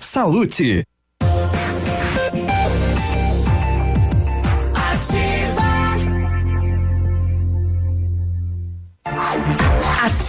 Salute. 0.00 0.84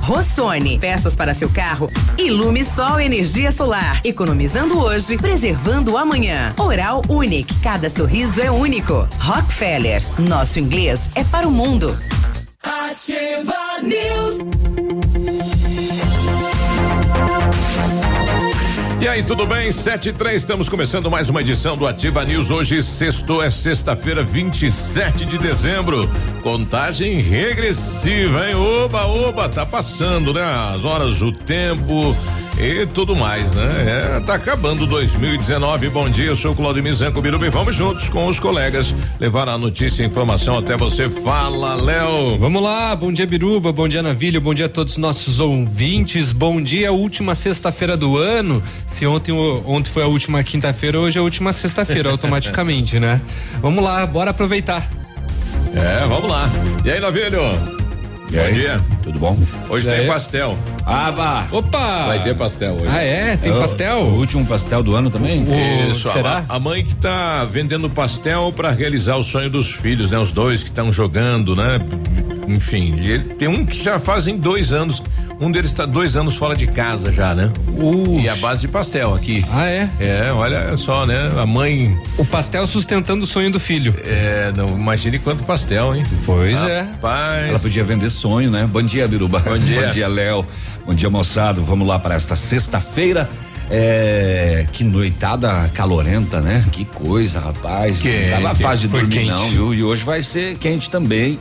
Rossoni, 0.00 0.78
peças 0.78 1.16
para 1.16 1.34
seu 1.34 1.48
carro. 1.48 1.90
Ilume 2.18 2.64
Sol 2.64 3.00
Energia 3.00 3.50
Solar, 3.50 4.00
economizando 4.04 4.78
hoje, 4.78 5.16
preservando 5.16 5.96
amanhã. 5.96 6.54
Oral 6.58 7.02
Unique, 7.08 7.54
cada 7.60 7.88
sorriso 7.88 8.40
é 8.40 8.50
único. 8.50 9.08
Rockefeller, 9.18 10.02
nosso 10.18 10.58
inglês 10.58 11.00
é 11.14 11.24
para 11.24 11.46
o 11.46 11.50
mundo. 11.50 11.96
Ativa 12.62 13.82
News. 13.82 15.03
E 19.04 19.06
aí, 19.06 19.22
tudo 19.22 19.46
bem? 19.46 19.70
Sete 19.70 20.08
e 20.08 20.12
três, 20.14 20.36
estamos 20.36 20.66
começando 20.66 21.10
mais 21.10 21.28
uma 21.28 21.42
edição 21.42 21.76
do 21.76 21.86
Ativa 21.86 22.24
News. 22.24 22.50
Hoje, 22.50 22.82
sexto, 22.82 23.42
é 23.42 23.50
sexta-feira, 23.50 24.22
27 24.22 25.26
de 25.26 25.36
dezembro. 25.36 26.08
Contagem 26.42 27.20
regressiva, 27.20 28.48
hein? 28.48 28.54
Oba, 28.54 29.04
oba, 29.04 29.46
tá 29.46 29.66
passando, 29.66 30.32
né? 30.32 30.42
As 30.42 30.86
horas, 30.86 31.20
o 31.20 31.30
tempo 31.30 32.16
e 32.58 32.86
tudo 32.86 33.14
mais, 33.14 33.44
né? 33.54 34.16
É, 34.16 34.20
tá 34.20 34.34
acabando 34.34 34.86
2019. 34.86 35.90
Bom 35.90 36.08
dia, 36.08 36.26
eu 36.26 36.36
sou 36.36 36.52
o 36.52 36.56
Claudio 36.56 36.94
Zanco 36.94 37.20
Biruba 37.20 37.46
e 37.46 37.50
vamos 37.50 37.74
juntos 37.74 38.08
com 38.08 38.26
os 38.26 38.38
colegas 38.38 38.94
levar 39.20 39.48
a 39.50 39.58
notícia 39.58 40.02
e 40.02 40.06
informação 40.06 40.56
até 40.56 40.78
você. 40.78 41.10
Fala, 41.10 41.74
Léo. 41.74 42.38
Vamos 42.38 42.62
lá, 42.62 42.96
bom 42.96 43.12
dia, 43.12 43.26
Biruba, 43.26 43.70
bom 43.70 43.86
dia, 43.86 44.02
Navilho, 44.02 44.40
bom 44.40 44.54
dia 44.54 44.66
a 44.66 44.68
todos 44.68 44.94
os 44.94 44.98
nossos 44.98 45.40
ouvintes. 45.40 46.32
Bom 46.32 46.62
dia, 46.62 46.90
última 46.90 47.34
sexta-feira 47.34 47.96
do 47.96 48.16
ano. 48.16 48.62
Se 48.98 49.06
ontem, 49.06 49.32
ontem 49.32 49.90
foi 49.90 50.04
a 50.04 50.06
última 50.06 50.42
quinta-feira, 50.44 50.98
hoje 51.00 51.18
é 51.18 51.20
a 51.20 51.24
última 51.24 51.52
sexta-feira, 51.52 52.10
automaticamente, 52.10 53.00
né? 53.00 53.20
Vamos 53.60 53.82
lá, 53.82 54.06
bora 54.06 54.30
aproveitar. 54.30 54.88
É, 55.74 56.06
vamos 56.06 56.30
lá. 56.30 56.48
E 56.84 56.90
aí, 56.90 57.00
Navilho? 57.00 57.40
E 58.30 58.36
Bom 58.36 58.42
aí? 58.42 58.52
dia. 58.54 58.80
Tudo 59.02 59.18
bom? 59.18 59.36
Hoje 59.68 59.88
tem 59.88 60.06
pastel. 60.06 60.58
Ah, 60.86 61.10
vá. 61.10 61.46
Opa! 61.50 62.06
Vai 62.06 62.22
ter 62.22 62.34
pastel 62.34 62.74
hoje. 62.74 62.88
Ah, 62.88 63.02
é? 63.02 63.36
Tem 63.36 63.52
é 63.52 63.58
pastel? 63.58 63.98
O 63.98 64.18
último 64.18 64.46
pastel 64.46 64.82
do 64.82 64.94
ano 64.94 65.10
também? 65.10 65.44
O, 65.44 65.90
Isso. 65.90 66.10
Será? 66.10 66.44
A, 66.48 66.56
a, 66.56 66.60
mãe 66.60 66.84
que 66.84 66.94
tá 66.96 67.44
vendendo 67.44 67.90
pastel 67.90 68.52
para 68.54 68.70
realizar 68.70 69.16
o 69.16 69.22
sonho 69.22 69.50
dos 69.50 69.72
filhos, 69.72 70.10
né? 70.10 70.18
Os 70.18 70.32
dois 70.32 70.62
que 70.62 70.68
estão 70.68 70.92
jogando, 70.92 71.54
né? 71.54 71.78
Enfim, 72.48 72.94
ele, 72.98 73.24
tem 73.34 73.48
um 73.48 73.64
que 73.64 73.82
já 73.82 74.00
fazem 74.00 74.38
dois 74.38 74.72
anos 74.72 75.02
um 75.40 75.50
deles 75.50 75.70
está 75.70 75.84
dois 75.86 76.16
anos 76.16 76.36
fora 76.36 76.54
de 76.54 76.66
casa 76.66 77.12
já, 77.12 77.34
né? 77.34 77.52
Uh. 77.68 78.20
E 78.20 78.28
a 78.28 78.36
base 78.36 78.62
de 78.62 78.68
pastel 78.68 79.14
aqui. 79.14 79.44
Ah, 79.52 79.66
é? 79.66 79.88
É, 79.98 80.32
olha 80.32 80.76
só, 80.76 81.04
né? 81.04 81.32
A 81.38 81.46
mãe. 81.46 81.90
O 82.16 82.24
pastel 82.24 82.66
sustentando 82.66 83.24
o 83.24 83.26
sonho 83.26 83.50
do 83.50 83.58
filho. 83.58 83.94
É, 84.04 84.52
não, 84.56 84.78
imagine 84.78 85.18
quanto 85.18 85.44
pastel, 85.44 85.94
hein? 85.94 86.04
Pois 86.24 86.58
é. 86.62 86.82
Rapaz. 86.82 87.48
Ela 87.48 87.58
podia 87.58 87.84
vender 87.84 88.10
sonho, 88.10 88.50
né? 88.50 88.68
Bom 88.70 88.82
dia, 88.82 89.06
Biruba. 89.08 89.40
Bom 89.40 89.58
dia. 89.58 89.82
Bom 89.86 89.90
dia, 89.90 90.08
Léo. 90.08 90.46
Bom 90.86 90.94
dia, 90.94 91.10
moçado. 91.10 91.62
Vamos 91.64 91.86
lá 91.86 91.98
para 91.98 92.14
esta 92.14 92.36
sexta-feira. 92.36 93.28
É, 93.70 94.66
que 94.72 94.84
noitada 94.84 95.70
calorenta, 95.72 96.40
né? 96.40 96.64
Que 96.70 96.84
coisa, 96.84 97.40
rapaz. 97.40 97.98
Que, 97.98 98.26
não 98.30 98.42
tava 98.42 98.54
fácil 98.54 98.88
de 98.88 98.98
dormir, 98.98 99.14
quente. 99.14 99.30
não, 99.30 99.48
viu? 99.48 99.74
E 99.74 99.82
hoje 99.82 100.04
vai 100.04 100.22
ser 100.22 100.56
quente 100.58 100.90
também. 100.90 101.38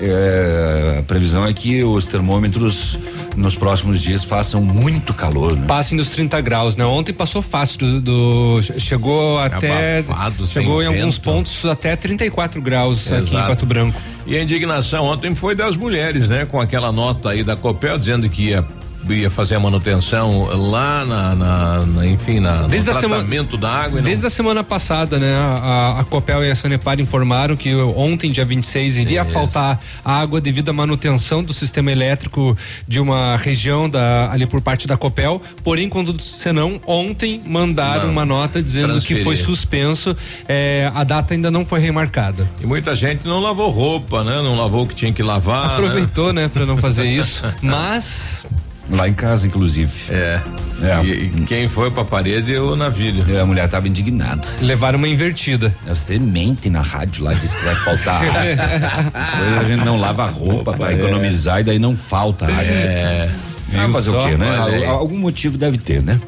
É, 0.00 0.96
a 1.00 1.02
previsão 1.02 1.46
é 1.46 1.52
que 1.52 1.84
os 1.84 2.06
termômetros 2.06 2.98
nos 3.36 3.54
próximos 3.54 4.00
dias 4.00 4.24
façam 4.24 4.62
muito 4.62 5.12
calor, 5.12 5.56
né? 5.56 5.66
Passem 5.66 5.96
dos 5.96 6.10
30 6.10 6.40
graus, 6.40 6.76
né? 6.76 6.84
Ontem 6.84 7.12
passou 7.12 7.42
fácil 7.42 7.78
do, 7.78 8.00
do 8.00 8.62
chegou 8.78 9.38
até 9.38 9.98
Abafado, 9.98 10.46
chegou 10.46 10.82
em 10.82 10.86
vento. 10.86 10.98
alguns 10.98 11.18
pontos 11.18 11.64
até 11.64 11.96
34 11.96 12.60
graus 12.60 13.06
Exato. 13.06 13.22
aqui 13.24 13.36
em 13.36 13.40
Pato 13.40 13.66
Branco. 13.66 14.00
E 14.26 14.36
a 14.36 14.42
indignação 14.42 15.04
ontem 15.04 15.34
foi 15.34 15.54
das 15.54 15.76
mulheres, 15.76 16.28
né? 16.28 16.46
Com 16.46 16.60
aquela 16.60 16.90
nota 16.90 17.30
aí 17.30 17.44
da 17.44 17.56
Copel 17.56 17.98
dizendo 17.98 18.28
que 18.28 18.48
ia 18.50 18.64
ia 19.12 19.30
fazer 19.30 19.56
a 19.56 19.60
manutenção 19.60 20.46
lá 20.46 21.04
na, 21.04 21.34
na, 21.34 21.86
na 21.86 22.06
enfim, 22.06 22.40
na, 22.40 22.62
desde 22.62 22.90
no 22.90 22.98
tratamento 22.98 23.56
da 23.56 23.70
água. 23.70 24.00
Desde 24.00 24.26
a 24.26 24.30
semana 24.30 24.64
passada, 24.64 25.18
né? 25.18 25.34
A, 25.34 26.00
a, 26.00 26.04
Copel 26.04 26.44
e 26.44 26.50
a 26.50 26.56
Sanepar 26.56 27.00
informaram 27.00 27.56
que 27.56 27.74
ontem, 27.74 28.30
dia 28.30 28.44
26, 28.44 28.98
iria 28.98 29.22
Isso. 29.22 29.32
faltar 29.32 29.80
água 30.04 30.40
devido 30.40 30.70
à 30.70 30.72
manutenção 30.72 31.42
do 31.42 31.52
sistema 31.52 31.90
elétrico 31.90 32.56
de 32.86 33.00
uma 33.00 33.36
região 33.36 33.88
da, 33.88 34.30
ali 34.30 34.46
por 34.46 34.60
parte 34.60 34.86
da 34.86 34.96
Copel. 34.96 35.40
Porém, 35.62 35.88
quando 35.88 36.18
senão, 36.20 36.80
ontem 36.86 37.42
mandaram 37.46 38.04
não, 38.04 38.12
uma 38.12 38.24
nota 38.24 38.62
dizendo 38.62 39.00
que 39.00 39.22
foi 39.22 39.36
suspenso. 39.36 40.16
É, 40.48 40.90
a 40.94 41.04
data 41.04 41.34
ainda 41.34 41.50
não 41.50 41.64
foi 41.64 41.80
remarcada. 41.80 42.48
E 42.62 42.66
muita 42.66 42.94
gente 42.94 43.26
não 43.26 43.40
lavou 43.40 43.70
roupa, 43.70 44.22
né? 44.22 44.36
Não 44.36 44.56
lavou 44.56 44.84
o 44.84 44.86
que 44.86 44.94
tinha 44.94 45.12
que 45.12 45.22
lavar. 45.22 45.68
Né? 45.68 45.74
Aproveitou, 45.74 46.32
né, 46.32 46.42
né 46.42 46.48
para 46.48 46.64
não 46.64 46.76
fazer 46.76 47.04
isso. 47.10 47.42
Mas 47.62 48.46
Lá 48.90 49.08
em 49.08 49.14
casa, 49.14 49.46
inclusive. 49.46 49.92
É. 50.10 50.40
é. 50.82 51.04
E, 51.04 51.10
e, 51.10 51.46
quem 51.46 51.68
foi 51.68 51.90
pra 51.90 52.04
parede 52.04 52.54
é 52.54 52.60
o 52.60 52.76
navio. 52.76 53.24
É, 53.34 53.40
a 53.40 53.46
mulher 53.46 53.68
tava 53.68 53.88
indignada. 53.88 54.46
Levaram 54.60 54.98
uma 54.98 55.08
invertida. 55.08 55.74
Você 55.86 56.18
mente 56.18 56.68
na 56.68 56.82
rádio 56.82 57.24
lá, 57.24 57.32
diz 57.32 57.54
que 57.54 57.64
vai 57.64 57.74
faltar 57.76 58.22
água. 58.22 59.60
a 59.60 59.64
gente 59.64 59.84
não 59.84 59.98
lava 59.98 60.24
a 60.24 60.28
roupa 60.28 60.74
para 60.74 60.92
é. 60.92 60.96
economizar 60.96 61.60
e 61.60 61.64
daí 61.64 61.78
não 61.78 61.96
falta 61.96 62.44
água. 62.44 62.62
É. 62.62 63.30
Ah, 63.76 63.88
fazer 63.90 64.10
o 64.10 64.24
quê, 64.24 64.36
né? 64.36 64.86
Algum 64.86 65.18
motivo 65.18 65.58
deve 65.58 65.78
ter, 65.78 66.02
né? 66.02 66.20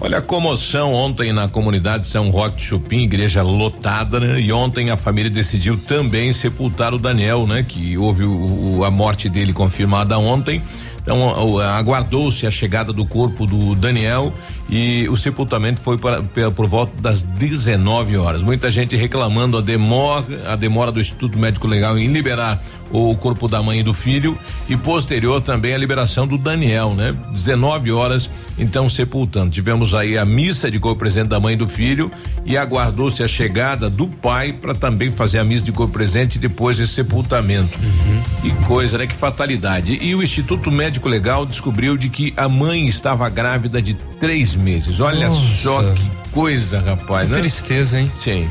Olha 0.00 0.18
a 0.18 0.22
comoção 0.22 0.94
ontem 0.94 1.32
na 1.32 1.48
comunidade 1.48 2.06
São 2.06 2.30
Roque 2.30 2.56
de 2.56 2.62
Chupim, 2.62 3.02
igreja 3.02 3.42
lotada, 3.42 4.20
né? 4.20 4.40
E 4.40 4.52
ontem 4.52 4.90
a 4.90 4.96
família 4.96 5.30
decidiu 5.30 5.76
também 5.76 6.32
sepultar 6.32 6.94
o 6.94 6.98
Daniel, 6.98 7.46
né? 7.46 7.64
Que 7.66 7.98
houve 7.98 8.24
o, 8.24 8.78
o, 8.78 8.84
a 8.84 8.90
morte 8.90 9.28
dele 9.28 9.52
confirmada 9.52 10.18
ontem 10.18 10.62
então, 11.08 11.58
aguardou-se 11.58 12.46
a 12.46 12.50
chegada 12.50 12.92
do 12.92 13.06
corpo 13.06 13.46
do 13.46 13.74
Daniel 13.74 14.30
e 14.68 15.08
o 15.08 15.16
sepultamento 15.16 15.80
foi 15.80 15.96
para, 15.96 16.22
por 16.22 16.66
volta 16.66 16.92
das 17.00 17.22
19 17.22 18.16
horas. 18.16 18.42
Muita 18.42 18.70
gente 18.70 18.96
reclamando 18.96 19.56
a 19.56 19.60
demora, 19.60 20.24
a 20.46 20.56
demora 20.56 20.92
do 20.92 21.00
Instituto 21.00 21.38
Médico 21.38 21.66
Legal 21.66 21.98
em 21.98 22.08
liberar 22.08 22.60
o 22.90 23.14
corpo 23.16 23.48
da 23.48 23.62
mãe 23.62 23.80
e 23.80 23.82
do 23.82 23.92
filho 23.92 24.36
e 24.68 24.76
posterior 24.76 25.40
também 25.40 25.74
a 25.74 25.78
liberação 25.78 26.26
do 26.26 26.38
Daniel, 26.38 26.94
né? 26.94 27.14
19 27.32 27.92
horas, 27.92 28.30
então 28.58 28.88
sepultando. 28.88 29.50
Tivemos 29.50 29.94
aí 29.94 30.16
a 30.16 30.24
missa 30.24 30.70
de 30.70 30.78
corpo 30.78 30.98
presente 30.98 31.28
da 31.28 31.40
mãe 31.40 31.54
e 31.54 31.56
do 31.56 31.68
filho 31.68 32.10
e 32.44 32.56
aguardou-se 32.56 33.22
a 33.22 33.28
chegada 33.28 33.90
do 33.90 34.08
pai 34.08 34.52
para 34.52 34.74
também 34.74 35.10
fazer 35.10 35.38
a 35.38 35.44
missa 35.44 35.64
de 35.64 35.72
corpo 35.72 35.92
presente 35.92 36.38
depois 36.38 36.80
esse 36.80 36.94
sepultamento. 36.94 37.78
Uhum. 37.78 38.22
Que 38.42 38.66
coisa, 38.66 38.98
né? 38.98 39.06
Que 39.06 39.14
fatalidade. 39.14 39.98
E 40.00 40.14
o 40.14 40.22
Instituto 40.22 40.70
Médico 40.70 41.08
Legal 41.08 41.44
descobriu 41.44 41.96
de 41.96 42.08
que 42.08 42.32
a 42.36 42.48
mãe 42.48 42.86
estava 42.86 43.28
grávida 43.28 43.80
de 43.82 43.94
três 43.94 44.54
meses. 44.58 45.00
Olha 45.00 45.28
Nossa. 45.28 45.62
só 45.62 45.82
que 45.94 46.08
coisa, 46.32 46.80
rapaz. 46.80 47.28
Que 47.28 47.34
né? 47.34 47.40
tristeza, 47.40 47.98
hein? 47.98 48.10
Sim. 48.22 48.48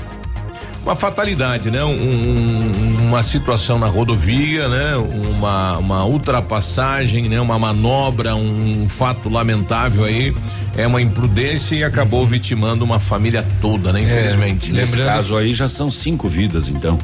uma 0.83 0.95
fatalidade, 0.95 1.69
né? 1.69 1.83
Um, 1.83 3.07
uma 3.07 3.21
situação 3.23 3.77
na 3.77 3.87
rodovia, 3.87 4.67
né? 4.67 4.95
Uma, 4.95 5.77
uma 5.77 6.05
ultrapassagem, 6.05 7.27
né? 7.29 7.39
Uma 7.39 7.59
manobra, 7.59 8.35
um 8.35 8.87
fato 8.87 9.29
lamentável 9.29 10.05
aí, 10.05 10.35
é 10.75 10.87
uma 10.87 11.01
imprudência 11.01 11.75
e 11.75 11.83
acabou 11.83 12.21
uhum. 12.21 12.27
vitimando 12.27 12.83
uma 12.83 12.99
família 12.99 13.45
toda, 13.61 13.91
né? 13.91 14.01
Infelizmente. 14.01 14.69
É, 14.71 14.73
Nesse 14.73 14.97
caso 14.97 15.35
aí 15.37 15.53
já 15.53 15.67
são 15.67 15.89
cinco 15.89 16.27
vidas, 16.27 16.69
então. 16.69 16.97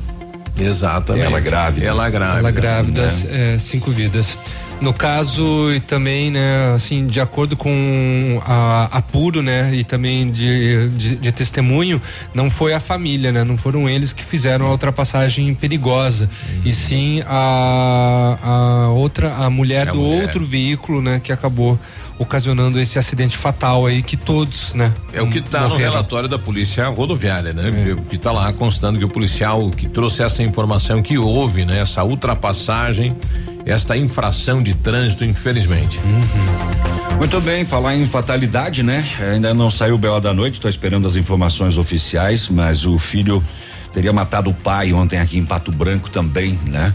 Exatamente. 0.59 1.25
Ela 1.25 1.39
grávida. 1.39 1.85
Ela 1.85 2.09
grávida. 2.09 2.39
Ela 2.39 2.51
grávida, 2.51 3.01
né? 3.01 3.55
é, 3.55 3.59
cinco 3.59 3.91
vidas. 3.91 4.37
No 4.83 4.93
caso, 4.93 5.73
e 5.73 5.79
também, 5.79 6.29
né, 6.29 6.73
assim, 6.75 7.07
de 7.07 7.21
acordo 7.21 7.55
com 7.55 8.41
a 8.45 8.89
apuro, 8.91 9.41
né, 9.41 9.73
e 9.73 9.85
também 9.85 10.27
de, 10.27 10.89
de, 10.89 11.15
de, 11.15 11.31
testemunho, 11.31 12.01
não 12.33 12.51
foi 12.51 12.73
a 12.73 12.81
família, 12.81 13.31
né, 13.31 13.45
não 13.45 13.55
foram 13.55 13.87
eles 13.87 14.11
que 14.11 14.21
fizeram 14.21 14.65
a 14.65 14.71
ultrapassagem 14.71 15.55
perigosa, 15.55 16.25
uhum. 16.25 16.61
e 16.65 16.73
sim 16.73 17.23
a, 17.25 18.37
a 18.43 18.89
outra, 18.89 19.33
a 19.33 19.49
mulher 19.49 19.87
é 19.87 19.91
do 19.93 19.99
mulher. 19.99 20.23
outro 20.23 20.45
veículo, 20.45 21.01
né, 21.01 21.21
que 21.23 21.31
acabou 21.31 21.79
ocasionando 22.23 22.79
esse 22.79 22.97
acidente 22.97 23.37
fatal 23.37 23.85
aí 23.85 24.01
que 24.01 24.17
todos, 24.17 24.73
né? 24.73 24.93
É 25.13 25.21
o 25.21 25.29
que 25.29 25.39
está 25.39 25.67
no 25.67 25.75
relatório 25.75 26.27
da 26.27 26.39
polícia 26.39 26.87
rodoviária, 26.87 27.53
né? 27.53 27.69
É. 27.91 28.09
Que 28.09 28.15
está 28.15 28.31
lá 28.31 28.51
constando 28.51 28.97
que 28.97 29.05
o 29.05 29.09
policial 29.09 29.69
que 29.69 29.87
trouxe 29.87 30.23
essa 30.23 30.41
informação 30.41 31.01
que 31.01 31.17
houve, 31.17 31.65
né? 31.65 31.79
Essa 31.79 32.03
ultrapassagem 32.03 33.15
esta 33.65 33.95
infração 33.95 34.61
de 34.61 34.73
trânsito, 34.73 35.23
infelizmente. 35.23 35.99
Uhum. 35.99 37.17
Muito 37.17 37.39
bem, 37.41 37.63
falar 37.63 37.95
em 37.95 38.05
fatalidade, 38.05 38.83
né? 38.83 39.07
Ainda 39.31 39.53
não 39.53 39.71
saiu 39.71 39.95
o 39.95 39.97
BO 39.97 40.19
da 40.19 40.33
noite, 40.33 40.55
estou 40.55 40.69
esperando 40.69 41.07
as 41.07 41.15
informações 41.15 41.77
oficiais, 41.77 42.49
mas 42.49 42.85
o 42.85 42.97
filho 42.97 43.43
teria 43.93 44.11
matado 44.11 44.49
o 44.49 44.53
pai 44.53 44.91
ontem 44.91 45.19
aqui 45.19 45.37
em 45.37 45.45
Pato 45.45 45.71
Branco 45.71 46.09
também, 46.09 46.59
né? 46.65 46.93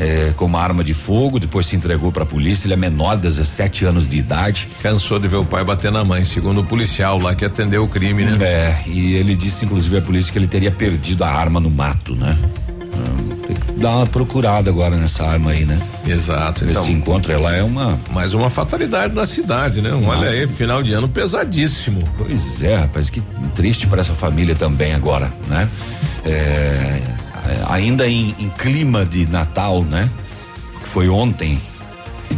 É, 0.00 0.32
com 0.34 0.46
uma 0.46 0.58
arma 0.58 0.82
de 0.82 0.94
fogo, 0.94 1.38
depois 1.38 1.66
se 1.66 1.76
entregou 1.76 2.10
para 2.10 2.22
a 2.22 2.26
polícia. 2.26 2.66
Ele 2.66 2.72
é 2.72 2.76
menor, 2.76 3.18
17 3.18 3.84
anos 3.84 4.08
de 4.08 4.16
idade. 4.16 4.66
Cansou 4.82 5.18
de 5.18 5.28
ver 5.28 5.36
o 5.36 5.44
pai 5.44 5.62
bater 5.62 5.92
na 5.92 6.02
mãe, 6.02 6.24
segundo 6.24 6.62
o 6.62 6.64
policial 6.64 7.18
lá 7.18 7.34
que 7.34 7.44
atendeu 7.44 7.84
o 7.84 7.88
crime, 7.88 8.24
né? 8.24 8.38
É, 8.40 8.82
e 8.86 9.14
ele 9.14 9.36
disse, 9.36 9.66
inclusive, 9.66 9.98
à 9.98 10.00
polícia 10.00 10.32
que 10.32 10.38
ele 10.38 10.46
teria 10.46 10.70
perdido 10.70 11.22
a 11.22 11.28
arma 11.28 11.60
no 11.60 11.70
mato, 11.70 12.16
né? 12.16 12.38
Tem 13.46 13.56
que 13.56 13.72
dar 13.80 13.96
uma 13.96 14.06
procurada 14.06 14.70
agora 14.70 14.96
nessa 14.96 15.24
arma 15.24 15.50
aí, 15.50 15.64
né? 15.64 15.78
Exato. 16.06 16.64
Então, 16.64 16.82
Esse 16.82 16.92
encontro 16.92 17.32
ela 17.32 17.54
é 17.54 17.62
uma. 17.62 17.98
Mais 18.12 18.32
uma 18.32 18.48
fatalidade 18.48 19.14
na 19.14 19.26
cidade, 19.26 19.80
né? 19.80 19.90
Olha 20.06 20.30
aí, 20.30 20.48
final 20.48 20.82
de 20.82 20.92
ano 20.92 21.08
pesadíssimo. 21.08 22.02
Pois 22.16 22.62
é, 22.62 22.76
rapaz, 22.76 23.10
que 23.10 23.20
triste 23.54 23.86
para 23.86 24.00
essa 24.00 24.14
família 24.14 24.54
também 24.54 24.94
agora, 24.94 25.28
né? 25.48 25.68
É, 26.24 27.00
ainda 27.68 28.06
em, 28.08 28.34
em 28.38 28.48
clima 28.48 29.04
de 29.04 29.26
Natal, 29.30 29.82
né? 29.82 30.10
Que 30.82 30.88
foi 30.88 31.08
ontem, 31.08 31.60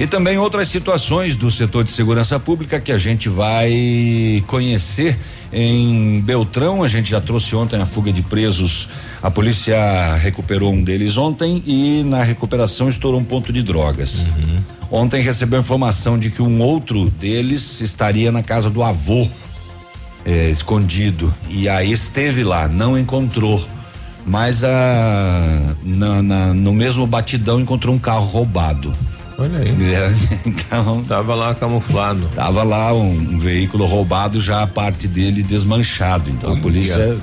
e 0.00 0.06
também 0.06 0.38
outras 0.38 0.68
situações 0.68 1.36
do 1.36 1.50
setor 1.50 1.84
de 1.84 1.90
segurança 1.90 2.40
pública 2.40 2.80
que 2.80 2.90
a 2.90 2.98
gente 2.98 3.28
vai 3.28 4.42
conhecer 4.46 5.18
em 5.52 6.20
Beltrão. 6.20 6.82
A 6.82 6.88
gente 6.88 7.10
já 7.10 7.20
trouxe 7.20 7.54
ontem 7.54 7.80
a 7.80 7.84
fuga 7.84 8.10
de 8.10 8.22
presos 8.22 8.88
a 9.22 9.30
polícia 9.30 10.16
recuperou 10.16 10.72
um 10.72 10.82
deles 10.82 11.16
ontem 11.16 11.62
e 11.64 12.02
na 12.02 12.24
recuperação 12.24 12.88
estourou 12.88 13.20
um 13.20 13.24
ponto 13.24 13.52
de 13.52 13.62
drogas. 13.62 14.22
Uhum. 14.22 14.60
Ontem 14.90 15.22
recebeu 15.22 15.60
informação 15.60 16.18
de 16.18 16.28
que 16.28 16.42
um 16.42 16.60
outro 16.60 17.08
deles 17.08 17.80
estaria 17.80 18.32
na 18.32 18.42
casa 18.42 18.68
do 18.68 18.82
avô, 18.82 19.28
eh, 20.26 20.50
escondido. 20.50 21.32
E 21.48 21.68
aí 21.68 21.92
esteve 21.92 22.42
lá, 22.42 22.66
não 22.66 22.98
encontrou. 22.98 23.64
Mas 24.26 24.62
na, 25.84 26.22
na, 26.22 26.54
no 26.54 26.72
mesmo 26.72 27.06
batidão 27.06 27.60
encontrou 27.60 27.94
um 27.94 27.98
carro 27.98 28.26
roubado. 28.26 28.92
Olha 29.38 29.58
aí. 29.58 29.74
Então, 30.46 31.02
tava 31.04 31.34
lá 31.34 31.54
camuflado. 31.54 32.28
Tava 32.34 32.62
lá 32.62 32.92
um, 32.92 33.10
um, 33.12 33.38
veículo 33.38 33.84
roubado, 33.84 34.40
já 34.40 34.62
a 34.62 34.66
parte 34.66 35.08
dele 35.08 35.42
desmanchado. 35.42 36.30
Então 36.30 36.54
a 36.54 36.56
polícia 36.56 37.16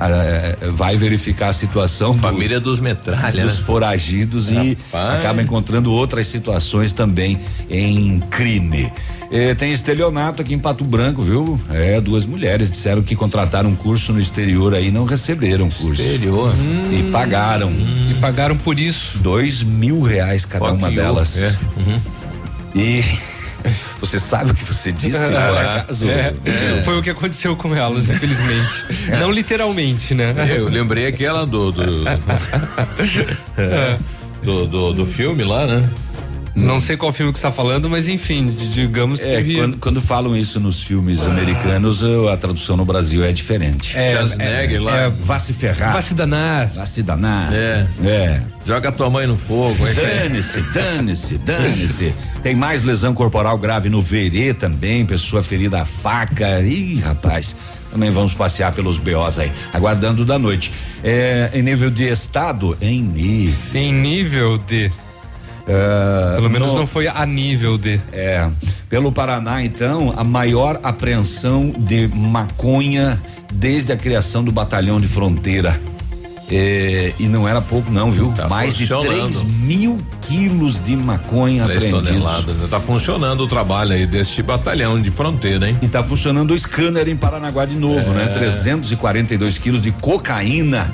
é, 0.00 0.56
vai 0.70 0.96
verificar 0.96 1.48
a 1.48 1.52
situação. 1.52 2.14
Família 2.14 2.60
do, 2.60 2.70
dos 2.70 2.80
metralhas. 2.80 3.44
Dos 3.44 3.58
foragidos 3.58 4.50
Rapaz. 4.50 4.68
e 4.72 4.76
acaba 4.92 5.42
encontrando 5.42 5.92
outras 5.92 6.26
situações 6.26 6.92
também 6.92 7.38
em 7.68 8.20
crime. 8.30 8.90
É, 9.30 9.54
tem 9.54 9.72
estelionato 9.72 10.40
aqui 10.40 10.54
em 10.54 10.58
Pato 10.58 10.84
Branco, 10.84 11.20
viu? 11.20 11.60
É, 11.70 12.00
duas 12.00 12.24
mulheres 12.24 12.70
disseram 12.70 13.02
que 13.02 13.14
contrataram 13.14 13.68
um 13.68 13.76
curso 13.76 14.12
no 14.12 14.20
exterior 14.20 14.74
aí 14.74 14.90
não 14.90 15.04
receberam 15.04 15.68
curso. 15.68 16.00
Exterior. 16.00 16.54
Hum. 16.54 16.92
E 16.92 17.10
pagaram. 17.10 17.68
Hum. 17.68 18.10
E 18.10 18.14
pagaram 18.14 18.56
por 18.56 18.78
isso. 18.78 19.18
Dois 19.18 19.62
mil 19.62 20.00
reais 20.00 20.44
cada 20.44 20.72
uma 20.72 20.90
delas. 20.90 21.36
É. 21.36 21.56
Uhum. 21.76 22.00
E 22.74 23.04
você 24.00 24.18
sabe 24.18 24.52
o 24.52 24.54
que 24.54 24.64
você 24.64 24.92
disse, 24.92 25.18
por 25.28 25.58
acaso? 25.58 26.08
É, 26.08 26.34
é. 26.44 26.82
Foi 26.82 26.98
o 26.98 27.02
que 27.02 27.10
aconteceu 27.10 27.56
com 27.56 27.74
elas, 27.74 28.08
infelizmente. 28.08 28.84
Não 29.18 29.30
literalmente, 29.30 30.14
né? 30.14 30.34
Eu 30.48 30.68
lembrei 30.68 31.06
aquela 31.06 31.46
do 31.46 31.72
do, 31.72 32.08
é, 33.56 33.98
do, 34.42 34.66
do, 34.66 34.92
do 34.92 35.06
filme 35.06 35.44
lá, 35.44 35.66
né? 35.66 35.90
Não 36.58 36.80
sei 36.80 36.96
qual 36.96 37.12
filme 37.12 37.32
que 37.32 37.38
está 37.38 37.50
falando, 37.50 37.88
mas 37.88 38.08
enfim, 38.08 38.48
digamos 38.72 39.22
é, 39.22 39.42
que. 39.42 39.56
Quando, 39.56 39.76
quando, 39.78 40.00
falam 40.00 40.36
isso 40.36 40.58
nos 40.58 40.82
filmes 40.82 41.26
ah. 41.26 41.30
americanos, 41.30 42.02
a 42.02 42.36
tradução 42.36 42.76
no 42.76 42.84
Brasil 42.84 43.24
é 43.24 43.32
diferente. 43.32 43.96
É, 43.96 44.14
é, 44.38 44.74
é, 44.74 44.80
lá. 44.80 44.96
É, 44.96 45.08
vá 45.08 45.38
se 45.38 45.52
ferrar. 45.52 45.92
Vá 45.92 46.00
se 46.00 46.14
danar. 46.14 46.68
Vá 46.68 46.86
se 46.86 47.02
danar. 47.02 47.52
É. 47.52 47.86
É. 48.04 48.42
Joga 48.64 48.92
tua 48.92 49.08
mãe 49.08 49.26
no 49.26 49.36
fogo. 49.36 49.76
Dane-se, 49.94 50.60
dane-se, 50.72 51.38
dane-se. 51.38 52.14
Tem 52.42 52.54
mais 52.54 52.82
lesão 52.82 53.14
corporal 53.14 53.56
grave 53.56 53.88
no 53.88 54.02
Verê 54.02 54.52
também, 54.52 55.06
pessoa 55.06 55.42
ferida 55.42 55.82
a 55.82 55.84
faca. 55.84 56.60
Ih, 56.60 57.00
rapaz. 57.00 57.56
Também 57.90 58.10
vamos 58.10 58.34
passear 58.34 58.72
pelos 58.72 58.98
BOs 58.98 59.38
aí, 59.38 59.50
aguardando 59.72 60.24
da 60.24 60.38
noite. 60.38 60.70
É, 61.02 61.50
em 61.54 61.62
nível 61.62 61.90
de 61.90 62.04
estado, 62.08 62.76
em 62.80 63.02
nível. 63.02 63.54
Em 63.74 63.92
nível 63.92 64.58
de 64.58 64.92
Uh, 65.68 66.36
pelo 66.36 66.48
menos 66.48 66.72
no, 66.72 66.78
não 66.78 66.86
foi 66.86 67.06
a 67.06 67.26
nível 67.26 67.76
de. 67.76 68.00
É. 68.10 68.48
Pelo 68.88 69.12
Paraná, 69.12 69.62
então, 69.62 70.14
a 70.16 70.24
maior 70.24 70.80
apreensão 70.82 71.70
de 71.76 72.08
maconha 72.08 73.20
desde 73.52 73.92
a 73.92 73.96
criação 73.96 74.42
do 74.42 74.50
batalhão 74.50 74.98
de 74.98 75.06
fronteira. 75.06 75.78
É, 76.50 77.12
e 77.18 77.28
não 77.28 77.46
era 77.46 77.60
pouco, 77.60 77.92
não, 77.92 78.10
viu? 78.10 78.32
Tá 78.32 78.48
Mais 78.48 78.74
de 78.74 78.86
3 78.86 79.42
mil 79.42 79.98
quilos 80.22 80.80
de 80.80 80.96
maconha 80.96 81.64
apreendidos. 81.64 82.70
Tá 82.70 82.80
funcionando 82.80 83.40
o 83.40 83.46
trabalho 83.46 83.92
aí 83.92 84.06
deste 84.06 84.42
batalhão 84.42 84.98
de 84.98 85.10
fronteira, 85.10 85.68
hein? 85.68 85.76
E 85.82 85.88
tá 85.88 86.02
funcionando 86.02 86.52
o 86.52 86.58
scanner 86.58 87.06
em 87.06 87.16
Paranaguá 87.16 87.66
de 87.66 87.76
novo, 87.76 88.12
né? 88.12 88.22
é. 88.22 88.26
né? 88.26 88.32
342 88.32 89.58
quilos 89.58 89.82
de 89.82 89.92
cocaína. 89.92 90.90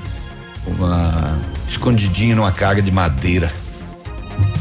Uma 0.66 1.38
escondidinha 1.68 2.34
numa 2.34 2.50
carga 2.50 2.82
de 2.82 2.90
madeira. 2.90 3.52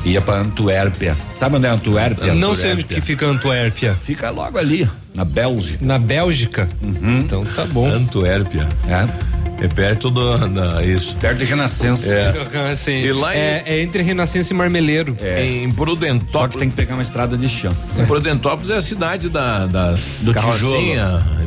Ia 0.05 0.21
para 0.21 0.41
Antuérpia. 0.41 1.15
Sabe 1.37 1.55
onde 1.55 1.65
é 1.65 1.69
Antuérpia? 1.69 2.35
Não 2.35 2.53
sei 2.53 2.73
onde 2.73 2.83
que 2.83 2.99
fica 2.99 3.25
Antuérpia. 3.25 3.93
Fica 3.93 4.29
logo 4.29 4.57
ali, 4.57 4.87
na 5.13 5.23
Bélgica. 5.23 5.85
Na 5.85 5.97
Bélgica? 5.97 6.67
Uhum. 6.81 7.19
Então 7.19 7.45
tá 7.45 7.65
bom. 7.65 7.87
Antuérpia. 7.87 8.67
É. 8.87 9.42
É 9.61 9.67
perto 9.67 10.09
do. 10.09 10.47
Da, 10.49 10.83
isso. 10.83 11.15
Perto 11.15 11.37
de 11.39 11.45
Renascença. 11.45 12.13
É. 12.13 12.75
Sim. 12.75 13.01
E 13.03 13.13
lá 13.13 13.33
é, 13.33 13.63
é, 13.65 13.81
entre 13.81 14.03
Renascença 14.03 14.53
e 14.53 14.55
Marmeleiro. 14.55 15.15
É. 15.21 15.45
Em 15.45 15.71
Prudentópolis. 15.71 16.31
Só 16.31 16.47
que 16.47 16.57
tem 16.57 16.69
que 16.69 16.75
pegar 16.75 16.95
uma 16.95 17.03
estrada 17.03 17.37
de 17.37 17.47
chão. 17.47 17.71
Em 17.97 18.05
Prudentópolis 18.05 18.69
é 18.69 18.77
a 18.77 18.81
cidade 18.81 19.29
da, 19.29 19.65
da 19.65 19.91
do 20.21 20.33
tijolo. 20.33 20.77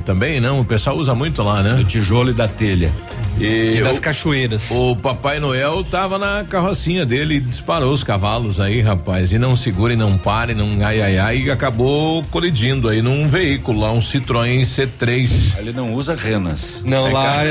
Também, 0.05 0.41
não? 0.41 0.61
O 0.61 0.65
pessoal 0.65 0.97
usa 0.97 1.15
muito 1.15 1.43
lá, 1.43 1.63
né? 1.63 1.75
Do 1.75 1.85
tijolo 1.85 2.31
e 2.31 2.33
da 2.33 2.47
telha. 2.47 2.93
E, 3.39 3.79
e 3.79 3.83
das 3.83 3.99
cachoeiras. 3.99 4.71
O 4.71 4.97
Papai 4.97 5.39
Noel 5.39 5.85
tava 5.85 6.17
na 6.17 6.45
carrocinha 6.45 7.05
dele 7.05 7.35
e 7.35 7.41
disparou 7.41 7.93
os 7.93 8.03
cavalos 8.03 8.61
aí, 8.61 8.81
rapaz. 8.81 9.33
E 9.33 9.39
não 9.39 9.55
segura 9.55 9.93
e 9.93 9.97
não 9.97 10.17
pare, 10.17 10.55
não 10.55 10.73
ai 10.83 11.03
ai 11.03 11.19
ai. 11.19 11.39
E 11.43 11.51
acabou 11.51 12.23
colidindo 12.31 12.89
aí 12.89 13.03
num 13.03 13.29
veículo 13.29 13.81
lá, 13.81 13.93
um 13.93 13.99
Citroën 13.99 14.63
C3. 14.63 15.59
Ele 15.59 15.73
não 15.73 15.93
usa 15.93 16.15
renas. 16.15 16.81
Não, 16.85 17.09
é 17.09 17.13
lá, 17.13 17.43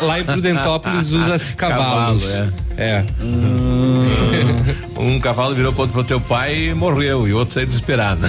lá, 0.00 0.03
lá, 0.04 0.20
em 0.20 0.24
Prudentópolis 0.24 1.10
usa-se 1.12 1.54
cavalos. 1.54 2.24
Cavalo, 2.24 2.52
é. 2.76 2.82
é. 2.82 3.04
Hum. 3.20 4.02
um 4.96 5.20
cavalo 5.20 5.54
virou 5.54 5.72
pro, 5.72 5.86
pro 5.88 6.04
teu 6.04 6.20
pai 6.20 6.68
e 6.68 6.74
morreu, 6.74 7.26
e 7.28 7.32
outro 7.32 7.54
saiu 7.54 7.66
desesperado. 7.66 8.20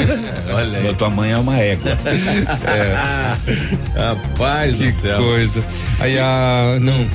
Olha 0.52 0.78
aí. 0.78 0.88
A 0.90 0.94
tua 0.94 1.10
mãe 1.10 1.32
é 1.32 1.38
uma 1.38 1.58
égua. 1.58 1.98
é. 2.66 3.36
Rapaz 3.96 4.76
que 4.76 4.86
do 4.86 4.92
céu. 4.92 5.22
coisa. 5.22 5.64
Aí 6.00 6.18
a 6.18 6.78
não. 6.80 7.06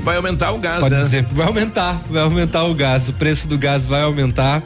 Vai 0.00 0.16
aumentar 0.16 0.52
o 0.52 0.58
gás, 0.58 0.80
pode 0.80 0.94
né? 0.94 1.02
Dizer, 1.02 1.26
vai 1.32 1.46
aumentar, 1.46 2.00
vai 2.10 2.22
aumentar 2.22 2.64
o 2.64 2.74
gás. 2.74 3.08
O 3.08 3.12
preço 3.12 3.48
do 3.48 3.58
gás 3.58 3.84
vai 3.84 4.02
aumentar. 4.02 4.62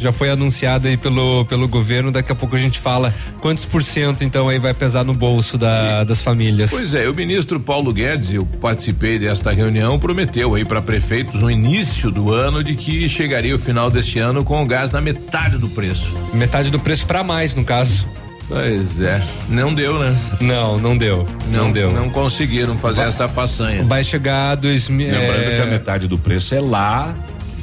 Já 0.00 0.12
foi 0.12 0.30
anunciado 0.30 0.88
aí 0.88 0.96
pelo, 0.96 1.44
pelo 1.44 1.68
governo. 1.68 2.10
Daqui 2.10 2.32
a 2.32 2.34
pouco 2.34 2.56
a 2.56 2.58
gente 2.58 2.78
fala 2.78 3.14
quantos 3.40 3.64
por 3.64 3.84
cento 3.84 4.24
então 4.24 4.48
aí 4.48 4.58
vai 4.58 4.74
pesar 4.74 5.04
no 5.04 5.12
bolso 5.12 5.58
da, 5.58 6.04
das 6.04 6.22
famílias. 6.22 6.70
Pois 6.70 6.94
é, 6.94 7.08
o 7.08 7.14
ministro 7.14 7.60
Paulo 7.60 7.92
Guedes, 7.92 8.32
eu 8.32 8.44
participei 8.44 9.18
desta 9.18 9.52
reunião, 9.52 9.98
prometeu 9.98 10.54
aí 10.54 10.64
para 10.64 10.80
prefeitos 10.80 11.42
no 11.42 11.50
início 11.50 12.10
do 12.10 12.32
ano 12.32 12.64
de 12.64 12.74
que 12.74 13.08
chegaria 13.08 13.54
o 13.54 13.58
final 13.58 13.90
deste 13.90 14.18
ano 14.18 14.42
com 14.42 14.62
o 14.62 14.66
gás 14.66 14.90
na 14.90 15.00
metade 15.00 15.58
do 15.58 15.68
preço. 15.68 16.12
Metade 16.32 16.70
do 16.70 16.78
preço 16.78 17.06
para 17.06 17.22
mais, 17.22 17.54
no 17.54 17.64
caso. 17.64 18.08
Pois 18.48 19.00
é, 19.00 19.22
não 19.48 19.72
deu, 19.72 19.98
né? 20.00 20.16
Não, 20.40 20.76
não 20.76 20.96
deu. 20.96 21.24
Não, 21.52 21.66
não 21.66 21.72
deu. 21.72 21.92
Não 21.92 22.10
conseguiram 22.10 22.76
fazer 22.76 23.02
vai, 23.02 23.08
esta 23.08 23.28
façanha. 23.28 23.84
Vai 23.84 24.02
chegar 24.02 24.56
dois 24.56 24.88
mil. 24.88 25.06
Lembrando 25.06 25.42
é... 25.42 25.56
que 25.56 25.62
a 25.62 25.66
metade 25.66 26.08
do 26.08 26.18
preço 26.18 26.54
é 26.54 26.60
lá. 26.60 27.14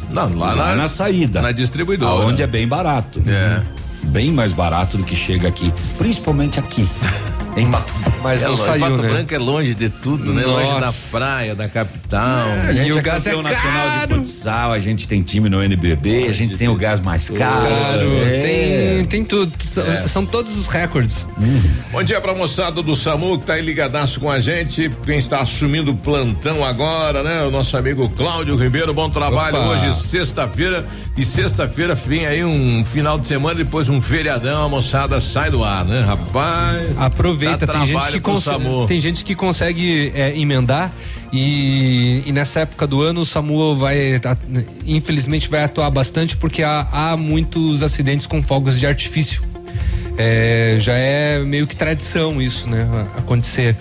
Não, 0.09 0.37
lá, 0.37 0.53
lá 0.53 0.67
na, 0.69 0.75
na, 0.75 0.87
saída. 0.87 1.41
Na 1.41 1.51
distribuidora. 1.51 2.27
Onde 2.27 2.41
é 2.41 2.47
bem 2.47 2.67
barato. 2.67 3.21
É. 3.27 3.61
Bem 4.07 4.31
mais 4.31 4.53
barato 4.53 4.97
do 4.97 5.03
que 5.03 5.15
chega 5.15 5.47
aqui. 5.47 5.73
Principalmente 5.97 6.59
aqui. 6.59 6.87
em 7.59 7.69
Pato 7.69 7.93
Branco. 7.93 8.19
Mas 8.21 8.43
é, 8.43 8.47
não 8.47 8.57
saiu, 8.57 8.81
Pato 8.81 9.01
né? 9.01 9.09
Branco 9.09 9.33
é 9.33 9.37
longe 9.37 9.75
de 9.75 9.89
tudo, 9.89 10.33
né? 10.33 10.43
Nossa. 10.43 10.61
Longe 10.61 10.79
da 10.79 10.93
praia, 11.11 11.55
da 11.55 11.67
capital. 11.67 12.47
É, 12.49 12.67
a 12.67 12.73
gente 12.73 12.89
e 12.89 12.91
o 12.91 12.97
é 12.97 13.01
gás 13.01 13.23
campeão 13.23 13.39
é 13.39 13.43
nacional 13.43 14.07
de 14.07 14.13
futsal, 14.13 14.71
a 14.71 14.79
gente 14.79 15.07
tem 15.07 15.21
time 15.21 15.49
no 15.49 15.63
NBB, 15.63 16.27
a 16.27 16.31
gente 16.31 16.57
tem 16.57 16.67
o 16.67 16.75
gás 16.75 16.99
mais 16.99 17.29
caro. 17.29 17.67
Caro, 17.67 18.17
é. 18.23 18.39
tem, 18.39 19.05
tem 19.05 19.23
tudo. 19.23 19.51
É. 19.77 20.07
São 20.07 20.25
todos 20.25 20.57
os 20.57 20.67
recordes. 20.67 21.25
Hum. 21.41 21.61
Bom 21.91 22.03
dia 22.03 22.19
pra 22.21 22.33
moçada 22.33 22.81
do 22.81 22.95
SAMU 22.95 23.39
que 23.39 23.45
tá 23.45 23.53
aí 23.53 23.61
ligadaço 23.61 24.19
com 24.19 24.29
a 24.29 24.39
gente. 24.39 24.89
Quem 25.03 25.17
está 25.17 25.39
assumindo 25.39 25.91
o 25.91 25.97
plantão 25.97 26.63
agora, 26.63 27.23
né? 27.23 27.43
O 27.43 27.51
nosso 27.51 27.75
amigo 27.77 28.09
Cláudio 28.09 28.55
Ribeiro, 28.55 28.93
bom 28.93 29.09
trabalho. 29.09 29.57
Opa. 29.57 29.67
Hoje, 29.69 29.93
sexta-feira. 29.93 30.85
E 31.17 31.25
sexta-feira 31.25 31.95
vem 31.95 32.27
aí 32.27 32.45
um 32.45 32.85
final 32.85 33.17
de 33.17 33.25
semana, 33.25 33.55
depois 33.55 33.89
um 33.89 33.99
feriadão, 33.99 34.65
a 34.65 34.69
moçada 34.69 35.19
sai 35.19 35.49
do 35.49 35.63
ar, 35.63 35.83
né, 35.83 36.01
rapaz? 36.01 36.95
Aproveita, 36.95 37.46
tem 37.55 37.85
gente 37.85 38.11
que 38.11 38.19
consegue, 38.19 38.87
tem 38.87 39.01
gente 39.01 39.23
que 39.23 39.35
consegue 39.35 40.11
é, 40.13 40.37
emendar 40.37 40.91
e, 41.31 42.23
e, 42.25 42.31
nessa 42.31 42.61
época 42.61 42.87
do 42.87 43.01
ano 43.01 43.21
o 43.21 43.25
SAMU 43.25 43.75
vai, 43.75 44.19
infelizmente, 44.85 45.49
vai 45.49 45.63
atuar 45.63 45.89
bastante 45.89 46.37
porque 46.37 46.63
há, 46.63 46.87
há 46.91 47.17
muitos 47.17 47.83
acidentes 47.83 48.25
com 48.27 48.41
fogos 48.41 48.79
de 48.79 48.87
artifício. 48.87 49.43
É, 50.17 50.77
já 50.79 50.93
é 50.93 51.39
meio 51.39 51.67
que 51.67 51.75
tradição 51.75 52.41
isso, 52.41 52.69
né? 52.69 52.87
Acontecer 53.17 53.75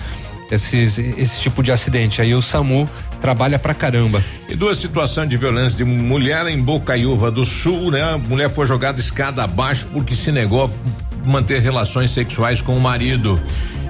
esses, 0.50 0.98
esse 0.98 1.40
tipo 1.40 1.62
de 1.62 1.72
acidente. 1.72 2.20
Aí 2.20 2.34
o 2.34 2.42
SAMU 2.42 2.88
trabalha 3.20 3.58
pra 3.58 3.74
caramba. 3.74 4.22
E 4.48 4.54
duas 4.54 4.78
situações 4.78 5.28
de 5.28 5.36
violência 5.36 5.76
de 5.76 5.84
mulher 5.84 6.46
em 6.46 6.60
Bocaiúva 6.60 7.30
do 7.30 7.44
Sul, 7.44 7.90
né? 7.90 8.02
A 8.02 8.18
mulher 8.18 8.50
foi 8.50 8.66
jogada 8.66 9.00
escada 9.00 9.44
abaixo 9.44 9.86
porque 9.92 10.14
se 10.14 10.30
negou 10.30 10.70
manter 11.28 11.60
relações 11.60 12.10
sexuais 12.10 12.60
com 12.60 12.76
o 12.76 12.80
marido. 12.80 13.40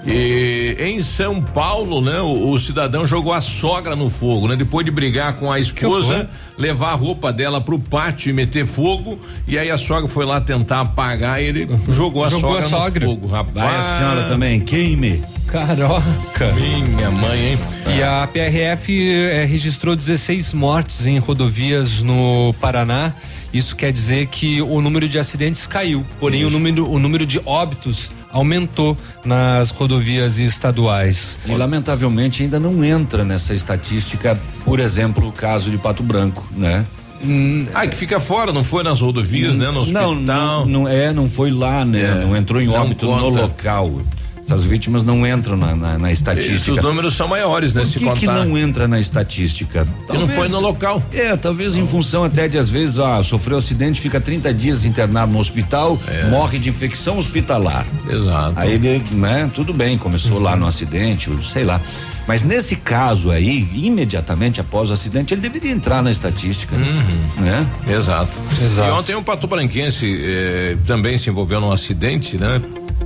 E 0.07 0.77
em 0.79 1.03
São 1.03 1.43
Paulo, 1.43 2.01
né, 2.01 2.21
o, 2.21 2.51
o, 2.51 2.59
cidadão 2.61 3.05
jogou 3.05 3.33
a 3.33 3.41
sogra 3.41 3.97
no 3.97 4.09
fogo, 4.09 4.47
né? 4.47 4.55
Depois 4.55 4.85
de 4.85 4.93
brigar 4.93 5.35
com 5.35 5.51
a 5.51 5.59
esposa, 5.59 6.31
levar 6.57 6.93
a 6.93 6.95
roupa 6.95 7.33
dela 7.33 7.61
pro 7.61 7.77
pátio 7.77 8.31
e 8.31 8.33
meter 8.33 8.67
fogo, 8.67 9.19
e 9.49 9.59
aí 9.59 9.69
a 9.69 9.77
sogra 9.77 10.09
foi 10.09 10.25
lá 10.25 10.41
tentar 10.41 10.83
apagar 10.83 11.43
e 11.43 11.47
ele 11.47 11.69
jogou 11.89 12.25
a 12.25 12.29
jogou 12.29 12.63
sogra, 12.63 12.67
a 12.67 12.69
sogra 12.69 13.05
no 13.05 13.15
fogo, 13.15 13.27
rapaz. 13.27 13.55
Vai 13.55 13.77
a 13.79 13.83
senhora 13.83 14.29
também, 14.29 14.61
queime. 14.61 15.25
Caroca. 15.49 16.53
Minha 16.55 17.11
mãe, 17.11 17.53
hein? 17.53 17.59
E 17.97 18.03
a 18.03 18.29
PRF 18.29 19.11
eh, 19.11 19.45
registrou 19.45 19.97
16 19.97 20.55
mortes 20.55 21.07
em 21.07 21.19
rodovias 21.19 22.03
no 22.03 22.55
Paraná. 22.61 23.13
Isso 23.53 23.77
quer 23.77 23.93
dizer 23.93 24.27
que 24.27 24.61
o 24.61 24.81
número 24.81 25.09
de 25.09 25.19
acidentes 25.19 25.67
caiu, 25.67 26.05
porém 26.19 26.45
o 26.45 26.51
número, 26.51 26.91
o 26.91 26.99
número 26.99 27.25
de 27.25 27.41
óbitos 27.45 28.11
aumentou 28.31 28.97
nas 29.25 29.71
rodovias 29.71 30.39
estaduais. 30.39 31.39
E 31.47 31.53
lamentavelmente 31.53 32.43
ainda 32.43 32.61
não 32.61 32.85
entra 32.85 33.25
nessa 33.25 33.55
estatística, 33.55 34.39
por 34.65 34.79
exemplo, 34.79 35.29
o 35.29 35.33
caso 35.33 35.71
de 35.71 35.79
Pato 35.79 36.03
Branco, 36.03 36.47
né? 36.53 36.85
Hum, 37.25 37.67
ah, 37.73 37.87
que 37.87 37.97
fica 37.97 38.21
fora, 38.21 38.53
não 38.53 38.63
foi 38.63 38.83
nas 38.83 39.01
rodovias, 39.01 39.57
hum, 39.57 39.59
né? 39.59 39.71
No 39.71 39.81
hospital. 39.81 40.15
Não, 40.15 40.21
não, 40.21 40.67
não, 40.67 40.89
é, 40.89 41.13
não 41.13 41.29
foi 41.29 41.51
lá, 41.51 41.85
né? 41.85 42.03
É, 42.03 42.15
não 42.15 42.37
entrou 42.37 42.61
em 42.61 42.69
óbito 42.69 43.07
no 43.07 43.29
local. 43.29 44.03
Essas 44.47 44.63
vítimas 44.63 45.03
não 45.03 45.27
entram 45.27 45.57
na, 45.57 45.75
na, 45.75 45.99
na 45.99 46.13
estatística. 46.13 46.55
Isso, 46.55 46.73
os 46.73 46.83
números 46.83 47.15
são 47.15 47.27
maiores, 47.27 47.75
né? 47.75 47.83
Por 47.83 48.15
que, 48.15 48.21
que 48.21 48.27
não 48.27 48.57
entra 48.57 48.87
na 48.87 49.01
estatística? 49.01 49.85
Talvez, 50.07 50.29
não 50.29 50.37
foi 50.37 50.49
no 50.49 50.61
local. 50.61 51.03
É, 51.13 51.37
talvez 51.37 51.75
em 51.75 51.85
função 51.85 52.23
até 52.23 52.47
de 52.47 52.57
às 52.57 52.71
vezes, 52.71 52.97
ó, 52.99 53.21
sofreu 53.25 53.59
acidente, 53.59 54.01
fica 54.01 54.21
30 54.21 54.55
dias 54.55 54.85
internado 54.85 55.33
no 55.33 55.41
hospital, 55.41 55.99
é. 56.07 56.29
morre 56.29 56.61
de 56.61 56.71
infecção 56.71 57.19
hospitalar. 57.19 57.85
Exato. 58.09 58.53
Aí 58.55 58.75
ele, 58.75 59.03
né, 59.11 59.51
tudo 59.53 59.73
bem, 59.73 59.99
começou 59.99 60.37
uhum. 60.37 60.43
lá 60.45 60.55
no 60.55 60.67
acidente, 60.67 61.29
sei 61.43 61.65
lá. 61.65 61.81
Mas 62.29 62.45
nesse 62.45 62.77
caso 62.77 63.33
aí, 63.33 63.69
imediatamente 63.75 64.61
após 64.61 64.91
o 64.91 64.93
acidente, 64.93 65.35
ele 65.35 65.41
deveria 65.41 65.73
entrar 65.73 66.03
na 66.03 66.11
estatística, 66.11 66.77
uhum. 66.77 67.43
né? 67.43 67.67
Exato. 67.89 68.31
Exato. 68.63 68.89
E 68.89 68.93
ontem 68.93 69.15
um 69.17 69.23
pato 69.23 69.47
branquense 69.47 70.21
eh, 70.25 70.77
também 70.87 71.19
se 71.19 71.31
envolveu 71.31 71.61
num 71.61 71.73
acidente, 71.73 72.37
né? 72.37 72.61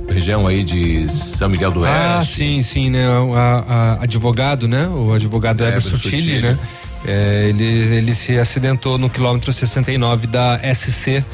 Região 0.09 0.47
aí 0.47 0.63
de 0.63 1.07
São 1.37 1.49
Miguel 1.49 1.71
do 1.71 1.85
ah, 1.85 1.89
Oeste. 1.89 1.97
Ah, 1.97 2.25
sim, 2.25 2.63
sim, 2.63 2.89
né? 2.89 3.07
O 3.19 3.33
a, 3.33 3.59
a 3.99 4.03
advogado, 4.03 4.67
né? 4.67 4.87
O 4.87 5.13
advogado 5.13 5.63
Everson 5.63 5.97
Chile, 5.97 6.41
né? 6.41 6.57
É, 7.05 7.47
ele, 7.49 7.63
ele 7.63 8.13
se 8.13 8.37
acidentou 8.37 8.97
no 8.97 9.09
quilômetro 9.09 9.51
69 9.51 10.27
da 10.27 10.59
SC 10.73 11.25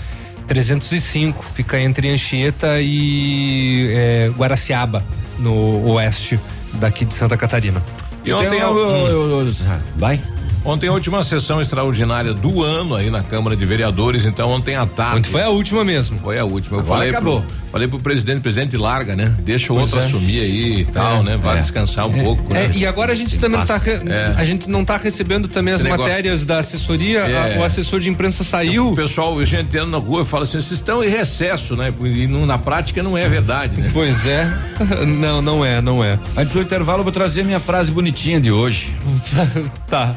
305, 0.48 1.44
fica 1.44 1.80
entre 1.80 2.10
Anchieta 2.10 2.80
e 2.80 3.90
é, 3.92 4.32
Guaraciaba, 4.38 5.04
no 5.38 5.86
oeste 5.92 6.40
daqui 6.74 7.04
de 7.04 7.14
Santa 7.14 7.36
Catarina. 7.36 7.84
E 8.26 8.32
ontem 8.32 8.60
eu, 8.60 8.78
eu, 8.78 9.40
eu, 9.46 9.54
vai? 9.98 10.22
Ontem 10.68 10.90
a 10.90 10.92
última 10.92 11.24
sessão 11.24 11.62
extraordinária 11.62 12.34
do 12.34 12.62
ano 12.62 12.94
aí 12.94 13.10
na 13.10 13.24
Câmara 13.24 13.56
de 13.56 13.66
Vereadores, 13.66 14.26
então 14.26 14.50
ontem 14.50 14.76
à 14.76 14.86
tarde. 14.86 15.20
Ontem 15.20 15.32
foi 15.32 15.42
a 15.42 15.48
última 15.48 15.82
mesmo. 15.82 16.20
Foi 16.20 16.38
a 16.38 16.44
última. 16.44 16.76
Eu 16.76 16.82
Agora 16.82 16.98
falei 16.98 17.10
acabou. 17.10 17.42
Pro, 17.42 17.52
falei 17.72 17.88
pro 17.88 18.00
presidente, 18.00 18.42
presidente 18.42 18.76
larga, 18.76 19.16
né? 19.16 19.34
Deixa 19.40 19.72
o 19.72 19.78
pois 19.78 19.94
outro 19.94 20.06
é. 20.06 20.10
assumir 20.10 20.42
aí 20.42 20.82
e 20.82 20.86
tal, 20.86 21.22
é, 21.22 21.24
né? 21.24 21.38
Vai 21.38 21.60
é. 21.60 21.62
descansar 21.62 22.06
um 22.06 22.18
é. 22.18 22.22
pouco, 22.22 22.54
né? 22.54 22.66
É, 22.66 22.78
e 22.80 22.86
agora 22.86 23.14
a 23.14 23.16
gente 23.16 23.40
também 23.40 23.64
tá, 23.64 23.80
é. 23.86 24.34
a 24.36 24.44
gente 24.44 24.70
não 24.70 24.84
tá 24.84 24.98
recebendo 24.98 25.48
também 25.48 25.74
Esse 25.74 25.84
as 25.84 25.90
negócio. 25.90 26.06
matérias 26.06 26.46
da 26.46 26.60
assessoria, 26.60 27.24
a, 27.24 27.60
o 27.60 27.64
assessor 27.64 28.02
de 28.02 28.10
imprensa 28.10 28.44
saiu. 28.44 28.90
O 28.90 28.96
pessoal, 28.96 29.40
a 29.40 29.46
gente 29.46 29.78
anda 29.78 29.92
na 29.92 29.98
rua 30.00 30.24
e 30.24 30.26
fala 30.26 30.44
assim, 30.44 30.60
vocês 30.60 30.72
estão 30.74 31.02
em 31.02 31.08
recesso, 31.08 31.78
né? 31.78 31.94
E 32.02 32.28
na 32.28 32.58
prática 32.58 33.02
não 33.02 33.18
é 33.18 33.30
verdade, 33.30 33.80
né? 33.80 33.90
Pois 33.94 34.26
é. 34.26 34.46
não, 35.08 35.42
não 35.42 35.64
é, 35.64 35.82
não 35.82 36.04
é. 36.04 36.20
Aí 36.36 36.46
pro 36.46 36.62
intervalo 36.62 37.00
eu 37.00 37.04
vou 37.06 37.14
trazer 37.14 37.46
minha 37.46 37.60
frase 37.62 37.90
bonitinha 37.90 38.42
de 38.42 38.52
hoje. 38.52 38.94
tá. 39.90 40.14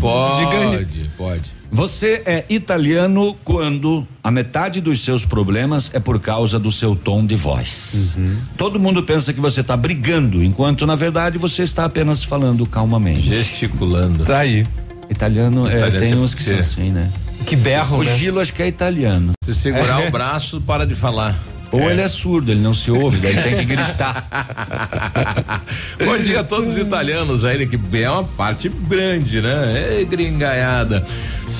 Posso? 0.00 0.40
Ah, 0.40 0.54
é, 0.54 0.76
pode, 0.78 1.10
pode. 1.16 1.60
Você 1.72 2.22
é 2.26 2.44
italiano 2.48 3.36
quando 3.44 4.06
a 4.24 4.30
metade 4.30 4.80
dos 4.80 5.02
seus 5.02 5.24
problemas 5.24 5.94
é 5.94 6.00
por 6.00 6.18
causa 6.18 6.58
do 6.58 6.72
seu 6.72 6.96
tom 6.96 7.24
de 7.24 7.36
voz. 7.36 7.90
Uhum. 7.94 8.36
Todo 8.56 8.80
mundo 8.80 9.04
pensa 9.04 9.32
que 9.32 9.40
você 9.40 9.60
está 9.60 9.76
brigando, 9.76 10.42
enquanto 10.42 10.84
na 10.84 10.96
verdade 10.96 11.38
você 11.38 11.62
está 11.62 11.84
apenas 11.84 12.24
falando 12.24 12.66
calmamente. 12.66 13.22
Gesticulando. 13.22 14.24
Tá 14.24 14.38
aí. 14.38 14.66
Italiano, 15.08 15.68
é, 15.68 15.76
italiano 15.76 15.96
é, 15.96 16.08
tem 16.08 16.18
uns 16.18 16.34
que 16.34 16.42
são 16.42 16.58
assim, 16.58 16.90
né? 16.90 17.10
Que 17.46 17.56
berro, 17.56 17.98
o 17.98 18.02
né? 18.02 18.16
Gilo 18.16 18.40
acho 18.40 18.52
que 18.52 18.62
é 18.62 18.68
italiano. 18.68 19.32
Se 19.44 19.54
segurar 19.54 20.06
o 20.06 20.10
braço, 20.10 20.60
para 20.60 20.84
de 20.86 20.94
falar. 20.94 21.38
Ou 21.72 21.82
é. 21.82 21.92
ele 21.92 22.00
é 22.00 22.08
surdo, 22.08 22.50
ele 22.50 22.60
não 22.60 22.74
se 22.74 22.90
ouve, 22.90 23.18
daí 23.18 23.32
ele 23.32 23.42
tem 23.42 23.56
que 23.58 23.64
gritar. 23.64 25.62
Bom 26.04 26.18
dia 26.18 26.40
a 26.40 26.44
todos 26.44 26.72
os 26.72 26.78
italianos 26.78 27.44
aí, 27.44 27.66
que 27.66 28.02
é 28.02 28.10
uma 28.10 28.24
parte 28.24 28.68
grande, 28.68 29.40
né? 29.40 30.00
É 30.00 30.04
gringaiada. 30.04 31.04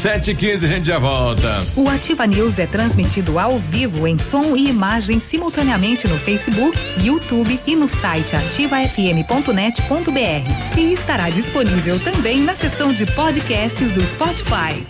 Sete 0.00 0.30
e 0.30 0.34
quinze, 0.34 0.64
a 0.64 0.68
gente 0.68 0.86
já 0.86 0.98
volta. 0.98 1.62
O 1.76 1.88
Ativa 1.88 2.26
News 2.26 2.58
é 2.58 2.66
transmitido 2.66 3.38
ao 3.38 3.58
vivo 3.58 4.06
em 4.06 4.16
som 4.16 4.56
e 4.56 4.70
imagem 4.70 5.20
simultaneamente 5.20 6.08
no 6.08 6.18
Facebook, 6.18 6.78
YouTube 7.02 7.60
e 7.66 7.76
no 7.76 7.86
site 7.86 8.34
ativafm.net.br. 8.34 10.78
E 10.78 10.92
estará 10.94 11.28
disponível 11.28 12.00
também 12.00 12.40
na 12.40 12.56
seção 12.56 12.94
de 12.94 13.04
podcasts 13.04 13.90
do 13.90 14.00
Spotify. 14.06 14.86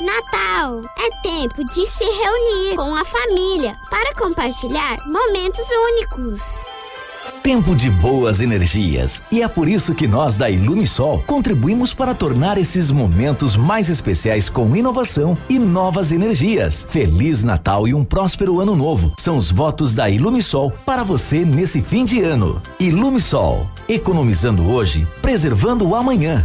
Natal 0.00 0.84
é 0.96 1.10
tempo 1.22 1.64
de 1.64 1.84
se 1.84 2.04
reunir 2.04 2.76
com 2.76 2.94
a 2.94 3.04
família 3.04 3.76
para 3.90 4.14
compartilhar 4.14 4.96
momentos 5.08 5.66
únicos. 5.90 6.40
Tempo 7.42 7.74
de 7.74 7.90
boas 7.90 8.40
energias. 8.40 9.20
E 9.32 9.42
é 9.42 9.48
por 9.48 9.68
isso 9.68 9.96
que 9.96 10.06
nós 10.06 10.36
da 10.36 10.48
Ilumisol 10.48 11.20
contribuímos 11.26 11.92
para 11.92 12.14
tornar 12.14 12.58
esses 12.58 12.92
momentos 12.92 13.56
mais 13.56 13.88
especiais 13.88 14.48
com 14.48 14.76
inovação 14.76 15.36
e 15.48 15.58
novas 15.58 16.12
energias. 16.12 16.86
Feliz 16.88 17.42
Natal 17.42 17.88
e 17.88 17.92
um 17.92 18.04
próspero 18.04 18.60
ano 18.60 18.76
novo. 18.76 19.12
São 19.18 19.36
os 19.36 19.50
votos 19.50 19.96
da 19.96 20.08
Ilumisol 20.08 20.70
para 20.86 21.02
você 21.02 21.44
nesse 21.44 21.82
fim 21.82 22.04
de 22.04 22.20
ano. 22.20 22.62
Ilumisol, 22.78 23.66
economizando 23.88 24.70
hoje, 24.70 25.08
preservando 25.20 25.88
o 25.88 25.96
amanhã. 25.96 26.44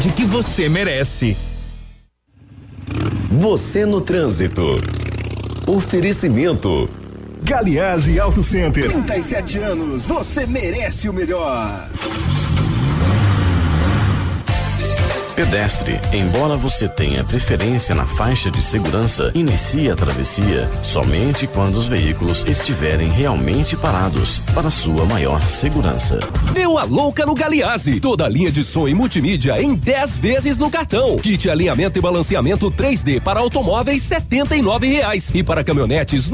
que 0.09 0.25
você 0.25 0.67
merece. 0.67 1.37
Você 3.29 3.85
no 3.85 4.01
trânsito. 4.01 4.63
Oferecimento. 5.67 6.89
Galiase 7.43 8.19
Auto 8.19 8.41
Center. 8.41 8.89
37 8.91 9.57
anos, 9.59 10.05
você 10.05 10.45
merece 10.45 11.09
o 11.09 11.13
melhor. 11.13 11.89
Pedestre, 15.35 15.97
embora 16.11 16.57
você 16.57 16.89
tenha 16.89 17.23
preferência 17.23 17.95
na 17.95 18.05
faixa 18.05 18.51
de 18.51 18.61
segurança, 18.61 19.31
inicie 19.33 19.89
a 19.89 19.95
travessia 19.95 20.69
somente 20.83 21.47
quando 21.47 21.77
os 21.77 21.87
veículos 21.87 22.43
estiverem 22.45 23.09
realmente 23.09 23.77
parados 23.77 24.39
para 24.53 24.69
sua 24.69 25.05
maior 25.05 25.41
segurança. 25.43 26.19
Deu 26.53 26.77
a 26.77 26.83
louca 26.83 27.25
no 27.25 27.33
Galiase. 27.33 28.01
Toda 28.01 28.25
a 28.25 28.29
linha 28.29 28.51
de 28.51 28.61
som 28.61 28.89
e 28.89 28.93
multimídia 28.93 29.61
em 29.61 29.73
10 29.73 30.19
vezes 30.19 30.57
no 30.57 30.69
cartão. 30.69 31.15
Kit 31.15 31.49
alinhamento 31.49 31.97
e 31.97 32.01
balanceamento 32.01 32.69
3D 32.69 33.21
para 33.21 33.39
automóveis 33.39 34.03
e 34.83 34.87
reais 34.89 35.31
e 35.33 35.41
para 35.41 35.63
caminhonetes 35.63 36.29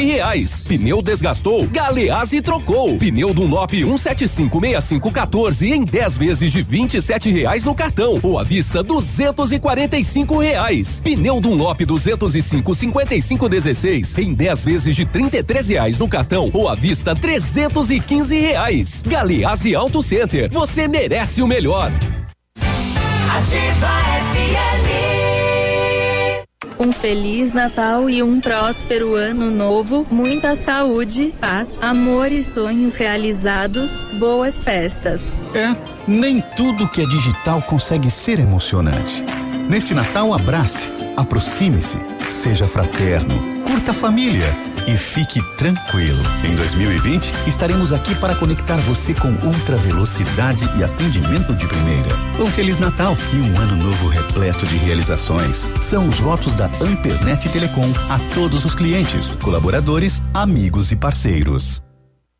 e 0.00 0.04
reais. 0.04 0.64
Pneu 0.64 1.00
desgastou, 1.00 1.64
Galeazzi 1.68 2.42
trocou. 2.42 2.96
Pneu 2.98 3.32
Dunlop 3.32 3.72
1756514 3.72 5.70
em 5.70 5.84
10 5.84 6.18
vezes 6.18 6.52
de 6.52 6.64
e 7.28 7.32
reais 7.32 7.64
no 7.64 7.74
cartão 7.74 7.99
ou 8.22 8.38
à 8.38 8.42
vista 8.42 8.82
duzentos 8.82 9.52
e 9.52 9.58
reais. 10.38 11.00
Pneu 11.00 11.40
Dunlop 11.40 11.84
205 11.84 12.74
55 12.74 13.48
16 13.48 14.18
em 14.18 14.34
10 14.34 14.64
vezes 14.64 14.96
de 14.96 15.04
trinta 15.04 15.36
e 15.36 15.42
reais 15.68 15.98
no 15.98 16.08
cartão 16.08 16.50
ou 16.52 16.68
à 16.68 16.74
vista 16.74 17.14
trezentos 17.14 17.90
e 18.30 18.38
reais. 18.38 19.02
Galeazzi 19.06 19.74
Auto 19.74 20.02
Center, 20.02 20.48
você 20.50 20.88
merece 20.88 21.42
o 21.42 21.46
melhor. 21.46 21.90
Ativa 23.36 23.88
FM. 24.32 25.09
Um 26.80 26.92
feliz 26.92 27.52
Natal 27.52 28.08
e 28.08 28.22
um 28.22 28.40
próspero 28.40 29.14
ano 29.14 29.50
novo, 29.50 30.06
muita 30.10 30.54
saúde, 30.54 31.30
paz, 31.38 31.78
amor 31.82 32.32
e 32.32 32.42
sonhos 32.42 32.96
realizados, 32.96 34.06
boas 34.14 34.64
festas. 34.64 35.36
É, 35.54 35.76
nem 36.08 36.40
tudo 36.40 36.88
que 36.88 37.02
é 37.02 37.04
digital 37.04 37.60
consegue 37.60 38.10
ser 38.10 38.38
emocionante. 38.38 39.22
Neste 39.68 39.92
Natal, 39.92 40.32
abrace, 40.32 40.90
aproxime-se, 41.18 41.98
seja 42.30 42.66
fraterno, 42.66 43.34
curta 43.66 43.90
a 43.90 43.94
família 43.94 44.69
e 44.92 44.96
fique 44.96 45.40
tranquilo. 45.56 46.18
Em 46.44 46.54
2020, 46.56 47.32
estaremos 47.46 47.92
aqui 47.92 48.14
para 48.16 48.34
conectar 48.34 48.76
você 48.78 49.14
com 49.14 49.28
ultra 49.46 49.76
velocidade 49.76 50.64
e 50.76 50.82
atendimento 50.82 51.54
de 51.54 51.66
primeira. 51.66 52.08
Um 52.40 52.46
Feliz 52.50 52.80
Natal 52.80 53.16
e 53.32 53.36
um 53.36 53.58
ano 53.58 53.76
novo 53.76 54.08
repleto 54.08 54.66
de 54.66 54.76
realizações. 54.76 55.68
São 55.80 56.08
os 56.08 56.18
votos 56.18 56.54
da 56.54 56.66
Ampernet 56.80 57.48
Telecom 57.48 57.90
a 58.08 58.18
todos 58.34 58.64
os 58.64 58.74
clientes, 58.74 59.36
colaboradores, 59.36 60.22
amigos 60.34 60.90
e 60.90 60.96
parceiros. 60.96 61.89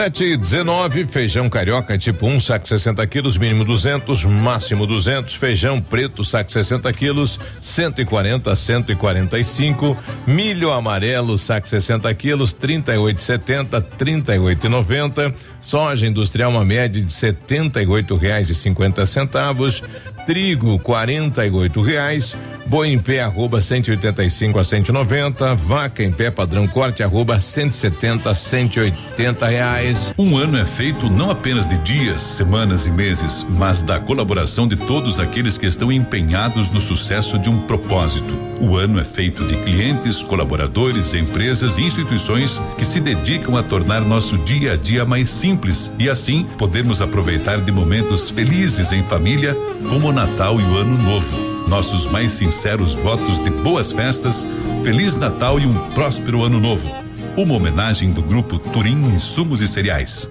Sete 0.00 0.24
e 0.24 0.36
dezenove, 0.38 1.04
feijão 1.04 1.46
carioca 1.50 1.98
tipo 1.98 2.26
1, 2.26 2.34
um, 2.34 2.40
saco 2.40 2.66
60 2.66 3.06
quilos, 3.06 3.36
mínimo 3.36 3.66
200, 3.66 4.24
máximo 4.24 4.86
200. 4.86 5.34
Feijão 5.34 5.78
preto, 5.78 6.24
saco 6.24 6.50
60 6.50 6.90
quilos, 6.94 7.38
140 7.60 8.56
145. 8.56 9.94
Milho 10.26 10.72
amarelo, 10.72 11.36
saco 11.36 11.68
60 11.68 12.14
quilos, 12.14 12.54
38,70, 12.54 13.84
38,90. 13.98 15.34
Soja 15.70 16.08
industrial, 16.08 16.50
uma 16.50 16.64
média 16.64 17.00
de 17.00 17.12
setenta 17.12 17.80
e 17.80 17.86
oito 17.86 18.16
reais 18.16 18.50
e 18.50 18.56
cinquenta 18.56 19.06
centavos. 19.06 19.80
Trigo, 20.26 20.80
quarenta 20.80 21.46
e 21.46 21.50
oito 21.52 21.80
reais. 21.80 22.36
Boi 22.66 22.88
em 22.88 22.98
pé, 22.98 23.20
arroba 23.22 23.60
185 23.60 24.58
a 24.58 24.64
190. 24.64 25.54
Vaca 25.54 26.02
em 26.02 26.10
pé, 26.10 26.30
padrão 26.30 26.66
corte, 26.66 27.02
arroba 27.02 27.38
170 27.38 28.30
a 28.30 28.34
180 28.34 29.46
reais. 29.46 30.14
Um 30.18 30.36
ano 30.36 30.58
é 30.58 30.66
feito 30.66 31.08
não 31.08 31.30
apenas 31.30 31.68
de 31.68 31.76
dias, 31.78 32.20
semanas 32.20 32.86
e 32.86 32.90
meses, 32.90 33.46
mas 33.48 33.82
da 33.82 33.98
colaboração 33.98 34.68
de 34.68 34.76
todos 34.76 35.18
aqueles 35.18 35.58
que 35.58 35.66
estão 35.66 35.90
empenhados 35.90 36.68
no 36.68 36.80
sucesso 36.80 37.38
de 37.38 37.48
um 37.48 37.60
propósito. 37.60 38.38
O 38.60 38.76
ano 38.76 39.00
é 39.00 39.04
feito 39.04 39.44
de 39.46 39.56
clientes, 39.64 40.22
colaboradores, 40.22 41.14
empresas 41.14 41.76
e 41.76 41.82
instituições 41.82 42.60
que 42.76 42.84
se 42.84 43.00
dedicam 43.00 43.56
a 43.56 43.62
tornar 43.62 44.00
nosso 44.02 44.38
dia 44.38 44.74
a 44.74 44.76
dia 44.76 45.04
mais 45.04 45.28
simples 45.28 45.59
e 45.98 46.08
assim 46.08 46.44
podermos 46.56 47.02
aproveitar 47.02 47.60
de 47.60 47.70
momentos 47.70 48.30
felizes 48.30 48.92
em 48.92 49.02
família, 49.02 49.54
como 49.88 50.08
o 50.08 50.12
Natal 50.12 50.60
e 50.60 50.64
o 50.64 50.76
Ano 50.76 50.96
Novo. 51.02 51.68
Nossos 51.68 52.06
mais 52.06 52.32
sinceros 52.32 52.94
votos 52.94 53.38
de 53.38 53.50
boas 53.50 53.92
festas, 53.92 54.46
Feliz 54.82 55.14
Natal 55.14 55.60
e 55.60 55.66
um 55.66 55.74
próspero 55.90 56.42
Ano 56.42 56.58
Novo. 56.58 56.88
Uma 57.36 57.54
homenagem 57.54 58.12
do 58.12 58.22
grupo 58.22 58.58
Turim 58.58 59.00
Insumos 59.14 59.60
e 59.60 59.68
Cereais. 59.68 60.30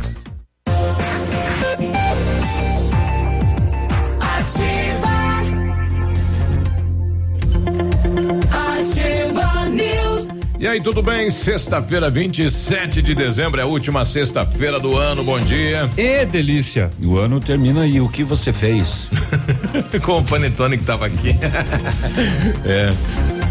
E 10.61 10.67
aí, 10.67 10.79
tudo 10.79 11.01
bem? 11.01 11.27
Sexta-feira, 11.31 12.07
27 12.07 13.01
de 13.01 13.15
dezembro, 13.15 13.59
é 13.59 13.63
a 13.63 13.65
última 13.65 14.05
sexta-feira 14.05 14.79
do 14.79 14.95
ano. 14.95 15.23
Bom 15.23 15.39
dia. 15.39 15.89
E 15.97 16.23
delícia. 16.23 16.91
O 17.01 17.17
ano 17.17 17.39
termina 17.39 17.87
e 17.87 17.99
o 17.99 18.07
que 18.07 18.23
você 18.23 18.53
fez? 18.53 19.07
Com 20.05 20.19
o 20.19 20.23
panetone 20.23 20.77
que 20.77 20.83
tava 20.83 21.07
aqui. 21.07 21.29
é. 22.63 23.50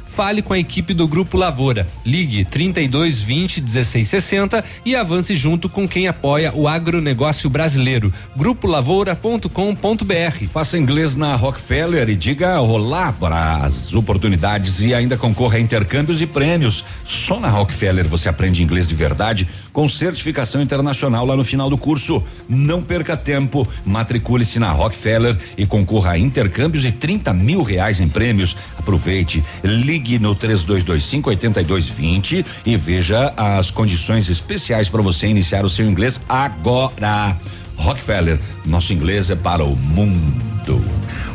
Fale 0.13 0.41
com 0.41 0.53
a 0.53 0.59
equipe 0.59 0.93
do 0.93 1.07
Grupo 1.07 1.37
Lavoura. 1.37 1.87
Ligue 2.05 2.43
32 2.43 3.21
20 3.21 3.61
16 3.61 4.07
60 4.07 4.63
e 4.85 4.95
avance 4.95 5.35
junto 5.35 5.69
com 5.69 5.87
quem 5.87 6.07
apoia 6.07 6.51
o 6.53 6.67
agronegócio 6.67 7.49
brasileiro. 7.49 8.11
Grupolavoura.com.br. 8.35 10.45
Faça 10.51 10.77
inglês 10.77 11.15
na 11.15 11.35
Rockefeller 11.35 12.09
e 12.09 12.15
diga 12.15 12.59
olá 12.59 13.13
para 13.13 13.57
as 13.57 13.93
oportunidades 13.93 14.81
e 14.81 14.93
ainda 14.93 15.15
concorra 15.15 15.57
a 15.57 15.61
intercâmbios 15.61 16.21
e 16.21 16.25
prêmios. 16.25 16.83
Só 17.05 17.39
na 17.39 17.49
Rockefeller 17.49 18.07
você 18.07 18.27
aprende 18.27 18.61
inglês 18.61 18.87
de 18.87 18.95
verdade 18.95 19.47
com 19.71 19.87
certificação 19.87 20.61
internacional 20.61 21.25
lá 21.25 21.35
no 21.35 21.43
final 21.43 21.69
do 21.69 21.77
curso. 21.77 22.21
Não 22.49 22.81
perca 22.81 23.15
tempo, 23.15 23.67
matricule-se 23.85 24.59
na 24.59 24.71
Rockefeller 24.71 25.37
e 25.57 25.65
concorra 25.65 26.11
a 26.11 26.17
intercâmbios 26.17 26.83
e 26.83 26.91
30 26.91 27.33
mil 27.33 27.63
reais 27.63 27.99
em 27.99 28.09
prêmios. 28.09 28.57
Aproveite, 28.77 29.43
ligue 29.63 30.00
no 30.19 30.35
3225 30.35 31.29
8220 31.29 32.45
e 32.65 32.77
veja 32.77 33.33
as 33.37 33.71
condições 33.71 34.29
especiais 34.29 34.89
para 34.89 35.01
você 35.01 35.27
iniciar 35.27 35.65
o 35.65 35.69
seu 35.69 35.87
inglês 35.89 36.21
agora. 36.27 37.37
Rockefeller, 37.81 38.39
nosso 38.65 38.93
inglês 38.93 39.29
é 39.29 39.35
para 39.35 39.63
o 39.63 39.75
mundo. 39.75 40.51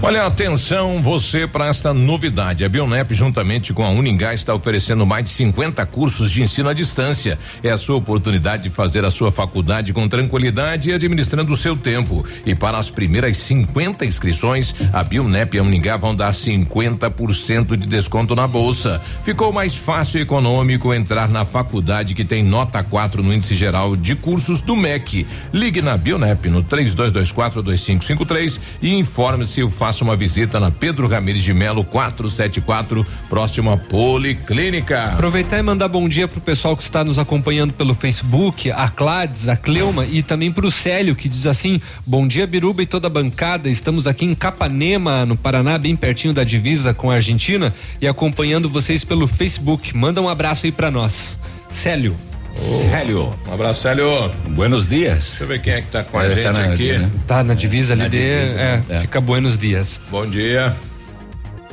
Olha, 0.02 0.26
atenção 0.26 1.02
você 1.02 1.46
para 1.46 1.66
esta 1.66 1.92
novidade. 1.92 2.64
A 2.64 2.68
Bionep, 2.68 3.14
juntamente 3.14 3.72
com 3.72 3.82
a 3.82 3.88
Uningá, 3.88 4.34
está 4.34 4.54
oferecendo 4.54 5.06
mais 5.06 5.24
de 5.24 5.30
50 5.30 5.84
cursos 5.86 6.30
de 6.30 6.42
ensino 6.42 6.68
à 6.68 6.74
distância. 6.74 7.38
É 7.62 7.70
a 7.70 7.78
sua 7.78 7.96
oportunidade 7.96 8.64
de 8.64 8.70
fazer 8.70 9.04
a 9.04 9.10
sua 9.10 9.32
faculdade 9.32 9.94
com 9.94 10.06
tranquilidade 10.06 10.90
e 10.90 10.92
administrando 10.92 11.52
o 11.52 11.56
seu 11.56 11.74
tempo. 11.74 12.24
E 12.44 12.54
para 12.54 12.78
as 12.78 12.90
primeiras 12.90 13.38
50 13.38 14.04
inscrições, 14.04 14.74
a 14.92 15.02
Bionep 15.02 15.56
e 15.56 15.60
a 15.60 15.62
Uningá 15.62 15.96
vão 15.96 16.14
dar 16.14 16.32
50% 16.32 17.74
de 17.76 17.86
desconto 17.86 18.36
na 18.36 18.46
bolsa. 18.46 19.00
Ficou 19.24 19.50
mais 19.50 19.74
fácil 19.74 20.18
e 20.20 20.22
econômico 20.22 20.92
entrar 20.92 21.28
na 21.28 21.44
faculdade 21.44 22.14
que 22.14 22.24
tem 22.24 22.42
nota 22.42 22.82
4 22.82 23.22
no 23.22 23.32
índice 23.32 23.56
geral 23.56 23.96
de 23.96 24.14
cursos 24.14 24.60
do 24.60 24.76
MEC. 24.76 25.26
Ligue 25.52 25.80
na 25.80 25.96
Bionep 25.96 26.35
no 26.44 26.62
3224 26.62 27.62
2553 27.62 28.60
e 28.82 28.94
informe-se 28.94 29.62
o 29.62 29.70
faça 29.70 30.04
uma 30.04 30.16
visita 30.16 30.60
na 30.60 30.70
Pedro 30.70 31.08
Ramires 31.08 31.42
de 31.42 31.52
Melo 31.52 31.84
474, 31.84 33.04
próximo 33.28 33.70
à 33.70 33.76
Policlínica. 33.76 35.04
Aproveitar 35.04 35.58
e 35.58 35.62
mandar 35.62 35.88
bom 35.88 36.08
dia 36.08 36.28
pro 36.28 36.40
pessoal 36.40 36.76
que 36.76 36.82
está 36.82 37.02
nos 37.02 37.18
acompanhando 37.18 37.72
pelo 37.72 37.94
Facebook, 37.94 38.70
a 38.70 38.88
Clades, 38.88 39.48
a 39.48 39.56
Cleuma 39.56 40.04
e 40.04 40.22
também 40.22 40.52
pro 40.52 40.70
Célio 40.70 41.16
que 41.16 41.28
diz 41.28 41.46
assim: 41.46 41.80
"Bom 42.06 42.26
dia 42.26 42.46
Biruba 42.46 42.82
e 42.82 42.86
toda 42.86 43.06
a 43.06 43.10
bancada. 43.10 43.68
Estamos 43.68 44.06
aqui 44.06 44.24
em 44.24 44.34
Capanema, 44.34 45.24
no 45.24 45.36
Paraná, 45.36 45.78
bem 45.78 45.96
pertinho 45.96 46.34
da 46.34 46.44
divisa 46.44 46.94
com 46.94 47.10
a 47.10 47.14
Argentina 47.14 47.72
e 48.00 48.06
acompanhando 48.06 48.68
vocês 48.68 49.04
pelo 49.04 49.26
Facebook. 49.26 49.96
Manda 49.96 50.20
um 50.20 50.28
abraço 50.28 50.66
aí 50.66 50.72
para 50.72 50.90
nós." 50.90 51.38
Célio. 51.74 52.35
Oh, 52.58 52.90
Célio. 52.90 53.32
Um 53.48 53.52
abraço, 53.52 53.82
Célio. 53.82 54.30
Buenos 54.50 54.86
dias. 54.88 55.24
Deixa 55.28 55.44
eu 55.44 55.48
ver 55.48 55.60
quem 55.62 55.72
é 55.74 55.80
que 55.82 55.88
tá 55.88 56.02
com 56.02 56.18
a 56.18 56.28
gente 56.28 56.42
tá 56.42 56.52
na, 56.52 56.64
aqui. 56.72 56.98
Né? 56.98 57.10
Tá 57.26 57.44
na 57.44 57.54
divisa 57.54 57.94
ali 57.94 58.02
na 58.02 58.08
de, 58.08 58.18
divisa, 58.18 58.56
é, 58.60 58.82
é. 58.88 59.00
fica 59.00 59.20
buenos 59.20 59.58
dias. 59.58 60.00
Bom 60.10 60.26
dia. 60.26 60.74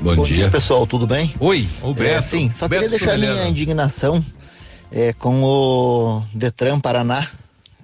Bom, 0.01 0.15
Bom 0.15 0.23
dia. 0.23 0.35
dia. 0.35 0.49
pessoal, 0.49 0.85
tudo 0.85 1.07
bem? 1.07 1.33
Oi. 1.39 1.65
O 1.81 1.93
Beto. 1.93 2.09
É, 2.09 2.21
sim, 2.21 2.51
só 2.51 2.67
Beto 2.67 2.83
queria 2.83 2.97
deixar 2.97 3.17
minha 3.17 3.47
indignação 3.47 4.23
é, 4.91 5.13
com 5.13 5.41
o 5.43 6.23
Detran 6.33 6.79
Paraná, 6.79 7.25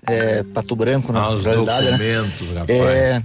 é, 0.08 0.44
Pato 0.44 0.76
Branco, 0.76 1.14
na 1.14 1.22
Ah, 1.22 1.30
os 1.32 1.46
realidade, 1.46 1.92
né? 1.92 2.26
rapaz. 2.56 2.70
É, 2.70 3.24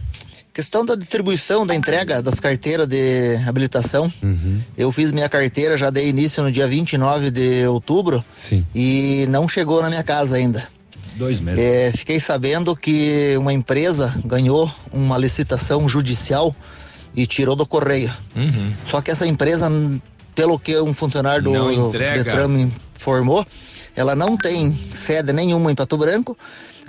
questão 0.54 0.84
da 0.84 0.94
distribuição, 0.94 1.66
da 1.66 1.74
entrega 1.74 2.22
das 2.22 2.38
carteiras 2.38 2.86
de 2.86 3.36
habilitação. 3.46 4.10
Uhum. 4.22 4.60
Eu 4.78 4.92
fiz 4.92 5.10
minha 5.10 5.28
carteira, 5.28 5.76
já 5.76 5.90
dei 5.90 6.08
início 6.08 6.42
no 6.44 6.52
dia 6.52 6.66
29 6.66 7.32
de 7.32 7.66
outubro 7.66 8.24
e 8.72 9.26
não 9.28 9.48
chegou 9.48 9.82
na 9.82 9.88
minha 9.90 10.04
casa 10.04 10.36
ainda. 10.36 10.66
Dois 11.16 11.40
meses. 11.40 11.60
É, 11.60 11.92
fiquei 11.92 12.20
sabendo 12.20 12.74
que 12.76 13.36
uma 13.36 13.52
empresa 13.52 14.14
ganhou 14.24 14.72
uma 14.92 15.18
licitação 15.18 15.88
judicial 15.88 16.54
e 17.16 17.26
tirou 17.26 17.56
do 17.56 17.66
correio. 17.66 18.12
Uhum. 18.34 18.72
Só 18.88 19.00
que 19.00 19.10
essa 19.10 19.26
empresa, 19.26 19.70
pelo 20.34 20.58
que 20.58 20.78
um 20.80 20.94
funcionário 20.94 21.42
do 21.44 21.52
Não 21.52 21.88
entrega. 21.88 22.22
Detran 22.22 22.70
informou, 22.96 23.46
ela 23.96 24.14
não 24.14 24.36
tem 24.36 24.76
sede 24.92 25.32
nenhuma 25.32 25.70
em 25.70 25.74
Pato 25.74 25.96
Branco. 25.96 26.36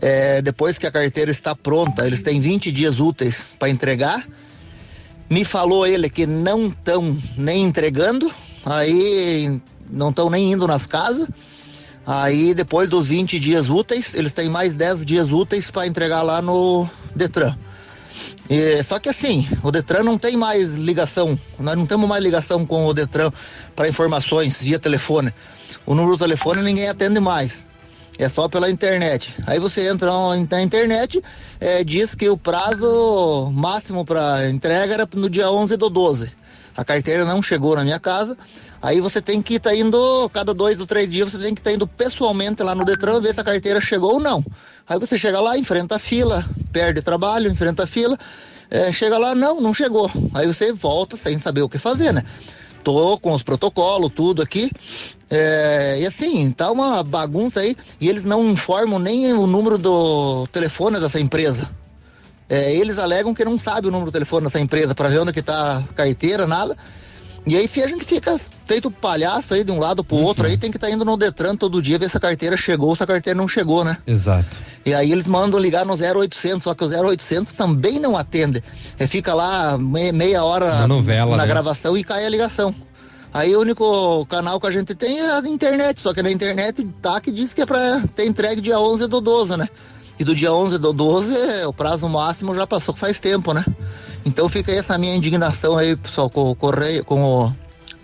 É, 0.01 0.41
depois 0.41 0.77
que 0.77 0.85
a 0.85 0.91
carteira 0.91 1.31
está 1.31 1.55
pronta, 1.55 2.05
eles 2.05 2.21
têm 2.21 2.39
20 2.39 2.71
dias 2.71 2.99
úteis 2.99 3.49
para 3.57 3.69
entregar. 3.69 4.25
Me 5.29 5.43
falou 5.43 5.87
ele 5.87 6.09
que 6.09 6.25
não 6.25 6.67
estão 6.67 7.17
nem 7.37 7.63
entregando, 7.63 8.31
aí 8.65 9.59
não 9.89 10.09
estão 10.09 10.29
nem 10.29 10.51
indo 10.51 10.67
nas 10.67 10.85
casas. 10.85 11.27
Aí 12.05 12.53
depois 12.53 12.87
dos 12.87 13.09
20 13.09 13.39
dias 13.39 13.67
úteis, 13.67 14.13
eles 14.13 14.31
têm 14.31 14.47
mais 14.47 14.75
10 14.75 15.03
dias 15.05 15.31
úteis 15.31 15.71
para 15.71 15.87
entregar 15.87 16.21
lá 16.21 16.41
no 16.41 16.87
Detran. 17.15 17.55
E, 18.49 18.83
só 18.83 18.99
que 18.99 19.09
assim, 19.09 19.47
o 19.63 19.71
Detran 19.71 20.03
não 20.03 20.17
tem 20.17 20.37
mais 20.37 20.75
ligação, 20.75 21.37
nós 21.59 21.75
não 21.75 21.85
temos 21.85 22.07
mais 22.07 22.23
ligação 22.23 22.65
com 22.65 22.85
o 22.85 22.93
Detran 22.93 23.31
para 23.75 23.89
informações 23.89 24.61
via 24.61 24.77
telefone. 24.77 25.33
O 25.85 25.95
número 25.95 26.15
do 26.15 26.23
telefone 26.23 26.61
ninguém 26.61 26.87
atende 26.87 27.19
mais, 27.19 27.67
é 28.17 28.29
só 28.29 28.47
pela 28.47 28.69
internet. 28.69 29.33
Aí 29.45 29.59
você 29.59 29.87
entra 29.87 30.11
na 30.49 30.61
internet, 30.61 31.21
eh, 31.59 31.83
diz 31.83 32.15
que 32.15 32.29
o 32.29 32.37
prazo 32.37 33.51
máximo 33.53 34.05
para 34.05 34.49
entrega 34.49 34.93
era 34.93 35.09
no 35.15 35.29
dia 35.29 35.49
11 35.49 35.77
do 35.77 35.89
12. 35.89 36.31
A 36.75 36.83
carteira 36.83 37.25
não 37.25 37.41
chegou 37.41 37.75
na 37.75 37.83
minha 37.83 37.99
casa, 37.99 38.37
aí 38.81 38.99
você 38.99 39.21
tem 39.21 39.41
que 39.41 39.55
estar 39.55 39.75
indo, 39.75 40.29
cada 40.29 40.53
dois 40.53 40.79
ou 40.79 40.85
três 40.85 41.09
dias, 41.09 41.31
você 41.31 41.39
tem 41.39 41.53
que 41.53 41.61
estar 41.61 41.71
indo 41.71 41.87
pessoalmente 41.87 42.61
lá 42.63 42.75
no 42.75 42.83
Detran 42.83 43.21
ver 43.21 43.33
se 43.33 43.39
a 43.39 43.43
carteira 43.43 43.79
chegou 43.79 44.13
ou 44.15 44.19
não. 44.19 44.43
Aí 44.87 44.99
você 44.99 45.17
chega 45.17 45.39
lá, 45.39 45.57
enfrenta 45.57 45.95
a 45.95 45.99
fila, 45.99 46.45
perde 46.71 47.01
trabalho, 47.01 47.49
enfrenta 47.49 47.83
a 47.83 47.87
fila, 47.87 48.17
eh, 48.69 48.91
chega 48.91 49.17
lá, 49.17 49.33
não, 49.33 49.61
não 49.61 49.73
chegou. 49.73 50.09
Aí 50.33 50.45
você 50.47 50.73
volta 50.73 51.15
sem 51.15 51.39
saber 51.39 51.61
o 51.61 51.69
que 51.69 51.77
fazer, 51.77 52.13
né? 52.13 52.23
Tô 52.85 53.17
com 53.17 53.33
os 53.33 53.41
protocolos, 53.41 54.11
tudo 54.13 54.43
aqui. 54.43 54.69
É, 55.27 56.01
e 56.01 56.05
assim, 56.05 56.51
tá 56.51 56.71
uma 56.71 57.01
bagunça 57.01 57.61
aí. 57.61 57.75
E 57.99 58.07
eles 58.07 58.23
não 58.23 58.47
informam 58.47 58.99
nem 58.99 59.33
o 59.33 59.47
número 59.47 59.75
do 59.75 60.45
telefone 60.51 60.99
dessa 60.99 61.19
empresa. 61.19 61.67
É, 62.47 62.75
eles 62.75 62.99
alegam 62.99 63.33
que 63.33 63.43
não 63.43 63.57
sabe 63.57 63.87
o 63.87 63.91
número 63.91 64.11
do 64.11 64.13
telefone 64.13 64.45
dessa 64.45 64.59
empresa 64.59 64.93
para 64.93 65.09
ver 65.09 65.19
onde 65.19 65.33
que 65.33 65.41
tá 65.41 65.79
a 65.79 65.93
carteira, 65.93 66.45
nada. 66.45 66.77
E 67.47 67.57
aí 67.57 67.67
a 67.83 67.87
gente 67.87 68.05
fica 68.05 68.39
feito 68.65 68.91
palhaço 68.91 69.55
aí 69.55 69.63
de 69.63 69.71
um 69.71 69.79
lado 69.79 70.03
pro 70.03 70.17
outro 70.17 70.45
aí, 70.45 70.55
tem 70.55 70.69
que 70.69 70.77
estar 70.77 70.91
indo 70.91 71.03
no 71.03 71.17
Detran 71.17 71.55
todo 71.55 71.81
dia 71.81 71.97
ver 71.97 72.09
se 72.09 72.17
a 72.17 72.19
carteira 72.19 72.55
chegou 72.55 72.89
ou 72.89 72.95
se 72.95 73.03
a 73.03 73.07
carteira 73.07 73.37
não 73.37 73.47
chegou, 73.47 73.83
né? 73.83 73.97
Exato. 74.05 74.57
E 74.85 74.93
aí 74.93 75.11
eles 75.11 75.25
mandam 75.27 75.59
ligar 75.59 75.83
no 75.85 75.93
0800, 75.95 76.63
só 76.63 76.75
que 76.75 76.83
o 76.83 76.87
0800 76.87 77.53
também 77.53 77.99
não 77.99 78.15
atende. 78.15 78.63
É, 78.99 79.07
fica 79.07 79.33
lá 79.33 79.77
me- 79.77 80.11
meia 80.11 80.43
hora 80.43 80.73
Na 80.81 80.87
novela, 80.87 81.31
na 81.35 81.43
né? 81.43 81.47
gravação 81.47 81.97
e 81.97 82.03
cai 82.03 82.25
a 82.25 82.29
ligação. 82.29 82.73
Aí 83.33 83.53
o 83.55 83.59
único 83.59 84.25
canal 84.27 84.59
que 84.61 84.67
a 84.67 84.71
gente 84.71 84.93
tem 84.95 85.19
é 85.19 85.31
a 85.31 85.39
internet, 85.39 86.01
só 86.01 86.13
que 86.13 86.21
na 86.21 86.31
internet 86.31 86.83
tá 87.01 87.19
que 87.19 87.31
diz 87.31 87.53
que 87.53 87.61
é 87.61 87.65
pra 87.65 88.01
ter 88.15 88.25
entregue 88.27 88.61
dia 88.61 88.79
11 88.79 89.07
do 89.07 89.19
12, 89.19 89.57
né? 89.57 89.67
E 90.17 90.23
do 90.23 90.33
dia 90.35 90.53
11 90.53 90.77
do 90.77 90.93
12, 90.93 91.35
é, 91.35 91.67
o 91.67 91.73
prazo 91.73 92.07
máximo 92.07 92.55
já 92.55 92.65
passou 92.65 92.93
que 92.93 92.99
faz 92.99 93.19
tempo, 93.19 93.53
né? 93.53 93.65
Então 94.23 94.47
fica 94.47 94.71
aí 94.71 94.77
essa 94.77 94.97
minha 94.97 95.13
indignação 95.15 95.77
aí, 95.77 95.95
pessoal, 95.97 96.29
com 96.29 96.49
o 96.49 96.55
Correio, 96.55 97.03
com 97.03 97.21
o 97.47 97.53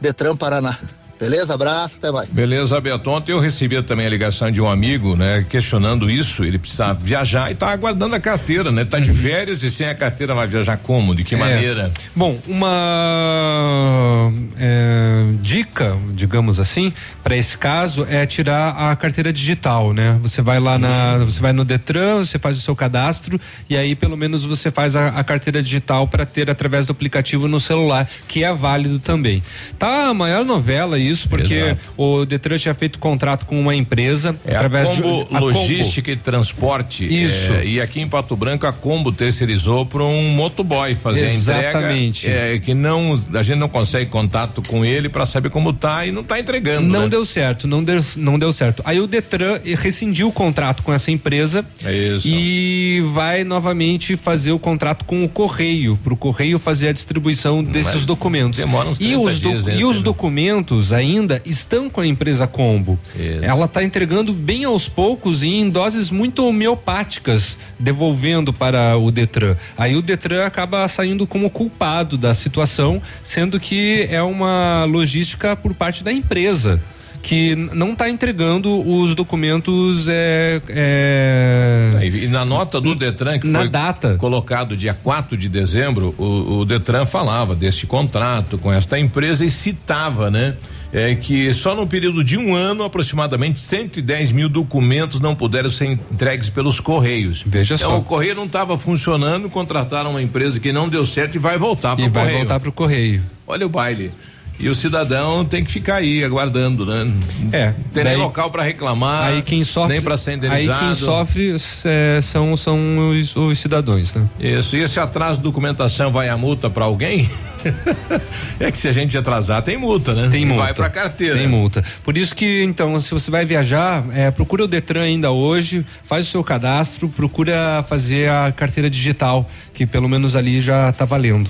Detran 0.02 0.36
Paraná. 0.36 0.78
Beleza? 1.22 1.54
Abraço, 1.54 1.98
até 2.00 2.12
mais. 2.12 2.34
Beleza, 2.34 2.82
Beto. 2.82 3.10
Ontem 3.12 3.32
eu 3.32 3.40
recebi 3.40 3.80
também 3.84 4.08
a 4.08 4.10
ligação 4.10 4.50
de 4.50 4.60
um 4.60 4.68
amigo, 4.68 5.16
né, 5.16 5.46
questionando 5.48 6.10
isso. 6.10 6.44
Ele 6.44 6.58
precisa 6.58 6.94
viajar 6.94 7.52
e 7.52 7.56
tá 7.56 7.70
aguardando 7.70 8.16
a 8.16 8.20
carteira, 8.20 8.72
né? 8.72 8.84
Tá 8.84 9.00
de 9.00 9.14
férias 9.14 9.62
e 9.62 9.70
sem 9.70 9.88
a 9.88 9.94
carteira 9.94 10.34
vai 10.34 10.48
viajar 10.48 10.78
como? 10.78 11.14
De 11.14 11.24
que 11.24 11.36
Uhum. 11.36 11.46
É. 11.46 11.54
maneira? 11.54 11.92
Bom, 12.16 12.40
uma 12.48 14.32
é, 14.58 15.26
dica, 15.42 15.96
digamos 16.14 16.60
assim, 16.60 16.92
para 17.24 17.36
esse 17.36 17.58
caso 17.58 18.06
é 18.10 18.26
tirar 18.26 18.70
a 18.72 18.96
carteira 18.96 19.32
digital, 19.32 19.94
né? 19.94 20.18
Você 20.24 20.42
vai 20.42 20.60
lá 20.60 20.78
na, 20.80 21.20
você 21.20 21.40
vai 21.40 21.54
no 21.54 21.64
Detran, 21.64 22.26
você 22.26 22.40
faz 22.40 22.58
o 22.58 22.62
seu 22.62 22.76
cadastro 22.76 23.40
e 23.70 23.78
aí 23.78 23.96
pelo 23.96 24.18
menos 24.18 24.44
você 24.44 24.72
faz 24.72 24.96
a, 24.96 25.10
a 25.10 25.24
carteira 25.24 25.62
digital 25.62 26.08
para 26.08 26.26
ter 26.26 26.50
através 26.50 26.88
do 26.88 26.92
aplicativo 26.92 27.48
no 27.48 27.60
celular, 27.60 28.08
que 28.28 28.44
é 28.44 28.52
válido 28.54 28.98
também. 29.00 29.44
Tá 29.78 30.08
a 30.08 30.14
maior 30.14 30.44
novela 30.44 30.98
isso, 30.98 31.11
porque 31.26 31.54
Exato. 31.54 31.80
o 31.98 32.26
Detran 32.26 32.58
tinha 32.58 32.74
feito 32.74 33.00
contrato 33.00 33.46
com 33.46 33.60
uma 33.60 33.76
empresa 33.76 34.36
É 34.46 34.56
através 34.56 34.90
a 34.90 34.96
Combo 35.02 35.26
de 35.30 35.36
a 35.36 35.40
Logística 35.40 36.12
e 36.12 36.16
Transporte. 36.16 37.06
Isso. 37.06 37.54
É, 37.54 37.66
e 37.66 37.82
aqui 37.82 38.00
em 38.02 38.08
Pato 38.08 38.36
Branco 38.36 38.66
a 38.66 38.74
Combo 38.74 39.12
terceirizou 39.12 39.86
para 39.86 40.04
um 40.04 40.30
motoboy 40.30 40.96
fazer 40.96 41.26
Exatamente. 41.26 42.28
a 42.28 42.30
entrega. 42.32 42.56
É, 42.56 42.60
que 42.60 42.74
não 42.74 43.20
a 43.34 43.44
gente 43.44 43.58
não 43.58 43.70
consegue 43.70 44.10
contato 44.10 44.62
com 44.62 44.84
ele 44.86 45.10
para 45.10 45.26
saber 45.26 45.50
como 45.50 45.74
tá 45.74 46.06
e 46.06 46.12
não 46.12 46.24
tá 46.24 46.40
entregando. 46.40 46.88
Não 46.88 47.04
né? 47.04 47.10
deu 47.10 47.26
certo, 47.26 47.68
não 47.68 47.84
deu, 47.84 48.00
não 48.18 48.40
deu 48.40 48.52
certo. 48.54 48.82
Aí 48.86 49.00
o 49.00 49.08
Detran 49.08 49.60
rescindiu 49.78 50.28
o 50.28 50.32
contrato 50.32 50.84
com 50.84 50.94
essa 50.94 51.12
empresa 51.12 51.66
É 51.84 51.94
isso. 51.94 52.28
e 52.28 53.02
vai 53.14 53.44
novamente 53.44 54.16
fazer 54.18 54.52
o 54.52 54.60
contrato 54.60 55.06
com 55.06 55.24
o 55.24 55.30
Correio, 55.30 55.98
para 56.04 56.14
o 56.14 56.18
Correio 56.18 56.60
fazer 56.60 56.90
a 56.90 56.92
distribuição 56.92 57.64
desses 57.64 57.94
Mas 57.96 58.06
documentos. 58.06 58.60
demora 58.60 58.90
uns 58.90 59.00
e 59.00 59.06
30 59.06 59.20
os, 59.22 59.40
dias 59.40 59.68
e 59.68 59.72
esse, 59.72 59.84
os 59.84 60.02
documentos 60.02 60.94
ainda 61.02 61.42
estão 61.46 61.90
com 61.90 62.02
a 62.02 62.08
empresa 62.08 62.48
Combo. 62.48 62.98
Isso. 63.16 63.44
Ela 63.44 63.66
está 63.66 63.84
entregando 63.84 64.34
bem 64.34 64.64
aos 64.64 64.88
poucos 64.88 65.44
e 65.44 65.50
em 65.50 65.70
doses 65.70 66.10
muito 66.10 66.46
homeopáticas, 66.46 67.58
devolvendo 67.78 68.54
para 68.54 68.98
o 68.98 69.12
Detran. 69.12 69.56
Aí 69.78 69.96
o 69.96 70.02
Detran 70.02 70.46
acaba 70.46 70.88
saindo 70.88 71.28
como 71.28 71.50
culpado 71.50 72.18
da 72.18 72.34
situação, 72.34 73.02
sendo 73.24 73.60
que 73.60 74.08
é 74.10 74.22
uma 74.22 74.86
logística 74.86 75.56
por 75.56 75.74
parte 75.74 76.04
da 76.04 76.12
empresa 76.12 76.82
que 77.22 77.56
não 77.56 77.92
está 77.92 78.10
entregando 78.10 78.82
os 78.88 79.14
documentos 79.16 80.08
é, 80.10 80.62
é, 80.70 82.00
E 82.04 82.28
na 82.28 82.44
nota 82.44 82.82
do 82.82 82.96
Detran 82.96 83.40
que 83.40 83.48
Na 83.48 83.60
foi 83.60 83.70
data. 83.70 84.16
colocado 84.16 84.76
dia 84.76 84.94
4 84.94 85.38
de 85.38 85.48
dezembro, 85.48 86.16
o, 86.18 86.60
o 86.60 86.66
Detran 86.66 87.06
falava 87.06 87.56
deste 87.56 87.86
contrato 87.86 88.58
com 88.58 88.72
esta 88.74 88.98
empresa 89.00 89.46
e 89.46 89.52
citava, 89.52 90.32
né? 90.32 90.56
É 90.94 91.16
que 91.16 91.54
só 91.54 91.74
no 91.74 91.88
período 91.88 92.22
de 92.24 92.38
um 92.38 92.54
ano, 92.54 92.84
aproximadamente 92.84 93.60
110 93.62 94.32
mil 94.34 94.50
documentos 94.50 95.20
não 95.22 95.34
puderam 95.34 95.70
ser 95.70 95.86
entregues 96.12 96.50
pelos 96.50 96.80
Correios. 96.82 97.44
Veja 97.46 97.76
então 97.76 97.92
só. 97.92 97.98
o 97.98 98.02
Correio 98.04 98.36
não 98.36 98.46
estava 98.46 98.78
funcionando, 98.78 99.50
contrataram 99.50 100.10
uma 100.12 100.22
empresa 100.22 100.60
que 100.60 100.74
não 100.74 100.90
deu 100.90 101.06
certo 101.06 101.36
e 101.36 101.40
vai 101.40 101.58
voltar 101.58 101.96
para 101.96 102.04
e 102.06 102.10
o 102.10 102.12
vai 102.12 102.24
Correio. 102.24 102.40
voltar 102.40 102.60
para 102.60 102.70
o 102.70 102.74
Correio. 102.74 103.22
Olha 103.48 103.66
o 103.66 103.70
baile. 103.70 104.12
E 104.60 104.70
o 104.70 104.76
cidadão 104.76 105.44
tem 105.44 105.64
que 105.64 105.72
ficar 105.72 105.96
aí 105.96 106.24
aguardando, 106.24 106.86
né? 106.86 107.12
É. 107.52 107.74
Tem 107.94 108.04
nem 108.04 108.14
daí- 108.14 108.18
local 108.18 108.52
para 108.52 108.62
reclamar. 108.62 109.24
Aí 109.24 109.42
quem 109.42 109.64
sofre, 109.64 109.94
nem 109.94 110.02
para 110.02 110.18
ser 110.18 110.32
aí 110.32 110.38
indenizado. 110.38 110.80
quem 110.86 110.94
sofre 110.94 111.56
é, 111.86 112.20
são 112.22 112.56
são 112.56 113.10
os, 113.10 113.36
os 113.36 113.58
cidadãos, 113.58 114.14
né? 114.14 114.28
Isso, 114.40 114.76
e 114.78 114.82
esse 114.82 115.00
atraso 115.00 115.38
de 115.38 115.44
documentação 115.46 116.12
vai 116.12 116.30
a 116.30 116.38
multa 116.38 116.70
para 116.70 116.86
alguém? 116.86 117.28
é 118.60 118.72
que 118.72 118.78
se 118.78 118.88
a 118.88 118.92
gente 118.92 119.18
atrasar, 119.18 119.62
tem 119.62 119.78
multa, 119.78 120.14
né? 120.14 120.30
Tem 120.30 120.46
multa. 120.46 120.64
Vai 120.64 120.74
pra 120.74 120.90
carteira. 120.90 121.38
Tem 121.38 121.48
multa. 121.48 121.84
Por 122.04 122.18
isso 122.18 122.36
que, 122.36 122.64
então, 122.64 123.00
se 123.00 123.12
você 123.12 123.30
vai 123.30 123.46
viajar, 123.46 124.04
é, 124.14 124.32
procura 124.32 124.64
o 124.64 124.68
Detran 124.68 125.02
ainda 125.02 125.32
hoje, 125.32 125.86
faz 126.04 126.28
o 126.28 126.32
seu 126.32 126.44
cadastro, 126.44 127.10
procura 127.10 127.84
fazer 127.88 128.30
a 128.30 128.52
carteira 128.52 128.90
digital, 128.90 129.50
que 129.74 129.86
pelo 129.86 130.10
menos 130.10 130.36
ali 130.36 130.62
já 130.62 130.92
tá 130.92 131.06
valendo. 131.06 131.50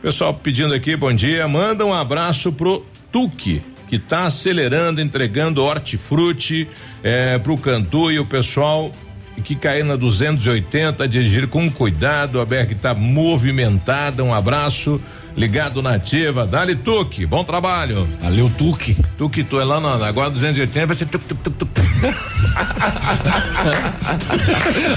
Pessoal 0.00 0.34
pedindo 0.34 0.74
aqui, 0.74 0.96
bom 0.96 1.12
dia. 1.12 1.46
Manda 1.46 1.86
um 1.86 1.94
abraço 1.94 2.52
pro 2.52 2.84
Tuque, 3.12 3.62
que 3.88 3.98
tá 3.98 4.24
acelerando, 4.24 5.00
entregando 5.00 5.62
hortifruti 5.62 6.66
é, 7.02 7.38
pro 7.38 7.56
Cantu 7.56 8.10
e 8.10 8.18
o 8.18 8.24
pessoal 8.24 8.90
que 9.40 9.54
cair 9.54 9.84
na 9.84 9.96
280, 9.96 11.08
dirigir 11.08 11.48
com 11.48 11.70
cuidado, 11.70 12.40
a 12.40 12.44
BR 12.44 12.74
tá 12.80 12.94
movimentada. 12.94 14.22
Um 14.22 14.34
abraço. 14.34 15.00
Ligado 15.34 15.80
na 15.80 15.94
ativa, 15.94 16.46
Dali 16.46 16.74
Tuque, 16.74 17.24
bom 17.24 17.42
trabalho. 17.42 18.06
Valeu, 18.20 18.50
Tuque. 18.50 18.94
Tuque, 19.16 19.42
tu 19.42 19.58
é 19.58 19.64
lá 19.64 19.80
na, 19.80 20.06
agora 20.06 20.28
280 20.28 20.86
vai 20.86 20.94
ser 20.94 21.06
tuc, 21.06 21.24
tuc, 21.24 21.40
tuc, 21.40 21.56
tuc. 21.56 21.70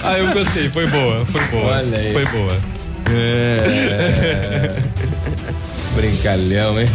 ah, 0.03 0.17
eu 0.17 0.33
gostei, 0.33 0.69
foi 0.69 0.87
boa, 0.87 1.25
foi 1.25 1.45
boa. 1.45 1.77
Olha 1.77 1.97
aí. 1.97 2.11
Foi 2.11 2.25
boa. 2.25 2.57
É. 3.13 4.75
Brincalhão, 5.95 6.81
hein? 6.81 6.87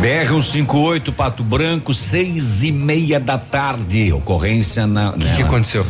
BR-158 0.00 1.12
Pato 1.12 1.44
Branco, 1.44 1.92
seis 1.92 2.62
e 2.62 2.72
meia 2.72 3.20
da 3.20 3.36
tarde. 3.36 4.10
Ocorrência 4.14 4.86
na. 4.86 5.10
O 5.10 5.18
que, 5.18 5.36
que 5.36 5.42
aconteceu? 5.42 5.86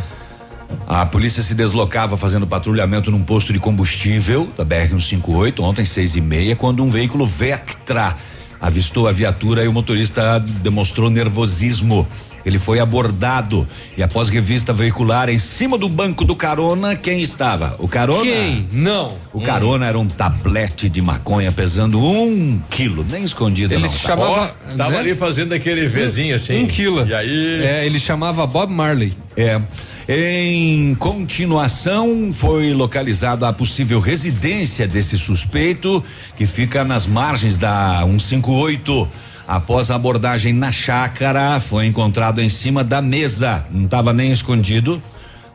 A 0.84 1.06
polícia 1.06 1.44
se 1.44 1.54
deslocava 1.54 2.16
fazendo 2.16 2.44
patrulhamento 2.44 3.08
num 3.08 3.22
posto 3.22 3.52
de 3.52 3.60
combustível 3.60 4.48
da 4.56 4.66
BR-158, 4.66 5.60
ontem 5.60 5.84
seis 5.84 6.16
e 6.16 6.20
meia, 6.20 6.56
quando 6.56 6.82
um 6.82 6.88
veículo 6.88 7.24
Vectra 7.24 8.16
avistou 8.60 9.06
a 9.06 9.12
viatura 9.12 9.62
e 9.62 9.68
o 9.68 9.72
motorista 9.72 10.40
demonstrou 10.40 11.08
nervosismo. 11.08 12.04
Ele 12.44 12.58
foi 12.58 12.80
abordado 12.80 13.66
e 13.96 14.02
após 14.02 14.28
revista 14.28 14.72
veicular 14.72 15.28
em 15.28 15.38
cima 15.38 15.76
do 15.76 15.88
banco 15.88 16.24
do 16.24 16.34
carona, 16.34 16.96
quem 16.96 17.20
estava? 17.20 17.76
O 17.78 17.86
carona? 17.86 18.22
Quem? 18.22 18.68
Não. 18.72 19.16
O 19.32 19.40
carona 19.40 19.86
era 19.86 19.98
um 19.98 20.06
tablete 20.06 20.88
de 20.88 21.02
maconha 21.02 21.52
pesando 21.52 22.00
um 22.00 22.60
quilo, 22.70 23.04
nem 23.08 23.24
escondido 23.24 23.74
Ele 23.74 23.82
não. 23.82 23.90
tá? 23.90 23.96
chamava. 23.96 24.30
Ó, 24.30 24.76
tava 24.76 24.92
né? 24.92 24.98
ali 24.98 25.14
fazendo 25.14 25.52
aquele 25.52 25.86
Vzinho 25.86 26.34
assim. 26.34 26.64
Um 26.64 26.66
quilo. 26.66 27.06
E 27.06 27.14
aí. 27.14 27.62
É, 27.62 27.86
ele 27.86 27.98
chamava 27.98 28.46
Bob 28.46 28.72
Marley. 28.72 29.12
É. 29.36 29.60
Em 30.08 30.94
continuação, 30.96 32.30
foi 32.32 32.72
localizada 32.72 33.46
a 33.48 33.52
possível 33.52 34.00
residência 34.00 34.88
desse 34.88 35.16
suspeito, 35.16 36.02
que 36.36 36.46
fica 36.46 36.82
nas 36.82 37.06
margens 37.06 37.56
da 37.56 38.00
158. 38.00 39.08
Após 39.50 39.90
a 39.90 39.96
abordagem 39.96 40.52
na 40.52 40.70
chácara, 40.70 41.58
foi 41.58 41.84
encontrado 41.84 42.40
em 42.40 42.48
cima 42.48 42.84
da 42.84 43.02
mesa, 43.02 43.66
não 43.68 43.86
estava 43.86 44.12
nem 44.12 44.30
escondido, 44.30 45.02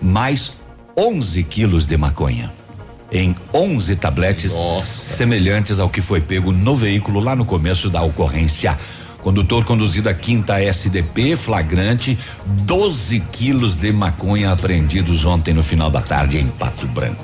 mais 0.02 0.52
11 0.98 1.42
quilos 1.46 1.86
de 1.86 1.96
maconha. 1.96 2.52
Em 3.10 3.34
11 3.54 3.96
tabletes 3.96 4.54
semelhantes 4.86 5.80
ao 5.80 5.88
que 5.88 6.02
foi 6.02 6.20
pego 6.20 6.52
no 6.52 6.76
veículo 6.76 7.22
lá 7.22 7.38
no 7.38 7.46
começo 7.46 7.90
da 7.90 8.02
ocorrência. 8.02 8.78
Condutor 9.22 9.64
conduzido 9.64 10.10
a 10.10 10.14
quinta 10.14 10.60
SDP, 10.60 11.38
flagrante, 11.38 12.20
12 12.46 13.22
quilos 13.32 13.76
de 13.76 13.94
maconha 13.94 14.52
apreendidos 14.52 15.24
ontem 15.24 15.54
no 15.54 15.64
final 15.64 15.90
da 15.90 16.02
tarde 16.02 16.38
em 16.38 16.48
Pato 16.48 16.86
Branco. 16.86 17.24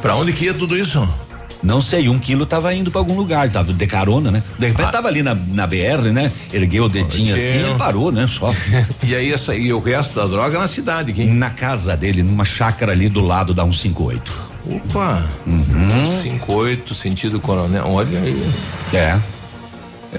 Pra 0.00 0.14
onde 0.14 0.32
que 0.32 0.44
ia 0.44 0.54
tudo 0.54 0.78
isso? 0.78 1.25
Não 1.62 1.80
sei, 1.80 2.08
um 2.08 2.18
quilo 2.18 2.44
tava 2.46 2.72
indo 2.74 2.90
pra 2.90 3.00
algum 3.00 3.16
lugar, 3.16 3.50
tava 3.50 3.72
de 3.72 3.86
carona, 3.86 4.30
né? 4.30 4.42
De 4.58 4.66
repente 4.68 4.92
tava 4.92 5.08
ali 5.08 5.22
na, 5.22 5.34
na 5.34 5.66
BR, 5.66 6.12
né? 6.12 6.30
Ergueu 6.52 6.84
o 6.84 6.88
dedinho 6.88 7.34
Ok. 7.34 7.48
assim 7.48 7.74
e 7.74 7.78
parou, 7.78 8.12
né? 8.12 8.26
Só. 8.28 8.52
E 9.02 9.14
aí 9.14 9.32
essa, 9.32 9.54
e 9.54 9.72
o 9.72 9.78
resto 9.80 10.16
da 10.20 10.26
droga 10.26 10.58
na 10.58 10.66
cidade, 10.68 11.12
quem? 11.12 11.32
Na 11.32 11.50
casa 11.50 11.96
dele, 11.96 12.22
numa 12.22 12.44
chácara 12.44 12.92
ali 12.92 13.08
do 13.08 13.20
lado 13.20 13.54
da 13.54 13.62
158. 13.64 14.32
Opa! 14.68 15.22
Uhum. 15.46 16.06
58, 16.22 16.92
sentido 16.94 17.40
coronel. 17.40 17.84
Olha 17.88 18.18
aí. 18.20 18.46
É. 18.92 19.18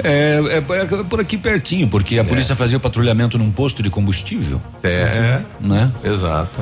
É, 0.04 0.40
é, 0.50 0.58
é 0.58 1.04
por 1.04 1.20
aqui 1.20 1.38
pertinho, 1.38 1.88
porque 1.88 2.20
a 2.20 2.24
polícia 2.24 2.56
fazia 2.56 2.78
o 2.78 2.80
patrulhamento 2.80 3.38
num 3.38 3.52
posto 3.52 3.82
de 3.82 3.90
combustível. 3.90 4.62
É, 4.84 5.40
Né? 5.60 5.92
exato. 6.04 6.60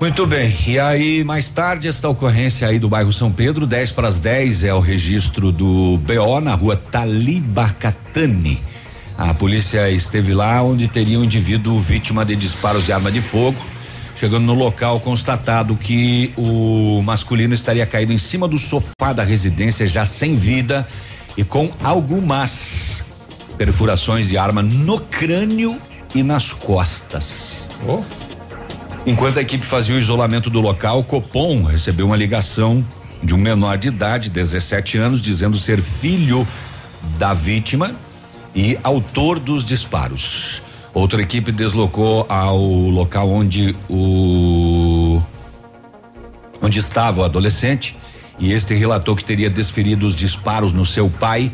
Muito 0.00 0.24
bem. 0.28 0.54
E 0.66 0.78
aí, 0.78 1.24
mais 1.24 1.50
tarde, 1.50 1.88
esta 1.88 2.08
ocorrência 2.08 2.68
aí 2.68 2.78
do 2.78 2.88
bairro 2.88 3.12
São 3.12 3.32
Pedro, 3.32 3.66
10 3.66 3.92
para 3.92 4.06
as 4.06 4.20
10 4.20 4.62
é 4.62 4.72
o 4.72 4.78
registro 4.78 5.50
do 5.50 5.98
BO 5.98 6.40
na 6.40 6.54
rua 6.54 6.76
Talibacatane. 6.76 8.62
A 9.16 9.34
polícia 9.34 9.90
esteve 9.90 10.32
lá 10.32 10.62
onde 10.62 10.86
teria 10.86 11.18
um 11.18 11.24
indivíduo 11.24 11.80
vítima 11.80 12.24
de 12.24 12.36
disparos 12.36 12.86
de 12.86 12.92
arma 12.92 13.10
de 13.10 13.20
fogo. 13.20 13.58
Chegando 14.20 14.46
no 14.46 14.54
local, 14.54 15.00
constatado 15.00 15.74
que 15.74 16.32
o 16.36 17.02
masculino 17.02 17.52
estaria 17.52 17.84
caído 17.84 18.12
em 18.12 18.18
cima 18.18 18.46
do 18.46 18.58
sofá 18.58 19.12
da 19.12 19.24
residência, 19.24 19.86
já 19.88 20.04
sem 20.04 20.36
vida 20.36 20.86
e 21.36 21.42
com 21.42 21.70
algumas 21.82 23.02
perfurações 23.56 24.28
de 24.28 24.38
arma 24.38 24.62
no 24.62 25.00
crânio 25.00 25.76
e 26.14 26.22
nas 26.22 26.52
costas. 26.52 27.68
Oh. 27.86 28.27
Enquanto 29.08 29.38
a 29.38 29.40
equipe 29.40 29.64
fazia 29.64 29.94
o 29.96 29.98
isolamento 29.98 30.50
do 30.50 30.60
local, 30.60 31.02
Copom 31.02 31.62
recebeu 31.62 32.04
uma 32.04 32.14
ligação 32.14 32.84
de 33.22 33.34
um 33.34 33.38
menor 33.38 33.78
de 33.78 33.88
idade, 33.88 34.28
17 34.28 34.98
anos, 34.98 35.22
dizendo 35.22 35.56
ser 35.56 35.80
filho 35.80 36.46
da 37.16 37.32
vítima 37.32 37.94
e 38.54 38.78
autor 38.84 39.38
dos 39.38 39.64
disparos. 39.64 40.60
Outra 40.92 41.22
equipe 41.22 41.50
deslocou 41.50 42.26
ao 42.28 42.58
local 42.58 43.30
onde 43.30 43.74
o 43.88 45.22
onde 46.60 46.78
estava 46.78 47.22
o 47.22 47.24
adolescente 47.24 47.96
e 48.38 48.52
este 48.52 48.74
relatou 48.74 49.16
que 49.16 49.24
teria 49.24 49.48
desferido 49.48 50.06
os 50.06 50.14
disparos 50.14 50.74
no 50.74 50.84
seu 50.84 51.08
pai, 51.08 51.50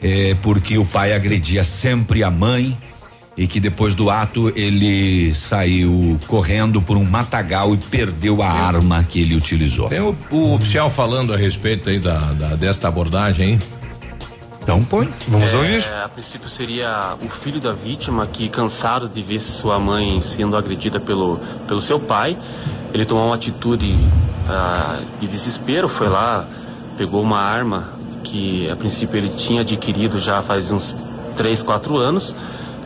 eh, 0.00 0.34
porque 0.40 0.78
o 0.78 0.84
pai 0.86 1.12
agredia 1.12 1.62
sempre 1.62 2.24
a 2.24 2.30
mãe 2.30 2.74
e 3.36 3.46
que 3.46 3.60
depois 3.60 3.94
do 3.94 4.08
ato 4.08 4.50
ele 4.56 5.34
saiu 5.34 6.18
correndo 6.26 6.80
por 6.80 6.96
um 6.96 7.04
matagal 7.04 7.74
e 7.74 7.76
perdeu 7.76 8.42
a 8.42 8.48
arma 8.50 9.04
que 9.04 9.20
ele 9.20 9.34
utilizou. 9.36 9.88
Tem 9.88 10.00
o, 10.00 10.16
o 10.30 10.54
oficial 10.54 10.88
falando 10.88 11.34
a 11.34 11.36
respeito 11.36 11.90
aí 11.90 11.98
da, 11.98 12.18
da- 12.18 12.54
desta 12.56 12.88
abordagem, 12.88 13.50
hein? 13.52 13.62
Então 14.62 14.82
põe, 14.82 15.08
vamos 15.28 15.52
É, 15.52 15.56
ouvir. 15.56 15.88
A 16.04 16.08
princípio 16.08 16.48
seria 16.48 17.14
o 17.22 17.28
filho 17.28 17.60
da 17.60 17.72
vítima 17.72 18.26
que, 18.26 18.48
cansado 18.48 19.08
de 19.08 19.22
ver 19.22 19.38
sua 19.40 19.78
mãe 19.78 20.20
sendo 20.20 20.56
agredida 20.56 20.98
pelo, 20.98 21.38
pelo 21.68 21.80
seu 21.80 22.00
pai, 22.00 22.36
ele 22.92 23.04
tomou 23.04 23.26
uma 23.26 23.34
atitude 23.36 23.94
ah, 24.48 24.98
de 25.20 25.28
desespero, 25.28 25.88
foi 25.88 26.08
lá, 26.08 26.44
pegou 26.98 27.22
uma 27.22 27.38
arma 27.38 27.92
que 28.24 28.68
a 28.68 28.74
princípio 28.74 29.16
ele 29.18 29.28
tinha 29.36 29.60
adquirido 29.60 30.18
já 30.18 30.42
faz 30.42 30.68
uns 30.70 30.96
3, 31.36 31.62
4 31.62 31.96
anos, 31.98 32.34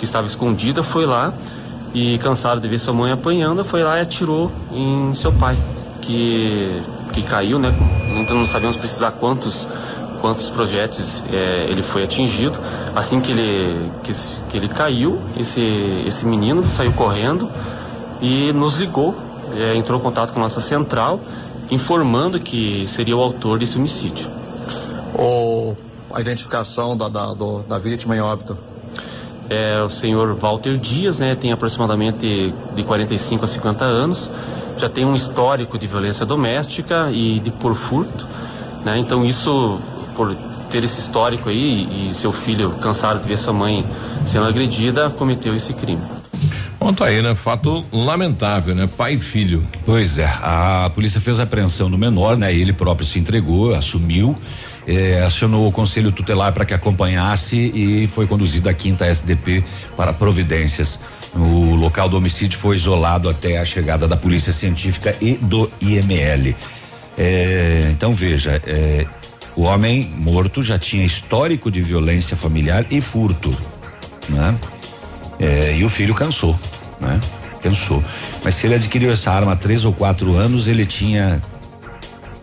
que 0.01 0.05
estava 0.05 0.27
escondida, 0.27 0.83
foi 0.83 1.05
lá 1.07 1.33
e 1.95 2.19
cansado 2.19 2.61
de 2.61 2.67
ver 2.69 2.79
sua 2.81 2.95
mãe 2.95 3.13
apanhando, 3.13 3.63
foi 3.65 3.83
lá 3.85 3.99
e 3.99 4.01
atirou 4.01 4.51
em 4.73 5.15
seu 5.15 5.31
pai, 5.33 5.57
que, 6.01 6.83
que 7.13 7.23
caiu, 7.23 7.59
né? 7.59 7.73
Então 8.19 8.37
não 8.37 8.47
sabemos 8.47 8.77
precisar 8.77 9.13
quantos 9.13 9.69
quantos 10.21 10.51
projéteis 10.51 11.23
eh, 11.33 11.67
ele 11.71 11.83
foi 11.83 12.03
atingido. 12.05 12.59
Assim 12.95 13.21
que 13.23 13.31
ele, 13.31 13.91
que, 14.05 14.13
que 14.51 14.57
ele 14.57 14.69
caiu, 14.69 15.19
esse, 15.39 15.61
esse 16.07 16.27
menino 16.27 16.63
saiu 16.77 16.93
correndo 16.93 17.49
e 18.21 18.53
nos 18.53 18.77
ligou, 18.77 19.15
eh, 19.55 19.75
entrou 19.77 19.99
em 19.99 20.03
contato 20.03 20.33
com 20.35 20.41
nossa 20.41 20.61
central, 20.61 21.19
informando 21.71 22.39
que 22.39 22.85
seria 22.87 23.17
o 23.17 23.23
autor 23.23 23.59
desse 23.61 23.79
homicídio. 23.79 24.29
Ou 25.15 25.77
a 26.13 26.21
identificação 26.21 26.95
da, 26.97 27.09
da, 27.09 27.33
do- 27.33 27.61
da 27.63 27.79
vítima 27.79 28.15
em 28.15 28.21
óbito? 28.21 28.59
É 29.51 29.83
o 29.83 29.91
senhor 29.91 30.33
Walter 30.37 30.79
Dias, 30.79 31.19
né? 31.19 31.35
Tem 31.35 31.51
aproximadamente 31.51 32.55
de 32.75 32.83
45 32.85 33.45
a 33.45 33.49
50 33.49 33.85
anos, 33.85 34.31
já 34.79 34.89
tem 34.89 35.05
um 35.05 35.17
histórico 35.17 35.77
de 35.77 35.89
violência 35.89 36.25
doméstica 36.25 37.11
e 37.11 37.41
de 37.41 37.51
por 37.51 37.75
furto, 37.75 38.27
né? 38.85 38.97
Então 38.99 39.27
isso, 39.27 39.81
por 40.15 40.35
ter 40.71 40.85
esse 40.85 41.01
histórico 41.01 41.49
aí 41.49 42.11
e 42.11 42.15
seu 42.15 42.33
filho 42.33 42.71
cansado 42.81 43.21
de 43.21 43.27
ver 43.27 43.37
sua 43.39 43.53
mãe 43.53 43.85
sendo 44.25 44.47
agredida, 44.47 45.11
cometeu 45.11 45.55
esse 45.55 45.75
crime. 45.75 46.01
Bom, 46.79 46.95
tá 46.95 47.07
aí, 47.07 47.21
né? 47.21 47.35
Fato 47.35 47.85
lamentável, 47.93 48.75
né? 48.75 48.89
Pai 48.97 49.15
e 49.15 49.19
filho. 49.19 49.67
Pois 49.85 50.17
é, 50.17 50.33
a 50.41 50.91
polícia 50.95 51.21
fez 51.21 51.39
a 51.39 51.43
apreensão 51.43 51.91
do 51.91 51.99
menor, 51.99 52.39
né? 52.39 52.55
Ele 52.55 52.73
próprio 52.73 53.07
se 53.07 53.19
entregou, 53.19 53.75
assumiu, 53.75 54.35
eh, 54.87 55.23
acionou 55.25 55.66
o 55.69 55.73
conselho 55.73 56.12
tutelar 56.12 56.53
para 56.53 56.64
que 56.64 56.75
acompanhasse 56.75 57.57
e 57.57 58.07
foi 58.07 58.27
conduzido 58.27 58.69
à 58.69 58.75
quinta 58.75 59.07
SDP 59.07 59.64
para 59.97 60.12
providências. 60.12 61.01
O 61.35 61.75
local 61.75 62.09
do 62.09 62.16
homicídio 62.16 62.59
foi 62.59 62.77
isolado 62.77 63.29
até 63.29 63.59
a 63.59 63.64
chegada 63.64 64.09
da 64.09 64.16
polícia 64.16 64.53
científica 64.53 65.14
e 65.21 65.35
do 65.35 65.71
IML. 65.81 66.55
Eh, 67.16 67.88
então 67.93 68.12
veja, 68.12 68.61
eh, 68.66 69.07
o 69.55 69.62
homem 69.62 70.12
morto 70.16 70.62
já 70.62 70.79
tinha 70.79 71.05
histórico 71.05 71.71
de 71.71 71.81
violência 71.81 72.37
familiar 72.37 72.87
e 72.90 73.01
furto, 73.01 73.57
né? 74.29 74.57
É, 75.38 75.77
e 75.77 75.85
o 75.85 75.88
filho 75.88 76.14
cansou, 76.14 76.59
né? 77.01 77.21
Cansou. 77.62 78.03
Mas 78.45 78.55
se 78.55 78.66
ele 78.66 78.77
adquiriu 78.77 79.11
essa 79.12 79.31
arma 79.31 79.53
há 79.53 79.57
três 79.57 79.85
ou 79.85 79.93
quatro 79.93 80.37
anos, 80.37 80.69
ele 80.69 80.87
tinha 80.87 81.40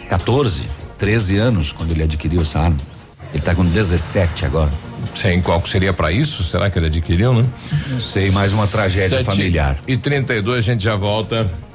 14, 0.10 0.68
13 0.98 1.38
anos 1.38 1.72
quando 1.72 1.92
ele 1.92 2.04
adquiriu 2.04 2.42
essa 2.42 2.60
arma. 2.60 2.78
Ele 3.34 3.44
tá 3.44 3.54
com 3.54 3.66
17 3.66 4.46
agora. 4.46 4.72
Sem 5.16 5.42
qual 5.42 5.62
que 5.62 5.70
seria 5.70 5.94
para 5.94 6.12
isso? 6.12 6.44
Será 6.44 6.70
que 6.70 6.80
ele 6.80 6.88
adquiriu, 6.88 7.34
né? 7.34 7.46
Não 7.88 8.00
sei, 8.00 8.32
mais 8.32 8.54
uma 8.54 8.68
tragédia 8.68 9.18
Sete 9.18 9.26
familiar. 9.26 9.78
E 9.88 9.98
32 9.98 10.58
a 10.58 10.62
gente 10.62 10.84
já 10.84 10.96
volta. 10.96 11.50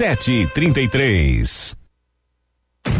Sete 0.00 0.32
e 0.32 0.46
trinta 0.46 0.80
e 0.80 0.88
três. 0.88 1.76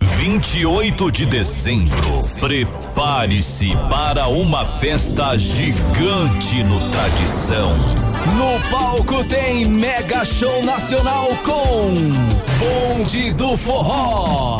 28 0.00 1.10
de 1.10 1.26
dezembro. 1.26 2.22
Prepare-se 2.38 3.74
para 3.90 4.28
uma 4.28 4.64
festa 4.64 5.36
gigante 5.36 6.62
no 6.62 6.88
Tradição. 6.90 7.76
No 8.36 8.60
palco 8.70 9.24
tem 9.24 9.64
Mega 9.64 10.24
Show 10.24 10.64
Nacional 10.64 11.28
com 11.44 11.94
Bonde 12.58 13.32
do 13.32 13.56
Forró. 13.56 14.58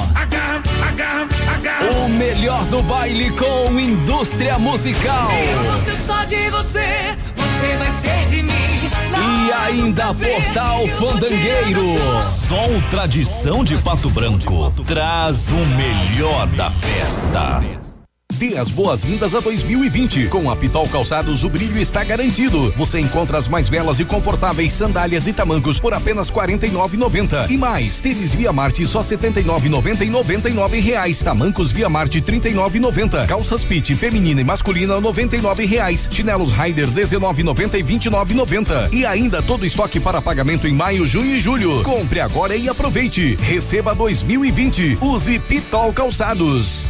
O 2.05 2.09
melhor 2.11 2.65
do 2.67 2.83
baile 2.83 3.31
com 3.31 3.79
indústria 3.79 4.59
musical. 4.59 5.31
Eu 5.31 5.71
vou 5.71 5.85
ser 5.85 5.97
só 5.99 6.25
de 6.25 6.51
você, 6.51 7.17
você 7.37 7.77
vai 7.77 7.93
ser 7.93 8.27
de 8.27 8.43
mim. 8.43 8.78
E 9.21 9.53
ainda 9.53 10.15
Portal 10.15 10.87
Fandangueiro. 10.99 11.83
Som 12.23 12.81
Tradição 12.91 13.65
de 13.65 13.77
Pato 13.79 14.11
Branco 14.11 14.73
traz 14.87 15.51
o 15.51 15.67
melhor 15.67 16.47
da 16.49 16.71
festa. 16.71 17.98
Dê 18.39 18.57
as 18.57 18.71
boas-vindas 18.71 19.35
a 19.35 19.41
2020. 19.41 20.29
Com 20.29 20.49
a 20.49 20.55
Pitol 20.55 20.87
Calçados, 20.87 21.43
o 21.43 21.51
brilho 21.51 21.81
está 21.81 22.05
garantido. 22.05 22.73
Você 22.77 23.01
encontra 23.01 23.37
as 23.37 23.49
mais 23.49 23.69
belas 23.69 23.99
e 23.99 24.05
confortáveis 24.05 24.73
sandálias 24.73 25.27
e 25.27 25.33
tamancos 25.33 25.81
por 25.81 25.93
apenas 25.93 26.29
R$ 26.29 26.37
49,90. 26.37 27.51
E 27.51 27.59
mais, 27.59 28.01
tênis 28.01 28.37
Via 28.37 28.53
Marte 28.53 28.87
só 28.87 29.01
R$ 29.01 29.09
79,90 29.09 30.03
e 30.03 30.11
99 30.11 30.79
reais. 30.79 31.21
Tamancos 31.21 31.73
Via 31.73 31.89
Marte 31.89 32.21
R$ 32.21 32.39
39,90. 32.39 33.27
Calças 33.27 33.65
Pit 33.65 33.93
feminina 33.97 34.41
e 34.41 34.45
masculina 34.45 35.01
99 35.01 35.67
reais. 35.67 36.09
Chinelos 36.09 36.53
Rider 36.53 36.89
R$ 36.91 37.03
19,90 37.03 37.75
e 37.75 37.83
R$ 37.83 37.83
29,90. 37.83 38.93
E 38.93 39.05
ainda 39.05 39.43
todo 39.43 39.67
estoque 39.67 39.99
para 39.99 40.23
pagamento 40.23 40.69
em 40.69 40.73
maio, 40.73 41.09
junho 41.09 41.35
e 41.35 41.41
julho. 41.41 41.83
Compre 41.83 42.21
agora 42.21 42.55
e 42.55 42.69
aproveite. 42.69 43.37
Receba 43.41 43.97
2020. 43.97 44.99
Use 45.03 45.41
Pitol 45.41 45.93
Calçados. 45.93 46.89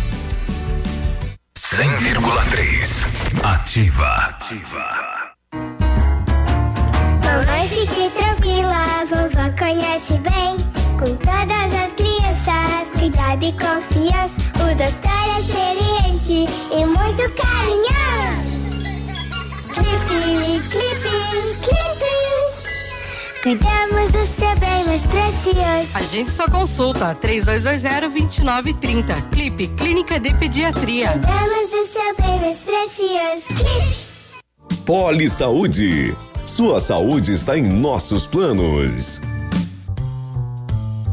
100,3. 1.79 3.07
Ativa. 3.45 4.37
Mamãe, 7.23 7.69
fique 7.69 8.11
tranquila, 8.19 9.05
vovó 9.09 9.49
conhece 9.57 10.19
bem. 10.19 10.57
Com 10.99 11.15
todas 11.19 11.73
as 11.77 11.93
crianças, 11.93 12.91
cuidado 12.99 13.45
e 13.45 13.53
confiança. 13.53 14.41
O 14.57 14.75
doutor 14.75 15.29
é 15.29 15.39
experiente 15.39 16.51
e 16.73 16.85
muito 16.85 17.23
carinhoso. 17.39 18.59
Clipe, 19.73 20.61
clipe, 20.71 21.15
clipe. 21.63 22.19
Cuidamos 23.41 24.11
do 24.11 24.18
mais 24.99 25.07
precioso. 25.07 25.89
A 25.95 26.03
gente 26.03 26.29
só 26.31 26.49
consulta 26.49 27.15
3220-2930. 27.15 29.31
Clipe 29.31 29.69
Clínica 29.69 30.19
de 30.19 30.35
Pediatria. 30.35 31.13
Cuidamos 31.13 31.71
do 31.71 31.87
seu 31.87 32.17
bem 32.21 32.41
mais 32.41 32.65
precioso. 32.65 33.47
Clipe. 33.55 34.09
Poli 34.85 35.29
Saúde. 35.29 36.17
Sua 36.45 36.81
saúde 36.81 37.33
está 37.33 37.57
em 37.59 37.63
nossos 37.63 38.27
planos. 38.27 39.21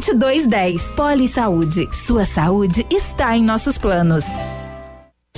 2210. 0.00 0.82
Poli 0.96 1.28
Saúde. 1.28 1.88
Sua 1.92 2.24
saúde 2.24 2.86
está 2.90 3.36
em 3.36 3.42
nossos 3.42 3.76
planos. 3.76 4.24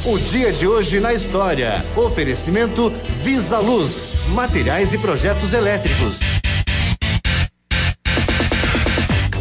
O 0.04 0.18
dia 0.18 0.52
de 0.52 0.66
hoje 0.66 0.98
na 1.00 1.12
história. 1.12 1.84
Oferecimento 1.96 2.90
Visa 3.22 3.58
Luz. 3.58 4.26
Materiais 4.30 4.92
e 4.92 4.98
projetos 4.98 5.52
elétricos. 5.52 6.18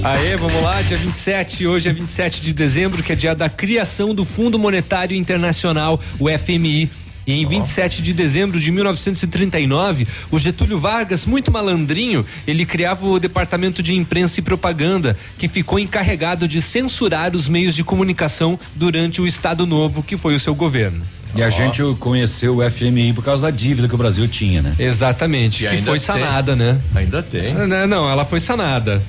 Aê, 0.04 0.36
vamos 0.36 0.64
lá, 0.64 0.82
dia 0.82 0.98
27, 0.98 1.68
hoje 1.68 1.88
é 1.88 1.94
27 1.94 2.42
de 2.42 2.54
dezembro, 2.54 3.04
que 3.04 3.12
é 3.12 3.16
dia 3.16 3.36
da 3.36 3.48
criação 3.48 4.16
do 4.16 4.26
Fundo 4.26 4.58
Monetário 4.58 5.16
Internacional, 5.16 6.00
o 6.20 6.28
FMI. 6.28 6.90
E 7.26 7.34
em 7.34 7.46
27 7.46 8.02
de 8.02 8.14
dezembro 8.14 8.60
de 8.60 8.72
1939, 8.72 10.08
o 10.32 10.40
Getúlio 10.40 10.80
Vargas, 10.80 11.26
muito 11.26 11.52
malandrinho, 11.52 12.26
ele 12.48 12.66
criava 12.66 13.06
o 13.06 13.20
Departamento 13.20 13.84
de 13.84 13.94
Imprensa 13.94 14.40
e 14.40 14.44
Propaganda, 14.44 15.16
que 15.38 15.48
ficou 15.48 15.80
encarregado 15.80 16.48
de 16.48 16.62
censurar 16.62 17.36
os 17.36 17.48
meios 17.48 17.76
de 17.76 17.84
comunicação 17.84 18.60
durante 18.76 19.22
o 19.22 19.28
Estado 19.28 19.66
Novo, 19.66 20.02
que 20.02 20.18
foi 20.18 20.36
o 20.36 20.40
seu 20.40 20.56
governo. 20.56 21.02
E 21.36 21.42
a 21.42 21.50
gente 21.50 21.82
conheceu 22.00 22.58
o 22.58 22.72
FMI 22.72 23.14
por 23.14 23.24
causa 23.24 23.44
da 23.44 23.50
dívida 23.52 23.88
que 23.88 23.96
o 23.96 23.98
Brasil 23.98 24.28
tinha, 24.28 24.62
né? 24.62 24.74
Exatamente, 24.78 25.66
E 25.66 25.68
que 25.70 25.76
ainda 25.76 25.92
foi 25.92 26.00
tem. 26.00 26.06
sanada, 26.06 26.56
né? 26.56 26.80
Ainda 26.96 27.24
tem. 27.24 27.54
Não, 27.54 27.88
não, 27.88 28.10
ela 28.10 28.26
foi 28.26 28.40
sanada. 28.40 29.02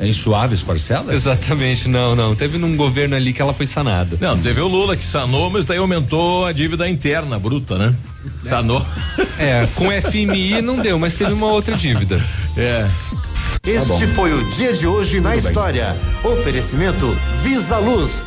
em 0.00 0.12
suaves 0.12 0.62
parcelas? 0.62 1.14
Exatamente, 1.14 1.88
não, 1.88 2.16
não. 2.16 2.34
Teve 2.34 2.58
num 2.58 2.76
governo 2.76 3.16
ali 3.16 3.32
que 3.32 3.42
ela 3.42 3.52
foi 3.52 3.66
sanada. 3.66 4.16
Não, 4.20 4.38
teve 4.38 4.60
o 4.60 4.68
Lula 4.68 4.96
que 4.96 5.04
sanou, 5.04 5.50
mas 5.50 5.64
daí 5.64 5.78
aumentou 5.78 6.46
a 6.46 6.52
dívida 6.52 6.88
interna 6.88 7.38
bruta, 7.38 7.76
né? 7.78 7.94
Sanou. 8.48 8.84
É, 9.38 9.66
com 9.74 9.86
FMI 9.90 10.60
não 10.62 10.78
deu, 10.80 10.98
mas 10.98 11.14
teve 11.14 11.32
uma 11.32 11.46
outra 11.46 11.76
dívida. 11.76 12.20
É. 12.56 12.86
Este 13.64 14.06
foi 14.06 14.32
o 14.32 14.50
dia 14.50 14.72
de 14.72 14.86
hoje 14.86 15.20
na 15.20 15.36
história. 15.36 15.96
Oferecimento 16.24 17.16
Visa 17.42 17.78
Luz. 17.78 18.26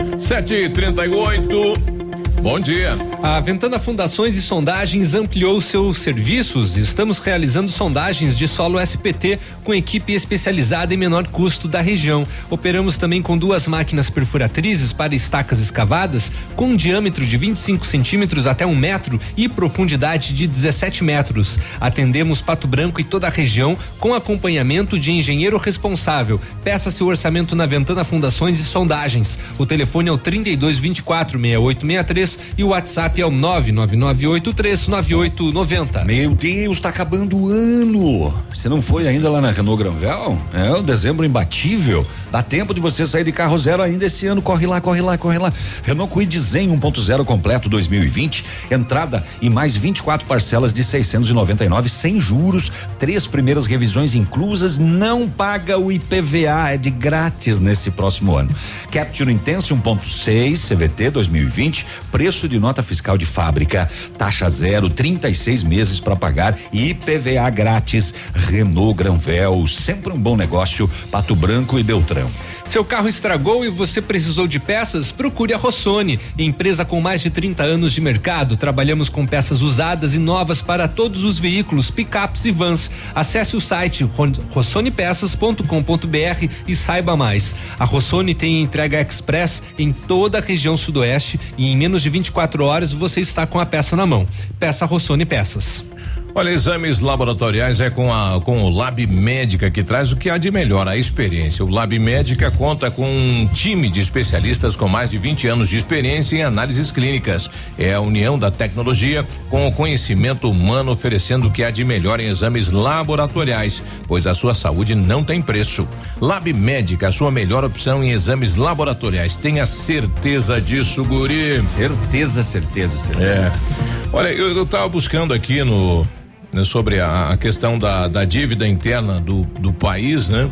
7h38. 0.00 1.99
Bom 2.42 2.58
dia. 2.58 2.96
A 3.22 3.38
Ventana 3.38 3.78
Fundações 3.78 4.34
e 4.34 4.40
Sondagens 4.40 5.14
ampliou 5.14 5.60
seus 5.60 5.98
serviços. 5.98 6.78
Estamos 6.78 7.18
realizando 7.18 7.70
sondagens 7.70 8.36
de 8.36 8.48
solo 8.48 8.80
SPT 8.80 9.38
com 9.62 9.74
equipe 9.74 10.14
especializada 10.14 10.94
em 10.94 10.96
menor 10.96 11.26
custo 11.26 11.68
da 11.68 11.82
região. 11.82 12.26
Operamos 12.48 12.96
também 12.96 13.20
com 13.20 13.36
duas 13.36 13.68
máquinas 13.68 14.08
perfuratrizes 14.08 14.90
para 14.90 15.14
estacas 15.14 15.60
escavadas 15.60 16.32
com 16.56 16.68
um 16.68 16.76
diâmetro 16.76 17.26
de 17.26 17.36
25 17.36 17.84
centímetros 17.84 18.46
até 18.46 18.64
um 18.64 18.74
metro 18.74 19.20
e 19.36 19.46
profundidade 19.46 20.32
de 20.32 20.46
17 20.46 21.04
metros. 21.04 21.58
Atendemos 21.78 22.40
Pato 22.40 22.66
Branco 22.66 23.02
e 23.02 23.04
toda 23.04 23.26
a 23.26 23.30
região 23.30 23.76
com 23.98 24.14
acompanhamento 24.14 24.98
de 24.98 25.12
engenheiro 25.12 25.58
responsável. 25.58 26.40
Peça 26.64 26.90
seu 26.90 27.06
orçamento 27.06 27.54
na 27.54 27.66
Ventana 27.66 28.02
Fundações 28.02 28.58
e 28.60 28.64
Sondagens. 28.64 29.38
O 29.58 29.66
telefone 29.66 30.08
é 30.08 30.12
o 30.12 30.16
32 30.16 30.78
24 30.78 31.38
6863 31.38 32.29
e 32.56 32.64
o 32.64 32.68
WhatsApp 32.68 33.20
é 33.20 33.26
o 33.26 33.30
999839890. 33.30 36.04
Meu 36.04 36.34
Deus, 36.34 36.80
tá 36.80 36.88
acabando 36.88 37.36
o 37.36 37.48
ano. 37.48 38.32
Você 38.52 38.68
não 38.68 38.82
foi 38.82 39.08
ainda 39.08 39.30
lá 39.30 39.40
na 39.40 39.50
Renault 39.50 39.82
Granvel? 39.82 40.36
É 40.52 40.72
o 40.72 40.82
dezembro 40.82 41.24
imbatível. 41.24 42.06
Dá 42.30 42.42
tempo 42.42 42.72
de 42.72 42.80
você 42.80 43.06
sair 43.06 43.24
de 43.24 43.32
carro 43.32 43.58
zero 43.58 43.82
ainda 43.82 44.06
esse 44.06 44.26
ano. 44.26 44.40
Corre 44.40 44.66
lá, 44.66 44.80
corre 44.80 45.00
lá, 45.00 45.18
corre 45.18 45.38
lá. 45.38 45.52
Renault 45.82 46.12
Kwid 46.12 46.38
Zen 46.38 46.68
1.0 46.76 47.24
completo 47.24 47.68
2020. 47.68 48.44
Entrada 48.70 49.24
e 49.42 49.50
mais 49.50 49.76
24 49.76 50.26
parcelas 50.26 50.72
de 50.72 50.84
699 50.84 51.88
sem 51.88 52.20
juros. 52.20 52.70
Três 52.98 53.26
primeiras 53.26 53.66
revisões 53.66 54.14
inclusas. 54.14 54.78
Não 54.78 55.28
paga 55.28 55.78
o 55.78 55.90
IPVA. 55.90 56.70
É 56.70 56.76
de 56.76 56.90
grátis 56.90 57.58
nesse 57.58 57.90
próximo 57.90 58.36
ano. 58.36 58.50
Capture 58.92 59.32
Intense 59.32 59.74
1.6 59.74 60.68
CVT 60.68 61.10
2020. 61.10 61.86
Preço 62.20 62.46
de 62.46 62.58
nota 62.60 62.82
fiscal 62.82 63.16
de 63.16 63.24
fábrica. 63.24 63.90
Taxa 64.18 64.46
zero, 64.50 64.90
36 64.90 65.62
meses 65.62 65.98
para 65.98 66.14
pagar 66.14 66.54
e 66.70 66.90
IPVA 66.90 67.48
grátis. 67.48 68.14
Renault 68.34 68.92
Granvel. 68.92 69.66
Sempre 69.66 70.12
um 70.12 70.18
bom 70.20 70.36
negócio. 70.36 70.86
Pato 71.10 71.34
Branco 71.34 71.78
e 71.78 71.82
Beltrão. 71.82 72.30
Seu 72.70 72.84
carro 72.84 73.08
estragou 73.08 73.64
e 73.64 73.68
você 73.68 74.00
precisou 74.00 74.46
de 74.46 74.60
peças? 74.60 75.10
Procure 75.10 75.52
a 75.52 75.56
Rossoni, 75.56 76.20
empresa 76.38 76.84
com 76.84 77.00
mais 77.00 77.20
de 77.20 77.28
30 77.28 77.64
anos 77.64 77.92
de 77.92 78.00
mercado. 78.00 78.56
Trabalhamos 78.56 79.08
com 79.08 79.26
peças 79.26 79.60
usadas 79.60 80.14
e 80.14 80.20
novas 80.20 80.62
para 80.62 80.86
todos 80.86 81.24
os 81.24 81.36
veículos, 81.36 81.90
picapes 81.90 82.44
e 82.44 82.52
vans. 82.52 82.88
Acesse 83.12 83.56
o 83.56 83.60
site 83.60 84.08
rossonepeças.com.br 84.50 86.48
e 86.68 86.76
saiba 86.76 87.16
mais. 87.16 87.56
A 87.76 87.84
Rossoni 87.84 88.36
tem 88.36 88.62
entrega 88.62 89.00
express 89.00 89.64
em 89.76 89.92
toda 89.92 90.38
a 90.38 90.40
região 90.40 90.76
sudoeste 90.76 91.40
e 91.58 91.66
em 91.66 91.76
menos 91.76 92.02
de 92.02 92.08
24 92.08 92.64
horas 92.64 92.92
você 92.92 93.20
está 93.20 93.48
com 93.48 93.58
a 93.58 93.66
peça 93.66 93.96
na 93.96 94.06
mão. 94.06 94.24
Peça 94.60 94.86
Rossoni 94.86 95.26
Peças. 95.26 95.89
Olha, 96.32 96.50
exames 96.50 97.00
laboratoriais 97.00 97.80
é 97.80 97.90
com 97.90 98.12
a 98.12 98.40
com 98.40 98.62
o 98.62 98.70
Lab 98.70 99.04
Médica 99.08 99.68
que 99.68 99.82
traz 99.82 100.12
o 100.12 100.16
que 100.16 100.30
há 100.30 100.38
de 100.38 100.48
melhor 100.50 100.86
a 100.86 100.96
experiência. 100.96 101.64
O 101.64 101.68
Lab 101.68 101.98
Médica 101.98 102.52
conta 102.52 102.88
com 102.88 103.04
um 103.04 103.48
time 103.52 103.88
de 103.88 103.98
especialistas 103.98 104.76
com 104.76 104.86
mais 104.86 105.10
de 105.10 105.18
20 105.18 105.48
anos 105.48 105.68
de 105.68 105.76
experiência 105.76 106.36
em 106.36 106.42
análises 106.42 106.92
clínicas. 106.92 107.50
É 107.76 107.94
a 107.94 108.00
união 108.00 108.38
da 108.38 108.48
tecnologia 108.48 109.26
com 109.48 109.66
o 109.66 109.72
conhecimento 109.72 110.48
humano 110.48 110.92
oferecendo 110.92 111.48
o 111.48 111.50
que 111.50 111.64
há 111.64 111.70
de 111.70 111.84
melhor 111.84 112.20
em 112.20 112.28
exames 112.28 112.70
laboratoriais, 112.70 113.82
pois 114.06 114.24
a 114.24 114.34
sua 114.34 114.54
saúde 114.54 114.94
não 114.94 115.24
tem 115.24 115.42
preço. 115.42 115.86
Lab 116.20 116.52
Médica, 116.52 117.08
a 117.08 117.12
sua 117.12 117.32
melhor 117.32 117.64
opção 117.64 118.04
em 118.04 118.10
exames 118.10 118.54
laboratoriais. 118.54 119.34
Tenha 119.34 119.66
certeza 119.66 120.60
disso, 120.60 121.04
guri. 121.04 121.60
Certeza, 121.76 122.44
certeza, 122.44 122.96
certeza. 122.96 123.46
É. 123.48 123.90
Olha, 124.12 124.28
eu, 124.28 124.52
eu 124.54 124.66
tava 124.66 124.88
buscando 124.88 125.34
aqui 125.34 125.62
no 125.62 126.06
né, 126.52 126.64
sobre 126.64 127.00
a, 127.00 127.28
a 127.28 127.36
questão 127.36 127.78
da, 127.78 128.08
da 128.08 128.24
dívida 128.24 128.66
interna 128.66 129.20
do, 129.20 129.44
do 129.60 129.72
país, 129.72 130.28
né? 130.28 130.50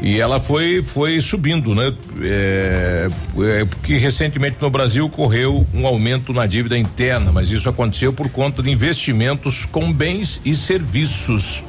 E 0.00 0.20
ela 0.20 0.38
foi 0.38 0.82
foi 0.82 1.20
subindo, 1.20 1.74
né? 1.74 1.94
É, 2.22 3.08
é, 3.38 3.64
porque 3.64 3.96
recentemente 3.96 4.56
no 4.60 4.68
Brasil 4.68 5.06
ocorreu 5.06 5.66
um 5.72 5.86
aumento 5.86 6.32
na 6.32 6.46
dívida 6.46 6.76
interna, 6.76 7.32
mas 7.32 7.50
isso 7.50 7.68
aconteceu 7.68 8.12
por 8.12 8.28
conta 8.28 8.62
de 8.62 8.70
investimentos 8.70 9.64
com 9.64 9.92
bens 9.92 10.40
e 10.44 10.54
serviços. 10.54 11.62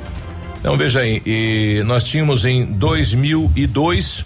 Então 0.59 0.75
veja 0.75 1.01
aí, 1.01 1.83
nós 1.85 2.03
tínhamos 2.03 2.43
em 2.43 2.65
2002 2.65 4.25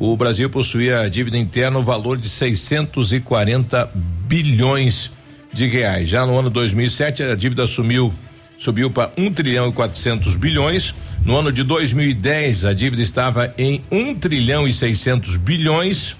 o 0.00 0.16
Brasil 0.16 0.48
possuía 0.48 1.00
a 1.00 1.08
dívida 1.10 1.36
interna 1.36 1.78
no 1.78 1.84
valor 1.84 2.16
de 2.16 2.26
640 2.26 3.90
bilhões 4.26 5.10
de 5.52 5.66
reais. 5.66 6.08
Já 6.08 6.24
no 6.24 6.38
ano 6.38 6.48
2007 6.48 7.22
a 7.22 7.36
dívida 7.36 7.66
sumiu 7.66 8.10
subiu 8.60 8.90
para 8.90 9.10
1 9.16 9.24
um 9.24 9.32
trilhão 9.32 9.70
e 9.70 9.72
400 9.72 10.36
bilhões. 10.36 10.94
No 11.24 11.36
ano 11.36 11.50
de 11.50 11.64
2010 11.64 12.66
a 12.66 12.72
dívida 12.74 13.02
estava 13.02 13.52
em 13.58 13.82
1 13.90 13.98
um 13.98 14.14
trilhão 14.14 14.68
e 14.68 14.72
600 14.72 15.36
bilhões. 15.38 16.16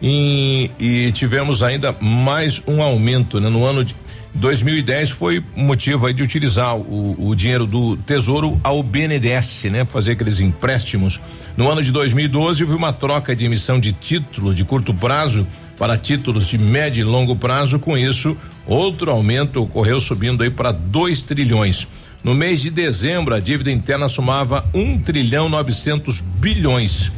E, 0.00 0.70
e 0.78 1.12
tivemos 1.12 1.62
ainda 1.62 1.94
mais 2.00 2.62
um 2.66 2.80
aumento 2.80 3.38
né? 3.38 3.50
no 3.50 3.66
ano 3.66 3.84
de 3.84 3.94
2010 4.34 5.10
foi 5.10 5.42
motivo 5.56 6.06
aí 6.06 6.14
de 6.14 6.22
utilizar 6.22 6.76
o, 6.76 7.28
o 7.28 7.34
dinheiro 7.34 7.66
do 7.66 7.96
Tesouro 7.96 8.60
ao 8.62 8.82
BNDES, 8.82 9.64
né? 9.64 9.84
Fazer 9.84 10.12
aqueles 10.12 10.40
empréstimos. 10.40 11.20
No 11.56 11.70
ano 11.70 11.82
de 11.82 11.90
2012 11.90 12.62
houve 12.62 12.74
uma 12.74 12.92
troca 12.92 13.34
de 13.34 13.44
emissão 13.44 13.80
de 13.80 13.92
título 13.92 14.54
de 14.54 14.64
curto 14.64 14.94
prazo 14.94 15.46
para 15.76 15.98
títulos 15.98 16.46
de 16.46 16.58
médio 16.58 17.00
e 17.00 17.04
longo 17.04 17.34
prazo. 17.34 17.78
Com 17.78 17.98
isso, 17.98 18.36
outro 18.66 19.10
aumento 19.10 19.62
ocorreu 19.62 20.00
subindo 20.00 20.42
aí 20.42 20.50
para 20.50 20.70
2 20.70 21.22
trilhões. 21.22 21.88
No 22.22 22.34
mês 22.34 22.60
de 22.60 22.70
dezembro, 22.70 23.34
a 23.34 23.40
dívida 23.40 23.70
interna 23.72 24.08
somava 24.08 24.64
1 24.72 24.80
um 24.80 24.98
trilhão 24.98 25.48
900 25.48 26.20
bilhões. 26.20 27.10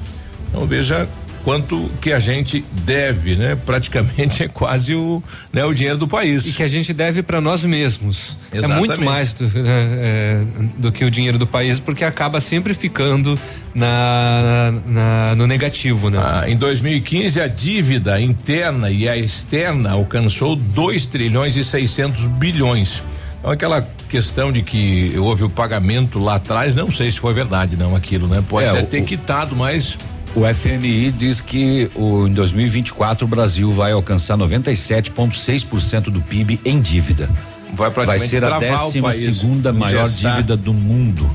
Então 0.48 0.66
veja 0.66 1.08
quanto 1.44 1.90
que 2.00 2.12
a 2.12 2.20
gente 2.20 2.64
deve, 2.84 3.34
né? 3.36 3.56
Praticamente 3.66 4.42
é 4.44 4.48
quase 4.48 4.94
o, 4.94 5.22
né, 5.52 5.64
o 5.64 5.74
dinheiro 5.74 5.98
do 5.98 6.06
país. 6.06 6.46
E 6.46 6.52
que 6.52 6.62
a 6.62 6.68
gente 6.68 6.92
deve 6.92 7.22
para 7.22 7.40
nós 7.40 7.64
mesmos. 7.64 8.36
Exatamente. 8.52 8.72
É 8.84 8.86
muito 8.86 9.02
mais 9.02 9.32
do, 9.32 9.44
né, 9.48 9.88
é, 9.98 10.44
do, 10.78 10.92
que 10.92 11.04
o 11.04 11.10
dinheiro 11.10 11.38
do 11.38 11.46
país, 11.46 11.80
porque 11.80 12.04
acaba 12.04 12.40
sempre 12.40 12.74
ficando 12.74 13.38
na, 13.74 14.72
na 14.86 15.34
no 15.36 15.46
negativo, 15.46 16.10
né? 16.10 16.18
Ah, 16.22 16.44
em 16.48 16.56
2015 16.56 17.40
a 17.40 17.46
dívida 17.48 18.20
interna 18.20 18.90
e 18.90 19.08
a 19.08 19.16
externa 19.16 19.90
alcançou 19.92 20.54
2 20.54 21.06
trilhões 21.06 21.56
e 21.56 21.64
600 21.64 22.26
bilhões. 22.26 23.02
Então 23.38 23.50
aquela 23.50 23.86
questão 24.08 24.52
de 24.52 24.62
que 24.62 25.14
houve 25.18 25.42
o 25.42 25.50
pagamento 25.50 26.18
lá 26.18 26.36
atrás, 26.36 26.74
não 26.76 26.90
sei 26.90 27.10
se 27.10 27.18
foi 27.18 27.34
verdade 27.34 27.76
não 27.76 27.96
aquilo, 27.96 28.28
né? 28.28 28.44
Pode 28.46 28.66
É, 28.66 28.70
até 28.70 28.82
o- 28.82 28.86
ter 28.86 29.02
quitado, 29.02 29.56
mas 29.56 29.98
O 30.34 30.42
FMI 30.54 31.12
diz 31.12 31.40
que 31.42 31.90
o, 31.94 32.26
em 32.26 32.32
2024 32.32 33.26
o 33.26 33.28
Brasil 33.28 33.70
vai 33.70 33.92
alcançar 33.92 34.36
97,6% 34.38 36.04
do 36.04 36.22
PIB 36.22 36.58
em 36.64 36.80
dívida. 36.80 37.28
Vai 37.74 37.90
Vai 37.90 38.18
ser 38.18 38.42
a 38.44 38.58
décima 38.58 39.12
segunda 39.12 39.72
maior 39.72 40.06
engessar. 40.06 40.36
dívida 40.36 40.56
do 40.56 40.72
mundo. 40.72 41.30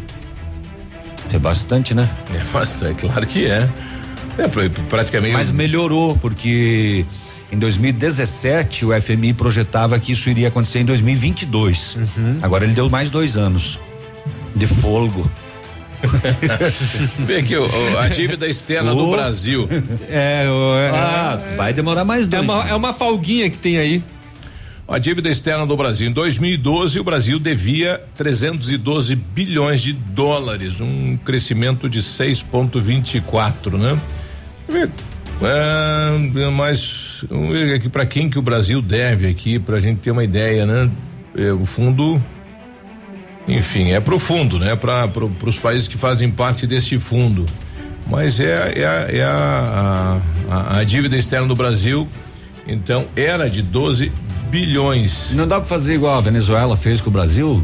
É 1.31 1.37
bastante, 1.37 1.93
né? 1.93 2.09
É 2.33 2.43
bastante, 2.53 3.01
claro 3.01 3.25
que 3.27 3.45
é. 3.45 3.69
É 4.37 4.47
pra- 4.47 4.69
praticamente. 4.89 5.33
Mas 5.33 5.51
melhorou, 5.51 6.15
porque 6.17 7.05
em 7.51 7.57
2017 7.57 8.85
o 8.85 9.01
FMI 9.01 9.33
projetava 9.33 9.99
que 9.99 10.11
isso 10.11 10.29
iria 10.29 10.47
acontecer 10.47 10.79
em 10.79 10.85
2022. 10.85 11.95
Uhum. 11.95 12.37
Agora 12.41 12.63
ele 12.63 12.73
deu 12.73 12.89
mais 12.89 13.09
dois 13.11 13.35
anos 13.35 13.79
de 14.55 14.65
folgo. 14.65 15.29
Vê 17.25 17.37
aqui, 17.37 17.55
o- 17.55 17.67
a 17.97 18.07
dívida 18.07 18.47
externa 18.47 18.93
do. 18.93 19.09
Brasil. 19.11 19.67
É, 20.09 20.45
o- 20.49 20.75
é, 20.77 20.89
Ah, 20.91 21.39
vai 21.55 21.73
demorar 21.73 22.03
mais 22.05 22.27
é 22.27 22.29
dois. 22.29 22.43
uma, 22.43 22.67
é 22.69 22.75
uma 22.75 22.93
folguinha 22.93 23.49
que 23.49 23.57
tem 23.57 23.77
aí. 23.77 24.03
A 24.87 24.97
dívida 24.99 25.29
externa 25.29 25.65
do 25.65 25.75
Brasil. 25.75 26.07
Em 26.07 26.11
2012, 26.13 26.97
o 26.99 27.03
Brasil 27.03 27.37
devia 27.39 28.01
312 28.15 29.15
bilhões 29.15 29.81
de 29.81 29.91
dólares, 29.91 30.79
um 30.79 31.17
crescimento 31.17 31.89
de 31.89 32.01
6,24, 32.01 33.77
né? 33.77 33.99
É, 35.41 36.49
mas 36.51 37.23
vamos 37.29 37.49
ver 37.51 37.75
aqui 37.75 37.89
para 37.89 38.05
quem 38.05 38.29
que 38.29 38.39
o 38.39 38.41
Brasil 38.41 38.81
deve 38.81 39.27
aqui, 39.27 39.59
para 39.59 39.75
a 39.75 39.79
gente 39.79 39.99
ter 39.99 40.11
uma 40.11 40.23
ideia, 40.23 40.65
né? 40.65 40.89
É, 41.37 41.51
o 41.51 41.65
fundo, 41.65 42.21
enfim, 43.47 43.91
é 43.91 43.99
pro 43.99 44.19
fundo, 44.19 44.59
né? 44.59 44.75
Para 44.75 45.07
pro, 45.07 45.29
os 45.45 45.57
países 45.59 45.87
que 45.87 45.97
fazem 45.97 46.29
parte 46.29 46.67
deste 46.67 46.99
fundo. 46.99 47.45
Mas 48.09 48.39
é, 48.39 48.73
é, 48.75 48.85
a- 48.85 49.07
é 49.09 49.23
a, 49.23 50.21
a, 50.49 50.77
a 50.79 50.83
dívida 50.83 51.17
externa 51.17 51.47
do 51.47 51.55
Brasil, 51.55 52.07
então, 52.65 53.05
era 53.15 53.49
de 53.49 53.61
12 53.61 54.11
bilhões. 54.49 55.31
Não 55.33 55.47
dá 55.47 55.57
pra 55.57 55.65
fazer 55.65 55.93
igual 55.95 56.17
a 56.17 56.21
Venezuela 56.21 56.75
fez 56.77 57.01
com 57.01 57.09
o 57.09 57.13
Brasil? 57.13 57.63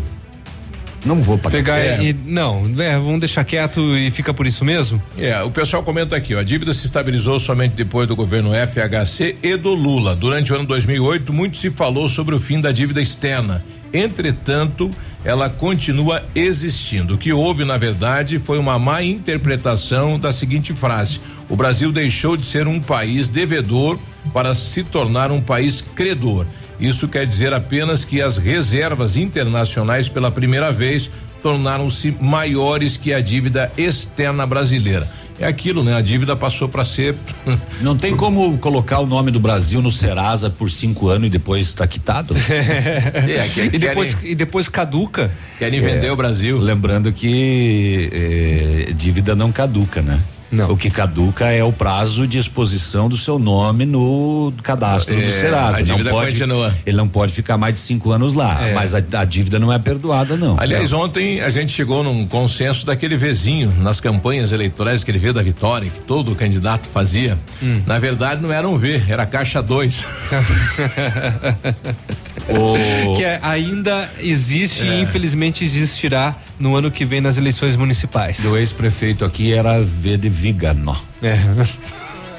Não 1.06 1.22
vou 1.22 1.38
pagar. 1.38 1.58
Pegar 1.58 1.78
É. 1.80 2.02
e. 2.02 2.14
Não, 2.14 2.64
é, 2.78 2.96
vamos 2.98 3.20
deixar 3.20 3.44
quieto 3.44 3.82
e 3.98 4.10
fica 4.12 4.34
por 4.34 4.48
isso 4.48 4.64
mesmo? 4.64 5.02
É, 5.18 5.42
o 5.44 5.52
pessoal 5.52 5.84
comenta 5.84 6.16
aqui, 6.16 6.34
ó, 6.34 6.40
a 6.40 6.44
dívida 6.44 6.74
se 6.74 6.86
estabilizou 6.86 7.38
somente 7.40 7.76
depois 7.76 8.08
do 8.08 8.16
governo 8.16 8.52
FHC 8.54 9.36
e 9.44 9.58
do 9.58 9.74
Lula. 9.74 10.16
Durante 10.16 10.54
o 10.54 10.56
ano 10.56 10.66
2008, 10.66 11.34
muito 11.34 11.58
se 11.58 11.70
falou 11.70 12.08
sobre 12.08 12.34
o 12.36 12.40
fim 12.40 12.62
da 12.62 12.72
dívida 12.72 13.02
externa. 13.02 13.64
Entretanto, 13.94 14.90
ela 15.24 15.50
continua 15.50 16.24
existindo. 16.36 17.16
O 17.16 17.18
que 17.18 17.32
houve, 17.32 17.64
na 17.64 17.78
verdade, 17.78 18.40
foi 18.40 18.58
uma 18.58 18.78
má 18.78 19.02
interpretação 19.02 20.20
da 20.20 20.32
seguinte 20.32 20.74
frase: 20.74 21.20
o 21.50 21.56
Brasil 21.56 21.92
deixou 21.92 22.36
de 22.36 22.46
ser 22.46 22.68
um 22.68 22.80
país 22.80 23.30
devedor 23.30 23.98
para 24.34 24.54
se 24.54 24.84
tornar 24.84 25.32
um 25.32 25.42
país 25.42 25.82
credor. 25.82 26.46
Isso 26.80 27.08
quer 27.08 27.26
dizer 27.26 27.54
apenas 27.54 28.04
que 28.04 28.22
as 28.22 28.38
reservas 28.38 29.16
internacionais, 29.16 30.10
pela 30.10 30.32
primeira 30.32 30.72
vez, 30.72 31.10
tornaram-se 31.44 32.16
maiores 32.22 32.96
que 32.98 33.14
a 33.14 33.20
dívida 33.20 33.72
externa 33.78 34.48
brasileira. 34.48 35.08
É 35.40 35.46
aquilo, 35.48 35.84
né? 35.84 35.96
A 35.96 36.00
dívida 36.02 36.36
passou 36.36 36.70
para 36.70 36.86
ser. 36.86 37.16
Não 37.82 37.98
tem 37.98 38.16
como 38.16 38.58
colocar 38.60 39.00
o 39.00 39.06
nome 39.06 39.30
do 39.32 39.40
Brasil 39.40 39.82
no 39.82 39.92
Serasa 39.92 40.50
por 40.50 40.70
cinco 40.70 41.10
anos 41.10 41.28
e 41.28 41.30
depois 41.30 41.68
está 41.68 41.86
quitado? 41.86 42.34
É, 42.44 43.48
que- 43.54 43.62
e, 43.76 43.80
depois, 43.80 44.16
querem- 44.16 44.32
e 44.32 44.36
depois 44.36 44.70
caduca. 44.70 45.30
Querem 45.60 45.82
vender 45.82 46.12
o 46.12 46.16
Brasil. 46.16 46.60
Lembrando 46.60 47.12
que 47.12 48.10
eh, 48.90 48.94
dívida 48.94 49.36
não 49.36 49.52
caduca, 49.52 50.02
né? 50.02 50.20
Não. 50.54 50.72
O 50.72 50.78
que 50.78 50.90
caduca 50.90 51.46
é 51.48 51.64
o 51.64 51.72
prazo 51.74 52.28
de 52.28 52.38
exposição 52.38 53.10
do 53.10 53.18
seu 53.18 53.40
nome 53.40 53.86
no 53.86 54.54
cadastro 54.62 55.20
É, 55.20 55.26
do 55.26 55.32
Serasa. 55.32 55.80
a 55.80 55.82
dívida 55.82 56.04
não 56.12 56.12
pode, 56.20 56.32
continua. 56.32 56.74
Ele 56.86 56.96
não 56.98 57.08
pode 57.08 57.34
ficar 57.34 57.58
mais 57.58 57.74
de 57.74 57.80
cinco 57.80 58.12
anos 58.12 58.34
lá, 58.36 58.62
É. 58.70 58.74
mas 58.74 58.94
a, 58.94 59.00
a 59.14 59.26
dívida 59.26 59.58
não 59.60 59.74
é 59.74 59.80
perdoada, 59.80 60.38
não. 60.38 60.56
Aliás, 60.60 60.94
ontem 60.94 61.42
a 61.42 61.50
gente 61.50 61.72
chegou 61.72 62.04
num 62.04 62.26
consenso 62.28 62.86
daquele 62.86 63.18
vizinho 63.18 63.74
nas 63.80 64.00
campanhas 64.00 64.52
eleitorais, 64.52 65.02
aquele 65.02 65.18
V 65.18 65.34
da 65.34 65.42
vitória, 65.42 65.90
que 65.90 66.04
todo 66.06 66.36
candidato 66.36 66.88
fazia. 66.88 67.38
Hum. 67.62 67.82
Na 67.88 67.98
verdade, 67.98 68.42
não 68.42 68.52
era 68.52 68.68
um 68.70 68.78
V, 68.78 69.02
era 69.10 69.26
caixa 69.26 69.62
2. 69.62 70.06
O- 72.50 73.16
Que 73.16 73.24
é- 73.24 73.40
ainda 73.42 74.10
existe 74.20 74.86
e 74.86 75.02
infelizmente 75.02 75.64
existirá 75.64 76.36
no 76.60 76.76
ano 76.76 76.92
que 76.92 77.06
vem 77.06 77.22
nas 77.22 77.38
eleições 77.38 77.76
municipais. 77.76 78.40
do 78.40 78.58
ex-prefeito 78.58 79.24
aqui 79.26 79.54
era 79.54 79.82
V 79.82 80.18
de 80.18 80.30
Vigano. 80.30 80.96
É. 81.22 81.38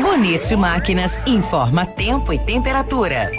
Bonito 0.00 0.58
Máquinas 0.58 1.20
informa 1.26 1.86
tempo 1.86 2.32
e 2.32 2.38
temperatura. 2.38 3.30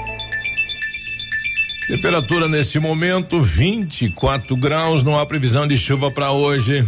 Temperatura 1.88 2.48
nesse 2.48 2.80
momento 2.80 3.42
24 3.42 4.56
graus, 4.56 5.04
não 5.04 5.20
há 5.20 5.26
previsão 5.26 5.68
de 5.68 5.78
chuva 5.78 6.10
para 6.10 6.32
hoje. 6.32 6.88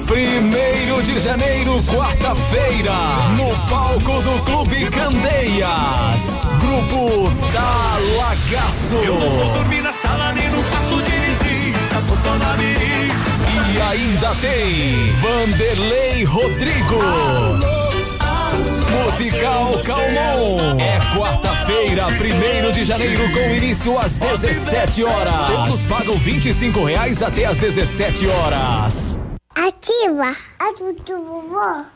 Primeiro 0.07 1.01
de 1.05 1.17
janeiro, 1.21 1.81
quarta-feira, 1.85 2.93
no 3.37 3.55
palco 3.69 4.21
do 4.21 4.45
Clube 4.45 4.91
Candeias. 4.91 6.45
Grupo 6.59 7.31
Talagaço. 7.53 8.97
Eu 8.97 9.15
não 9.15 9.31
vou 9.31 9.53
dormir 9.53 9.83
na 9.83 9.93
sala 9.93 10.33
nem 10.33 10.51
no 10.51 10.63
quarto 10.65 11.03
de 11.03 11.11
visita, 11.11 12.03
tô 12.09 12.17
toda 12.17 12.57
E 12.65 13.81
ainda 13.81 14.35
tem 14.41 15.13
Vanderlei 15.21 16.25
Rodrigo. 16.25 16.99
Musical 19.05 19.81
Calmon. 19.85 20.81
É 20.81 20.99
quarta-feira, 21.17 22.07
primeiro 22.19 22.73
de 22.73 22.85
janeiro, 22.85 23.23
com 23.33 23.55
início 23.55 23.97
às 23.97 24.17
17 24.17 25.05
horas. 25.05 25.47
Todos 25.47 25.81
pagam 25.83 26.19
25 26.19 26.85
reais 26.85 27.23
até 27.23 27.45
às 27.45 27.59
17 27.59 28.27
horas. 28.27 29.19
Ativa 29.59 30.37
a 30.59 30.73
do 30.73 30.93
vovó. 31.25 31.96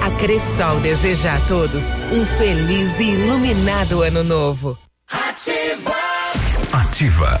A 0.00 0.10
Cressol 0.12 0.80
deseja 0.80 1.34
a 1.34 1.40
todos 1.40 1.82
um 2.12 2.24
feliz 2.38 3.00
e 3.00 3.14
iluminado 3.14 4.02
ano 4.02 4.22
novo. 4.22 4.78
Ativa. 6.72 7.40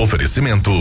Oferecimento: 0.00 0.72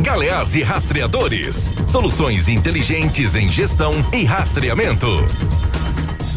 Galeás 0.00 0.54
e 0.54 0.62
Rastreadores. 0.62 1.68
Soluções 1.86 2.48
inteligentes 2.48 3.34
em 3.34 3.52
gestão 3.52 3.92
e 4.14 4.24
rastreamento. 4.24 5.06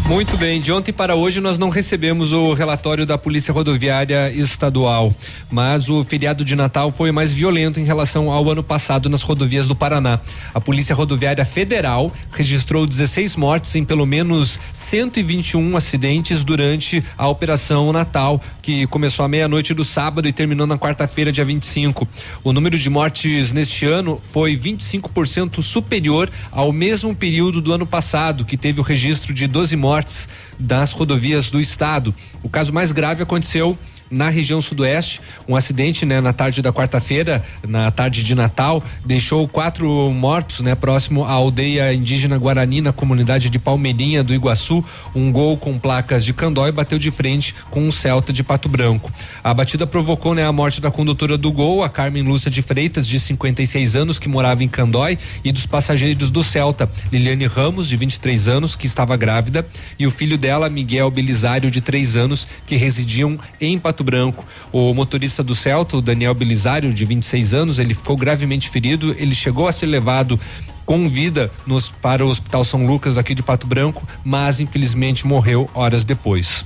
Muito 0.08 0.38
bem, 0.38 0.62
de 0.62 0.72
ontem 0.72 0.92
para 0.92 1.16
hoje 1.16 1.40
nós 1.42 1.58
não 1.58 1.70
recebemos 1.70 2.32
o 2.32 2.54
relatório 2.54 3.08
da 3.08 3.18
Polícia 3.18 3.54
Rodoviária 3.54 4.30
Estadual, 4.32 5.16
mas 5.50 5.90
o 5.90 6.04
feriado 6.04 6.46
de 6.46 6.56
Natal 6.56 6.92
foi 6.92 7.12
mais 7.12 7.32
violento 7.32 7.80
em 7.80 7.86
relação 7.86 8.30
ao 8.30 8.48
ano 8.52 8.62
passado 8.62 9.10
nas 9.10 9.24
rodovias 9.24 9.68
do 9.68 9.76
Paraná. 9.76 10.20
A 10.54 10.62
Polícia 10.62 10.94
Rodoviária 10.94 11.44
Federal 11.44 12.14
registrou 12.32 12.86
16 12.86 13.36
mortes 13.36 13.74
em 13.76 13.84
pelo 13.84 14.06
menos 14.06 14.60
121 14.90 15.76
acidentes 15.76 16.44
durante 16.44 17.04
a 17.18 17.28
Operação 17.28 17.92
Natal, 17.92 18.42
que 18.62 18.86
começou 18.88 19.26
à 19.26 19.28
meia-noite 19.28 19.74
do 19.74 19.84
sábado 19.84 20.28
e 20.28 20.34
terminou 20.34 20.68
na 20.68 20.78
quarta-feira, 20.78 21.32
dia 21.32 21.44
25. 21.44 22.08
O 22.44 22.54
número 22.54 22.78
de 22.78 22.90
mortes 22.90 23.52
neste 23.52 23.86
ano 23.86 24.22
foi 24.24 24.56
25% 24.56 25.62
superior 25.62 26.30
ao 26.52 26.72
mesmo 26.72 27.16
período 27.16 27.62
do 27.62 27.74
ano 27.74 27.86
passado, 27.86 28.46
que 28.46 28.58
teve 28.58 28.80
o 28.80 28.84
registro 28.84 29.34
de 29.34 29.48
12 29.48 29.76
mortes 29.76 30.30
das 30.60 30.92
rodovias 30.92 31.50
do 31.50 31.60
estado. 31.60 32.14
O 32.44 32.50
caso 32.50 32.72
mais 32.72 32.92
grave 32.92 33.24
aconteceu 33.24 33.78
na 34.10 34.30
região 34.30 34.62
sudoeste. 34.62 35.22
Um 35.48 35.56
acidente, 35.56 36.06
né, 36.06 36.22
na 36.22 36.34
tarde 36.34 36.62
da 36.62 36.72
quarta-feira, 36.72 37.44
na 37.68 37.92
tarde 37.92 38.24
de 38.24 38.36
Natal, 38.36 38.84
deixou 39.06 39.48
quatro 39.48 40.12
mortos, 40.12 40.62
né, 40.62 40.76
próximo 40.76 41.26
à 41.26 41.32
aldeia 41.32 41.94
indígena 41.94 42.38
Guarani, 42.38 42.82
na 42.82 42.92
comunidade 42.92 43.50
de 43.50 43.60
Palmeirinha 43.60 44.24
do 44.24 44.34
Iguaçu. 44.34 44.84
Um 45.14 45.32
gol 45.32 45.58
com 45.58 45.78
placas 45.78 46.24
de 46.24 46.34
Candói 46.34 46.72
bateu 46.72 47.00
de 47.00 47.12
frente 47.12 47.56
com 47.70 47.82
um 47.82 47.92
Celta 47.92 48.32
de 48.32 48.44
Pato 48.44 48.70
Branco. 48.70 49.12
A 49.44 49.54
batida 49.54 49.88
provocou, 49.88 50.34
né, 50.34 50.46
a 50.46 50.52
morte 50.52 50.82
da 50.82 50.92
condutora 50.92 51.38
do 51.38 51.52
gol, 51.52 51.84
a 51.84 51.90
Carmen 51.90 52.24
Lúcia 52.24 52.52
de 52.52 52.62
Freitas, 52.62 53.08
de 53.08 53.20
56 53.20 53.96
anos, 53.96 54.20
que 54.20 54.28
morava 54.28 54.64
em 54.64 54.68
Candói, 54.68 55.18
e 55.44 55.52
dos 55.52 55.66
passageiros 55.66 56.30
do 56.30 56.44
Celta, 56.44 56.90
Liliane 57.12 57.46
Ramos, 57.46 57.88
de 57.88 57.98
23 57.98 58.48
anos, 58.48 58.76
que 58.76 58.88
estava 58.88 59.16
grávida, 59.16 59.66
e 59.98 60.06
o 60.06 60.12
filho 60.12 60.38
dela, 60.38 60.70
Miguel 60.70 61.10
Belisário, 61.10 61.72
de 61.72 61.82
3 61.82 62.18
anos, 62.18 62.48
que 62.68 62.76
residiam 62.76 63.40
em 63.60 63.78
Pato 63.80 63.95
Branco. 64.04 64.46
O 64.72 64.94
motorista 64.94 65.44
do 65.44 65.56
Celta, 65.56 65.98
o 65.98 66.02
Daniel 66.02 66.34
Belisário, 66.34 66.94
de 66.94 67.06
26 67.06 67.54
anos, 67.54 67.80
ele 67.80 67.94
ficou 67.94 68.16
gravemente 68.16 68.70
ferido. 68.70 69.16
Ele 69.18 69.34
chegou 69.34 69.68
a 69.68 69.72
ser 69.72 69.86
levado 69.88 70.40
com 70.86 71.10
vida 71.10 71.52
nos, 71.66 71.90
para 71.90 72.26
o 72.26 72.30
Hospital 72.30 72.64
São 72.64 72.86
Lucas 72.86 73.18
aqui 73.18 73.34
de 73.34 73.42
Pato 73.42 73.66
Branco, 73.66 74.08
mas 74.24 74.60
infelizmente 74.60 75.26
morreu 75.26 75.70
horas 75.74 76.06
depois. 76.06 76.64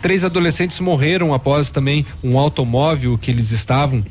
Três 0.00 0.24
adolescentes 0.24 0.78
morreram 0.78 1.34
após 1.34 1.70
também 1.70 2.06
um 2.22 2.38
automóvel 2.38 3.18
que 3.18 3.30
eles 3.30 3.50
estavam 3.50 4.04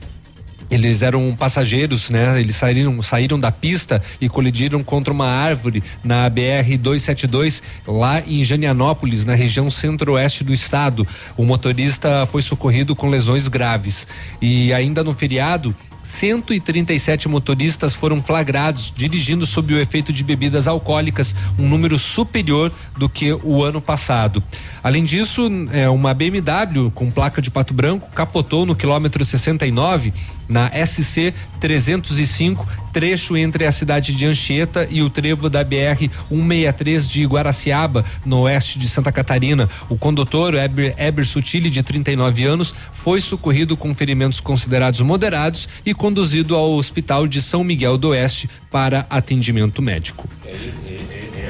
eles 0.69 1.01
eram 1.01 1.35
passageiros, 1.35 2.09
né? 2.09 2.39
Eles 2.39 2.55
saíram, 2.55 3.01
saíram 3.01 3.39
da 3.39 3.51
pista 3.51 4.01
e 4.19 4.27
colidiram 4.27 4.83
contra 4.83 5.13
uma 5.13 5.27
árvore 5.27 5.83
na 6.03 6.29
BR 6.29 6.77
272 6.79 7.63
lá 7.87 8.21
em 8.21 8.43
Janianópolis, 8.43 9.25
na 9.25 9.35
região 9.35 9.69
centro-oeste 9.71 10.43
do 10.43 10.53
estado. 10.53 11.07
O 11.35 11.45
motorista 11.45 12.25
foi 12.25 12.41
socorrido 12.41 12.95
com 12.95 13.09
lesões 13.09 13.47
graves. 13.47 14.07
E 14.41 14.73
ainda 14.73 15.03
no 15.03 15.13
feriado, 15.13 15.75
137 16.19 17.29
motoristas 17.29 17.93
foram 17.93 18.21
flagrados 18.21 18.91
dirigindo 18.95 19.45
sob 19.45 19.73
o 19.73 19.79
efeito 19.79 20.11
de 20.11 20.23
bebidas 20.23 20.67
alcoólicas, 20.67 21.35
um 21.59 21.67
número 21.67 21.97
superior 21.99 22.71
do 22.97 23.07
que 23.07 23.33
o 23.43 23.63
ano 23.63 23.79
passado. 23.79 24.41
Além 24.83 25.05
disso, 25.05 25.47
é, 25.71 25.87
uma 25.89 26.13
BMW 26.13 26.89
com 26.95 27.11
placa 27.11 27.41
de 27.41 27.51
pato 27.51 27.73
branco 27.73 28.09
capotou 28.15 28.65
no 28.65 28.75
quilômetro 28.75 29.23
69 29.23 30.11
na 30.47 30.71
SC 30.85 31.33
305, 31.59 32.67
trecho 32.93 33.35
entre 33.37 33.65
a 33.65 33.71
cidade 33.71 34.13
de 34.13 34.25
Anchieta 34.25 34.87
e 34.89 35.01
o 35.01 35.09
trevo 35.09 35.49
da 35.49 35.63
BR 35.63 36.09
163 36.29 37.09
de 37.09 37.25
Guaraciaba, 37.25 38.05
no 38.25 38.41
oeste 38.41 38.79
de 38.79 38.87
Santa 38.87 39.11
Catarina. 39.11 39.69
O 39.89 39.97
condutor, 39.97 40.55
Eber, 40.55 40.95
Eber 40.97 41.25
Sutili, 41.25 41.69
de 41.69 41.83
39 41.83 42.43
anos, 42.45 42.75
foi 42.93 43.21
socorrido 43.21 43.75
com 43.75 43.93
ferimentos 43.93 44.39
considerados 44.39 45.01
moderados 45.01 45.67
e 45.85 45.93
conduzido 45.93 46.55
ao 46.55 46.73
Hospital 46.73 47.27
de 47.27 47.41
São 47.41 47.63
Miguel 47.63 47.97
do 47.97 48.09
Oeste 48.09 48.49
para 48.71 49.05
atendimento 49.09 49.81
médico. 49.81 50.27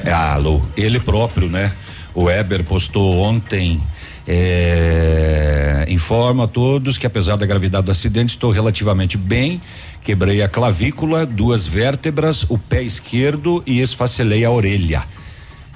É, 0.03 0.11
alô, 0.11 0.61
ele 0.75 0.99
próprio, 0.99 1.49
né? 1.49 1.71
O 2.13 2.29
Eber 2.29 2.63
postou 2.63 3.19
ontem 3.19 3.79
é, 4.28 5.86
informa 5.89 6.43
a 6.43 6.47
todos 6.47 6.97
que 6.97 7.07
apesar 7.07 7.38
da 7.38 7.45
gravidade 7.45 7.86
do 7.86 7.91
acidente 7.91 8.32
estou 8.32 8.51
relativamente 8.51 9.17
bem. 9.17 9.61
Quebrei 10.03 10.41
a 10.41 10.47
clavícula, 10.47 11.25
duas 11.25 11.67
vértebras, 11.67 12.45
o 12.49 12.57
pé 12.57 12.82
esquerdo 12.82 13.63
e 13.65 13.82
esfacelei 13.82 14.43
a 14.43 14.51
orelha. 14.51 15.03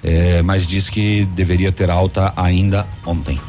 É, 0.04 0.42
mas 0.42 0.66
diz 0.66 0.90
que 0.90 1.26
deveria 1.34 1.72
ter 1.72 1.90
alta 1.90 2.34
ainda 2.36 2.88
ontem. 3.06 3.40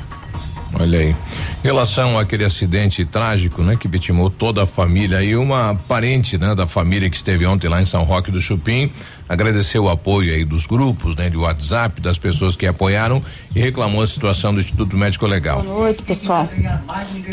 Olha 0.79 0.99
aí. 0.99 1.11
Em 1.11 1.67
relação 1.67 2.19
àquele 2.19 2.45
acidente 2.45 3.05
trágico, 3.05 3.63
né, 3.63 3.77
que 3.77 3.87
vitimou 3.87 4.31
toda 4.31 4.63
a 4.63 4.67
família 4.67 5.23
e 5.23 5.37
uma 5.37 5.75
parente, 5.87 6.39
né, 6.39 6.55
da 6.55 6.67
família 6.67 7.09
que 7.09 7.17
esteve 7.17 7.47
ontem 7.47 7.69
lá 7.69 7.81
em 7.81 7.85
São 7.85 8.03
Roque 8.03 8.31
do 8.31 8.41
Chupim, 8.41 8.91
agradeceu 9.33 9.85
o 9.85 9.89
apoio 9.89 10.35
aí 10.35 10.45
dos 10.45 10.67
grupos, 10.67 11.17
né, 11.17 11.31
de 11.31 11.39
WhatsApp, 11.39 12.03
das 12.03 12.19
pessoas 12.19 12.55
que 12.55 12.67
apoiaram 12.67 13.23
e 13.57 13.59
reclamou 13.59 14.03
a 14.03 14.07
situação 14.07 14.53
do 14.53 14.61
Instituto 14.61 14.95
Médico 14.95 15.27
Legal. 15.27 15.63
Boa 15.63 15.85
noite, 15.85 16.03
pessoal. 16.03 16.47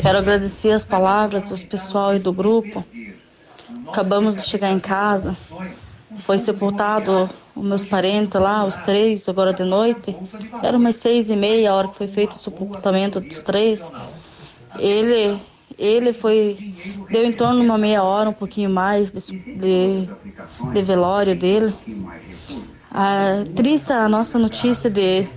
Quero 0.01 0.17
agradecer 0.17 0.71
as 0.71 0.85
palavras 0.85 1.43
do 1.51 1.65
pessoal 1.65 2.15
e 2.15 2.19
do 2.19 2.31
grupo. 2.31 2.85
Acabamos 3.85 4.37
de 4.37 4.43
chegar 4.43 4.71
em 4.71 4.79
casa. 4.79 5.35
Foi 6.19 6.37
sepultado 6.37 7.29
os 7.53 7.65
meus 7.65 7.83
parentes 7.83 8.39
lá, 8.39 8.63
os 8.63 8.77
três, 8.77 9.27
agora 9.27 9.51
de 9.51 9.65
noite. 9.65 10.15
Era 10.63 10.77
umas 10.77 10.95
seis 10.95 11.29
e 11.29 11.35
meia 11.35 11.71
a 11.71 11.75
hora 11.75 11.87
que 11.89 11.97
foi 11.97 12.07
feito 12.07 12.31
o 12.31 12.39
sepultamento 12.39 13.19
dos 13.19 13.43
três. 13.43 13.91
Ele, 14.77 15.37
ele 15.79 16.11
foi. 16.11 16.75
Deu 17.09 17.25
em 17.25 17.31
torno 17.31 17.61
de 17.61 17.65
uma 17.65 17.77
meia 17.77 18.03
hora, 18.03 18.29
um 18.29 18.33
pouquinho 18.33 18.69
mais 18.69 19.11
de, 19.11 19.31
de, 19.31 20.09
de 20.73 20.81
velório 20.81 21.35
dele. 21.35 21.73
Ah, 22.91 23.43
triste 23.55 23.93
a 23.93 24.09
nossa 24.09 24.37
notícia 24.37 24.89
de, 24.89 25.27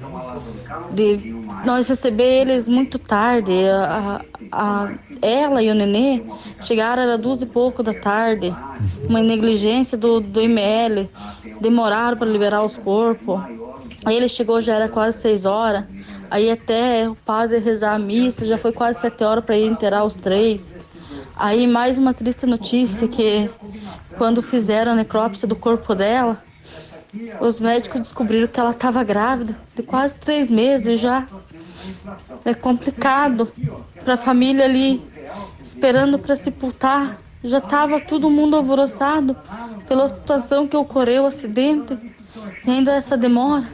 de 0.91 1.35
nós 1.65 1.89
receber 1.89 2.41
eles 2.41 2.67
muito 2.67 2.99
tarde. 2.99 3.53
A, 3.69 4.21
a, 4.51 4.93
ela 5.21 5.63
e 5.63 5.71
o 5.71 5.75
nenê 5.75 6.23
chegaram 6.63 7.03
era 7.05 7.17
duas 7.17 7.41
e 7.41 7.47
pouco 7.47 7.83
da 7.83 7.95
tarde. 7.95 8.53
Uma 9.09 9.21
negligência 9.21 9.97
do, 9.97 10.21
do 10.21 10.41
IML. 10.41 11.09
Demoraram 11.61 12.17
para 12.17 12.27
liberar 12.27 12.65
os 12.65 12.77
corpos. 12.77 13.41
Ele 14.11 14.29
chegou, 14.29 14.61
já 14.61 14.75
era 14.75 14.89
quase 14.89 15.21
seis 15.21 15.45
horas. 15.45 15.85
Aí 16.33 16.51
até 16.51 17.07
o 17.07 17.15
padre 17.15 17.59
rezar 17.59 17.93
a 17.93 17.99
missa, 17.99 18.47
já 18.47 18.57
foi 18.57 18.73
quase 18.73 19.01
sete 19.01 19.23
horas 19.23 19.45
para 19.45 19.55
ir 19.55 19.67
enterrar 19.67 20.03
os 20.07 20.17
três. 20.17 20.75
Aí 21.37 21.67
mais 21.67 21.99
uma 21.99 22.15
triste 22.15 22.47
notícia 22.47 23.07
que 23.07 23.51
quando 24.17 24.41
fizeram 24.41 24.93
a 24.93 24.95
necrópsia 24.95 25.47
do 25.47 25.55
corpo 25.55 25.95
dela, 25.95 26.43
os 27.39 27.61
médicos 27.61 28.01
descobriram 28.01 28.49
que 28.49 28.59
ela 28.59 28.71
estava 28.71 29.05
grávida 29.05 29.55
de 29.77 29.83
quase 29.83 30.17
três 30.17 30.51
meses 30.51 30.99
já. 30.99 31.29
É 32.47 32.55
complicado 32.55 33.53
para 34.03 34.15
a 34.15 34.17
família 34.17 34.65
ali 34.65 35.03
esperando 35.63 36.19
para 36.19 36.35
sepultar. 36.35 37.19
Já 37.45 37.59
estava 37.59 38.01
todo 38.01 38.31
mundo 38.31 38.57
alvoroçado 38.57 39.37
pela 39.87 40.09
situação 40.09 40.67
que 40.67 40.79
ocorreu, 40.79 41.25
o 41.25 41.27
acidente, 41.27 41.95
e 42.67 42.71
ainda 42.71 42.93
essa 42.93 43.17
demora. 43.17 43.65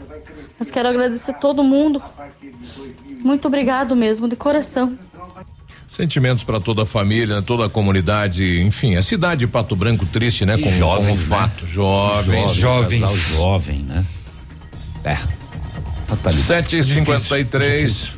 Mas 0.59 0.71
quero 0.71 0.89
agradecer 0.89 1.35
todo 1.35 1.63
mundo. 1.63 2.03
Muito 3.21 3.47
obrigado 3.47 3.95
mesmo, 3.95 4.29
de 4.29 4.37
coração. 4.37 4.99
Sentimentos 5.89 6.45
para 6.45 6.61
toda 6.61 6.85
a 6.85 6.87
família, 6.87 7.43
toda 7.43 7.67
a 7.67 7.69
comunidade, 7.69 8.61
enfim, 8.63 8.97
a 8.97 9.03
cidade 9.03 9.41
de 9.41 9.47
Pato 9.49 9.75
Branco 9.75 10.07
triste, 10.07 10.47
né? 10.47 10.57
E 10.57 10.63
com, 10.63 10.69
jovens, 10.69 11.07
com 11.07 11.13
o 11.13 11.17
né? 11.17 11.23
fato, 11.25 11.67
jovens, 11.67 12.53
Jovem, 12.53 13.01
casal 13.01 13.17
jovem, 13.17 13.79
né? 13.81 14.05
É. 15.05 15.19
Sete 16.33 16.79
e 16.79 16.85
cinquenta 16.85 17.39
e 17.39 17.45
três. 17.45 18.18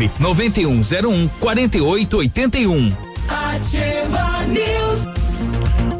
9101 0.19 1.29
4881. 1.39 2.95
Ativa 3.29 4.45
News. 4.47 5.30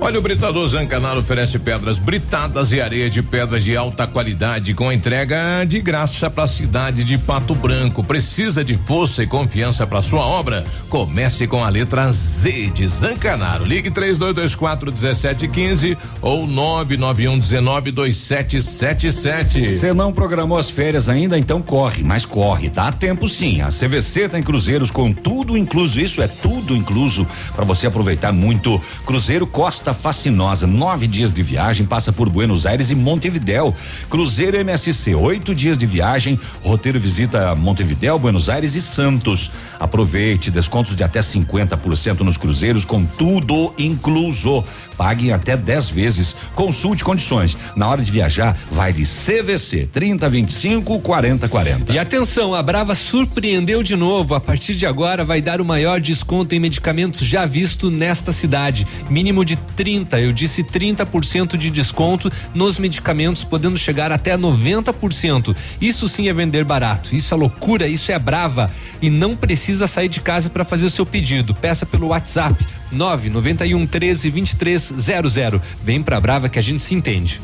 Olha, 0.03 0.17
o 0.17 0.21
Britador 0.21 0.67
Zancanaro 0.67 1.19
oferece 1.19 1.59
pedras 1.59 1.99
britadas 1.99 2.71
e 2.71 2.81
areia 2.81 3.07
de 3.07 3.21
pedras 3.21 3.63
de 3.63 3.77
alta 3.77 4.07
qualidade 4.07 4.73
com 4.73 4.91
entrega 4.91 5.63
de 5.63 5.79
graça 5.79 6.27
para 6.27 6.45
a 6.45 6.47
cidade 6.47 7.03
de 7.03 7.19
Pato 7.19 7.53
Branco. 7.53 8.03
Precisa 8.03 8.63
de 8.63 8.75
força 8.75 9.21
e 9.21 9.27
confiança 9.27 9.85
para 9.85 10.01
sua 10.01 10.25
obra? 10.25 10.65
Comece 10.89 11.45
com 11.45 11.63
a 11.63 11.69
letra 11.69 12.11
Z 12.11 12.71
de 12.71 12.87
Zancanaro. 12.87 13.63
Ligue 13.63 13.91
3224 13.91 14.91
1715 14.91 15.95
ou 16.19 16.47
991 16.47 17.37
19 17.37 17.91
2777. 17.91 19.77
Você 19.77 19.93
não 19.93 20.11
programou 20.11 20.57
as 20.57 20.71
férias 20.71 21.09
ainda? 21.09 21.37
Então 21.37 21.61
corre, 21.61 22.01
mas 22.01 22.25
corre, 22.25 22.71
dá 22.71 22.91
tempo 22.91 23.29
sim. 23.29 23.61
A 23.61 23.67
CVC 23.67 24.29
tem 24.29 24.41
cruzeiros 24.41 24.89
com 24.89 25.13
tudo 25.13 25.55
incluso. 25.55 26.01
Isso 26.01 26.23
é 26.23 26.27
tudo 26.27 26.75
incluso 26.75 27.27
para 27.55 27.63
você 27.63 27.85
aproveitar 27.85 28.33
muito. 28.33 28.81
Cruzeiro 29.05 29.45
Costa 29.45 29.90
Fascinosa, 29.93 30.67
nove 30.67 31.07
dias 31.07 31.31
de 31.31 31.41
viagem, 31.41 31.85
passa 31.85 32.11
por 32.11 32.29
Buenos 32.29 32.65
Aires 32.65 32.89
e 32.89 32.95
Montevidéu. 32.95 33.75
Cruzeiro 34.09 34.57
MSC, 34.57 35.15
oito 35.15 35.53
dias 35.53 35.77
de 35.77 35.85
viagem, 35.85 36.39
roteiro 36.63 36.99
visita 36.99 37.55
Montevidéu, 37.55 38.17
Buenos 38.19 38.49
Aires 38.49 38.75
e 38.75 38.81
Santos. 38.81 39.51
Aproveite, 39.79 40.51
descontos 40.51 40.95
de 40.95 41.03
até 41.03 41.19
50% 41.19 42.19
nos 42.21 42.37
cruzeiros 42.37 42.85
com 42.85 43.05
tudo 43.05 43.73
incluso. 43.77 44.63
Pague 45.01 45.29
em 45.29 45.31
até 45.31 45.57
10 45.57 45.89
vezes. 45.89 46.35
Consulte 46.53 47.03
condições. 47.03 47.57
Na 47.75 47.87
hora 47.87 48.03
de 48.03 48.11
viajar, 48.11 48.55
vai 48.71 48.93
de 48.93 49.01
CVC 49.01 49.89
30 49.91 50.29
25 50.29 50.99
40 50.99 51.49
40. 51.49 51.91
E 51.91 51.97
atenção, 51.97 52.53
a 52.53 52.61
Brava 52.61 52.93
surpreendeu 52.93 53.81
de 53.81 53.95
novo. 53.95 54.35
A 54.35 54.39
partir 54.39 54.75
de 54.75 54.85
agora 54.85 55.25
vai 55.25 55.41
dar 55.41 55.59
o 55.59 55.65
maior 55.65 55.99
desconto 55.99 56.53
em 56.53 56.59
medicamentos 56.59 57.21
já 57.21 57.47
visto 57.47 57.89
nesta 57.89 58.31
cidade. 58.31 58.85
Mínimo 59.09 59.43
de 59.43 59.55
30, 59.55 60.19
eu 60.19 60.31
disse 60.31 60.63
30% 60.63 61.57
de 61.57 61.71
desconto 61.71 62.31
nos 62.53 62.77
medicamentos, 62.77 63.43
podendo 63.43 63.79
chegar 63.79 64.11
até 64.11 64.37
90%. 64.37 65.57
Isso 65.81 66.07
sim 66.07 66.27
é 66.27 66.33
vender 66.33 66.63
barato. 66.63 67.15
Isso 67.15 67.33
é 67.33 67.37
loucura, 67.37 67.87
isso 67.87 68.11
é 68.11 68.19
brava. 68.19 68.69
E 69.01 69.09
não 69.09 69.35
precisa 69.35 69.87
sair 69.87 70.09
de 70.09 70.21
casa 70.21 70.47
para 70.47 70.63
fazer 70.63 70.85
o 70.85 70.91
seu 70.91 71.07
pedido. 71.07 71.55
Peça 71.55 71.87
pelo 71.87 72.09
WhatsApp 72.09 72.63
991 72.91 73.87
13 73.87 74.29
23 74.29 74.93
00. 74.97 75.61
Vem 75.83 76.01
pra 76.01 76.19
Brava 76.19 76.49
que 76.49 76.59
a 76.59 76.61
gente 76.61 76.81
se 76.81 76.93
entende. 76.93 77.41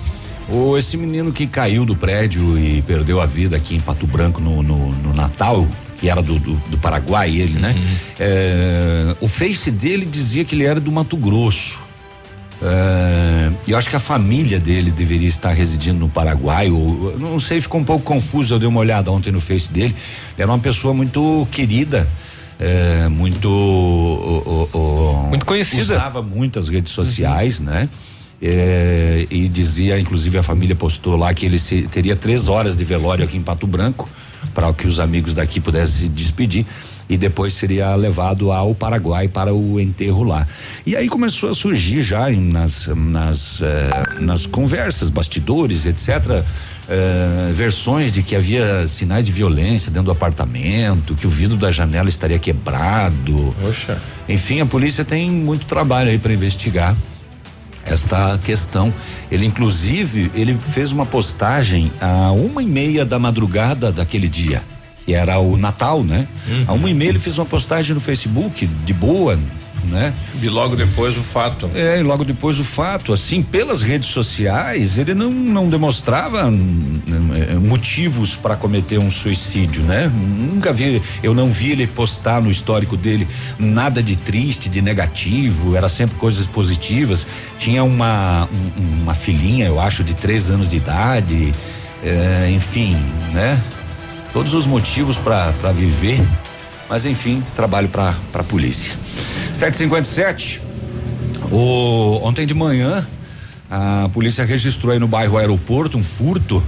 O, 0.50 0.78
esse 0.78 0.96
menino 0.96 1.32
que 1.32 1.46
caiu 1.46 1.86
do 1.86 1.96
prédio 1.96 2.58
e 2.58 2.82
perdeu 2.82 3.20
a 3.20 3.26
vida 3.26 3.58
aqui 3.58 3.76
em 3.76 3.80
Pato 3.80 4.08
Branco 4.08 4.40
no, 4.40 4.64
no, 4.64 4.92
no 4.92 5.14
Natal, 5.14 5.68
que 6.00 6.10
era 6.10 6.22
do, 6.22 6.40
do, 6.40 6.54
do 6.70 6.78
Paraguai, 6.78 7.36
ele, 7.36 7.60
né? 7.60 7.76
É, 8.20 9.16
o 9.20 9.28
face 9.28 9.70
dele 9.72 10.06
dizia 10.06 10.46
que 10.46 10.56
ele 10.56 10.64
era 10.66 10.80
do 10.80 10.92
Mato 10.92 11.18
Grosso. 11.18 11.88
É, 12.62 13.52
eu 13.68 13.78
acho 13.78 13.90
que 13.90 13.96
a 13.96 14.00
família 14.00 14.60
dele 14.60 14.90
deveria 14.90 15.28
estar 15.28 15.52
residindo 15.52 16.00
no 16.00 16.10
Paraguai, 16.10 16.70
ou 16.72 17.18
não 17.20 17.40
sei, 17.40 17.62
ficou 17.62 17.82
um 17.82 17.84
pouco 17.84 18.04
confuso. 18.04 18.56
Eu 18.56 18.60
dei 18.60 18.68
uma 18.68 18.80
olhada 18.80 19.12
ontem 19.12 19.32
no 19.32 19.40
Face 19.40 19.72
dele. 19.72 19.94
Ele 20.34 20.44
era 20.44 20.52
uma 20.52 20.60
pessoa 20.60 20.94
muito 20.94 21.48
querida, 21.52 22.08
é, 22.60 23.08
muito. 23.08 23.48
o- 23.50 24.68
o- 24.74 24.78
o- 24.78 25.28
Muito 25.30 25.46
conhecida. 25.46 25.82
Usava 25.96 26.22
muito 26.22 26.58
as 26.60 26.70
redes 26.70 26.92
sociais, 26.92 27.60
né? 27.60 27.90
É, 28.42 29.26
e 29.32 29.48
dizia, 29.50 30.00
inclusive 30.00 30.38
a 30.38 30.44
família 30.44 30.76
postou 30.76 31.16
lá 31.16 31.34
que 31.34 31.46
ele 31.46 31.58
se- 31.58 31.88
teria 31.88 32.16
três 32.16 32.48
horas 32.48 32.76
de 32.78 32.84
velório 32.84 33.26
aqui 33.26 33.36
em 33.36 33.42
Pato 33.42 33.66
Branco 33.66 34.08
para 34.54 34.72
que 34.74 34.88
os 34.88 35.00
amigos 35.00 35.34
daqui 35.34 35.60
pudessem 35.60 36.04
se 36.04 36.08
despedir 36.10 36.64
e 37.10 37.18
depois 37.18 37.54
seria 37.54 37.96
levado 37.96 38.52
ao 38.52 38.76
Paraguai 38.76 39.28
para 39.28 39.54
o 39.56 39.80
enterro 39.80 40.24
lá. 40.24 40.48
E 40.86 40.96
aí 40.96 41.08
começou 41.10 41.50
a 41.50 41.56
surgir 41.56 42.04
já 42.04 42.30
nas 42.30 42.86
nas 42.96 43.60
eh, 43.62 44.20
nas 44.20 44.46
conversas, 44.46 45.10
bastidores, 45.10 45.88
etc. 45.88 46.44
eh, 46.90 47.52
versões 47.54 48.12
de 48.12 48.24
que 48.24 48.36
havia 48.36 48.88
sinais 48.88 49.26
de 49.26 49.32
violência 49.32 49.92
dentro 49.92 50.06
do 50.06 50.12
apartamento, 50.12 51.16
que 51.16 51.28
o 51.28 51.30
vidro 51.30 51.58
da 51.58 51.72
janela 51.72 52.08
estaria 52.08 52.40
quebrado. 52.40 53.54
Poxa. 53.62 53.98
Enfim, 54.30 54.62
a 54.62 54.66
polícia 54.66 55.04
tem 55.04 55.30
muito 55.30 55.66
trabalho 55.66 56.10
aí 56.10 56.18
para 56.18 56.34
investigar 56.34 56.96
esta 57.86 58.40
questão. 58.44 58.94
Ele 59.32 59.46
inclusive 59.46 60.32
ele 60.34 60.58
fez 60.58 60.92
uma 60.92 61.06
postagem 61.06 61.92
a 62.00 62.32
uma 62.32 62.64
e 62.64 62.68
meia 62.68 63.06
da 63.06 63.20
madrugada 63.20 63.92
daquele 63.92 64.28
dia. 64.28 64.62
E 65.08 65.14
era 65.14 65.40
o 65.40 65.56
Natal, 65.56 66.04
né? 66.04 66.28
A 66.68 66.74
uma 66.74 66.90
e 66.90 66.94
meia 66.94 67.10
ele 67.10 67.20
fez 67.20 67.38
uma 67.38 67.46
postagem 67.46 67.94
no 67.94 68.00
Facebook 68.02 68.66
de 68.66 68.94
boa, 68.94 69.40
né? 69.86 70.14
E 70.42 70.50
logo 70.50 70.76
depois 70.76 71.18
o 71.18 71.22
fato. 71.22 71.70
É, 71.74 72.00
e 72.00 72.04
logo 72.04 72.24
depois 72.24 72.60
o 72.60 72.64
fato, 72.64 73.14
assim, 73.14 73.42
pelas 73.42 73.82
redes 73.82 74.10
sociais, 74.10 74.98
ele 74.98 75.14
não, 75.14 75.30
não 75.32 75.70
demonstrava 75.70 76.46
hum, 76.48 77.00
eh, 77.36 77.54
motivos 77.56 78.36
para 78.36 78.56
cometer 78.56 78.98
um 79.00 79.10
suicídio, 79.12 79.84
né? 79.84 80.12
Nunca 80.14 80.74
vi, 80.74 81.02
eu 81.24 81.34
não 81.34 81.50
vi 81.52 81.72
ele 81.72 81.88
postar 81.88 82.42
no 82.42 82.50
histórico 82.52 82.98
dele 82.98 83.28
nada 83.58 84.02
de 84.04 84.16
triste, 84.16 84.70
de 84.70 84.82
negativo, 84.82 85.76
era 85.76 85.90
sempre 85.90 86.18
coisas 86.18 86.46
positivas. 86.46 87.26
Tinha 87.60 87.84
uma, 87.84 88.46
um- 88.78 89.02
uma 89.04 89.16
filhinha, 89.16 89.66
eu 89.66 89.80
acho, 89.80 90.04
de 90.04 90.14
três 90.14 90.50
anos 90.52 90.68
de 90.70 90.78
idade, 90.78 91.54
eh, 92.04 92.52
enfim, 92.54 92.96
né? 93.34 93.62
Todos 94.34 94.54
os 94.54 94.68
motivos 94.68 95.18
para 95.18 95.72
viver, 95.72 96.22
mas 96.90 97.06
enfim, 97.06 97.44
trabalho 97.56 97.90
para 97.90 98.16
a 98.34 98.44
polícia. 98.44 98.96
757. 99.54 100.62
O, 101.52 102.20
ontem 102.24 102.46
de 102.46 102.54
manhã, 102.54 103.06
a 103.70 104.10
polícia 104.14 104.46
registrou 104.46 104.94
aí 104.94 105.00
no 105.00 105.08
bairro 105.08 105.38
Aeroporto 105.38 105.98
um 105.98 106.04
furto. 106.04 106.64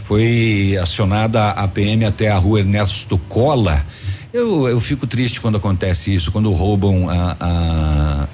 Foi 0.00 0.78
acionada 0.80 1.50
a 1.50 1.68
PM 1.68 2.04
até 2.04 2.30
a 2.30 2.38
rua 2.38 2.60
Ernesto 2.60 3.18
Cola. 3.28 3.84
Eu, 4.32 4.68
eu 4.68 4.78
fico 4.78 5.06
triste 5.06 5.40
quando 5.40 5.56
acontece 5.56 6.14
isso, 6.14 6.30
quando 6.30 6.52
roubam 6.52 7.08
a, 7.08 7.36
a- 7.40 8.28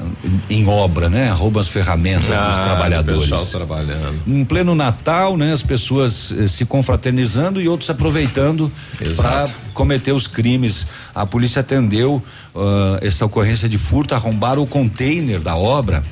em 0.50 0.66
obra, 0.66 1.08
né? 1.08 1.30
Roubam 1.30 1.60
as 1.60 1.68
ferramentas 1.68 2.30
dos 2.30 2.38
Ah, 2.38 2.62
trabalhadores. 2.64 3.30
o 3.30 3.46
trabalhando. 3.50 4.20
Em 4.26 4.44
pleno 4.44 4.74
Natal, 4.74 5.36
né? 5.36 5.52
As 5.52 5.62
pessoas 5.62 6.32
eh, 6.36 6.48
se 6.48 6.64
confraternizando 6.64 7.60
e 7.60 7.68
outros 7.68 7.88
aproveitando 7.90 8.72
para 9.16 9.48
cometer 9.72 10.10
os 10.12 10.26
crimes. 10.26 10.84
A 11.14 11.24
polícia 11.24 11.60
atendeu 11.60 12.20
ah, 12.56 12.98
essa 13.00 13.24
ocorrência 13.24 13.68
de 13.68 13.78
furto, 13.78 14.16
arrombaram 14.16 14.62
o 14.62 14.66
container 14.66 15.38
da 15.38 15.54
obra 15.54 16.02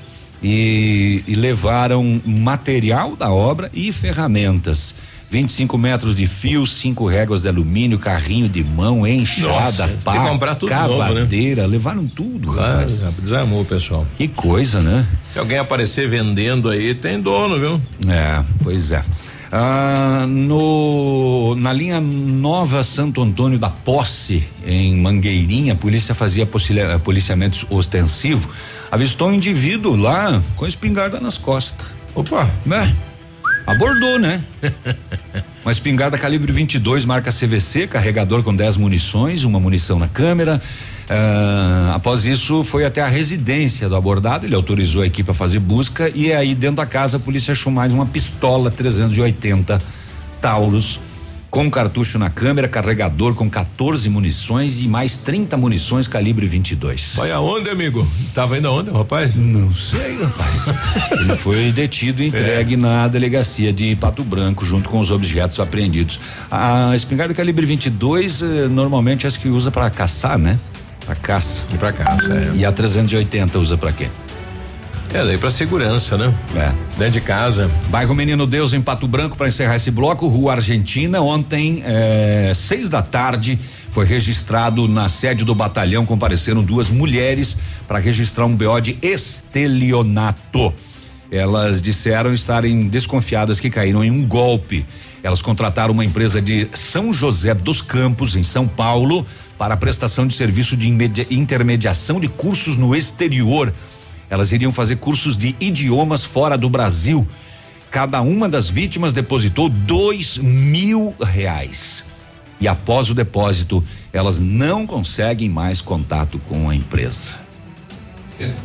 e, 0.41 1.25
e 1.27 1.35
levaram 1.35 2.21
material 2.25 3.17
da 3.17 3.33
obra 3.33 3.69
e 3.75 3.91
ferramentas. 3.91 4.95
25 5.33 5.79
metros 5.79 6.15
de 6.15 6.27
fio, 6.27 6.67
cinco 6.67 7.09
réguas 7.09 7.41
de 7.41 7.49
alumínio, 7.49 7.99
carrinho 7.99 8.51
de 8.51 8.63
mão, 8.63 9.07
enxada, 9.07 9.89
pá, 10.05 10.29
comprar 10.29 10.57
tudo 10.57 10.69
novo, 10.75 10.99
né? 10.99 10.99
cavadeira, 10.99 11.65
levaram 11.65 12.07
tudo, 12.07 12.51
rapaz. 12.51 13.03
Ah, 13.03 13.11
desarmou 13.19 13.63
o 13.63 13.65
pessoal. 13.65 14.07
Que 14.19 14.29
coisa, 14.29 14.83
né? 14.83 15.07
Se 15.33 15.39
alguém 15.39 15.57
aparecer 15.57 16.07
vendendo 16.07 16.69
aí, 16.69 16.95
tem 16.95 17.19
dono, 17.19 17.59
viu? 17.59 17.81
É, 18.07 18.45
pois 18.63 18.93
é. 18.93 19.03
Ah, 19.51 20.27
no, 20.29 21.55
na 21.57 21.73
linha 21.73 21.99
Nova 21.99 22.83
Santo 22.83 23.23
Antônio 23.23 23.59
da 23.59 23.71
Posse, 23.71 24.47
em 24.67 24.97
Mangueirinha, 24.97 25.73
a 25.73 25.77
polícia 25.77 26.15
fazia 26.15 26.45
policiamento 26.45 27.01
policiamento 27.01 27.67
ostensivo. 27.71 28.51
Avistou 28.91 29.29
um 29.29 29.33
indivíduo 29.33 29.97
lá 29.97 30.43
com 30.57 30.67
espingarda 30.67 31.19
nas 31.19 31.39
costas. 31.39 31.87
Opa! 32.15 32.47
Né? 32.67 32.95
Abordou, 33.67 34.19
né? 34.19 34.43
Uma 35.65 35.71
espingarda 35.71 36.19
calibre 36.19 36.51
22, 36.51 37.05
marca 37.05 37.31
CVC, 37.31 37.87
carregador 37.87 38.43
com 38.43 38.53
10 38.55 38.79
munições, 38.79 39.45
uma 39.45 39.61
munição 39.61 39.97
na 39.97 40.09
câmera. 40.09 40.61
Ah, 41.09 41.93
após 41.95 42.25
isso, 42.25 42.65
foi 42.65 42.85
até 42.85 43.01
a 43.01 43.07
residência 43.07 43.89
do 43.89 43.95
abordado. 43.95 44.45
Ele 44.45 44.57
autorizou 44.57 45.03
a 45.03 45.07
equipe 45.07 45.31
a 45.31 45.35
fazer 45.35 45.61
busca 45.61 46.11
e 46.13 46.33
aí 46.33 46.53
dentro 46.57 46.77
da 46.77 46.87
casa 46.87 47.17
a 47.17 47.21
polícia 47.21 47.53
achou 47.53 47.71
mais 47.71 47.93
uma 47.93 48.05
pistola 48.05 48.73
380 48.73 49.81
Taurus 50.41 50.99
com 51.53 51.71
cartucho 51.71 52.19
na 52.19 52.31
câmera, 52.31 52.67
carregador 52.67 53.35
com 53.35 53.49
14 53.49 54.09
munições 54.09 54.81
e 54.81 54.89
mais 54.89 55.19
30 55.19 55.55
munições 55.59 56.09
calibre 56.09 56.47
22. 56.47 57.13
Vai 57.15 57.31
aonde, 57.31 57.69
amigo? 57.69 58.09
Tava 58.35 58.57
indo 58.57 58.69
aonde, 58.69 58.91
rapaz? 58.91 59.37
Não 59.37 59.71
sei, 59.75 60.17
rapaz. 60.17 60.67
Ele 61.13 61.37
foi 61.37 61.71
detido 61.71 62.23
e 62.23 62.29
entregue 62.29 62.75
na 62.75 63.07
delegacia 63.07 63.71
de 63.71 63.95
Pato 63.97 64.25
Branco, 64.25 64.65
junto 64.65 64.89
com 64.89 64.99
os 64.99 65.11
objetos 65.11 65.61
apreendidos. 65.61 66.19
A 66.51 66.97
espingarda 66.97 67.35
calibre 67.35 67.67
22, 67.67 68.41
eh, 68.41 68.47
normalmente 68.69 69.27
é 69.27 69.29
as 69.29 69.37
que 69.37 69.49
usa 69.49 69.71
para 69.71 69.91
caçar, 69.91 70.39
né? 70.39 70.59
Para 71.05 71.17
caça. 71.17 71.61
E 71.71 71.77
para 71.77 71.93
caça, 71.93 72.33
é. 72.33 72.57
E 72.57 72.65
a 72.65 72.73
380 72.73 73.59
usa 73.59 73.77
para 73.77 73.93
quê? 73.93 74.09
É, 75.15 75.23
daí 75.27 75.37
pra 75.37 75.51
segurança, 75.51 76.17
né? 76.17 76.33
É. 76.57 76.73
Dentro 76.97 77.13
de 77.13 77.21
casa. 77.21 77.71
Bairro 77.89 78.15
Menino 78.15 78.47
Deus 78.47 78.73
em 78.73 78.81
Pato 78.81 79.07
Branco 79.07 79.37
para 79.37 79.47
encerrar 79.47 79.77
esse 79.77 79.91
bloco, 79.91 80.27
Rua 80.27 80.55
Argentina. 80.55 81.21
Ontem, 81.21 81.83
é, 81.85 82.51
seis 82.55 82.89
da 82.89 83.03
tarde, 83.03 83.61
foi 83.91 84.07
registrado 84.07 84.89
na 84.89 85.11
sede 85.11 85.45
do 85.45 85.55
batalhão. 85.55 86.07
Compareceram 86.07 86.65
duas 86.65 86.89
mulheres 86.89 87.59
para 87.87 87.99
registrar 87.99 88.47
um 88.47 88.57
BO 88.57 88.81
de 88.81 88.97
estelionato. 89.03 90.73
Elas 91.31 91.83
disseram 91.83 92.33
estarem 92.33 92.89
desconfiadas 92.89 93.61
que 93.61 93.69
caíram 93.69 94.03
em 94.03 94.11
um 94.11 94.27
golpe. 94.27 94.83
Elas 95.23 95.43
contrataram 95.43 95.93
uma 95.93 96.07
empresa 96.07 96.41
de 96.41 96.69
São 96.73 97.13
José 97.13 97.53
dos 97.53 97.83
Campos, 97.83 98.35
em 98.35 98.43
São 98.43 98.67
Paulo, 98.67 99.27
para 99.59 99.77
prestação 99.77 100.27
de 100.27 100.35
serviço 100.35 100.75
de 100.75 100.89
intermediação 101.31 102.19
de 102.19 102.29
cursos 102.29 102.79
no 102.79 102.97
exterior. 102.97 103.73
Elas 104.33 104.51
iriam 104.51 104.73
fazer 104.73 104.97
cursos 104.97 105.37
de 105.37 105.55
idiomas 105.61 106.25
fora 106.25 106.57
do 106.57 106.71
Brasil. 106.71 107.29
Cada 107.91 108.23
uma 108.23 108.49
das 108.49 108.71
vítimas 108.71 109.13
depositou 109.13 109.69
dois 109.69 110.39
mil 110.39 111.15
reais. 111.21 112.03
E 112.59 112.67
após 112.67 113.11
o 113.11 113.15
depósito, 113.15 113.85
elas 114.11 114.39
não 114.39 114.87
conseguem 114.87 115.51
mais 115.51 115.83
contato 115.83 116.39
com 116.49 116.71
a 116.71 116.75
empresa. 116.75 117.33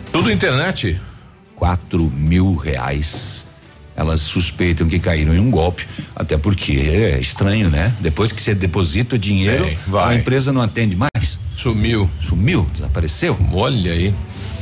Tudo 0.09 0.32
internet? 0.32 1.01
Quatro 1.53 2.09
mil 2.15 2.55
reais. 2.55 3.45
Elas 3.93 4.22
suspeitam 4.22 4.88
que 4.88 4.99
caíram 4.99 5.36
em 5.36 5.39
um 5.39 5.51
golpe, 5.51 5.86
até 6.15 6.38
porque 6.38 6.72
é 6.72 7.20
estranho, 7.20 7.70
né? 7.70 7.93
Depois 7.99 8.32
que 8.32 8.41
você 8.41 8.55
deposita 8.55 9.18
o 9.18 9.20
dinheiro, 9.20 9.65
Bem, 9.65 9.78
a 9.99 10.15
empresa 10.15 10.53
não 10.53 10.61
atende 10.61 10.95
mais. 10.95 11.38
Sumiu. 11.57 12.09
Sumiu? 12.24 12.65
Desapareceu? 12.74 13.38
Olha 13.51 13.91
aí. 13.91 14.13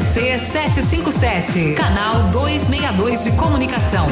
CZC 0.00 0.40
757, 0.52 1.74
canal 1.74 2.30
262 2.30 3.24
de 3.24 3.32
comunicação. 3.32 4.06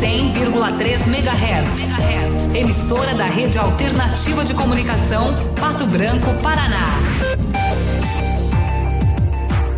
100,3 0.00 1.06
MHz. 1.06 2.54
Emissora 2.54 3.14
da 3.14 3.26
Rede 3.26 3.58
Alternativa 3.58 4.44
de 4.44 4.54
Comunicação, 4.54 5.34
Pato 5.60 5.86
Branco, 5.86 6.34
Paraná. 6.42 6.86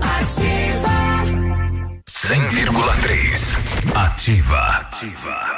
Ativa. 0.01 0.89
100,3. 2.09 3.59
Ativa. 3.95 4.59
Ativa. 4.59 5.58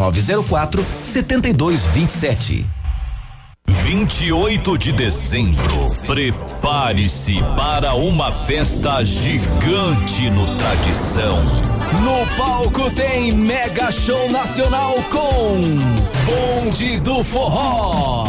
904 0.00 0.84
7227. 1.04 2.64
28 3.66 4.78
de 4.78 4.92
dezembro. 4.92 5.90
Prepare-se 6.06 7.36
para 7.54 7.94
uma 7.94 8.32
festa 8.32 9.04
gigante 9.04 10.30
no 10.30 10.56
Tradição. 10.56 11.44
No 12.00 12.26
palco 12.36 12.90
tem 12.90 13.32
Mega 13.32 13.92
Show 13.92 14.30
Nacional 14.30 14.94
com 15.10 15.60
Bonde 16.24 16.98
do 17.00 17.22
Forró. 17.22 18.24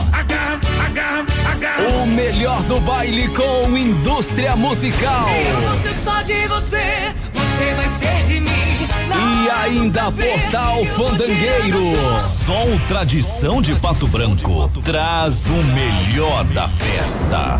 O 2.04 2.08
melhor 2.08 2.62
do 2.64 2.80
baile 2.82 3.28
com 3.30 3.78
indústria 3.78 4.56
musical. 4.56 5.30
Eu 5.30 5.70
vou 5.70 5.80
ser 5.80 5.94
só 5.94 6.22
de 6.22 6.48
você, 6.48 7.14
você 7.34 7.74
vai 7.76 7.90
ser 8.00 8.24
de 8.26 8.40
mim. 8.40 8.71
E 9.16 9.50
ainda 9.50 10.12
Portal 10.12 10.86
Fandangueiro. 10.96 11.82
Som 12.20 12.78
Tradição 12.88 13.62
de 13.62 13.76
Pato 13.76 14.08
Branco 14.08 14.70
traz 14.84 15.48
o 15.48 15.64
melhor 15.64 16.44
da 16.46 16.68
festa. 16.70 17.60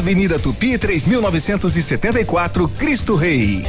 Avenida 0.00 0.38
Tupi 0.38 0.78
3974, 0.78 2.68
Cristo 2.70 3.14
Rei. 3.16 3.66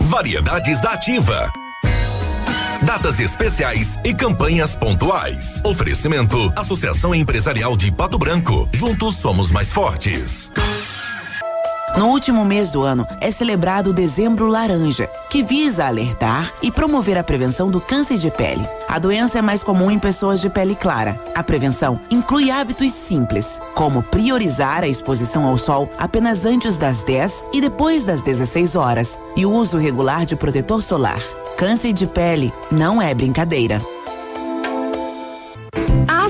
Variedades 0.00 0.80
da 0.80 0.94
Ativa. 0.94 1.48
Datas 2.82 3.20
especiais 3.20 3.96
e 4.04 4.12
campanhas 4.12 4.74
pontuais. 4.74 5.60
Oferecimento: 5.62 6.52
Associação 6.56 7.14
Empresarial 7.14 7.76
de 7.76 7.92
Pato 7.92 8.18
Branco. 8.18 8.68
Juntos 8.74 9.18
somos 9.18 9.52
mais 9.52 9.70
fortes. 9.70 10.50
No 11.96 12.08
último 12.08 12.44
mês 12.44 12.72
do 12.72 12.82
ano 12.82 13.08
é 13.22 13.30
celebrado 13.30 13.88
o 13.88 13.92
Dezembro 13.92 14.46
Laranja, 14.46 15.08
que 15.30 15.42
visa 15.42 15.86
alertar 15.86 16.52
e 16.60 16.70
promover 16.70 17.16
a 17.16 17.24
prevenção 17.24 17.70
do 17.70 17.80
câncer 17.80 18.18
de 18.18 18.30
pele. 18.30 18.68
A 18.86 18.98
doença 18.98 19.38
é 19.38 19.42
mais 19.42 19.62
comum 19.62 19.90
em 19.90 19.98
pessoas 19.98 20.42
de 20.42 20.50
pele 20.50 20.74
clara. 20.74 21.18
A 21.34 21.42
prevenção 21.42 21.98
inclui 22.10 22.50
hábitos 22.50 22.92
simples, 22.92 23.62
como 23.74 24.02
priorizar 24.02 24.84
a 24.84 24.88
exposição 24.88 25.46
ao 25.46 25.56
sol 25.56 25.90
apenas 25.96 26.44
antes 26.44 26.76
das 26.76 27.02
10 27.02 27.46
e 27.54 27.62
depois 27.62 28.04
das 28.04 28.20
16 28.20 28.76
horas, 28.76 29.18
e 29.34 29.46
o 29.46 29.50
uso 29.50 29.78
regular 29.78 30.26
de 30.26 30.36
protetor 30.36 30.82
solar. 30.82 31.20
Câncer 31.56 31.94
de 31.94 32.06
pele 32.06 32.52
não 32.70 33.00
é 33.00 33.14
brincadeira. 33.14 33.80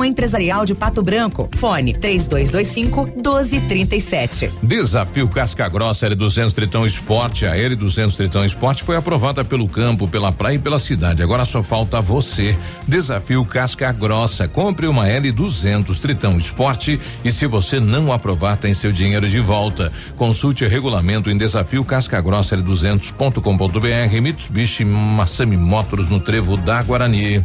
Associação 0.00 0.04
Empresarial 0.04 0.64
de 0.64 0.74
Pato 0.74 1.02
Branco. 1.02 1.48
Fone 1.56 1.92
3225 1.94 3.04
1237. 3.16 4.50
Desafio 4.62 5.28
Casca 5.28 5.68
Grossa 5.68 6.08
L200 6.08 6.54
Tritão 6.54 6.86
Esporte. 6.86 7.46
A 7.46 7.54
L200 7.54 8.16
Tritão 8.16 8.44
Esporte 8.44 8.82
foi 8.82 8.96
aprovada 8.96 9.44
pelo 9.44 9.68
campo, 9.68 10.08
pela 10.08 10.32
praia 10.32 10.54
e 10.56 10.58
pela 10.58 10.78
cidade. 10.78 11.22
Agora 11.22 11.44
só 11.44 11.62
falta 11.62 12.00
você. 12.00 12.56
Desafio 12.86 13.44
Casca 13.44 13.92
Grossa. 13.92 14.48
Compre 14.48 14.86
uma 14.86 15.06
L200 15.06 15.98
Tritão 15.98 16.36
Esporte 16.38 16.98
e 17.24 17.30
se 17.30 17.46
você 17.46 17.78
não 17.78 18.12
aprovar, 18.12 18.56
tem 18.56 18.74
seu 18.74 18.92
dinheiro 18.92 19.28
de 19.28 19.40
volta. 19.40 19.92
Consulte 20.16 20.64
o 20.64 20.68
regulamento 20.68 21.30
em 21.30 21.36
desafio 21.36 21.84
casca 21.84 22.20
grossa 22.20 22.56
L200.com.br. 22.56 24.20
Mitsubishi 24.22 24.84
Massami 24.84 25.56
Motors 25.56 26.08
no 26.08 26.20
Trevo 26.20 26.56
da 26.56 26.82
Guarani. 26.82 27.44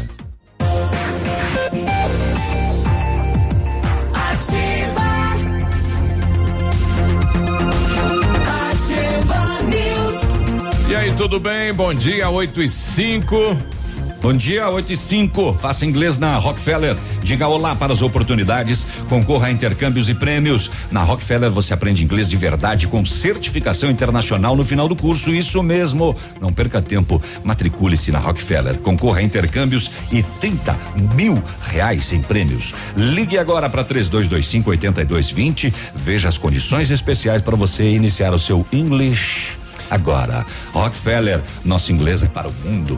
E 10.91 10.93
aí, 10.93 11.13
tudo 11.13 11.39
bem? 11.39 11.73
Bom 11.73 11.93
dia, 11.93 12.29
8 12.29 12.63
e 12.63 12.67
5. 12.67 13.57
Bom 14.21 14.33
dia, 14.33 14.67
8 14.67 14.91
e 14.91 14.97
5. 14.97 15.53
Faça 15.53 15.85
inglês 15.85 16.17
na 16.17 16.37
Rockefeller. 16.37 16.97
Diga 17.23 17.47
olá 17.47 17.73
para 17.73 17.93
as 17.93 18.01
oportunidades. 18.01 18.85
Concorra 19.07 19.47
a 19.47 19.51
intercâmbios 19.51 20.09
e 20.09 20.13
prêmios. 20.13 20.69
Na 20.91 21.01
Rockefeller 21.01 21.49
você 21.49 21.73
aprende 21.73 22.03
inglês 22.03 22.27
de 22.27 22.35
verdade 22.35 22.87
com 22.87 23.05
certificação 23.05 23.89
internacional 23.89 24.53
no 24.53 24.65
final 24.65 24.89
do 24.89 24.95
curso. 24.97 25.33
Isso 25.33 25.63
mesmo. 25.63 26.13
Não 26.41 26.51
perca 26.51 26.81
tempo. 26.81 27.23
Matricule-se 27.41 28.11
na 28.11 28.19
Rockefeller. 28.19 28.77
Concorra 28.79 29.19
a 29.19 29.23
intercâmbios 29.23 29.91
e 30.11 30.21
30 30.21 30.77
mil 31.15 31.41
reais 31.67 32.11
em 32.11 32.21
prêmios. 32.21 32.73
Ligue 32.97 33.37
agora 33.37 33.69
para 33.69 33.85
3225 33.85 34.69
8220. 34.69 35.73
Veja 35.95 36.27
as 36.27 36.37
condições 36.37 36.91
especiais 36.91 37.41
para 37.41 37.55
você 37.55 37.85
iniciar 37.85 38.33
o 38.33 38.39
seu 38.39 38.67
English 38.73 39.60
agora. 39.91 40.45
Rockefeller, 40.73 41.41
nosso 41.63 41.91
inglês 41.91 42.23
é 42.23 42.27
para 42.27 42.47
o 42.47 42.53
mundo. 42.63 42.97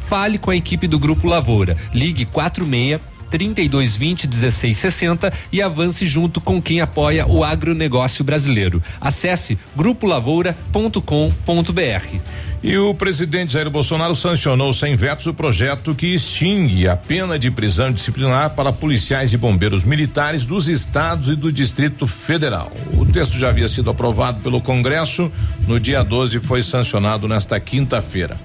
Fale 0.11 0.37
com 0.37 0.51
a 0.51 0.55
equipe 0.57 0.89
do 0.89 0.99
Grupo 0.99 1.25
Lavoura. 1.25 1.77
Ligue 1.93 2.25
46 2.25 2.99
3220 3.29 4.27
1660 4.27 5.31
e 5.53 5.61
avance 5.61 6.05
junto 6.05 6.41
com 6.41 6.61
quem 6.61 6.81
apoia 6.81 7.25
o 7.25 7.45
agronegócio 7.45 8.21
brasileiro. 8.21 8.83
Acesse 8.99 9.57
grupolavoura.com.br. 9.73 12.17
E 12.61 12.77
o 12.77 12.93
presidente 12.93 13.53
Jair 13.53 13.69
Bolsonaro 13.69 14.13
sancionou 14.13 14.73
sem 14.73 14.97
vetos 14.97 15.27
o 15.27 15.33
projeto 15.33 15.95
que 15.95 16.07
extingue 16.07 16.89
a 16.89 16.97
pena 16.97 17.39
de 17.39 17.49
prisão 17.49 17.89
disciplinar 17.89 18.49
para 18.49 18.73
policiais 18.73 19.31
e 19.31 19.37
bombeiros 19.37 19.85
militares 19.85 20.43
dos 20.43 20.67
estados 20.67 21.29
e 21.29 21.37
do 21.37 21.53
Distrito 21.53 22.05
Federal. 22.05 22.69
O 22.97 23.05
texto 23.05 23.37
já 23.37 23.47
havia 23.47 23.69
sido 23.69 23.89
aprovado 23.89 24.41
pelo 24.41 24.59
Congresso, 24.59 25.31
no 25.65 25.79
dia 25.79 26.03
12 26.03 26.41
foi 26.41 26.61
sancionado 26.61 27.29
nesta 27.29 27.57
quinta-feira. 27.61 28.37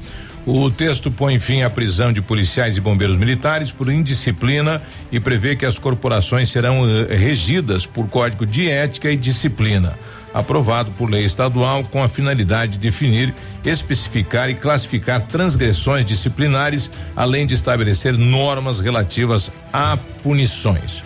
O 0.47 0.71
texto 0.71 1.11
põe 1.11 1.41
fim 1.41 1.63
à 1.63 1.69
prisão 1.69 2.13
de 2.13 2.23
policiais 2.23 2.77
e 2.77 2.81
bombeiros 2.81 3.17
militares 3.17 3.73
por 3.73 3.91
indisciplina 3.91 4.81
e 5.11 5.19
prevê 5.19 5.57
que 5.57 5.67
as 5.67 5.77
corporações 5.77 6.49
serão 6.49 6.83
uh, 6.83 7.09
regidas 7.09 7.85
por 7.85 8.07
código 8.07 8.47
de 8.47 8.71
ética 8.71 9.11
e 9.11 9.17
disciplina, 9.17 9.99
aprovado 10.33 10.93
por 10.93 11.11
lei 11.11 11.25
estadual 11.25 11.83
com 11.83 12.01
a 12.01 12.09
finalidade 12.09 12.73
de 12.73 12.79
definir, 12.79 13.35
especificar 13.65 14.49
e 14.49 14.55
classificar 14.55 15.23
transgressões 15.23 16.07
disciplinares, 16.07 16.93
além 17.17 17.45
de 17.45 17.55
estabelecer 17.55 18.17
normas 18.17 18.79
relativas 18.79 19.51
a 19.73 19.99
punições. 20.23 21.03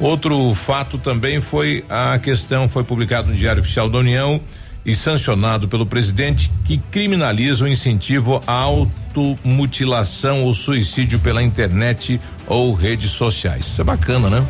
Outro 0.00 0.54
fato 0.54 0.96
também 0.96 1.42
foi 1.42 1.84
a 1.90 2.18
questão 2.18 2.66
foi 2.70 2.84
publicado 2.84 3.28
no 3.28 3.36
Diário 3.36 3.60
Oficial 3.60 3.86
da 3.90 3.98
União 3.98 4.40
e 4.88 4.94
sancionado 4.94 5.68
pelo 5.68 5.84
presidente 5.84 6.50
que 6.64 6.78
criminaliza 6.78 7.66
o 7.66 7.68
incentivo 7.68 8.42
à 8.46 8.54
automutilação 8.54 10.44
ou 10.44 10.54
suicídio 10.54 11.18
pela 11.18 11.42
internet 11.42 12.18
ou 12.46 12.72
redes 12.72 13.10
sociais. 13.10 13.66
Isso 13.66 13.82
é 13.82 13.84
bacana, 13.84 14.30
né? 14.30 14.46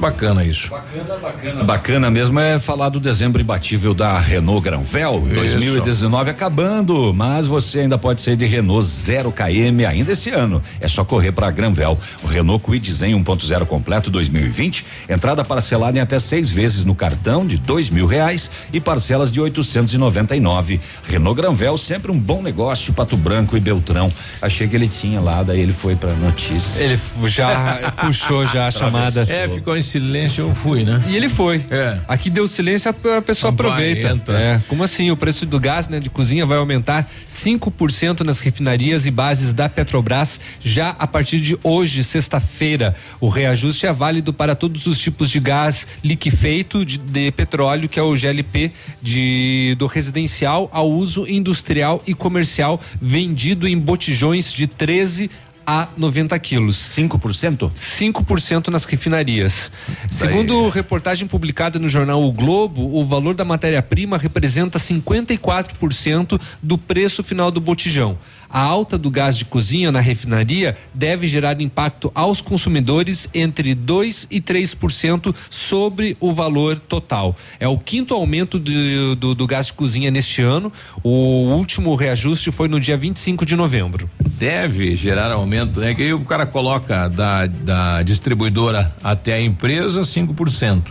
Bacana 0.00 0.42
isso. 0.42 0.70
Bacana, 0.70 1.16
bacana. 1.20 1.64
Bacana 1.64 2.10
mesmo 2.10 2.40
é 2.40 2.58
falar 2.58 2.88
do 2.88 2.98
dezembro 2.98 3.42
imbatível 3.42 3.92
da 3.92 4.18
Renault 4.18 4.64
Granvel, 4.64 5.20
2019 5.20 6.30
acabando, 6.30 7.12
mas 7.12 7.46
você 7.46 7.80
ainda 7.80 7.98
pode 7.98 8.22
ser 8.22 8.34
de 8.34 8.46
Renault 8.46 8.82
0 8.86 9.30
km 9.30 9.86
ainda 9.86 10.12
esse 10.12 10.30
ano. 10.30 10.62
É 10.80 10.88
só 10.88 11.04
correr 11.04 11.32
para 11.32 11.50
Granvel. 11.50 11.98
O 12.22 12.26
Renault 12.26 12.64
Kwid 12.64 12.90
Zen 12.90 13.14
1.0 13.22 13.66
completo 13.66 14.10
2020, 14.10 14.86
entrada 15.06 15.44
parcelada 15.44 15.98
em 15.98 16.00
até 16.00 16.18
seis 16.18 16.48
vezes 16.48 16.82
no 16.82 16.94
cartão 16.94 17.46
de 17.46 17.58
dois 17.58 17.90
mil 17.90 18.06
reais 18.06 18.50
e 18.72 18.80
parcelas 18.80 19.30
de 19.30 19.38
899. 19.38 20.80
Renault 21.06 21.38
Granvel 21.38 21.76
sempre 21.76 22.10
um 22.10 22.18
bom 22.18 22.42
negócio, 22.42 22.94
Pato 22.94 23.18
Branco 23.18 23.54
e 23.54 23.60
Beltrão. 23.60 24.10
Achei 24.40 24.66
que 24.66 24.74
ele 24.74 24.88
tinha 24.88 25.20
lá, 25.20 25.42
daí 25.42 25.60
ele 25.60 25.74
foi 25.74 25.94
para 25.94 26.14
notícia. 26.14 26.82
Ele 26.82 26.98
já 27.26 27.92
puxou 28.00 28.46
já 28.46 28.66
a 28.66 28.70
chamada. 28.70 29.26
É, 29.28 29.46
ficou 29.46 29.76
em 29.76 29.89
silêncio, 29.90 30.48
eu 30.48 30.54
fui, 30.54 30.84
né? 30.84 31.02
E 31.08 31.16
ele 31.16 31.28
foi. 31.28 31.64
É. 31.70 31.98
Aqui 32.06 32.30
deu 32.30 32.46
silêncio, 32.46 32.90
a 32.90 33.22
pessoa 33.22 33.52
aproveita. 33.52 34.08
entra. 34.08 34.38
É, 34.38 34.60
como 34.68 34.84
assim? 34.84 35.10
O 35.10 35.16
preço 35.16 35.44
do 35.44 35.58
gás, 35.58 35.88
né, 35.88 35.98
de 35.98 36.08
cozinha 36.08 36.46
vai 36.46 36.58
aumentar 36.58 37.08
5% 37.28 38.20
nas 38.20 38.40
refinarias 38.40 39.06
e 39.06 39.10
bases 39.10 39.52
da 39.52 39.68
Petrobras 39.68 40.40
já 40.62 40.90
a 40.90 41.06
partir 41.06 41.40
de 41.40 41.58
hoje, 41.64 42.04
sexta-feira. 42.04 42.94
O 43.20 43.28
reajuste 43.28 43.86
é 43.86 43.92
válido 43.92 44.32
para 44.32 44.54
todos 44.54 44.86
os 44.86 44.98
tipos 44.98 45.28
de 45.28 45.40
gás 45.40 45.86
liquefeito 46.04 46.84
de, 46.84 46.98
de 46.98 47.30
petróleo, 47.32 47.88
que 47.88 47.98
é 47.98 48.02
o 48.02 48.14
GLP, 48.16 48.72
de 49.02 49.74
do 49.78 49.86
residencial 49.86 50.68
ao 50.72 50.90
uso 50.90 51.26
industrial 51.26 52.02
e 52.06 52.14
comercial, 52.14 52.80
vendido 53.00 53.66
em 53.66 53.78
botijões 53.78 54.52
de 54.52 54.66
13 54.66 55.30
a 55.66 55.88
90 55.96 56.38
quilos. 56.38 56.82
5%? 56.96 57.70
5% 57.70 58.68
nas 58.68 58.84
refinarias. 58.84 59.72
Segundo 60.10 60.68
reportagem 60.68 61.26
publicada 61.26 61.78
no 61.78 61.88
jornal 61.88 62.22
O 62.22 62.32
Globo, 62.32 62.96
o 62.96 63.04
valor 63.04 63.34
da 63.34 63.44
matéria-prima 63.44 64.18
representa 64.18 64.78
54% 64.78 66.40
do 66.62 66.76
preço 66.76 67.22
final 67.22 67.50
do 67.50 67.60
botijão. 67.60 68.18
A 68.52 68.60
alta 68.60 68.98
do 68.98 69.10
gás 69.10 69.36
de 69.38 69.44
cozinha 69.44 69.92
na 69.92 70.00
refinaria 70.00 70.76
deve 70.92 71.28
gerar 71.28 71.60
impacto 71.60 72.10
aos 72.14 72.40
consumidores 72.42 73.28
entre 73.32 73.74
2 73.74 74.26
e 74.30 74.40
3% 74.40 75.34
sobre 75.48 76.16
o 76.18 76.32
valor 76.34 76.80
total. 76.80 77.36
É 77.60 77.68
o 77.68 77.78
quinto 77.78 78.12
aumento 78.14 78.58
de- 78.58 79.14
do, 79.16 79.34
do 79.34 79.46
gás 79.46 79.66
de 79.66 79.72
cozinha 79.74 80.10
neste 80.10 80.42
ano. 80.42 80.72
O 81.02 81.10
último 81.54 81.94
reajuste 81.94 82.50
foi 82.50 82.66
no 82.68 82.80
dia 82.80 82.96
25 82.96 83.46
de 83.46 83.54
novembro. 83.54 84.10
Deve 84.20 84.96
gerar 84.96 85.30
aumento, 85.30 85.78
né? 85.80 85.94
Que 85.94 86.02
aí 86.02 86.12
o 86.12 86.24
cara 86.24 86.44
coloca 86.46 87.08
da, 87.08 87.46
da 87.46 88.02
distribuidora 88.02 88.92
até 89.02 89.34
a 89.34 89.40
empresa 89.40 90.00
5%. 90.00 90.82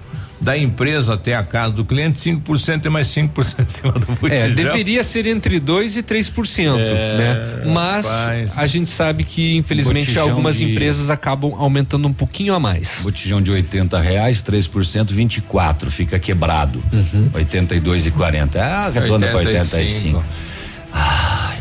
Da 0.42 0.58
empresa 0.58 1.14
até 1.16 1.36
a 1.36 1.44
casa 1.44 1.74
do 1.74 1.84
cliente, 1.84 2.18
5% 2.20 2.86
e 2.86 2.90
mais 2.90 3.08
5% 3.08 3.60
em 3.66 3.68
cima 3.68 3.92
do 3.94 4.06
botijão. 4.08 4.46
É, 4.46 4.50
deveria 4.50 5.04
ser 5.04 5.26
entre 5.26 5.60
2 5.60 5.98
e 5.98 6.04
3%, 6.04 6.78
É, 6.80 7.18
né? 7.18 7.64
Mas 7.74 8.06
rapaz. 8.06 8.58
a 8.58 8.66
gente 8.68 8.90
sabe 8.90 9.24
que 9.24 9.58
infelizmente 9.58 10.06
Botijão 10.06 10.30
algumas 10.30 10.58
de- 10.58 10.72
empresas 10.72 11.10
acabam 11.10 11.54
aumentando 11.58 12.08
um 12.08 12.14
pouquinho 12.14 12.54
a 12.54 12.60
mais. 12.60 13.00
Botijão 13.04 13.42
de 13.42 13.52
80 13.52 14.00
reais, 14.00 14.42
3%, 14.42 15.12
24, 15.14 15.92
fica 15.92 16.18
quebrado. 16.18 16.82
Uhum. 16.92 17.30
82 17.34 18.08
e 18.08 18.12
40. 18.12 18.62
Ah, 18.64 18.86
arredonda 18.88 19.28
para 19.28 19.38
85. 19.40 20.24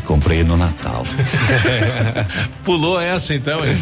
Comprei 0.09 0.43
no 0.43 0.57
Natal. 0.57 1.03
Pulou 2.65 2.99
essa 2.99 3.35
então, 3.35 3.63
hein? 3.63 3.77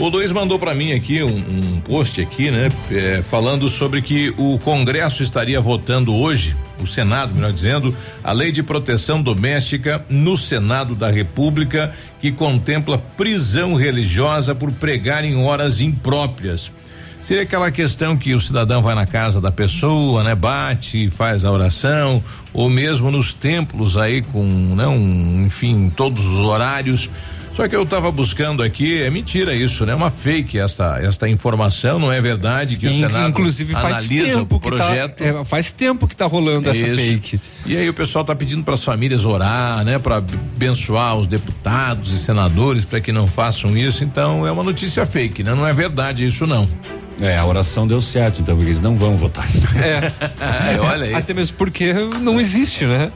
O 0.00 0.08
Luiz 0.08 0.32
mandou 0.32 0.58
pra 0.58 0.74
mim 0.74 0.92
aqui 0.92 1.22
um, 1.22 1.36
um 1.36 1.80
post 1.80 2.18
aqui, 2.18 2.50
né? 2.50 2.70
eh, 2.90 3.20
falando 3.22 3.68
sobre 3.68 4.00
que 4.00 4.32
o 4.38 4.58
Congresso 4.58 5.22
estaria 5.22 5.60
votando 5.60 6.14
hoje, 6.14 6.56
o 6.80 6.86
Senado, 6.86 7.34
melhor 7.34 7.52
dizendo, 7.52 7.94
a 8.24 8.32
lei 8.32 8.50
de 8.50 8.62
proteção 8.62 9.20
doméstica 9.20 10.02
no 10.08 10.34
Senado 10.34 10.94
da 10.94 11.10
República 11.10 11.92
que 12.22 12.32
contempla 12.32 12.96
prisão 12.96 13.74
religiosa 13.74 14.54
por 14.54 14.72
pregar 14.72 15.26
em 15.26 15.36
horas 15.36 15.82
impróprias. 15.82 16.70
Seria 17.26 17.42
aquela 17.42 17.72
questão 17.72 18.16
que 18.16 18.34
o 18.34 18.40
cidadão 18.40 18.80
vai 18.80 18.94
na 18.94 19.04
casa 19.04 19.40
da 19.40 19.50
pessoa, 19.50 20.22
né? 20.22 20.32
Bate, 20.36 21.10
faz 21.10 21.44
a 21.44 21.50
oração, 21.50 22.22
ou 22.52 22.70
mesmo 22.70 23.10
nos 23.10 23.34
templos 23.34 23.96
aí 23.96 24.22
com, 24.22 24.44
não, 24.44 24.96
enfim, 25.44 25.92
todos 25.94 26.24
os 26.24 26.38
horários. 26.38 27.10
Só 27.56 27.66
que 27.66 27.74
eu 27.74 27.82
estava 27.82 28.12
buscando 28.12 28.62
aqui, 28.62 29.02
é 29.02 29.10
mentira 29.10 29.54
isso, 29.54 29.84
né? 29.84 29.94
Uma 29.94 30.10
fake 30.10 30.58
esta 30.58 31.00
esta 31.00 31.28
informação, 31.28 31.98
não 31.98 32.12
é 32.12 32.20
verdade 32.20 32.76
que 32.76 32.86
o 32.86 32.92
Senado 32.92 33.30
Inclusive 33.30 33.72
faz 33.72 34.06
tempo 34.06 34.56
o 34.56 34.60
que 34.60 34.68
projeto. 34.68 35.16
tá, 35.16 35.24
é, 35.24 35.44
faz 35.44 35.72
tempo 35.72 36.06
que 36.06 36.14
tá 36.14 36.26
rolando 36.26 36.68
essa 36.68 36.86
Isso. 36.86 36.96
fake. 36.96 37.40
E 37.64 37.76
aí 37.76 37.88
o 37.88 37.94
pessoal 37.94 38.24
tá 38.24 38.36
pedindo 38.36 38.62
para 38.62 38.74
as 38.74 38.84
famílias 38.84 39.24
orar, 39.24 39.82
né, 39.84 39.98
para 39.98 40.18
abençoar 40.18 41.16
os 41.16 41.26
deputados 41.26 42.12
e 42.12 42.18
senadores 42.18 42.84
para 42.84 43.00
que 43.00 43.10
não 43.10 43.26
façam 43.26 43.76
isso. 43.76 44.04
Então 44.04 44.46
é 44.46 44.52
uma 44.52 44.62
notícia 44.62 45.04
fake, 45.06 45.42
né? 45.42 45.54
Não 45.54 45.66
é 45.66 45.72
verdade 45.72 46.24
isso 46.24 46.46
não. 46.46 46.68
É, 47.20 47.36
a 47.36 47.46
oração 47.46 47.86
deu 47.86 48.02
certo, 48.02 48.42
então 48.42 48.58
eles 48.60 48.80
não 48.80 48.94
vão 48.94 49.16
votar. 49.16 49.46
É, 49.76 50.80
olha 50.80 51.06
aí. 51.06 51.14
Até 51.14 51.32
mesmo 51.32 51.56
porque 51.56 51.92
não 52.20 52.40
existe, 52.40 52.84
né? 52.84 53.10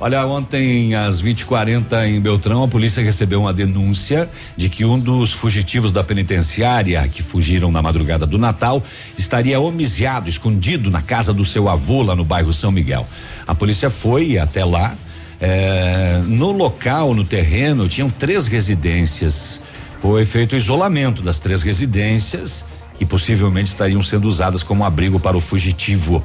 Olha, 0.00 0.24
ontem 0.26 0.94
às 0.94 1.22
20h40 1.22 2.06
em 2.06 2.20
Beltrão, 2.20 2.62
a 2.62 2.68
polícia 2.68 3.02
recebeu 3.02 3.40
uma 3.40 3.52
denúncia 3.52 4.28
de 4.56 4.68
que 4.68 4.84
um 4.84 4.98
dos 4.98 5.32
fugitivos 5.32 5.92
da 5.92 6.02
penitenciária 6.02 7.06
que 7.08 7.22
fugiram 7.22 7.70
na 7.70 7.82
madrugada 7.82 8.26
do 8.26 8.38
Natal 8.38 8.82
estaria 9.18 9.58
homiciado, 9.60 10.28
escondido 10.28 10.90
na 10.90 11.02
casa 11.02 11.32
do 11.32 11.44
seu 11.44 11.68
avô 11.68 12.02
lá 12.02 12.14
no 12.16 12.24
bairro 12.24 12.52
São 12.52 12.70
Miguel. 12.70 13.06
A 13.46 13.54
polícia 13.54 13.90
foi 13.90 14.38
até 14.38 14.64
lá. 14.64 14.94
eh, 15.40 16.22
no 16.26 16.52
local, 16.52 17.14
no 17.14 17.24
terreno, 17.24 17.88
tinham 17.88 18.08
três 18.08 18.46
residências. 18.46 19.60
Foi 20.00 20.24
feito 20.24 20.54
o 20.54 20.56
isolamento 20.56 21.22
das 21.22 21.38
três 21.38 21.62
residências 21.62 22.64
que 22.98 23.04
possivelmente 23.04 23.68
estariam 23.68 24.02
sendo 24.02 24.28
usadas 24.28 24.62
como 24.62 24.84
abrigo 24.84 25.20
para 25.20 25.36
o 25.36 25.40
fugitivo. 25.40 26.24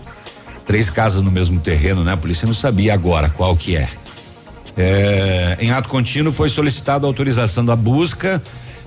Três 0.66 0.90
casas 0.90 1.22
no 1.22 1.32
mesmo 1.32 1.60
terreno, 1.60 2.04
né? 2.04 2.14
A 2.14 2.18
polícia 2.18 2.46
não 2.46 2.54
sabia 2.54 2.94
agora 2.94 3.30
qual 3.30 3.56
que 3.56 3.76
é. 3.76 3.90
É, 4.78 5.58
em 5.60 5.72
ato 5.72 5.90
contínuo 5.90 6.32
foi 6.32 6.50
solicitada 6.50 7.06
a 7.06 7.10
autorização 7.10 7.66
da 7.66 7.76
busca, 7.76 8.42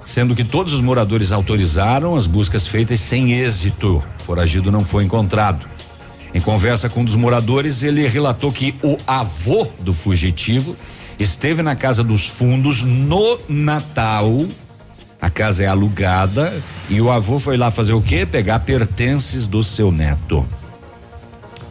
sendo 0.06 0.34
que 0.34 0.44
todos 0.44 0.72
os 0.72 0.80
moradores 0.80 1.32
autorizaram 1.32 2.16
as 2.16 2.26
buscas 2.26 2.66
feitas 2.66 3.00
sem 3.00 3.32
êxito. 3.32 4.02
O 4.18 4.22
foragido 4.22 4.72
não 4.72 4.84
foi 4.84 5.04
encontrado. 5.04 5.66
Em 6.32 6.40
conversa 6.40 6.88
com 6.88 7.00
um 7.00 7.04
dos 7.04 7.14
moradores, 7.14 7.82
ele 7.82 8.06
relatou 8.08 8.50
que 8.50 8.74
o 8.82 8.98
avô 9.06 9.68
do 9.78 9.92
fugitivo 9.92 10.76
esteve 11.18 11.62
na 11.62 11.76
casa 11.76 12.02
dos 12.02 12.26
fundos 12.26 12.82
no 12.82 13.38
Natal. 13.48 14.46
A 15.24 15.30
casa 15.30 15.64
é 15.64 15.66
alugada 15.66 16.52
e 16.86 17.00
o 17.00 17.10
avô 17.10 17.38
foi 17.38 17.56
lá 17.56 17.70
fazer 17.70 17.94
o 17.94 18.02
quê? 18.02 18.26
Pegar 18.26 18.58
pertences 18.58 19.46
do 19.46 19.64
seu 19.64 19.90
neto, 19.90 20.46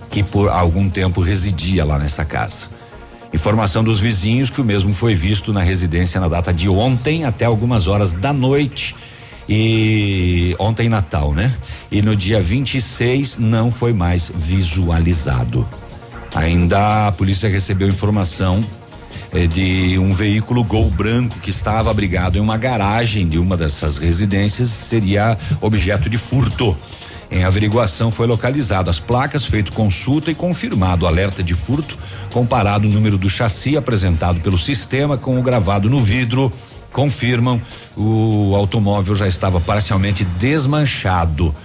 que 0.09 0.23
por 0.23 0.49
algum 0.49 0.89
tempo 0.89 1.21
residia 1.21 1.85
lá 1.85 1.99
nessa 1.99 2.25
casa. 2.25 2.65
Informação 3.31 3.83
dos 3.83 3.99
vizinhos 3.99 4.49
que 4.49 4.59
o 4.59 4.63
mesmo 4.63 4.91
foi 4.91 5.13
visto 5.13 5.53
na 5.53 5.61
residência 5.61 6.19
na 6.19 6.27
data 6.27 6.51
de 6.51 6.67
ontem 6.67 7.25
até 7.25 7.45
algumas 7.45 7.85
horas 7.85 8.11
da 8.11 8.33
noite. 8.33 8.95
E 9.47 10.55
ontem 10.57 10.89
Natal, 10.89 11.31
né? 11.31 11.53
E 11.91 12.01
no 12.01 12.15
dia 12.15 12.41
26 12.41 13.37
não 13.37 13.69
foi 13.69 13.93
mais 13.93 14.31
visualizado. 14.33 15.63
Ainda 16.33 17.09
a 17.09 17.11
polícia 17.11 17.47
recebeu 17.47 17.87
informação 17.87 18.65
eh, 19.33 19.47
de 19.47 19.97
um 19.99 20.13
veículo 20.13 20.63
Gol 20.63 20.89
branco 20.89 21.39
que 21.39 21.49
estava 21.49 21.89
abrigado 21.89 22.37
em 22.37 22.41
uma 22.41 22.57
garagem 22.57 23.27
de 23.27 23.37
uma 23.37 23.57
dessas 23.57 23.97
residências, 23.97 24.69
seria 24.69 25.37
objeto 25.61 26.09
de 26.09 26.17
furto. 26.17 26.75
Em 27.33 27.43
averiguação 27.43 28.11
foi 28.11 28.27
localizado 28.27 28.91
as 28.91 28.99
placas, 28.99 29.43
feito 29.43 29.73
consulta 29.73 30.29
e 30.29 30.35
confirmado 30.35 31.07
alerta 31.07 31.41
de 31.41 31.55
furto, 31.55 31.97
comparado 32.31 32.87
o 32.87 32.91
número 32.91 33.17
do 33.17 33.27
chassi 33.27 33.75
apresentado 33.75 34.39
pelo 34.39 34.57
sistema 34.57 35.17
com 35.17 35.39
o 35.39 35.41
gravado 35.41 35.89
no 35.89 35.99
vidro, 35.99 36.53
confirmam 36.91 37.59
o 37.97 38.53
automóvel 38.55 39.15
já 39.15 39.27
estava 39.27 39.59
parcialmente 39.59 40.23
desmanchado. 40.23 41.55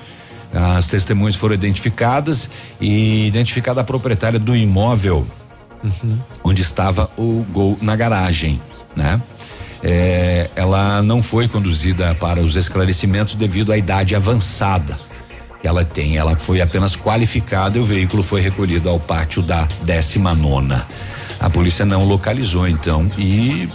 As 0.55 0.87
testemunhas 0.87 1.37
foram 1.37 1.55
identificadas 1.55 2.51
e 2.81 3.27
identificada 3.27 3.83
a 3.83 3.85
proprietária 3.85 4.39
do 4.39 4.57
imóvel 4.57 5.27
onde 6.45 6.63
estava 6.63 7.11
o 7.17 7.45
gol 7.51 7.79
na 7.81 7.95
garagem, 7.97 8.61
né? 8.97 9.21
É, 9.83 10.51
ela 10.57 11.03
não 11.03 11.23
foi 11.23 11.47
conduzida 11.47 12.15
para 12.17 12.41
os 12.41 12.57
esclarecimentos 12.57 13.35
devido 13.37 13.71
à 13.73 13.77
idade 13.79 14.17
avançada 14.17 14.99
que 15.61 15.69
ela 15.69 15.85
tem. 15.85 16.17
Ela 16.17 16.35
foi 16.37 16.61
apenas 16.61 16.97
qualificada 16.97 17.79
e 17.79 17.81
o 17.81 17.85
veículo 17.85 18.23
foi 18.23 18.41
recolhido 18.41 18.89
ao 18.89 18.99
pátio 18.99 19.41
da 19.43 19.69
décima 19.85 20.35
nona. 20.35 20.87
A 21.39 21.49
polícia 21.49 21.85
não 21.85 22.05
localizou 22.05 22.67
então 22.67 23.09
e 23.17 23.69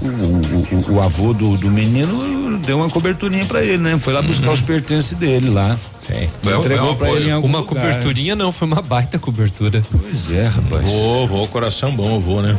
o, 0.00 0.06
o- 0.06 0.68
o- 0.90 0.92
o 0.94 1.02
avô 1.02 1.34
do, 1.34 1.56
do 1.58 1.70
menino 1.70 2.56
deu 2.58 2.78
uma 2.78 2.88
coberturinha 2.88 3.44
para 3.44 3.62
ele, 3.62 3.76
né? 3.78 3.98
Foi 3.98 4.14
lá 4.14 4.22
buscar 4.22 4.50
os 4.52 4.62
pertences 4.62 5.12
dele 5.12 5.50
lá. 5.50 5.76
É, 6.12 6.28
Entregou 6.56 6.94
pra 6.96 7.10
ele 7.10 7.28
em 7.28 7.32
algum 7.32 7.46
Uma 7.48 7.60
lugar. 7.60 7.82
coberturinha 7.82 8.36
não, 8.36 8.52
foi 8.52 8.68
uma 8.68 8.82
baita 8.82 9.18
cobertura. 9.18 9.82
Pois 9.90 10.30
é, 10.30 10.46
rapaz. 10.48 10.84
Vou, 10.90 11.26
vou, 11.26 11.48
coração 11.48 11.94
bom, 11.94 12.16
eu 12.16 12.20
vou, 12.20 12.42
né? 12.42 12.56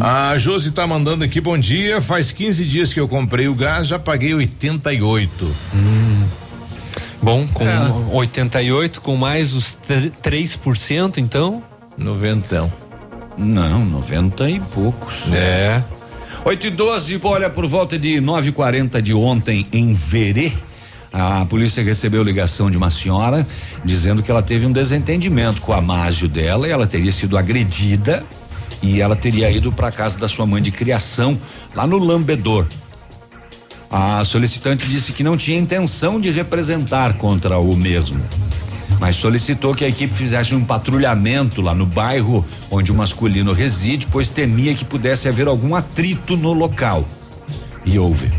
A 0.00 0.36
Josi 0.38 0.70
tá 0.72 0.86
mandando 0.86 1.24
aqui, 1.24 1.40
bom 1.40 1.56
dia. 1.56 2.00
Faz 2.00 2.30
15 2.32 2.64
dias 2.64 2.92
que 2.92 3.00
eu 3.00 3.08
comprei 3.08 3.48
o 3.48 3.54
gás, 3.54 3.86
já 3.88 3.98
paguei 3.98 4.34
88. 4.34 5.50
Bom, 7.22 7.46
com 7.52 7.66
É. 7.66 7.78
88, 8.12 9.00
com 9.00 9.16
mais 9.16 9.54
os 9.54 9.74
tr- 9.74 10.10
3%, 10.22 11.18
então? 11.18 11.62
Noventão. 11.96 12.70
Não, 13.38 13.84
90 13.84 14.48
e 14.50 14.60
poucos. 14.60 15.14
É. 15.32 15.82
8 16.44 16.66
e 16.68 16.70
12, 16.70 17.20
olha, 17.24 17.50
por 17.50 17.66
volta 17.66 17.98
de 17.98 18.20
9 18.20 18.50
e 18.50 18.52
40 18.52 19.02
de 19.02 19.12
ontem 19.12 19.66
em 19.72 19.92
Verê. 19.92 20.52
A 21.18 21.46
polícia 21.46 21.82
recebeu 21.82 22.22
ligação 22.22 22.70
de 22.70 22.76
uma 22.76 22.90
senhora 22.90 23.46
dizendo 23.82 24.22
que 24.22 24.30
ela 24.30 24.42
teve 24.42 24.66
um 24.66 24.70
desentendimento 24.72 25.62
com 25.62 25.72
a 25.72 25.80
Másio 25.80 26.28
dela 26.28 26.68
e 26.68 26.70
ela 26.70 26.86
teria 26.86 27.10
sido 27.10 27.38
agredida 27.38 28.22
e 28.82 29.00
ela 29.00 29.16
teria 29.16 29.50
ido 29.50 29.72
para 29.72 29.90
casa 29.90 30.18
da 30.18 30.28
sua 30.28 30.44
mãe 30.44 30.60
de 30.60 30.70
criação 30.70 31.38
lá 31.74 31.86
no 31.86 31.96
Lambedor. 31.96 32.66
A 33.90 34.26
solicitante 34.26 34.86
disse 34.86 35.14
que 35.14 35.24
não 35.24 35.38
tinha 35.38 35.58
intenção 35.58 36.20
de 36.20 36.30
representar 36.30 37.14
contra 37.14 37.58
o 37.58 37.74
mesmo, 37.74 38.20
mas 39.00 39.16
solicitou 39.16 39.74
que 39.74 39.86
a 39.86 39.88
equipe 39.88 40.12
fizesse 40.12 40.54
um 40.54 40.66
patrulhamento 40.66 41.62
lá 41.62 41.74
no 41.74 41.86
bairro 41.86 42.44
onde 42.70 42.92
o 42.92 42.94
masculino 42.94 43.54
reside, 43.54 44.06
pois 44.08 44.28
temia 44.28 44.74
que 44.74 44.84
pudesse 44.84 45.30
haver 45.30 45.48
algum 45.48 45.74
atrito 45.74 46.36
no 46.36 46.52
local. 46.52 47.08
E 47.86 47.98
houve. 47.98 48.30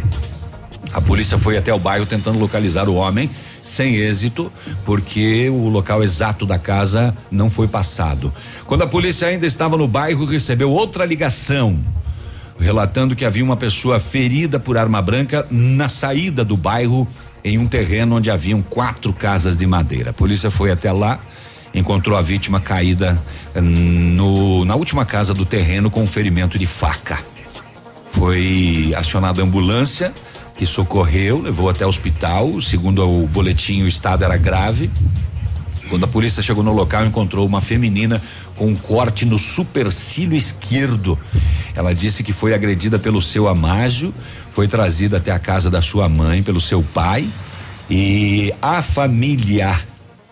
A 0.94 1.02
polícia 1.02 1.38
foi 1.38 1.58
até 1.58 1.74
o 1.74 1.80
bairro 1.80 2.06
tentando 2.06 2.40
localizar 2.40 2.88
o 2.90 2.96
homem, 2.96 3.30
sem 3.64 3.96
êxito, 3.96 4.52
porque 4.86 5.50
o 5.50 5.68
local 5.68 6.04
exato 6.04 6.46
da 6.46 6.58
casa 6.58 7.16
não 7.30 7.50
foi 7.50 7.68
passado. 7.68 8.34
Quando 8.66 8.84
a 8.84 8.88
polícia 8.88 9.28
ainda 9.28 9.46
estava 9.46 9.78
no 9.78 9.88
bairro, 9.88 10.26
recebeu 10.26 10.72
outra 10.72 11.06
ligação 11.06 11.78
relatando 12.60 13.16
que 13.16 13.26
havia 13.26 13.44
uma 13.44 13.56
pessoa 13.56 14.00
ferida 14.00 14.60
por 14.60 14.78
arma 14.78 15.02
branca 15.02 15.46
na 15.50 15.88
saída 15.88 16.44
do 16.44 16.58
bairro 16.58 17.08
em 17.44 17.58
um 17.58 17.68
terreno 17.68 18.16
onde 18.18 18.32
haviam 18.32 18.62
quatro 18.62 19.14
casas 19.14 19.56
de 19.56 19.66
madeira. 19.66 20.10
A 20.10 20.14
polícia 20.14 20.50
foi 20.50 20.72
até 20.72 20.92
lá, 20.92 21.20
encontrou 21.74 22.18
a 22.18 22.22
vítima 22.22 22.60
caída 22.60 23.22
hum, 23.56 23.62
no, 23.62 24.66
na 24.66 24.76
última 24.76 25.06
casa 25.06 25.34
do 25.34 25.46
terreno 25.46 25.90
com 25.90 26.02
um 26.02 26.08
ferimento 26.08 26.58
de 26.58 26.66
faca. 26.66 27.20
Foi 28.12 28.94
acionada 28.98 29.42
a 29.42 29.46
ambulância 29.46 30.14
que 30.58 30.66
socorreu, 30.66 31.42
levou 31.42 31.70
até 31.70 31.86
o 31.86 31.90
hospital. 31.90 32.62
Segundo 32.62 33.08
o 33.08 33.28
boletim, 33.28 33.84
o 33.84 33.88
estado 33.88 34.24
era 34.24 34.36
grave. 34.38 34.90
Quando 35.90 36.04
a 36.04 36.08
polícia 36.08 36.44
chegou 36.44 36.64
no 36.64 36.74
local, 36.74 37.06
encontrou 37.06 37.46
uma 37.46 37.62
feminina 37.62 38.22
com 38.56 38.68
um 38.68 38.76
corte 38.76 39.26
no 39.26 39.40
supercílio 39.40 40.36
esquerdo. 40.36 41.18
Ela 41.76 41.94
disse 41.94 42.24
que 42.24 42.34
foi 42.34 42.54
agredida 42.54 43.00
pelo 43.00 43.22
seu 43.22 43.48
Amágio, 43.48 44.14
foi 44.52 44.68
trazida 44.68 45.18
até 45.18 45.32
a 45.32 45.40
casa 45.40 45.70
da 45.70 45.82
sua 45.82 46.10
mãe 46.10 46.44
pelo 46.44 46.60
seu 46.60 46.84
pai 46.84 47.30
e 47.90 48.54
a 48.62 48.82
família, 48.82 49.80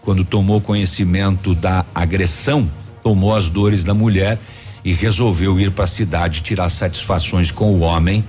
quando 0.02 0.26
tomou 0.26 0.60
conhecimento 0.60 1.56
da 1.56 1.86
agressão, 1.96 2.70
tomou 3.02 3.34
as 3.34 3.48
dores 3.48 3.84
da 3.84 3.94
mulher 3.94 4.38
e 4.84 4.92
resolveu 4.92 5.58
ir 5.60 5.72
para 5.72 5.86
a 5.86 5.88
cidade 5.88 6.42
tirar 6.42 6.70
satisfações 6.70 7.52
com 7.52 7.74
o 7.74 7.80
homem. 7.80 8.26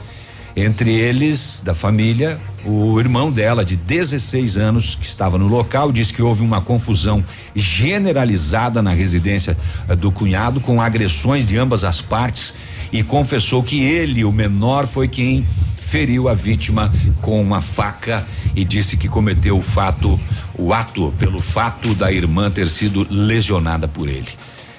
Entre 0.56 0.90
eles, 0.90 1.60
da 1.62 1.74
família, 1.74 2.40
o 2.64 2.98
irmão 2.98 3.30
dela, 3.30 3.62
de 3.62 3.76
16 3.76 4.56
anos, 4.56 4.94
que 4.94 5.04
estava 5.04 5.36
no 5.36 5.46
local, 5.48 5.92
disse 5.92 6.14
que 6.14 6.22
houve 6.22 6.40
uma 6.42 6.62
confusão 6.62 7.22
generalizada 7.54 8.80
na 8.80 8.94
residência 8.94 9.54
eh, 9.86 9.94
do 9.94 10.10
cunhado, 10.10 10.58
com 10.58 10.80
agressões 10.80 11.46
de 11.46 11.58
ambas 11.58 11.84
as 11.84 12.00
partes, 12.00 12.54
e 12.90 13.02
confessou 13.02 13.62
que 13.62 13.82
ele, 13.82 14.24
o 14.24 14.32
menor, 14.32 14.86
foi 14.86 15.08
quem 15.08 15.46
feriu 15.78 16.26
a 16.26 16.32
vítima 16.32 16.90
com 17.20 17.38
uma 17.38 17.60
faca 17.60 18.26
e 18.54 18.64
disse 18.64 18.96
que 18.96 19.08
cometeu 19.08 19.58
o 19.58 19.62
fato, 19.62 20.18
o 20.58 20.72
ato, 20.72 21.12
pelo 21.18 21.42
fato 21.42 21.94
da 21.94 22.10
irmã 22.10 22.50
ter 22.50 22.70
sido 22.70 23.06
lesionada 23.10 23.86
por 23.86 24.08
ele. 24.08 24.30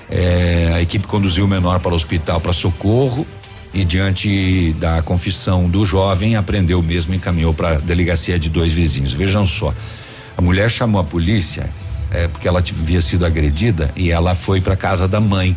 É, 0.10 0.72
a 0.74 0.82
equipe 0.82 1.06
conduziu 1.06 1.45
o 1.45 1.48
menor 1.48 1.80
para 1.82 1.91
o 1.91 1.95
hospital 1.95 2.41
para 2.41 2.52
socorro 2.52 3.28
e 3.73 3.84
diante 3.84 4.73
da 4.80 5.02
confissão 5.02 5.69
do 5.69 5.85
jovem 5.85 6.35
apreendeu 6.35 6.81
mesmo 6.81 7.14
e 7.14 7.18
encaminhou 7.18 7.53
para 7.53 7.72
a 7.72 7.76
delegacia 7.76 8.39
de 8.39 8.49
dois 8.49 8.73
vizinhos. 8.73 9.11
Vejam 9.11 9.45
só, 9.45 9.73
a 10.35 10.41
mulher 10.41 10.69
chamou 10.69 11.02
a 11.02 11.03
polícia 11.03 11.69
é, 12.11 12.27
porque 12.27 12.48
ela 12.48 12.60
havia 12.60 13.02
sido 13.02 13.26
agredida 13.26 13.91
e 13.95 14.11
ela 14.11 14.34
foi 14.34 14.61
para 14.61 14.76
casa 14.76 15.07
da 15.07 15.19
mãe. 15.19 15.56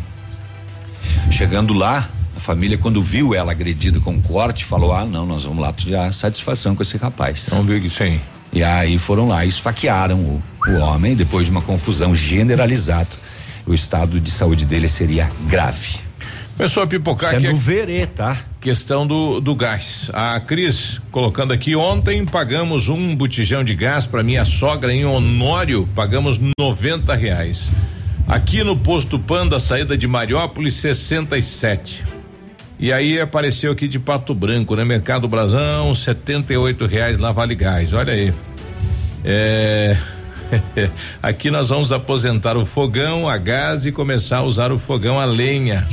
Chegando 1.29 1.73
lá, 1.73 2.09
a 2.35 2.39
família, 2.39 2.77
quando 2.77 3.01
viu 3.01 3.33
ela 3.33 3.51
agredida 3.51 3.99
com 3.99 4.21
corte, 4.21 4.65
falou: 4.65 4.93
Ah, 4.93 5.05
não, 5.05 5.25
nós 5.25 5.43
vamos 5.43 5.59
lá 5.59 5.71
tirar 5.71 6.13
satisfação 6.13 6.75
com 6.75 6.83
esse 6.83 6.97
rapaz. 6.97 7.47
Vamos 7.49 7.65
ver 7.65 7.81
que 7.81 7.89
sim. 7.89 8.19
E 8.53 8.63
aí 8.63 8.97
foram 8.97 9.27
lá 9.27 9.45
e 9.45 9.47
esfaquearam 9.47 10.19
o, 10.19 10.43
o 10.67 10.73
homem, 10.79 11.15
depois 11.15 11.45
de 11.45 11.51
uma 11.51 11.61
confusão 11.61 12.13
generalizada. 12.13 13.09
O 13.65 13.73
estado 13.73 14.19
de 14.19 14.29
saúde 14.29 14.65
dele 14.65 14.87
seria 14.87 15.29
grave. 15.47 15.99
Começou 16.61 16.83
a 16.83 16.87
pipocar 16.87 17.33
É 17.33 17.37
aqui. 17.37 17.47
no 17.47 17.55
a 17.55 17.57
verê, 17.57 18.05
tá? 18.05 18.37
Questão 18.61 19.07
do, 19.07 19.39
do 19.41 19.55
gás. 19.55 20.11
A 20.13 20.39
Cris 20.39 21.01
colocando 21.11 21.51
aqui 21.51 21.75
ontem 21.75 22.23
pagamos 22.23 22.87
um 22.87 23.15
botijão 23.15 23.63
de 23.63 23.73
gás 23.73 24.05
para 24.05 24.21
minha 24.21 24.45
sogra 24.45 24.93
em 24.93 25.03
Honório, 25.03 25.89
pagamos 25.95 26.39
90 26.59 27.15
reais. 27.15 27.63
Aqui 28.27 28.63
no 28.63 28.77
posto 28.77 29.17
Panda, 29.17 29.59
saída 29.59 29.97
de 29.97 30.07
Mariópolis, 30.07 30.75
67. 30.75 32.05
E 32.79 32.93
aí 32.93 33.19
apareceu 33.19 33.71
aqui 33.71 33.87
de 33.87 33.97
Pato 33.97 34.35
Branco, 34.35 34.75
né? 34.75 34.85
Mercado 34.85 35.27
Brasão, 35.27 35.95
78 35.95 36.85
reais 36.85 37.17
lá 37.17 37.31
vale 37.31 37.55
gás. 37.55 37.91
Olha 37.91 38.13
aí. 38.13 38.31
É. 39.25 39.97
Aqui 41.21 41.49
nós 41.51 41.69
vamos 41.69 41.91
aposentar 41.91 42.57
o 42.57 42.65
fogão 42.65 43.27
a 43.29 43.37
gás 43.37 43.85
e 43.85 43.91
começar 43.91 44.37
a 44.37 44.43
usar 44.43 44.71
o 44.71 44.79
fogão 44.79 45.19
a 45.19 45.25
lenha. 45.25 45.87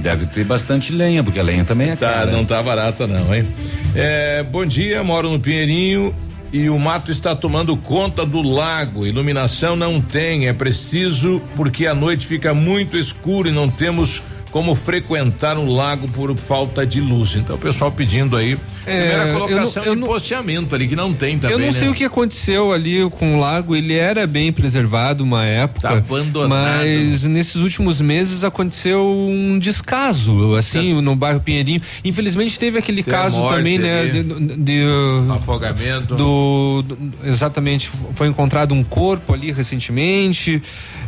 Deve 0.00 0.26
ter 0.26 0.44
bastante 0.44 0.92
lenha, 0.92 1.22
porque 1.22 1.38
a 1.38 1.42
lenha 1.42 1.64
também 1.64 1.90
é 1.90 1.96
Tá, 1.96 2.10
cara. 2.12 2.30
não 2.30 2.44
tá 2.44 2.62
barata 2.62 3.06
não, 3.06 3.34
hein? 3.34 3.46
É, 3.94 4.42
bom 4.42 4.64
dia, 4.64 5.02
moro 5.02 5.30
no 5.30 5.40
Pinheirinho 5.40 6.14
e 6.52 6.68
o 6.68 6.78
mato 6.78 7.10
está 7.10 7.34
tomando 7.34 7.76
conta 7.76 8.24
do 8.24 8.42
lago. 8.42 9.06
Iluminação 9.06 9.76
não 9.76 10.00
tem, 10.00 10.48
é 10.48 10.52
preciso 10.52 11.40
porque 11.56 11.86
a 11.86 11.94
noite 11.94 12.26
fica 12.26 12.52
muito 12.54 12.96
escuro 12.96 13.48
e 13.48 13.52
não 13.52 13.68
temos 13.68 14.22
como 14.50 14.74
frequentar 14.74 15.56
o 15.58 15.64
lago 15.72 16.08
por 16.08 16.34
falta 16.36 16.84
de 16.86 17.00
luz. 17.00 17.36
Então 17.36 17.56
o 17.56 17.58
pessoal 17.58 17.92
pedindo 17.92 18.36
aí 18.36 18.58
É, 18.84 18.98
primeira 19.08 19.28
eu 19.28 19.34
colocação 19.34 19.82
não- 19.82 19.88
eu 19.90 19.94
de 19.94 20.00
não- 20.00 20.08
posteamento 20.08 20.74
ali 20.74 20.88
que 20.88 20.96
não 20.96 21.12
tem 21.12 21.38
também, 21.38 21.54
Eu 21.54 21.58
não 21.60 21.66
né? 21.66 21.72
sei 21.72 21.88
o 21.88 21.94
que 21.94 22.04
aconteceu 22.04 22.72
ali 22.72 23.08
com 23.10 23.36
o 23.36 23.40
lago, 23.40 23.76
ele 23.76 23.94
era 23.94 24.26
bem 24.26 24.52
preservado 24.52 25.22
uma 25.22 25.44
época. 25.44 25.88
Tá 25.88 25.94
abandonado. 25.98 26.48
Mas 26.48 27.24
nesses 27.24 27.56
últimos 27.56 28.00
meses 28.00 28.42
aconteceu 28.44 29.06
um 29.06 29.58
descaso, 29.58 30.54
assim, 30.56 31.00
no 31.00 31.14
bairro 31.14 31.40
Pinheirinho. 31.40 31.80
Infelizmente 32.04 32.58
teve 32.58 32.78
aquele 32.78 33.02
Tem 33.02 33.12
caso 33.14 33.38
morte 33.38 33.56
também, 33.56 33.78
né? 33.78 34.06
De, 34.06 34.22
de, 34.56 34.82
uh, 34.84 35.32
Afogamento. 35.32 36.14
do, 36.16 36.82
do- 36.82 36.98
exatamente 37.24 37.90
foi 38.14 38.26
encontrado 38.28 38.74
um 38.74 38.82
corpo 38.82 39.32
ali 39.32 39.52
recentemente 39.52 40.60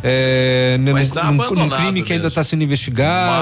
é, 0.05 0.77
Mas 0.91 1.09
num- 1.09 1.15
tá 1.15 1.31
num, 1.31 1.69
crime 1.69 2.03
que 2.03 2.11
ainda 2.13 2.27
está 2.27 2.43
sendo 2.43 2.63
investigado 2.63 3.32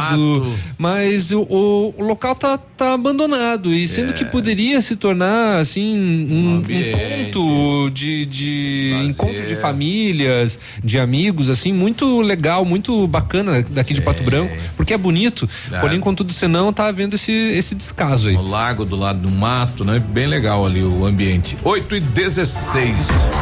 Mas 0.78 1.32
o, 1.32 1.42
o, 1.42 1.94
o 1.98 2.04
local 2.04 2.36
tá, 2.36 2.58
tá 2.58 2.94
abandonado 2.94 3.74
e 3.74 3.88
sendo 3.88 4.12
É. 4.12 4.14
que 4.14 4.26
poderia 4.26 4.82
se 4.82 4.96
tornar 4.96 5.60
assim 5.60 5.96
um, 5.98 6.28
um 6.36 6.56
ambiente. 6.58 6.98
ponto 7.34 7.90
de, 7.92 8.26
de 8.26 8.94
encontro 9.08 9.46
de 9.48 9.56
famílias 9.56 10.60
de 10.84 11.00
amigos 11.00 11.50
assim 11.50 11.72
muito 11.74 12.22
legal 12.22 12.64
muito 12.66 13.08
bacana 13.08 13.64
daqui 13.70 13.94
de 13.94 14.02
Pato 14.02 14.24
Branco 14.24 14.56
porque 14.76 14.94
é 14.94 14.98
bonito 14.98 15.48
É. 15.72 15.80
porém 15.80 16.00
contudo 16.00 16.34
senão 16.34 16.72
tá 16.74 16.88
havendo 16.88 17.16
esse 17.16 17.32
esse 17.32 17.76
descaso 17.76 18.30
aí 18.30 18.36
O 18.36 18.42
lago 18.42 18.86
do 18.86 18.96
lado 18.96 19.20
do 19.20 19.30
mato, 19.32 19.84
né? 19.84 20.00
Bem 20.00 20.28
legal 20.28 20.66
ali 20.66 20.82
o 20.84 21.06
ambiente. 21.06 21.58
8 21.64 21.96
e 21.96 22.00
16. 22.00 22.96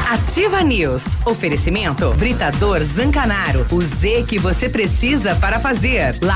Ativa 0.10 0.62
News. 0.62 1.02
Oferecimento 1.26 2.14
Britador 2.16 2.84
Zancanaro. 2.84 3.66
O 3.72 3.82
Z 3.82 4.26
que 4.28 4.38
você 4.40 4.68
precisa 4.70 5.36
para 5.36 5.60
fazer. 5.60 6.18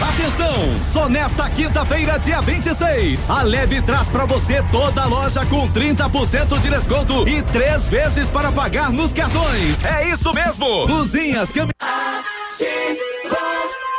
Atenção! 0.00 0.78
Só 0.78 1.08
nesta 1.08 1.48
quinta-feira, 1.50 2.18
dia 2.18 2.40
26, 2.40 3.28
a 3.28 3.42
Leve 3.42 3.82
traz 3.82 4.08
pra 4.08 4.24
você 4.24 4.62
toda 4.72 5.02
a 5.02 5.06
loja 5.06 5.44
com 5.44 5.68
30% 5.68 6.58
de 6.58 6.70
desconto 6.70 7.28
e 7.28 7.42
três 7.42 7.86
vezes 7.86 8.28
para 8.30 8.50
pagar 8.50 8.90
nos 8.90 9.12
cartões. 9.12 9.84
É 9.84 10.08
isso 10.08 10.32
mesmo! 10.32 10.86
Luzinhas, 10.86 11.50
cam... 11.52 11.68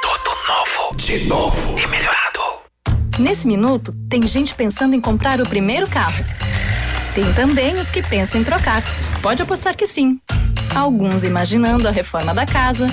Tudo 0.02 0.32
novo. 0.48 0.96
De 0.98 1.20
novo. 1.26 1.80
E 1.80 1.86
melhorado. 1.86 2.40
Nesse 3.20 3.46
minuto, 3.48 3.94
tem 4.10 4.26
gente 4.28 4.56
pensando 4.56 4.96
em 4.96 5.02
comprar 5.02 5.40
o 5.40 5.48
primeiro 5.48 5.88
carro. 5.88 6.26
Tem 7.14 7.32
também 7.34 7.76
os 7.76 7.92
que 7.92 8.02
pensam 8.02 8.42
em 8.42 8.44
trocar. 8.44 8.84
Pode 9.22 9.42
apostar 9.44 9.78
que 9.78 9.86
sim. 9.86 10.20
Alguns 10.74 11.24
imaginando 11.24 11.88
a 11.88 11.92
reforma 11.92 12.34
da 12.34 12.46
casa, 12.46 12.88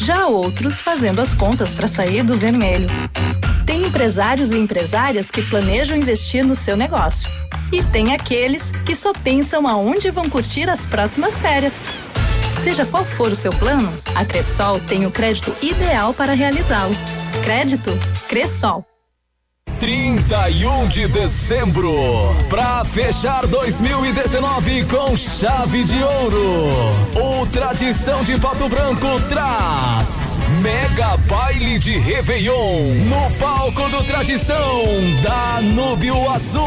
já 0.00 0.26
outros 0.26 0.80
fazendo 0.80 1.20
as 1.20 1.34
contas 1.34 1.74
para 1.74 1.86
sair 1.86 2.22
do 2.22 2.34
vermelho. 2.34 2.86
Tem 3.66 3.82
empresários 3.82 4.50
e 4.50 4.56
empresárias 4.56 5.30
que 5.30 5.42
planejam 5.42 5.96
investir 5.96 6.44
no 6.44 6.54
seu 6.54 6.76
negócio. 6.76 7.30
E 7.70 7.82
tem 7.84 8.14
aqueles 8.14 8.72
que 8.84 8.96
só 8.96 9.12
pensam 9.12 9.68
aonde 9.68 10.10
vão 10.10 10.28
curtir 10.28 10.68
as 10.70 10.86
próximas 10.86 11.38
férias. 11.38 11.78
Seja 12.64 12.86
qual 12.86 13.04
for 13.04 13.30
o 13.30 13.36
seu 13.36 13.52
plano, 13.52 13.92
a 14.14 14.24
Cressol 14.24 14.80
tem 14.80 15.06
o 15.06 15.10
crédito 15.10 15.54
ideal 15.62 16.14
para 16.14 16.32
realizá-lo. 16.32 16.94
Crédito 17.44 17.90
Cressol. 18.28 18.89
31 19.80 20.88
de 20.88 21.08
dezembro, 21.08 22.36
pra 22.50 22.84
fechar 22.84 23.46
2019 23.46 24.84
com 24.84 25.16
chave 25.16 25.84
de 25.84 26.02
ouro. 26.02 26.92
O 27.16 27.46
Tradição 27.46 28.22
de 28.22 28.38
Pato 28.38 28.68
Branco 28.68 29.18
traz 29.30 30.38
Mega 30.60 31.16
Baile 31.26 31.78
de 31.78 31.98
Réveillon 31.98 32.94
no 33.06 33.30
palco 33.38 33.88
do 33.88 34.04
Tradição 34.04 34.82
da 35.22 35.62
Núbio 35.62 36.28
Azul. 36.30 36.66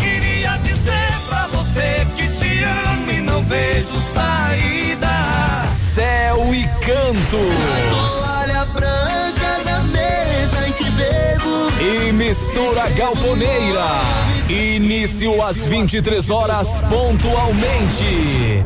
Queria 0.00 0.56
dizer 0.62 1.12
pra 1.28 1.46
você 1.48 2.06
que 2.16 2.28
te 2.28 2.46
engano 2.46 3.12
e 3.12 3.20
não 3.20 3.44
vejo 3.44 3.94
saída. 4.14 5.68
Céu 5.94 6.54
e 6.54 6.64
cantos. 6.80 7.52
Toalha 7.90 8.64
branca 8.72 9.21
E 11.80 12.12
mistura 12.12 12.88
galponeira. 12.90 14.00
Início 14.48 15.42
às 15.42 15.66
23 15.66 16.30
horas 16.30 16.82
pontualmente. 16.88 18.64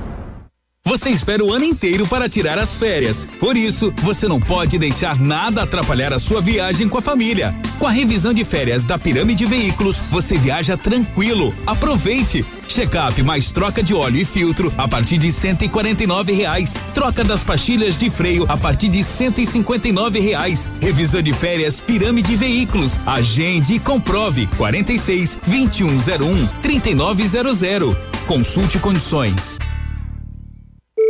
Você 0.87 1.11
espera 1.11 1.45
o 1.45 1.53
ano 1.53 1.65
inteiro 1.65 2.07
para 2.07 2.29
tirar 2.29 2.61
as 2.61 2.77
férias. 2.77 3.27
Por 3.41 3.57
isso, 3.57 3.93
você 4.05 4.29
não 4.29 4.39
pode 4.39 4.79
deixar 4.79 5.19
nada 5.19 5.65
atrapalhar 5.65 6.13
a 6.13 6.19
sua 6.21 6.41
viagem 6.41 6.89
com 6.89 6.97
a 6.97 7.03
família. 7.03 7.53
Com 7.81 7.89
a 7.89 7.91
revisão 7.91 8.33
de 8.33 8.45
férias 8.45 8.85
da 8.85 8.97
Pirâmide 8.97 9.45
Veículos, 9.47 9.97
você 10.13 10.39
viaja 10.39 10.77
tranquilo. 10.77 11.53
Aproveite! 11.67 12.47
Check-up 12.69 13.21
mais 13.25 13.51
troca 13.51 13.83
de 13.83 13.95
óleo 13.95 14.19
e 14.19 14.25
filtro 14.25 14.73
a 14.79 14.87
partir 14.87 15.19
de 15.19 15.33
cento 15.33 15.65
e 15.65 15.69
quarenta 15.69 16.05
e 16.05 16.07
nove 16.07 16.33
reais. 16.33 16.77
Troca 16.95 17.25
das 17.25 17.43
pastilhas 17.43 17.99
de 17.99 18.09
freio 18.09 18.47
a 18.49 18.57
partir 18.57 18.89
de 18.89 19.03
cento 19.03 19.41
e 19.41 19.89
e 19.89 19.93
nove 19.93 20.21
reais. 20.21 20.71
Revisão 20.81 21.21
de 21.21 21.33
férias 21.33 21.81
Pirâmide 21.81 22.37
Veículos. 22.37 23.01
Agende 23.05 23.75
e 23.75 23.81
comprove. 23.81 24.47
46 24.57 25.37
2101 25.49 26.47
3900. 26.63 27.97
Consulte 28.29 28.79
condições. 28.79 29.59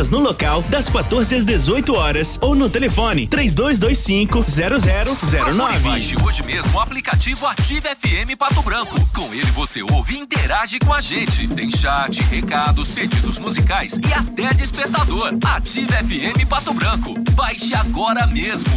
vendas 0.00 0.08
no 0.08 0.18
local 0.18 0.62
das 0.62 0.88
14 0.88 1.34
às 1.34 1.44
18 1.44 1.94
horas 1.94 2.38
ou 2.40 2.54
no 2.54 2.70
telefone 2.70 3.26
3225 3.26 4.44
Procure 4.44 4.76
e 4.76 5.52
0009. 5.52 5.78
baixe 5.80 6.16
hoje 6.22 6.42
mesmo 6.42 6.78
o 6.78 6.80
aplicativo 6.80 7.46
Ative 7.46 7.82
FM 7.82 8.36
Pato 8.38 8.62
Branco. 8.62 8.94
Com 9.14 9.34
ele 9.34 9.50
você 9.50 9.82
ouve 9.82 10.14
e 10.14 10.18
interage 10.18 10.78
com 10.78 10.94
a 10.94 11.00
gente. 11.00 11.46
Tem 11.48 11.70
chat, 11.70 12.22
recados, 12.22 12.90
pedidos 12.90 13.38
musicais 13.38 13.98
e 13.98 14.14
até 14.14 14.54
despertador. 14.54 15.32
Ative 15.44 15.92
FM 15.92 16.48
Pato 16.48 16.72
Branco. 16.72 17.14
Baixe 17.32 17.74
agora 17.74 18.26
mesmo. 18.26 18.70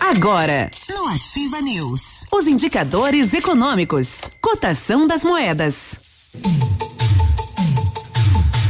Agora, 0.00 0.70
no 0.88 1.08
Ativa 1.08 1.60
News, 1.60 2.24
os 2.32 2.46
indicadores 2.46 3.32
econômicos, 3.32 4.20
cotação 4.40 5.06
das 5.06 5.24
moedas. 5.24 5.96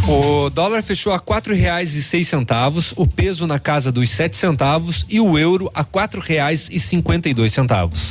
O 0.06 0.50
dólar 0.50 0.82
fechou 0.82 1.14
a 1.14 1.18
quatro 1.18 1.54
reais 1.54 1.94
e 1.94 2.02
seis 2.02 2.28
centavos, 2.28 2.92
o 2.94 3.06
peso 3.06 3.46
na 3.46 3.58
casa 3.58 3.90
dos 3.90 4.10
sete 4.10 4.36
centavos 4.36 5.06
e 5.08 5.18
o 5.18 5.38
euro 5.38 5.70
a 5.74 5.82
quatro 5.82 6.20
reais 6.20 6.68
e 6.70 6.78
cinquenta 6.78 7.26
e 7.26 7.32
dois 7.32 7.54
centavos. 7.54 8.10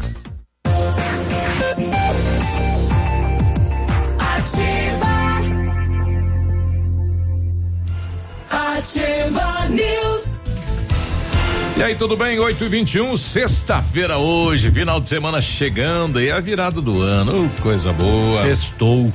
E 11.81 11.83
aí, 11.83 11.95
tudo 11.95 12.15
bem? 12.15 12.37
8 12.37 12.63
e 12.63 12.67
21 12.69 13.17
sexta-feira 13.17 14.19
hoje, 14.19 14.69
final 14.69 15.01
de 15.01 15.09
semana 15.09 15.41
chegando 15.41 16.21
e 16.21 16.29
a 16.29 16.39
virada 16.39 16.79
do 16.79 17.01
ano. 17.01 17.51
Coisa 17.59 17.91
boa. 17.91 18.43
Sextou, 18.43 19.11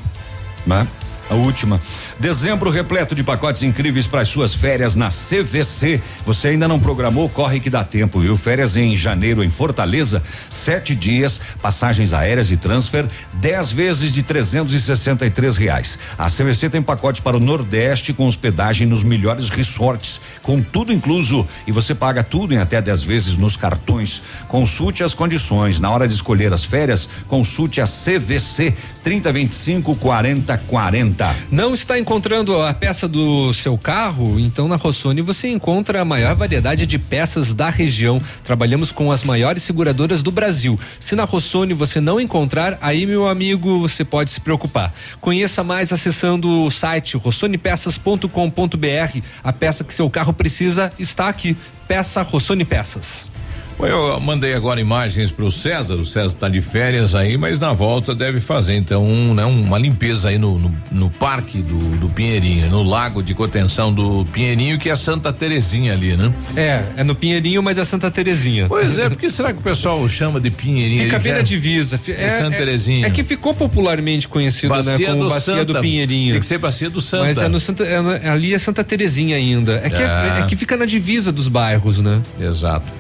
né? 0.67 0.85
A 1.31 1.37
última. 1.37 1.81
Dezembro 2.19 2.71
repleto 2.71 3.15
de 3.15 3.23
pacotes 3.23 3.63
incríveis 3.63 4.07
para 4.07 4.23
as 4.23 4.31
suas 4.31 4.55
férias 4.55 4.97
na 4.97 5.09
CVC. 5.09 6.01
Você 6.25 6.49
ainda 6.49 6.67
não 6.67 6.81
programou? 6.81 7.29
Corre 7.29 7.61
que 7.61 7.69
dá 7.69 7.85
tempo, 7.85 8.21
viu? 8.21 8.35
Férias 8.39 8.75
em 8.75 8.97
janeiro 8.97 9.45
em 9.45 9.51
Fortaleza, 9.51 10.23
sete 10.49 10.95
dias, 10.95 11.39
passagens 11.61 12.15
aéreas 12.15 12.51
e 12.51 12.57
transfer, 12.57 13.07
dez 13.35 13.71
vezes 13.71 14.15
de 14.15 14.23
trezentos 14.23 14.73
e 14.73 14.81
sessenta 14.81 15.27
e 15.27 15.31
três 15.31 15.59
reais. 15.59 15.99
A 16.19 16.29
CVC 16.29 16.71
tem 16.71 16.81
pacotes 16.81 17.21
para 17.21 17.37
o 17.37 17.41
Nordeste 17.41 18.15
com 18.15 18.27
hospedagem 18.27 18.87
nos 18.87 19.05
melhores 19.05 19.51
resorts, 19.51 20.19
com 20.43 20.63
tudo 20.63 20.95
incluso 20.95 21.47
e 21.67 21.73
você 21.73 21.95
paga 21.95 22.25
tudo 22.25 22.55
em 22.55 22.59
até 22.59 22.81
dez 22.81 23.03
vezes 23.03 23.37
nos 23.37 23.59
cartões. 23.59 24.23
Consulte 24.49 25.05
as 25.05 25.13
condições. 25.13 25.81
Na 25.81 25.91
hora 25.91 26.09
de 26.09 26.15
escolher 26.15 26.51
as 26.51 26.65
férias, 26.65 27.11
consulte 27.29 27.79
a 27.79 27.85
CVC 27.85 28.73
3025 29.05 29.95
40 29.97 30.57
40. 30.57 31.37
Não 31.51 31.75
está 31.75 32.06
encontrando 32.07 32.63
a 32.63 32.73
peça 32.73 33.09
do 33.09 33.53
seu 33.53 33.77
carro? 33.77 34.39
Então 34.39 34.69
na 34.69 34.77
Rossoni 34.77 35.23
você 35.23 35.49
encontra 35.49 36.01
a 36.01 36.05
maior 36.05 36.37
variedade 36.37 36.87
de 36.87 37.01
peças 37.01 37.53
da 37.53 37.69
região. 37.69 38.23
Trabalhamos 38.45 38.93
com 38.93 39.11
as 39.11 39.25
maiores 39.25 39.65
seguradoras 39.65 40.23
do 40.23 40.31
Brasil. 40.31 40.79
Se 41.01 41.17
na 41.17 41.25
Rossoni 41.25 41.75
você 41.75 42.01
não 42.01 42.21
encontrar, 42.21 42.79
aí 42.81 43.05
meu 43.07 43.27
amigo, 43.27 43.81
você 43.81 44.05
pode 44.05 44.31
se 44.31 44.41
preocupar. 44.41 44.95
Conheça 45.21 45.65
mais 45.65 45.93
acessando 45.93 46.49
o 46.49 46.71
site 46.71 47.17
rossonepeças.com.br. 47.17 49.21
A 49.43 49.53
peça 49.53 49.83
que 49.83 49.93
seu 49.93 50.09
carro 50.09 50.33
precisa 50.33 50.93
está 51.01 51.29
aqui. 51.29 51.57
Peça 51.89 52.23
Rossoni 52.23 52.65
Peças. 52.65 53.36
Eu 53.79 54.19
mandei 54.21 54.55
agora 54.55 54.81
imagens 54.81 55.31
para 55.31 55.45
o 55.45 55.51
César. 55.51 55.95
O 55.97 56.07
César 56.07 56.27
está 56.29 56.49
de 56.49 56.63
férias 56.63 57.15
aí, 57.15 57.37
mas 57.37 57.61
na 57.61 57.75
volta 57.75 58.15
deve 58.15 58.41
fazer 58.41 58.75
então 58.75 59.05
um, 59.05 59.35
né, 59.35 59.45
uma 59.45 59.79
limpeza 59.79 60.31
aí 60.31 60.39
no, 60.39 60.59
no, 60.59 60.75
no 60.91 61.11
parque 61.11 61.59
do, 61.61 61.77
do 61.99 62.09
Pinheirinho, 62.09 62.71
no 62.71 62.83
lago 62.83 63.23
de 63.23 63.35
contenção 63.35 63.93
do 63.93 64.25
Pinheirinho, 64.33 64.79
que 64.79 64.89
é 64.89 64.97
Santa 64.97 65.31
Terezinha 65.31 65.93
ali, 65.93 66.17
né? 66.17 66.33
É, 66.57 66.85
é 66.97 67.05
no 67.05 67.15
Pinheirinho, 67.15 67.63
mas 67.63 67.77
é 67.77 67.85
Santa 67.85 68.11
Terezinha. 68.11 68.67
Pois 68.67 68.99
é, 68.99 69.11
porque 69.11 69.29
será 69.29 69.53
que 69.53 69.59
o 69.59 69.63
pessoal 69.63 70.09
chama 70.09 70.41
de 70.41 70.51
Pinheirinho? 70.51 71.05
Fica 71.05 71.19
bem 71.19 71.35
na 71.35 71.43
divisa. 71.43 71.99
fi- 71.99 72.13
É 72.13 72.31
Santa 72.31 72.57
Terezinha. 72.57 73.07
É 73.07 73.11
que 73.11 73.23
ficou 73.23 73.53
popularmente 73.53 74.27
conhecido 74.27 74.71
Bacia 74.71 74.99
né, 74.99 75.07
como 75.07 75.25
do 75.25 75.29
Bacia 75.29 75.55
Santa. 75.55 75.65
do 75.75 75.81
Pinheirinho. 75.81 76.29
Tinha 76.31 76.41
que 76.41 76.47
ser 76.47 76.59
Bacia 76.59 76.89
do 76.89 77.01
Santa. 77.03 77.25
Mas 77.25 77.39
é 77.39 77.49
no 77.49 77.61
Santa, 77.61 77.85
é 77.85 78.29
ali 78.31 78.55
é 78.55 78.59
Santa 78.59 78.83
Terezinha 78.83 79.37
ainda. 79.37 79.81
É 79.85 79.91
que, 79.91 80.03
Ah. 80.03 80.37
é, 80.39 80.41
é 80.41 80.47
que 80.47 80.57
fica 80.57 80.77
na 80.79 80.87
divisa 80.87 81.31
dos 81.31 81.47
bairros, 81.47 81.99
né? 82.01 82.23
Exato. 82.41 82.91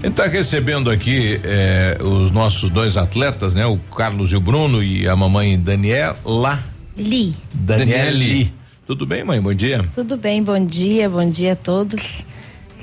A 0.00 0.06
gente 0.06 0.12
está 0.12 0.26
recebendo 0.26 0.88
aqui 0.88 1.38
eh, 1.44 1.98
os 2.00 2.30
nossos 2.30 2.70
dois 2.70 2.96
atletas, 2.96 3.54
né? 3.54 3.66
O 3.66 3.76
Carlos 3.76 4.32
e 4.32 4.36
o 4.36 4.40
Bruno 4.40 4.82
e 4.82 5.06
a 5.06 5.14
mamãe 5.14 5.60
Daniela. 5.60 6.64
Li. 6.96 7.34
Daniele. 7.52 8.50
Tudo 8.86 9.04
bem, 9.04 9.22
mãe? 9.22 9.38
Bom 9.38 9.52
dia. 9.52 9.84
Tudo 9.94 10.16
bem, 10.16 10.42
bom 10.42 10.64
dia, 10.64 11.10
bom 11.10 11.28
dia 11.30 11.52
a 11.52 11.56
todos. 11.56 12.24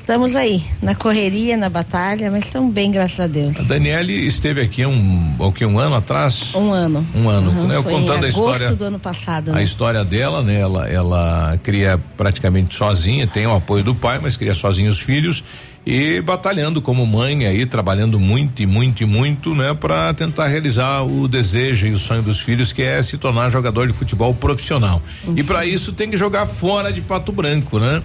Estamos 0.08 0.38
aí, 0.38 0.64
na 0.82 0.96
correria, 0.96 1.58
na 1.58 1.68
batalha, 1.68 2.32
mas 2.32 2.46
estamos 2.46 2.74
bem, 2.74 2.90
graças 2.90 3.20
a 3.20 3.28
Deus. 3.28 3.60
A 3.60 3.64
Daniele 3.64 4.14
esteve 4.26 4.62
aqui 4.62 4.86
um, 4.86 5.36
o 5.38 5.52
que, 5.52 5.66
um 5.66 5.78
ano 5.78 5.96
atrás? 5.96 6.56
Um 6.56 6.72
ano. 6.72 7.06
Um 7.14 7.28
ano, 7.28 7.52
Uhum, 7.52 7.68
né? 7.68 7.76
Eu 7.76 7.84
contando 7.84 8.24
a 8.24 8.30
história. 8.30 8.74
do 8.74 8.86
ano 8.86 9.00
passado, 9.00 9.52
A 9.52 9.56
né? 9.56 9.64
história 9.64 10.06
dela, 10.06 10.42
né? 10.42 10.62
Ela, 10.62 10.88
ela 10.88 11.60
cria 11.62 12.00
praticamente 12.16 12.74
sozinha, 12.74 13.28
tem 13.28 13.46
o 13.48 13.54
apoio 13.54 13.84
do 13.84 13.94
pai, 13.94 14.18
mas 14.24 14.38
cria 14.38 14.54
sozinha 14.54 14.90
os 14.90 15.02
filhos 15.02 15.44
e 15.86 16.22
batalhando 16.22 16.82
como 16.82 17.06
mãe 17.06 17.46
aí, 17.46 17.66
trabalhando 17.66 18.18
muito 18.18 18.62
e 18.62 18.66
muito 18.66 19.04
e 19.04 19.06
muito, 19.06 19.56
né, 19.56 19.74
para 19.74 20.14
tentar 20.14 20.48
realizar 20.48 21.02
o 21.04 21.30
desejo 21.30 21.88
e 21.88 21.92
o 21.92 21.98
sonho 21.98 22.22
dos 22.22 22.42
filhos, 22.42 22.74
que 22.74 22.82
é 22.82 23.02
se 23.02 23.18
tornar 23.18 23.50
jogador 23.50 23.88
de 23.88 23.94
futebol 23.94 24.34
profissional. 24.34 25.02
E 25.34 25.44
para 25.44 25.66
isso 25.66 25.94
tem 25.94 26.10
que 26.10 26.18
jogar 26.18 26.46
fora 26.46 26.92
de 26.92 27.00
Pato 27.02 27.32
Branco, 27.32 27.80
né? 27.80 28.02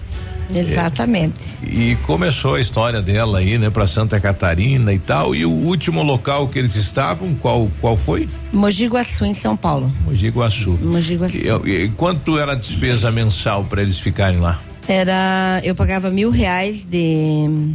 Exatamente. 0.58 1.34
E 1.62 1.96
começou 2.06 2.54
a 2.56 2.60
história 2.60 3.00
dela 3.00 3.38
aí, 3.38 3.58
né, 3.58 3.70
para 3.70 3.86
Santa 3.86 4.20
Catarina 4.20 4.92
e 4.92 4.98
tal. 4.98 5.34
E 5.34 5.44
o 5.44 5.50
último 5.50 6.02
local 6.02 6.48
que 6.48 6.58
eles 6.58 6.74
estavam, 6.76 7.34
qual 7.34 7.70
qual 7.80 7.96
foi? 7.96 8.28
Mogi 8.52 8.86
Guaçu, 8.86 9.24
em 9.24 9.32
São 9.32 9.56
Paulo. 9.56 9.92
Mogi 10.04 10.28
Guaçu. 10.28 10.78
Mogi 10.82 11.16
Guaçu. 11.16 11.66
E, 11.66 11.84
e 11.84 11.88
quanto 11.90 12.38
era 12.38 12.52
a 12.52 12.54
despesa 12.54 13.10
mensal 13.10 13.64
para 13.64 13.82
eles 13.82 13.98
ficarem 13.98 14.40
lá? 14.40 14.60
Era, 14.88 15.60
eu 15.62 15.74
pagava 15.74 16.10
mil 16.10 16.30
reais 16.30 16.84
de, 16.84 17.74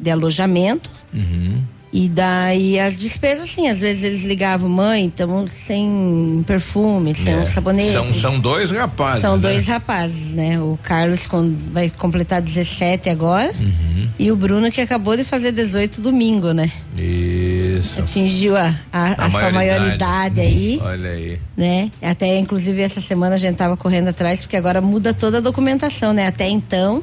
de 0.00 0.10
alojamento. 0.10 0.90
Uhum. 1.12 1.62
E 1.92 2.08
daí 2.08 2.78
as 2.78 2.98
despesas, 2.98 3.48
assim, 3.48 3.68
às 3.68 3.80
vezes 3.80 4.02
eles 4.04 4.24
ligavam, 4.24 4.68
mãe, 4.68 5.06
estamos 5.06 5.52
sem 5.52 6.44
perfume, 6.46 7.14
sem 7.14 7.32
É. 7.32 7.36
um 7.38 7.46
sabonete. 7.46 7.92
São, 7.92 8.12
são 8.12 8.38
dois 8.40 8.70
rapazes. 8.70 9.22
São 9.22 9.36
né? 9.36 9.42
dois 9.42 9.66
rapazes, 9.66 10.34
né? 10.34 10.60
O 10.60 10.78
Carlos 10.82 11.26
vai 11.72 11.88
completar 11.88 12.42
17 12.42 13.08
agora 13.08 13.52
Uhum. 13.58 14.08
e 14.18 14.30
o 14.30 14.36
Bruno 14.36 14.70
que 14.70 14.80
acabou 14.80 15.16
de 15.16 15.24
fazer 15.24 15.52
18 15.52 16.00
domingo, 16.02 16.52
né? 16.52 16.70
Isso. 16.98 18.00
Atingiu 18.00 18.56
a, 18.56 18.74
a, 18.92 19.26
a 19.26 19.30
sua 19.30 19.50
maioridade 19.50 20.40
aí, 20.40 20.80
Olha 20.82 21.10
aí. 21.10 21.38
né? 21.56 21.90
Até 22.02 22.36
inclusive 22.38 22.82
essa 22.82 23.00
semana 23.00 23.36
a 23.36 23.38
gente 23.38 23.56
tava 23.56 23.76
correndo 23.76 24.08
atrás 24.08 24.40
porque 24.40 24.56
agora 24.56 24.80
muda 24.80 25.14
toda 25.14 25.38
a 25.38 25.40
documentação, 25.40 26.12
né? 26.12 26.26
Até 26.26 26.48
então 26.48 27.02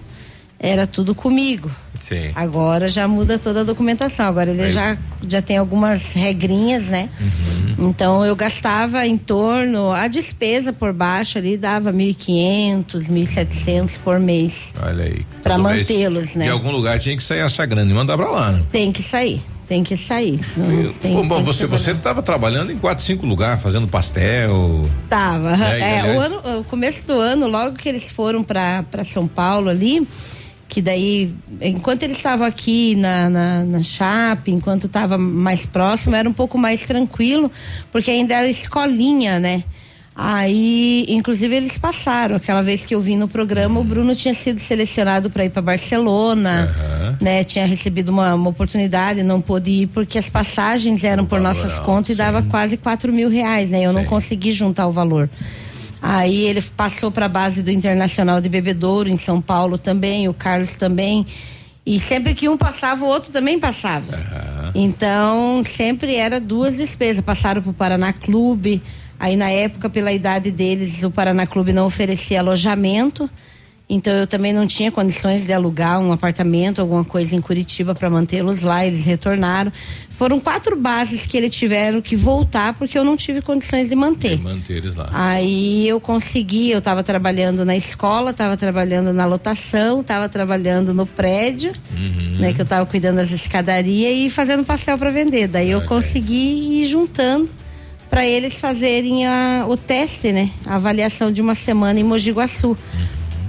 era 0.63 0.87
tudo 0.87 1.13
comigo. 1.13 1.69
Sim. 1.99 2.31
Agora 2.35 2.87
já 2.89 3.07
muda 3.07 3.37
toda 3.37 3.61
a 3.61 3.63
documentação. 3.63 4.25
Agora 4.25 4.49
ele 4.51 4.63
Aí. 4.63 4.71
já, 4.71 4.97
já 5.27 5.41
tem 5.41 5.57
algumas 5.57 6.13
regrinhas, 6.13 6.87
né? 6.87 7.09
Então 7.77 8.25
eu 8.25 8.35
gastava 8.35 9.05
em 9.05 9.17
torno, 9.17 9.91
a 9.91 10.07
despesa 10.07 10.71
por 10.73 10.91
baixo 10.93 11.37
ali 11.37 11.55
dava 11.57 11.91
1.500, 11.93 13.09
1.700 13.09 13.99
por 14.03 14.19
mês. 14.19 14.73
Olha 14.81 15.05
aí. 15.05 15.25
Mês, 15.45 15.57
mantê-los, 15.61 16.35
né? 16.35 16.45
De 16.45 16.51
algum 16.51 16.71
lugar 16.71 16.99
tinha 16.99 17.15
que 17.15 17.23
sair 17.23 17.39
essa 17.39 17.65
grana 17.65 17.89
e 17.89 17.93
mandar 17.93 18.17
pra 18.17 18.29
lá, 18.29 18.51
né? 18.51 18.63
Tem 18.71 18.91
que 18.91 19.01
sair, 19.01 19.41
tem 19.65 19.81
que 19.83 19.95
sair. 19.95 20.39
Não 20.57 20.93
tem- 20.93 21.13
bom, 21.27 21.35
tem 21.35 21.43
você 21.43 21.65
você 21.67 21.91
estava 21.91 22.21
trabalhando 22.21 22.71
em 22.71 22.77
quatro, 22.77 23.03
cinco 23.03 23.25
lugares, 23.25 23.61
fazendo 23.63 23.87
pastel. 23.87 24.87
Tava. 25.09 25.51
É, 25.55 25.79
e 25.79 25.81
É, 25.81 25.99
aliás- 26.01 26.17
o, 26.17 26.19
ano, 26.21 26.59
o 26.59 26.63
começo 26.65 27.07
do 27.07 27.13
ano, 27.13 27.47
logo 27.47 27.75
que 27.77 27.87
eles 27.87 28.11
foram 28.11 28.43
para 28.43 28.83
São 29.05 29.25
Paulo 29.25 29.69
ali, 29.69 30.05
que 30.73 30.81
daí, 30.81 31.31
enquanto 31.61 32.01
eles 32.01 32.17
estavam 32.17 32.47
aqui 32.47 32.95
na, 32.95 33.29
na, 33.29 33.63
na 33.63 33.83
Chape, 33.83 34.49
enquanto 34.49 34.87
estava 34.87 35.19
mais 35.19 35.67
próximo, 35.67 36.15
era 36.15 36.27
um 36.27 36.33
pouco 36.33 36.57
mais 36.57 36.81
tranquilo, 36.81 37.51
porque 37.91 38.09
ainda 38.09 38.33
era 38.33 38.49
escolinha, 38.49 39.39
né? 39.39 39.63
Aí, 40.15 41.05
inclusive, 41.09 41.55
eles 41.55 41.77
passaram. 41.77 42.37
Aquela 42.37 42.63
vez 42.63 42.87
que 42.87 42.95
eu 42.95 43.01
vim 43.01 43.17
no 43.17 43.27
programa, 43.27 43.79
o 43.79 43.83
Bruno 43.83 44.15
tinha 44.15 44.33
sido 44.33 44.59
selecionado 44.59 45.29
para 45.29 45.45
ir 45.45 45.51
para 45.51 45.61
Barcelona, 45.61 46.75
né? 47.21 47.43
Tinha 47.43 47.67
recebido 47.67 48.09
uma, 48.09 48.33
uma 48.33 48.49
oportunidade, 48.49 49.21
não 49.21 49.41
pôde 49.41 49.69
ir 49.69 49.87
porque 49.87 50.17
as 50.17 50.27
passagens 50.27 51.03
eram 51.03 51.23
por 51.23 51.39
nossas 51.39 51.73
alto, 51.73 51.85
contas 51.85 52.09
e 52.09 52.15
dava 52.15 52.41
quase 52.41 52.77
quatro 52.77 53.13
mil 53.13 53.29
reais, 53.29 53.69
né? 53.69 53.83
Eu 53.83 53.93
não 53.93 54.05
consegui 54.05 54.51
juntar 54.51 54.87
o 54.87 54.91
valor. 54.91 55.29
Aí 56.05 56.41
ele 56.47 56.61
passou 56.61 57.09
para 57.09 57.27
a 57.27 57.29
base 57.29 57.63
do 57.63 57.71
Internacional 57.71 58.41
de 58.41 58.49
Bebedouro 58.49 59.07
em 59.07 59.17
São 59.17 59.39
Paulo 59.39 59.77
também, 59.77 60.27
o 60.27 60.33
Carlos 60.33 60.73
também. 60.73 61.25
E 61.85 61.97
sempre 61.97 62.33
que 62.33 62.49
um 62.49 62.57
passava, 62.57 63.05
o 63.05 63.07
outro 63.07 63.31
também 63.31 63.57
passava. 63.57 64.11
Então, 64.75 65.63
sempre 65.63 66.15
era 66.15 66.41
duas 66.41 66.75
despesas. 66.75 67.23
Passaram 67.23 67.61
para 67.61 67.71
o 67.71 67.73
Paraná 67.73 68.11
Clube. 68.11 68.81
Aí, 69.17 69.37
na 69.37 69.49
época, 69.49 69.89
pela 69.89 70.11
idade 70.11 70.51
deles, 70.51 71.03
o 71.03 71.09
Paraná 71.09 71.47
Clube 71.47 71.71
não 71.71 71.85
oferecia 71.85 72.39
alojamento. 72.41 73.29
Então, 73.93 74.13
eu 74.13 74.25
também 74.27 74.51
não 74.53 74.65
tinha 74.67 74.91
condições 74.91 75.45
de 75.45 75.53
alugar 75.53 75.99
um 75.99 76.11
apartamento, 76.11 76.81
alguma 76.81 77.03
coisa 77.03 77.35
em 77.35 77.41
Curitiba 77.41 77.93
para 77.93 78.09
mantê-los 78.09 78.61
lá. 78.63 78.85
Eles 78.85 79.05
retornaram. 79.05 79.71
Foram 80.09 80.39
quatro 80.39 80.75
bases 80.75 81.25
que 81.25 81.35
eles 81.35 81.55
tiveram 81.55 82.01
que 82.01 82.15
voltar 82.15 82.73
porque 82.75 82.97
eu 82.97 83.03
não 83.03 83.17
tive 83.17 83.41
condições 83.41 83.89
de 83.89 83.95
manter. 83.95 84.39
Manter 84.41 84.77
eles 84.77 84.95
lá. 84.95 85.09
Aí 85.11 85.87
eu 85.87 85.99
consegui, 85.99 86.71
eu 86.71 86.79
estava 86.79 87.03
trabalhando 87.03 87.65
na 87.65 87.75
escola, 87.75 88.31
estava 88.31 88.55
trabalhando 88.55 89.11
na 89.11 89.25
lotação, 89.25 90.01
estava 90.01 90.29
trabalhando 90.29 90.93
no 90.93 91.05
prédio, 91.05 91.73
Uhum. 91.95 92.37
né, 92.39 92.53
que 92.53 92.61
eu 92.61 92.63
estava 92.63 92.85
cuidando 92.85 93.17
das 93.17 93.31
escadarias 93.31 94.13
e 94.15 94.29
fazendo 94.29 94.63
pastel 94.63 94.97
para 94.97 95.09
vender. 95.11 95.47
Daí 95.47 95.71
eu 95.71 95.81
consegui 95.81 96.81
ir 96.83 96.85
juntando 96.87 97.49
para 98.09 98.25
eles 98.25 98.61
fazerem 98.61 99.25
a- 99.25 99.65
o 99.67 99.75
teste, 99.75 100.31
né, 100.31 100.51
a 100.65 100.75
avaliação 100.75 101.31
de 101.31 101.41
uma 101.41 101.55
semana 101.55 101.99
em 101.99 102.03
Mogi 102.03 102.31
Guaçu. 102.31 102.77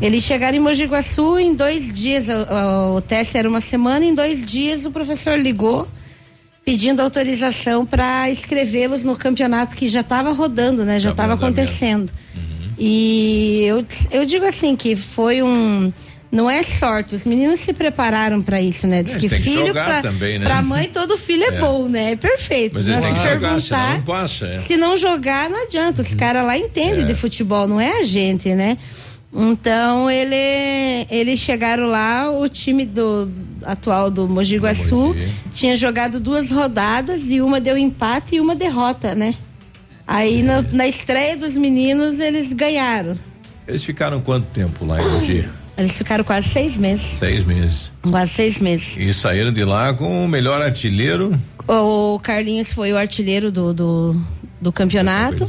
Eles 0.00 0.22
chegaram 0.22 0.56
em 0.56 0.60
Mogi 0.60 0.84
Guaçu 0.84 1.38
em 1.38 1.54
dois 1.54 1.92
dias, 1.94 2.26
o, 2.28 2.96
o 2.96 3.00
teste 3.00 3.38
era 3.38 3.48
uma 3.48 3.60
semana, 3.60 4.04
em 4.04 4.14
dois 4.14 4.44
dias 4.44 4.84
o 4.84 4.90
professor 4.90 5.38
ligou 5.38 5.88
pedindo 6.64 7.00
autorização 7.00 7.84
para 7.86 8.30
escrevê-los 8.30 9.02
no 9.02 9.14
campeonato 9.16 9.76
que 9.76 9.88
já 9.88 10.00
estava 10.00 10.32
rodando, 10.32 10.84
né? 10.84 10.98
Já 10.98 11.10
estava 11.10 11.34
acontecendo. 11.34 12.10
E 12.78 13.64
eu, 13.66 13.84
eu 14.10 14.24
digo 14.24 14.44
assim 14.46 14.74
que 14.74 14.96
foi 14.96 15.42
um 15.42 15.92
não 16.32 16.50
é 16.50 16.64
sorte, 16.64 17.14
os 17.14 17.24
meninos 17.24 17.60
se 17.60 17.72
prepararam 17.72 18.42
para 18.42 18.60
isso, 18.60 18.88
né? 18.88 19.04
Diz 19.04 19.14
Eles 19.14 19.32
que 19.32 19.38
filho 19.38 19.72
também, 20.02 20.36
né? 20.40 20.44
pra 20.46 20.60
mãe 20.62 20.88
todo 20.92 21.16
filho 21.16 21.44
é, 21.44 21.46
É. 21.54 21.60
bom, 21.60 21.86
né? 21.88 22.12
É 22.12 22.16
perfeito. 22.16 22.72
Mas 22.74 22.88
eles 22.88 22.98
têm 22.98 23.14
que 23.14 23.20
se 23.20 23.28
jogar, 23.28 23.60
senão 23.60 23.78
perguntar, 23.78 23.94
não 23.94 24.02
passa. 24.02 24.46
é. 24.46 24.60
se 24.62 24.76
não 24.76 24.98
jogar, 24.98 25.48
não 25.48 25.62
adianta. 25.64 26.02
Os 26.02 26.12
caras 26.12 26.44
lá 26.44 26.58
entendem 26.58 27.04
É. 27.04 27.06
de 27.06 27.14
futebol, 27.14 27.68
não 27.68 27.80
é 27.80 28.00
a 28.00 28.02
gente, 28.02 28.52
né? 28.52 28.76
Então 29.34 30.08
ele, 30.08 31.06
eles 31.10 31.40
chegaram 31.40 31.86
lá, 31.86 32.30
o 32.30 32.48
time 32.48 32.86
do 32.86 33.28
atual 33.62 34.10
do 34.10 34.28
Mogi 34.28 34.58
Guaçu 34.58 35.14
tinha 35.54 35.76
jogado 35.76 36.20
duas 36.20 36.50
rodadas 36.50 37.30
e 37.30 37.40
uma 37.40 37.60
deu 37.60 37.76
empate 37.76 38.36
e 38.36 38.40
uma 38.40 38.54
derrota, 38.54 39.14
né? 39.14 39.34
Aí 40.06 40.42
na, 40.42 40.62
na 40.62 40.86
estreia 40.86 41.36
dos 41.36 41.56
meninos 41.56 42.20
eles 42.20 42.52
ganharam. 42.52 43.14
Eles 43.66 43.82
ficaram 43.82 44.20
quanto 44.20 44.46
tempo 44.46 44.84
lá 44.84 45.00
em 45.02 45.08
Mogi? 45.08 45.48
Eles 45.76 45.98
ficaram 45.98 46.22
quase 46.22 46.48
seis 46.50 46.78
meses. 46.78 47.04
Seis 47.04 47.44
meses. 47.44 47.90
Quase 48.08 48.30
seis 48.30 48.60
meses. 48.60 48.96
E 48.96 49.12
saíram 49.12 49.52
de 49.52 49.64
lá 49.64 49.92
com 49.92 50.24
o 50.24 50.28
melhor 50.28 50.62
artilheiro. 50.62 51.36
O 51.66 52.20
Carlinhos 52.20 52.72
foi 52.72 52.92
o 52.92 52.96
artilheiro 52.96 53.50
do, 53.50 53.74
do, 53.74 54.22
do 54.60 54.72
campeonato. 54.72 55.44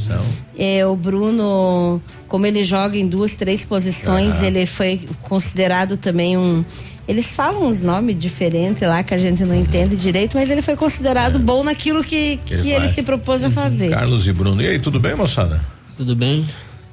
É, 0.58 0.86
o 0.86 0.96
Bruno, 0.96 2.00
como 2.28 2.46
ele 2.46 2.64
joga 2.64 2.96
em 2.96 3.06
duas, 3.08 3.36
três 3.36 3.64
posições, 3.64 4.36
Aham. 4.36 4.46
ele 4.46 4.66
foi 4.66 5.08
considerado 5.22 5.96
também 5.96 6.36
um. 6.36 6.64
Eles 7.08 7.36
falam 7.36 7.68
uns 7.68 7.82
nomes 7.82 8.18
diferentes 8.18 8.82
lá 8.82 9.02
que 9.02 9.14
a 9.14 9.18
gente 9.18 9.44
não 9.44 9.54
entende 9.54 9.94
direito, 9.96 10.36
mas 10.36 10.50
ele 10.50 10.60
foi 10.60 10.74
considerado 10.74 11.38
bom 11.38 11.62
naquilo 11.62 12.02
que, 12.02 12.38
que 12.44 12.54
Ele 12.54 12.70
ele, 12.70 12.88
se 12.88 13.02
propôs 13.02 13.44
a 13.44 13.50
fazer. 13.50 13.90
Carlos 13.90 14.26
e 14.26 14.32
Bruno. 14.32 14.60
E 14.60 14.66
aí, 14.66 14.78
tudo 14.80 14.98
bem, 14.98 15.14
moçada? 15.14 15.60
Tudo 15.96 16.16
bem? 16.16 16.44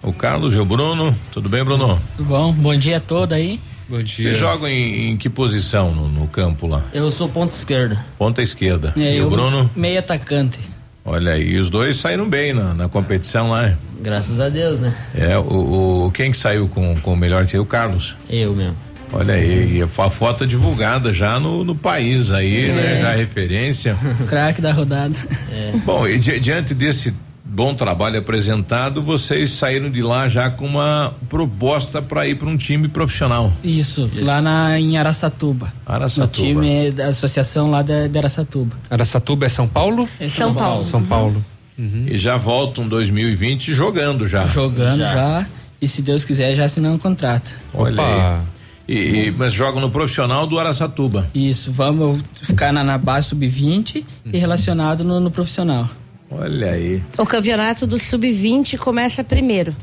O 0.03 0.13
Carlos 0.13 0.53
e 0.53 0.59
o 0.59 0.65
Bruno. 0.65 1.15
Tudo 1.31 1.49
bem, 1.49 1.63
Bruno? 1.63 1.99
Tudo 2.15 2.27
bom? 2.27 2.53
Bom 2.53 2.75
dia 2.75 2.97
a 2.97 2.99
todo 2.99 3.33
aí. 3.33 3.59
Bom 3.89 3.97
Vocês 3.97 4.37
jogam 4.37 4.67
em, 4.67 5.11
em 5.11 5.17
que 5.17 5.29
posição 5.29 5.93
no, 5.93 6.07
no 6.07 6.27
campo 6.27 6.67
lá? 6.67 6.83
Eu 6.93 7.09
sou 7.11 7.27
ponta 7.27 7.55
esquerda. 7.55 8.05
Ponta 8.17 8.41
esquerda. 8.41 8.93
É, 8.95 9.17
e 9.17 9.21
o 9.21 9.29
Bruno? 9.29 9.69
Meio 9.75 9.99
atacante. 9.99 10.59
Olha 11.05 11.33
aí, 11.33 11.57
os 11.57 11.69
dois 11.69 11.97
saíram 11.97 12.29
bem 12.29 12.53
na, 12.53 12.73
na 12.73 12.87
competição 12.89 13.49
lá. 13.49 13.73
Graças 14.01 14.39
a 14.39 14.47
Deus, 14.49 14.79
né? 14.79 14.93
É, 15.15 15.37
o, 15.37 16.05
o- 16.07 16.11
quem 16.11 16.31
que 16.31 16.37
saiu 16.37 16.67
com, 16.69 16.95
com 16.95 17.13
o 17.13 17.17
melhor 17.17 17.45
time? 17.45 17.59
O 17.61 17.65
Carlos. 17.65 18.15
Eu 18.29 18.53
mesmo. 18.55 18.75
Olha 19.11 19.33
aí, 19.35 19.77
e 19.77 19.81
a 19.81 19.87
fo- 19.87 20.01
a 20.01 20.09
foto 20.09 20.47
divulgada 20.47 21.13
já 21.13 21.39
no, 21.39 21.63
no 21.63 21.75
país 21.75 22.31
aí, 22.31 22.69
É. 22.69 22.73
né? 22.73 23.01
Já 23.01 23.11
é 23.11 23.15
referência. 23.17 23.95
Craque 24.27 24.61
da 24.61 24.71
rodada. 24.71 25.13
É. 25.51 25.71
Bom, 25.85 26.07
e 26.07 26.17
di- 26.17 26.39
diante 26.39 26.73
desse 26.73 27.13
bom 27.53 27.75
trabalho 27.75 28.17
apresentado, 28.17 29.01
vocês 29.01 29.51
saíram 29.51 29.89
de 29.91 30.01
lá 30.01 30.27
já 30.27 30.49
com 30.49 30.65
uma 30.65 31.13
proposta 31.29 32.01
para 32.01 32.27
ir 32.27 32.35
para 32.35 32.47
um 32.49 32.57
time 32.57 32.87
profissional. 32.87 33.53
Isso, 33.63 34.09
lá 34.15 34.41
na, 34.41 34.79
em 34.79 34.97
Araçatuba. 34.97 35.71
Araçatuba. 35.85 36.47
No 36.47 36.61
time 36.61 36.91
da 36.91 37.07
associação 37.09 37.69
lá 37.69 37.83
de, 37.83 38.07
de 38.09 38.17
Araçatuba. 38.17 38.75
Araçatuba 38.89 39.45
é 39.45 39.49
São 39.49 39.67
Paulo? 39.67 40.09
É 40.19 40.27
São 40.27 40.47
São 40.47 40.53
Paulo. 40.53 40.69
Paulo. 40.77 40.83
São 40.89 41.03
Paulo. 41.03 41.45
E 41.77 42.17
já 42.17 42.37
voltam 42.37 42.87
2020 42.87 43.73
jogando 43.73 44.27
já. 44.27 44.45
Jogando 44.47 45.01
já. 45.01 45.45
E 45.81 45.87
se 45.87 46.01
Deus 46.01 46.23
quiser, 46.23 46.55
já 46.55 46.65
assinando 46.65 46.95
um 46.95 46.99
contrato. 46.99 47.55
Olha 47.73 48.01
aí. 48.01 48.41
E, 48.87 48.95
e- 49.27 49.31
mas 49.31 49.53
jogam 49.53 49.79
no 49.79 49.89
profissional 49.89 50.45
do 50.47 50.59
Araçatuba. 50.59 51.29
Isso, 51.35 51.71
vamos 51.71 52.21
ficar 52.41 52.71
na, 52.73 52.83
na 52.83 52.97
base 52.97 53.29
sub-20 53.29 54.03
e 54.25 54.37
relacionado 54.37 55.03
no, 55.03 55.19
no 55.19 55.29
profissional. 55.31 55.89
Olha 56.35 56.71
aí. 56.71 57.03
O 57.17 57.25
campeonato 57.25 57.85
do 57.85 57.99
sub-20 57.99 58.77
começa 58.77 59.23
primeiro. 59.23 59.75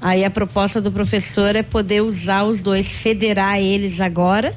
Aí 0.00 0.24
a 0.24 0.30
proposta 0.30 0.80
do 0.80 0.92
professor 0.92 1.56
é 1.56 1.62
poder 1.62 2.02
usar 2.02 2.44
os 2.44 2.62
dois, 2.62 2.94
federar 2.94 3.58
eles 3.58 4.00
agora, 4.00 4.54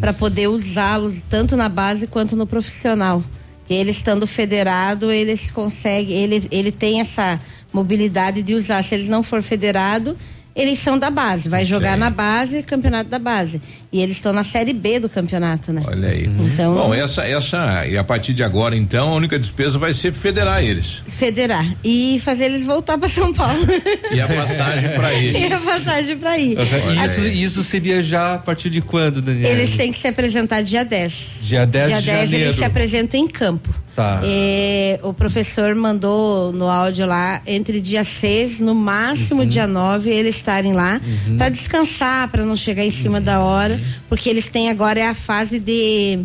para 0.00 0.12
poder 0.12 0.48
usá-los 0.48 1.22
tanto 1.28 1.56
na 1.56 1.68
base 1.68 2.06
quanto 2.06 2.34
no 2.34 2.46
profissional. 2.46 3.22
E 3.68 3.74
ele 3.74 3.90
estando 3.90 4.26
federado, 4.26 5.10
eles 5.10 5.50
conseguem, 5.50 6.16
ele, 6.16 6.48
ele 6.50 6.72
tem 6.72 7.00
essa 7.00 7.38
mobilidade 7.72 8.40
de 8.40 8.54
usar. 8.54 8.82
Se 8.82 8.94
eles 8.94 9.08
não 9.08 9.22
for 9.22 9.42
federado, 9.42 10.16
eles 10.56 10.78
são 10.78 10.98
da 10.98 11.10
base, 11.10 11.48
vai 11.50 11.66
jogar 11.66 11.98
na 11.98 12.08
base, 12.08 12.62
campeonato 12.62 13.10
da 13.10 13.18
base. 13.18 13.60
E 13.92 14.00
eles 14.02 14.16
estão 14.16 14.32
na 14.32 14.42
série 14.42 14.72
B 14.72 14.98
do 14.98 15.08
campeonato, 15.08 15.72
né? 15.72 15.82
Olha 15.86 16.08
aí. 16.08 16.24
Então- 16.24 16.74
Bom, 16.74 16.94
essa, 16.94 17.24
essa, 17.28 17.86
e 17.86 17.96
a 17.98 18.02
partir 18.02 18.32
de 18.34 18.42
agora, 18.42 18.74
então, 18.74 19.08
a 19.10 19.14
única 19.14 19.38
despesa 19.38 19.78
vai 19.78 19.92
ser 19.92 20.12
federar 20.12 20.62
eles. 20.64 21.02
Federar 21.06 21.64
e 21.84 22.20
fazer 22.24 22.46
eles 22.46 22.64
voltar 22.64 22.96
para 22.98 23.08
São 23.08 23.32
Paulo. 23.34 23.64
E 24.12 24.20
a 24.20 24.26
passagem 24.28 24.88
pra 24.90 25.12
eles. 25.14 25.42
e 25.42 25.52
a 25.52 25.58
passagem 25.58 26.16
para 26.16 26.38
ir. 26.38 26.56
E 26.58 27.04
isso, 27.04 27.20
isso 27.26 27.62
seria 27.62 28.00
já 28.02 28.34
a 28.34 28.38
partir 28.38 28.70
de 28.70 28.80
quando, 28.80 29.20
Daniel? 29.20 29.50
Eles 29.50 29.76
têm 29.76 29.92
que 29.92 29.98
se 29.98 30.08
apresentar 30.08 30.62
dia 30.62 30.84
10. 30.84 31.30
Dia 31.42 31.66
10 31.66 31.88
dia 31.88 32.00
de 32.00 32.06
10 32.06 32.16
janeiro. 32.30 32.44
eles 32.46 32.56
se 32.56 32.64
apresentam 32.64 33.20
em 33.20 33.28
campo. 33.28 33.74
Tá. 33.96 34.20
É, 34.22 35.00
o 35.02 35.14
professor 35.14 35.74
mandou 35.74 36.52
no 36.52 36.68
áudio 36.68 37.06
lá, 37.06 37.40
entre 37.46 37.80
dia 37.80 38.04
6, 38.04 38.60
no 38.60 38.74
máximo 38.74 39.40
Uhum. 39.40 39.48
dia 39.48 39.66
9, 39.66 40.10
eles 40.10 40.36
estarem 40.36 40.74
lá 40.74 41.00
para 41.38 41.48
descansar, 41.48 42.28
para 42.30 42.44
não 42.44 42.54
chegar 42.56 42.84
em 42.84 42.90
cima 42.90 43.22
da 43.22 43.40
hora, 43.40 43.80
porque 44.06 44.28
eles 44.28 44.50
têm 44.50 44.68
agora 44.68 45.00
é 45.00 45.08
a 45.08 45.14
fase 45.14 45.58
de 45.58 46.18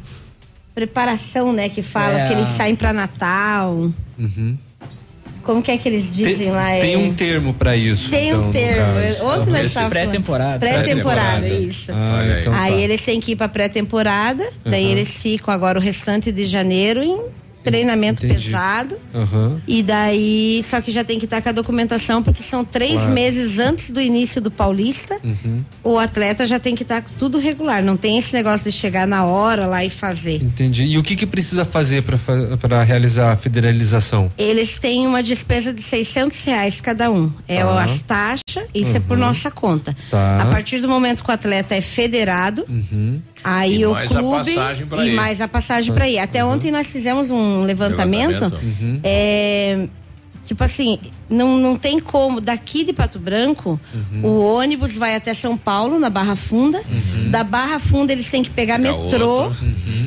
preparação, 0.76 1.53
né? 1.53 1.69
Que 1.69 1.81
fala 1.81 2.19
É 2.22 2.27
que 2.27 2.34
eles 2.34 2.48
saem 2.49 2.76
para 2.76 2.91
Natal. 2.91 3.89
Uhum. 4.19 4.57
Como 5.43 5.61
que 5.61 5.72
é 5.72 5.77
que 5.77 5.89
eles 5.89 6.11
dizem 6.11 6.38
Tem, 6.38 6.52
lá? 6.52 6.69
tem 6.80 6.93
É- 6.93 6.98
um 6.98 7.14
termo 7.14 7.53
pra 7.53 7.76
isso. 7.76 8.10
Tem 8.11 8.30
então, 8.30 8.49
um 8.49 8.52
termo. 8.52 9.26
Ontem 9.26 9.49
nós 9.49 9.65
estávamos 9.65 9.93
Pré-temporada. 9.93 10.60
Pré-temporada, 10.60 11.39
Pré-temporada. 11.39 11.48
isso. 11.48 11.91
Ah, 11.91 12.38
então 12.39 12.53
aí 12.53 12.73
tá. 12.73 12.77
eles 12.80 13.02
têm 13.02 13.19
que 13.19 13.31
ir 13.31 13.35
para 13.38 13.49
pré-temporada, 13.49 14.48
daí 14.64 14.84
Aham. 14.84 14.91
eles 14.91 15.22
ficam 15.22 15.52
agora 15.53 15.80
o 15.80 15.81
restante 15.81 16.31
de 16.31 16.45
janeiro 16.45 17.02
em 17.02 17.18
treinamento 17.64 18.26
Entendi. 18.26 18.44
pesado. 18.46 18.98
Aham. 19.14 19.62
E 19.68 19.84
daí, 19.84 20.62
só 20.64 20.82
que 20.82 20.92
já 20.92 21.04
tem 21.04 21.20
que 21.20 21.26
estar 21.26 21.42
com 21.42 21.50
a 21.50 21.52
documentação, 21.52 22.22
porque 22.24 22.42
são 22.44 22.64
três 22.66 22.94
Claro. 23.02 23.14
meses 23.14 23.60
antes 23.60 23.90
do 23.92 24.02
início 24.02 24.42
do 24.42 24.50
Paulista. 24.52 25.18
Uhum. 25.24 25.64
O 25.84 25.98
atleta 26.00 26.46
já 26.46 26.60
tem 26.60 26.76
que 26.76 26.84
estar 26.84 27.02
com 27.02 27.12
tudo 27.18 27.38
regular. 27.38 27.84
Não 27.84 27.96
tem 27.98 28.18
esse 28.18 28.34
negócio 28.34 28.70
de 28.70 28.76
chegar 28.78 29.06
na 29.08 29.24
hora 29.26 29.66
lá 29.68 29.84
e 29.86 29.90
fazer. 29.90 30.42
Entendi. 30.44 30.86
E 30.86 30.98
o 30.98 31.04
que 31.04 31.16
que 31.16 31.26
precisa 31.26 31.64
fazer 31.66 32.04
para 32.04 32.84
realizar 32.84 33.32
a 33.34 33.36
federalização? 33.38 34.32
Eles 34.38 34.80
têm 34.80 35.06
uma 35.08 35.22
despesa 35.24 35.74
de 35.74 35.82
600 35.82 36.44
reais 36.44 36.82
cada 36.82 37.10
um. 37.12 37.32
É 37.48 37.62
as 37.62 38.02
taxas, 38.02 38.66
isso 38.74 38.98
é 38.98 39.00
por 39.00 39.18
Uhum. 39.18 39.26
nossa 39.26 39.50
conta. 39.52 39.96
Tá. 40.10 40.42
A 40.42 40.46
partir 40.48 40.80
do 40.80 40.88
momento 40.90 41.24
que 41.24 41.30
o 41.30 41.34
atleta 41.34 41.76
é 41.76 41.82
federado, 41.82 42.66
Uhum. 42.68 43.22
Aí 43.44 43.82
E 43.82 43.86
o 43.86 43.92
mais 43.94 44.16
a 44.16 44.20
clube 44.20 44.36
passagem 44.56 44.86
pra 44.86 45.06
e 45.06 45.10
ir. 45.10 45.14
mais 45.16 45.42
a 45.42 45.48
passagem 45.48 45.94
para 45.94 46.08
ir. 46.10 46.20
Até 46.20 46.44
ontem 46.46 46.70
nós 46.72 46.92
fizemos 46.92 47.30
um 47.32 47.64
levantamento. 47.64 48.32
Levantamento. 48.44 48.64
Uhum. 48.82 49.00
É, 49.04 49.88
tipo 50.46 50.64
assim, 50.64 51.00
não, 51.30 51.58
não 51.58 51.76
tem 51.76 52.00
como. 52.00 52.40
Daqui 52.40 52.84
de 52.84 52.94
Pato 52.94 53.18
Branco, 53.20 53.80
Uhum. 53.94 54.22
o 54.26 54.56
ônibus 54.58 54.96
vai 54.98 55.16
até 55.16 55.34
São 55.34 55.58
Paulo, 55.58 55.98
na 56.00 56.10
Barra 56.10 56.36
Funda. 56.36 56.84
Da 57.30 57.44
Barra 57.44 57.80
Funda 57.80 58.12
eles 58.14 58.30
têm 58.30 58.44
que 58.44 58.50
pegar 58.50 58.78
metrô, 58.78 59.46
outro. 59.46 59.58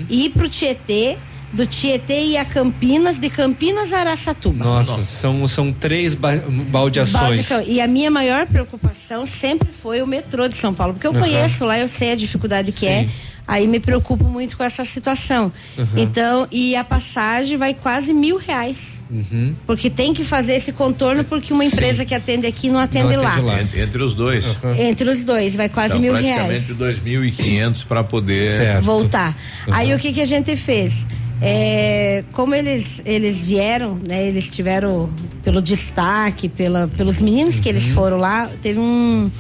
ir 0.09 0.31
pro 0.31 0.48
Tietê. 0.48 1.16
Do 1.55 1.66
Tietê 1.66 2.24
ir 2.24 2.36
a 2.36 2.44
Campinas, 2.44 3.18
de 3.18 3.31
Campinas 3.31 3.93
a 3.93 4.01
Araçatuba. 4.01 4.64
Nossa, 4.64 5.05
São, 5.05 5.47
são 5.47 5.72
três 5.72 6.12
ba 6.14 6.32
baldeações. 6.70 7.12
Baldeação. 7.12 7.62
E 7.66 7.81
a 7.81 7.86
minha 7.86 8.10
maior 8.10 8.47
preocupação 8.47 9.24
sempre 9.24 9.68
foi 9.72 10.02
o 10.02 10.06
metrô 10.06 10.48
de 10.48 10.56
São 10.56 10.74
Paulo, 10.74 10.94
porque 10.94 11.06
eu 11.06 11.12
Aham. 11.12 11.20
conheço 11.20 11.64
lá, 11.64 11.78
eu 11.78 11.86
sei 11.86 12.12
a 12.12 12.16
dificuldade 12.16 12.72
que 12.72 12.86
é. 12.86 13.09
Aí 13.47 13.68
me 13.68 13.78
preocupo 13.78 14.24
muito 14.24 14.56
com 14.56 14.64
essa 14.64 14.85
situação. 14.86 15.52
Aham. 15.78 15.89
Então, 15.97 16.48
e 16.51 16.74
a 16.74 16.82
passagem 16.82 17.59
vai 17.59 17.74
quase 17.74 18.12
mil 18.14 18.39
reais. 18.39 19.01
Uhum. 19.10 19.55
Porque 19.66 19.90
tem 19.90 20.14
que 20.14 20.24
fazer 20.24 20.55
esse 20.55 20.72
contorno, 20.72 21.22
porque 21.24 21.52
uma 21.52 21.64
empresa 21.64 22.06
que 22.06 22.14
atende 22.14 22.47
aqui 22.47 22.70
não 22.70 22.81
atende, 22.81 23.14
lá. 23.16 23.60
Entre, 23.60 23.81
entre 23.82 24.02
os 24.02 24.14
dois. 24.14 24.56
Entre 24.78 25.09
os 25.10 25.26
dois, 25.26 25.55
vai 25.55 25.68
quase 25.68 25.90
Então, 25.90 26.01
mil 26.01 26.12
praticamente 26.12 26.72
reais. 26.72 26.98
2.500 27.05 27.85
para 27.86 28.02
poder 28.02 28.81
voltar. 28.81 29.36
Aí 29.70 29.94
o 29.94 29.98
que 29.98 30.12
que 30.12 30.22
a 30.22 30.26
gente 30.26 30.56
fez? 30.56 31.06
É, 31.43 32.24
como 32.32 32.55
eles 32.55 33.02
eles 33.05 33.44
vieram, 33.47 33.98
né? 34.09 34.27
Eles 34.27 34.51
tiveram 34.51 35.11
pelo 35.43 35.61
destaque, 35.61 36.48
pela, 36.48 36.89
pelos 36.97 37.20
meninos 37.20 37.61
que 37.61 37.69
Uhum. 37.69 37.74
eles 37.77 37.90
foram 37.93 38.16
lá, 38.16 38.48
teve 38.62 38.78
um, 38.81 39.31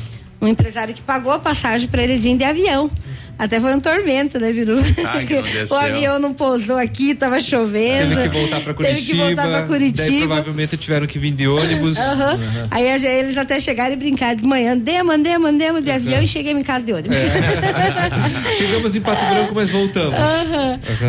um 0.40 0.48
empresário 0.48 0.94
que 0.94 1.02
pagou 1.02 1.32
a 1.32 1.38
passagem 1.38 1.88
para 1.88 2.02
eles 2.02 2.22
virem 2.22 2.36
de 2.36 2.44
avião. 2.44 2.90
Até 3.38 3.60
foi 3.60 3.74
um 3.74 3.80
tormento, 3.80 4.38
né, 4.38 4.52
Viru? 4.52 4.76
Ai, 5.04 5.26
o 5.68 5.74
avião 5.74 6.18
não 6.18 6.32
pousou 6.32 6.76
aqui, 6.76 7.14
tava 7.14 7.40
chovendo. 7.40 8.14
Teve 8.14 8.28
que 8.28 8.38
voltar 8.38 8.60
pra 8.60 8.74
Curitiba. 8.74 8.96
Teve 9.00 9.10
que 9.10 9.16
voltar 9.16 9.42
pra 9.42 9.58
Daí 9.60 9.66
Curitiba. 9.66 10.18
provavelmente 10.26 10.76
tiveram 10.76 11.06
que 11.06 11.18
vir 11.18 11.32
de 11.32 11.48
ônibus. 11.48 11.98
Aham. 11.98 12.34
Uhum. 12.34 12.68
Aí 12.70 12.86
eles 13.06 13.36
até 13.36 13.58
chegaram 13.58 13.92
e 13.92 13.96
brincaram 13.96 14.36
de 14.36 14.44
manhã, 14.44 14.72
andemos, 14.74 15.14
andemos, 15.14 15.50
andemos 15.50 15.84
de 15.84 15.90
avião 15.90 16.22
e 16.22 16.28
cheguei 16.28 16.52
em 16.52 16.62
casa 16.62 16.84
de 16.86 16.92
ônibus. 16.92 17.16
Chegamos 18.56 18.94
em 18.94 19.00
Pato 19.00 19.24
Branco, 19.26 19.54
mas 19.54 19.70
voltamos. 19.70 20.14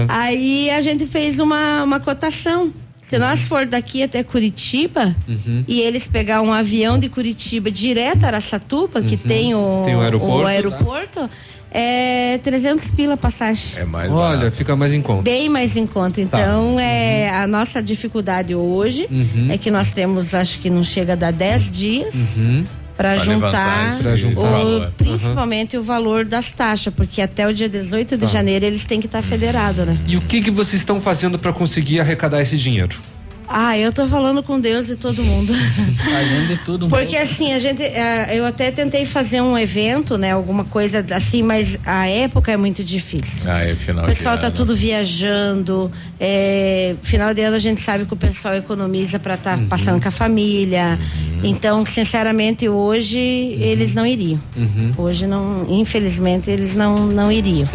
Aí 0.09 0.69
a 0.69 0.81
gente 0.81 1.05
fez 1.05 1.39
uma, 1.39 1.83
uma 1.83 1.99
cotação. 1.99 2.73
Se 3.07 3.19
nós 3.19 3.41
for 3.47 3.67
daqui 3.67 4.01
até 4.01 4.23
Curitiba 4.23 5.15
Uhum. 5.27 5.63
e 5.67 5.79
eles 5.79 6.07
pegar 6.07 6.41
um 6.41 6.51
avião 6.51 6.97
de 6.97 7.07
Curitiba 7.07 7.69
direto 7.69 8.23
a 8.23 8.27
Araçatuba, 8.27 8.99
que 9.01 9.15
tem 9.15 9.53
o, 9.53 9.83
Tem 9.85 9.95
o 9.95 10.01
aeroporto, 10.01 10.47
aeroporto, 10.47 11.29
é 11.77 12.37
300 12.41 12.89
pila 12.91 13.15
a 13.15 13.17
passagem. 13.17 13.71
É 13.77 13.83
mais 13.83 14.09
Olha, 14.09 14.49
fica 14.49 14.75
mais 14.77 14.93
em 14.93 15.01
conta. 15.01 15.23
Bem 15.23 15.49
mais 15.49 15.75
em 15.75 15.85
conta. 15.85 16.21
Então, 16.21 16.79
é 16.79 17.29
a 17.29 17.45
nossa 17.45 17.83
dificuldade 17.83 18.55
hoje 18.55 19.07
Uhum. 19.11 19.51
é 19.51 19.57
que 19.57 19.69
nós 19.69 19.91
temos, 19.91 20.33
acho 20.33 20.59
que 20.59 20.69
não 20.69 20.83
chega 20.85 21.13
a 21.13 21.15
dar 21.17 21.31
10 21.31 21.69
dias 21.71 22.33
Uhum. 22.37 22.63
para 22.95 23.17
juntar, 23.17 23.99
juntar 24.15 24.39
o- 24.39 24.43
valor. 24.43 24.93
principalmente 24.97 25.77
o 25.77 25.83
valor 25.83 26.23
das 26.23 26.53
taxas, 26.53 26.93
porque 26.93 27.21
até 27.21 27.45
o 27.45 27.53
dia 27.53 27.67
18 27.67 28.15
de 28.15 28.21
Tá. 28.25 28.31
janeiro 28.31 28.63
eles 28.65 28.85
têm 28.85 29.01
que 29.01 29.05
estar 29.07 29.21
federados, 29.21 29.85
né? 29.85 29.97
E 30.07 30.15
o 30.15 30.21
que 30.21 30.41
que 30.41 30.49
vocês 30.51 30.81
estão 30.81 31.01
fazendo 31.01 31.37
para 31.37 31.51
conseguir 31.51 31.99
arrecadar 31.99 32.41
esse 32.41 32.57
dinheiro? 32.57 32.95
Ah, 33.47 33.77
eu 33.77 33.93
tô 33.93 34.07
falando 34.07 34.41
com 34.43 34.59
Deus 34.59 34.89
e 34.89 34.95
todo 34.95 35.23
mundo. 35.23 35.53
Fazendo 35.53 36.47
de 36.47 36.57
tudo 36.57 36.85
um 36.85 36.89
Porque 36.89 37.15
pouco. 37.17 37.21
assim, 37.23 37.53
a 37.53 37.59
gente, 37.59 37.81
eh, 37.83 38.29
eu 38.33 38.45
até 38.45 38.71
tentei 38.71 39.05
fazer 39.05 39.41
um 39.41 39.57
evento, 39.57 40.17
né, 40.17 40.31
alguma 40.31 40.63
coisa 40.63 41.05
assim, 41.11 41.41
mas 41.43 41.77
a 41.85 42.07
época 42.07 42.51
é 42.51 42.57
muito 42.57 42.83
difícil. 42.83 43.49
Ah, 43.49 43.63
é 43.63 43.75
final 43.75 44.03
O 44.03 44.07
pessoal 44.07 44.35
de 44.35 44.41
tá 44.41 44.47
ano. 44.47 44.55
tudo 44.55 44.75
viajando. 44.75 45.91
é, 46.19 46.95
final 47.03 47.33
de 47.33 47.41
ano 47.41 47.55
a 47.55 47.59
gente 47.59 47.81
sabe 47.81 48.05
que 48.05 48.13
o 48.13 48.17
pessoal 48.17 48.55
economiza 48.55 49.19
para 49.19 49.35
estar 49.35 49.57
Uhum. 49.57 49.67
passando 49.67 50.01
com 50.01 50.07
a 50.07 50.11
família. 50.11 50.97
Então, 51.43 51.85
sinceramente, 51.85 52.67
hoje 52.67 53.19
eles 53.19 53.93
não 53.93 54.05
iriam. 54.05 54.39
Uhum. 54.55 54.91
Hoje 54.97 55.27
não, 55.27 55.65
infelizmente, 55.69 56.49
eles 56.49 56.75
não 56.75 56.95
não 57.07 57.31
iriam. 57.31 57.67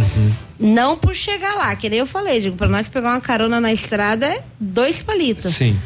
Uhum. 0.60 0.74
Não 0.74 0.96
por 0.96 1.14
chegar 1.14 1.54
lá, 1.54 1.74
que 1.74 1.88
nem 1.88 1.98
eu 1.98 2.06
falei, 2.06 2.40
digo, 2.40 2.56
para 2.56 2.68
nós 2.68 2.88
pegar 2.88 3.12
uma 3.12 3.20
carona 3.20 3.60
na 3.60 3.72
estrada 3.72 4.26
é 4.26 4.42
dois 4.58 5.02
palitos. 5.02 5.56
Sim. 5.56 5.76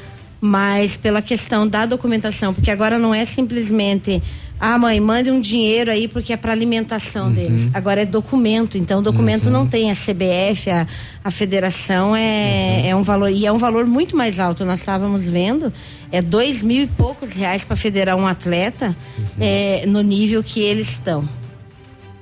Mas 0.41 0.97
pela 0.97 1.23
questão 1.23 1.67
da 1.67 1.87
documentação, 1.87 2.53
porque 2.53 2.71
agora 2.71 2.99
não 2.99 3.15
é 3.15 3.25
simplesmente 3.25 4.23
ah, 4.61 4.79
mãe, 4.79 5.01
mande 5.01 5.31
um 5.31 5.41
dinheiro 5.41 5.91
aí 5.91 6.07
porque 6.07 6.33
é 6.33 6.37
para 6.37 6.53
alimentação 6.53 7.31
deles. 7.31 7.69
Agora 7.75 8.03
é 8.03 8.05
documento, 8.07 8.79
então 8.79 9.01
o 9.01 9.03
documento 9.03 9.51
não 9.51 9.67
tem 9.67 9.91
a 9.91 9.95
CBF, 9.95 10.71
a, 10.71 10.87
a 11.25 11.31
federação 11.31 12.15
é, 12.15 12.89
é 12.89 12.97
um 12.97 13.03
valor 13.03 13.31
e 13.31 13.45
é 13.45 13.53
um 13.53 13.59
valor 13.59 13.85
muito 13.87 14.17
mais 14.17 14.39
alto. 14.39 14.65
Nós 14.65 14.79
estávamos 14.79 15.25
vendo 15.25 15.73
é 16.11 16.23
dois 16.23 16.63
mil 16.63 16.85
e 16.85 16.87
poucos 16.87 17.33
reais 17.33 17.65
para 17.65 17.77
federar 17.77 18.17
um 18.17 18.27
atleta 18.27 18.97
é, 19.41 19.85
no 19.87 20.01
nível 20.03 20.43
que 20.43 20.61
eles 20.61 20.89
estão. 20.89 21.29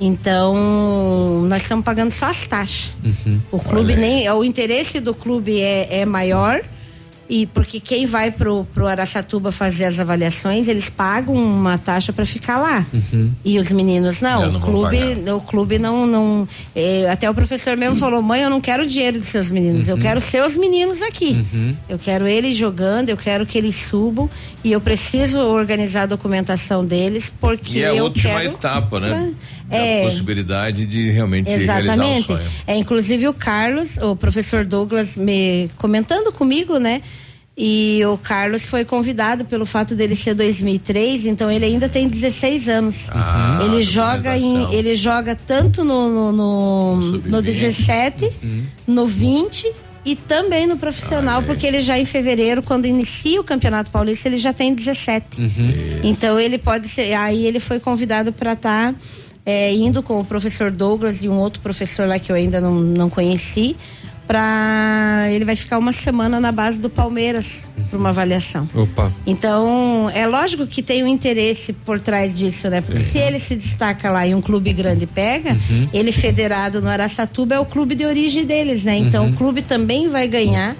Então 0.07 1.47
nós 1.49 1.63
estamos 1.63 1.85
pagando 1.85 2.11
só 2.11 2.27
as 2.27 2.45
taxas. 2.47 2.93
O 3.51 3.59
clube 3.59 3.95
nem, 3.97 4.29
o 4.31 4.43
interesse 4.45 4.99
do 5.01 5.15
clube 5.15 5.61
é, 5.61 6.01
é 6.01 6.05
maior 6.07 6.61
E 7.31 7.47
porque 7.47 7.81
quem 7.81 8.05
vai 8.05 8.31
pro, 8.31 8.67
pro 8.75 8.87
Araçatuba 8.87 9.51
fazer 9.51 9.87
as 9.87 9.99
avaliações, 9.99 10.69
eles 10.69 10.91
pagam 10.91 11.35
uma 11.35 11.79
taxa 11.79 12.13
para 12.13 12.27
ficar 12.27 12.59
lá. 12.59 12.85
E 13.43 13.59
os 13.59 13.71
meninos 13.73 14.21
não. 14.21 14.51
Não 14.53 14.59
o 14.59 14.63
clube, 14.63 14.97
o 15.31 15.41
clube 15.41 15.79
não, 15.79 16.07
não. 16.07 16.49
eh, 16.77 17.09
até 17.11 17.31
o 17.31 17.35
professor 17.35 17.75
mesmo 17.75 17.97
falou, 17.97 18.21
mãe, 18.21 18.43
eu 18.43 18.51
não 18.51 18.61
quero 18.61 18.83
o 18.83 18.87
dinheiro 18.87 19.19
dos 19.19 19.29
seus 19.29 19.51
meninos, 19.51 19.89
eu 19.89 19.97
quero 19.97 20.21
seus 20.21 20.57
meninos 20.59 21.01
aqui. 21.01 21.43
Eu 21.89 21.99
quero 21.99 22.27
eles 22.27 22.55
jogando, 22.57 23.09
eu 23.09 23.17
quero 23.17 23.47
que 23.47 23.57
eles 23.57 23.77
subam 23.77 24.29
e 24.63 24.71
eu 24.73 24.81
preciso 24.81 25.39
organizar 25.39 26.03
a 26.03 26.07
documentação 26.07 26.85
deles 26.85 27.33
porque 27.41 27.79
E 27.79 27.83
é 27.83 27.89
a 27.91 27.95
eu 27.95 28.05
última 28.05 28.41
quero 28.41 28.53
etapa, 28.55 29.01
né? 29.01 29.33
É. 29.71 30.03
possibilidade 30.03 30.87
de 30.87 31.11
realmente 31.11 31.49
realizar 31.49 31.81
o 31.81 31.85
Exatamente. 31.85 32.27
sonho. 32.27 32.43
É, 32.67 32.77
inclusive 32.77 33.29
o 33.29 33.35
Carlos, 33.35 33.99
o 33.99 34.17
professor 34.17 34.65
Douglas 34.65 35.17
me 35.17 35.71
comentando 35.79 36.33
comigo, 36.33 36.79
né? 36.79 37.03
E 37.57 38.01
o 38.07 38.17
Carlos 38.17 38.67
foi 38.67 38.83
convidado 38.83 39.45
pelo 39.45 39.67
fato 39.67 39.95
dele 39.95 40.15
ser 40.15 40.35
2003, 40.35 41.27
então 41.27 41.51
ele 41.51 41.67
ainda 41.67 41.87
tem 41.87 42.09
16 42.09 42.69
anos. 42.69 43.09
Ah, 43.11 43.61
ele 43.63 43.83
joga 43.83 44.39
em, 44.39 44.73
ele 44.73 44.97
joga 44.97 45.35
tanto 45.35 45.85
no 45.85 46.33
no, 46.33 46.33
no, 46.33 46.97
no 47.19 47.43
17, 47.43 48.31
no 48.87 49.07
20 49.07 49.71
e 50.05 50.17
também 50.17 50.67
no 50.67 50.77
profissional, 50.79 51.43
porque 51.43 51.67
ele 51.67 51.81
já 51.81 51.99
em 51.99 52.05
fevereiro, 52.05 52.63
quando 52.63 52.87
inicia 52.87 53.41
o 53.41 53.45
Campeonato 53.45 53.91
Paulista, 53.91 54.29
ele 54.29 54.39
já 54.39 54.53
tem 54.53 54.75
17. 54.75 55.37
Então 56.03 56.41
ele 56.41 56.59
pode 56.59 56.89
ser. 56.89 57.13
Aí 57.13 57.47
ele 57.47 57.61
foi 57.61 57.79
convidado 57.79 58.33
para 58.33 58.55
estar 58.55 58.95
indo 59.47 60.03
com 60.03 60.21
o 60.21 60.25
professor 60.25 60.71
Douglas 60.71 61.23
e 61.25 61.29
um 61.29 61.39
outro 61.39 61.61
professor 61.61 62.07
lá 62.07 62.19
que 62.19 62.31
eu 62.31 62.37
ainda 62.37 62.61
não, 62.61 62.75
não 62.75 63.11
conheci. 63.11 63.77
Pra, 64.27 65.27
ele 65.31 65.45
vai 65.45 65.57
ficar 65.57 65.77
uma 65.79 65.93
semana 65.93 66.41
na 66.41 66.51
base 66.53 66.81
do 66.81 66.89
Palmeiras 66.89 67.67
para 67.91 67.99
uma 67.99 68.11
avaliação. 68.11 68.67
Opa. 68.75 69.13
Então, 69.27 70.09
é 70.15 70.27
lógico 70.27 70.67
que 70.67 70.81
tem 70.81 71.03
um 71.03 71.07
interesse 71.09 71.73
por 71.73 72.01
trás 72.01 72.35
disso, 72.39 72.71
né? 72.71 72.81
Porque 72.81 73.01
se 73.01 73.19
ele 73.19 73.39
se 73.39 73.55
destaca 73.57 74.11
lá 74.11 74.27
e 74.27 74.35
um 74.35 74.41
clube 74.41 74.73
grande 74.73 75.07
pega, 75.07 75.51
Uhum. 75.69 75.89
ele 75.93 76.13
federado 76.13 76.81
no 76.81 76.89
Araçatuba 76.89 77.57
é 77.57 77.61
o 77.61 77.67
clube 77.67 77.95
de 77.95 78.07
origem 78.07 78.47
deles, 78.47 78.85
né? 78.85 78.97
Então, 78.97 79.25
Uhum. 79.27 79.33
o 79.33 79.35
clube 79.35 79.61
também 79.61 80.09
vai 80.09 80.27
ganhar 80.29 80.77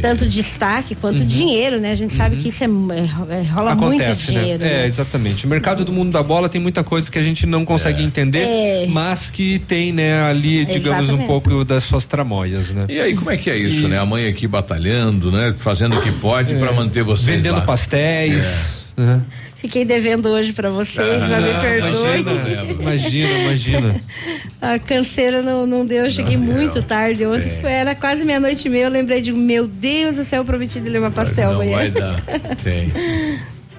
tanto 0.00 0.26
destaque 0.26 0.94
quanto 0.94 1.20
Uhum. 1.20 1.26
dinheiro, 1.26 1.80
né? 1.80 1.92
A 1.92 1.94
gente 1.94 2.12
sabe 2.12 2.36
que 2.36 2.48
isso 2.48 2.62
é, 2.64 2.66
é- 2.66 3.40
é- 3.40 3.42
rola 3.42 3.74
muito 3.74 3.94
Acontece, 4.02 4.32
né? 4.32 4.40
dinheiro. 4.40 4.64
É, 4.64 4.68
né? 4.68 4.86
exatamente. 4.86 5.46
O 5.46 5.48
mercado 5.48 5.84
do 5.84 5.92
mundo 5.92 6.10
da 6.12 6.22
bola 6.22 6.48
tem 6.48 6.60
muita 6.60 6.82
coisa 6.84 7.10
que 7.10 7.18
a 7.18 7.22
gente 7.22 7.46
não 7.46 7.64
consegue 7.64 8.02
entender, 8.02 8.44
É. 8.44 8.86
mas 8.88 9.30
que 9.30 9.58
tem, 9.60 9.92
né, 9.92 10.22
ali, 10.22 10.64
digamos, 10.64 11.00
um 11.10 11.14
Exatamente. 11.14 11.26
pouco 11.26 11.64
das 11.64 11.84
suas 11.84 12.06
tramóias, 12.06 12.70
né? 12.70 12.86
E 12.88 13.00
aí, 13.00 13.14
como 13.14 13.30
é 13.30 13.36
que 13.36 13.50
é 13.50 13.56
isso, 13.56 13.88
né? 13.88 13.98
A 13.98 14.06
mãe 14.06 14.26
aqui 14.28 14.46
batalhando, 14.46 15.30
né? 15.32 15.54
Fazendo 15.56 15.96
o 15.98 16.02
que 16.02 16.12
pode 16.12 16.54
pra 16.56 16.72
manter 16.72 17.02
vocês 17.02 17.28
É. 17.28 17.36
Vendendo 17.36 17.56
lá. 17.56 17.60
pastéis. 17.62 18.80
né? 18.96 19.20
Fiquei 19.62 19.84
devendo 19.84 20.28
hoje 20.28 20.52
para 20.52 20.70
vocês, 20.70 21.22
mas 21.28 21.44
me 21.44 21.52
Não, 21.52 21.60
perdoe. 21.60 22.70
Imagina, 22.82 23.30
imagina. 23.38 23.94
A 24.60 24.76
canseira 24.78 25.40
não, 25.40 25.66
não 25.68 25.86
deu, 25.86 26.04
eu 26.06 26.10
cheguei 26.10 26.36
muito 26.36 26.82
tarde. 26.82 27.24
Ontem 27.24 27.48
Sim. 27.48 27.64
era 27.66 27.94
quase 27.94 28.24
meia-noite 28.24 28.66
e 28.66 28.68
meia. 28.70 28.84
Eu 28.86 28.90
lembrei 28.90 29.20
de, 29.22 29.32
meu 29.32 29.68
Deus 29.68 30.16
do 30.16 30.24
céu, 30.24 30.40
eu 30.40 30.44
prometi 30.44 30.80
de 30.80 30.88
levar 30.90 31.12
pastel 31.12 31.50
Não 31.50 31.54
amanhã. 31.60 31.76
vai 31.76 31.90
dar. 31.92 32.16
Sim. 32.62 32.92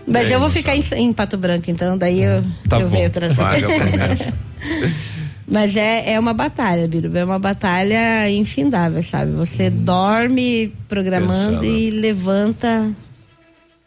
Mas 0.08 0.24
Bem, 0.24 0.34
eu 0.34 0.40
vou 0.40 0.50
ficar 0.50 0.74
em, 0.76 0.84
em 0.96 1.12
Pato 1.14 1.38
Branco, 1.38 1.70
então 1.70 1.98
daí 1.98 2.22
eu, 2.24 2.42
Tá 2.70 2.80
eu 2.80 2.90
bom. 2.90 2.96
venho 2.96 3.10
trazer. 3.10 3.36
Mas 5.46 5.76
é, 5.76 6.14
é 6.14 6.20
uma 6.20 6.34
batalha, 6.34 6.88
Biruba. 6.88 7.20
É 7.20 7.26
uma 7.26 7.38
batalha 7.40 8.30
infindável, 8.32 9.04
sabe? 9.04 9.32
Você 9.34 9.70
dorme 9.70 10.74
programando 10.88 11.60
Pensando. 11.60 11.66
e 11.66 11.90
levanta 11.92 12.90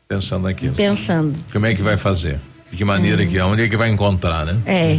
Pensando 0.09 0.45
naquilo. 0.45 0.75
pensando. 0.75 1.37
Como 1.53 1.67
é 1.67 1.75
que 1.75 1.83
vai 1.83 1.97
fazer? 1.97 2.41
De 2.71 2.77
que 2.77 2.85
maneira 2.85 3.25
que, 3.27 3.39
onde 3.41 3.63
é 3.63 3.69
que 3.69 3.77
vai 3.77 3.89
encontrar, 3.89 4.45
né? 4.47 4.57
É. 4.67 4.99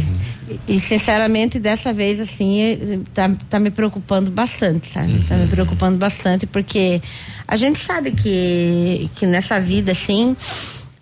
E, 0.66 0.76
e, 0.76 0.80
sinceramente, 0.80 1.58
dessa 1.58 1.92
vez, 1.92 2.18
assim, 2.20 2.60
eh, 2.60 2.98
tá, 3.12 3.30
tá 3.50 3.60
me 3.60 3.70
preocupando 3.70 4.30
bastante, 4.30 4.86
sabe? 4.86 5.18
Tá 5.28 5.36
me 5.36 5.46
preocupando 5.46 5.98
bastante, 5.98 6.46
porque 6.46 7.00
a 7.46 7.56
gente 7.56 7.78
sabe 7.78 8.12
que, 8.12 9.10
que 9.16 9.26
nessa 9.26 9.60
vida, 9.60 9.92
assim, 9.92 10.34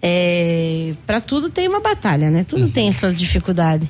é, 0.02 0.94
para 1.06 1.20
tudo 1.20 1.48
tem 1.50 1.68
uma 1.68 1.80
batalha, 1.80 2.30
né? 2.30 2.44
Tudo 2.44 2.68
tem 2.68 2.88
as 2.88 2.96
suas 2.96 3.18
dificuldades. 3.18 3.88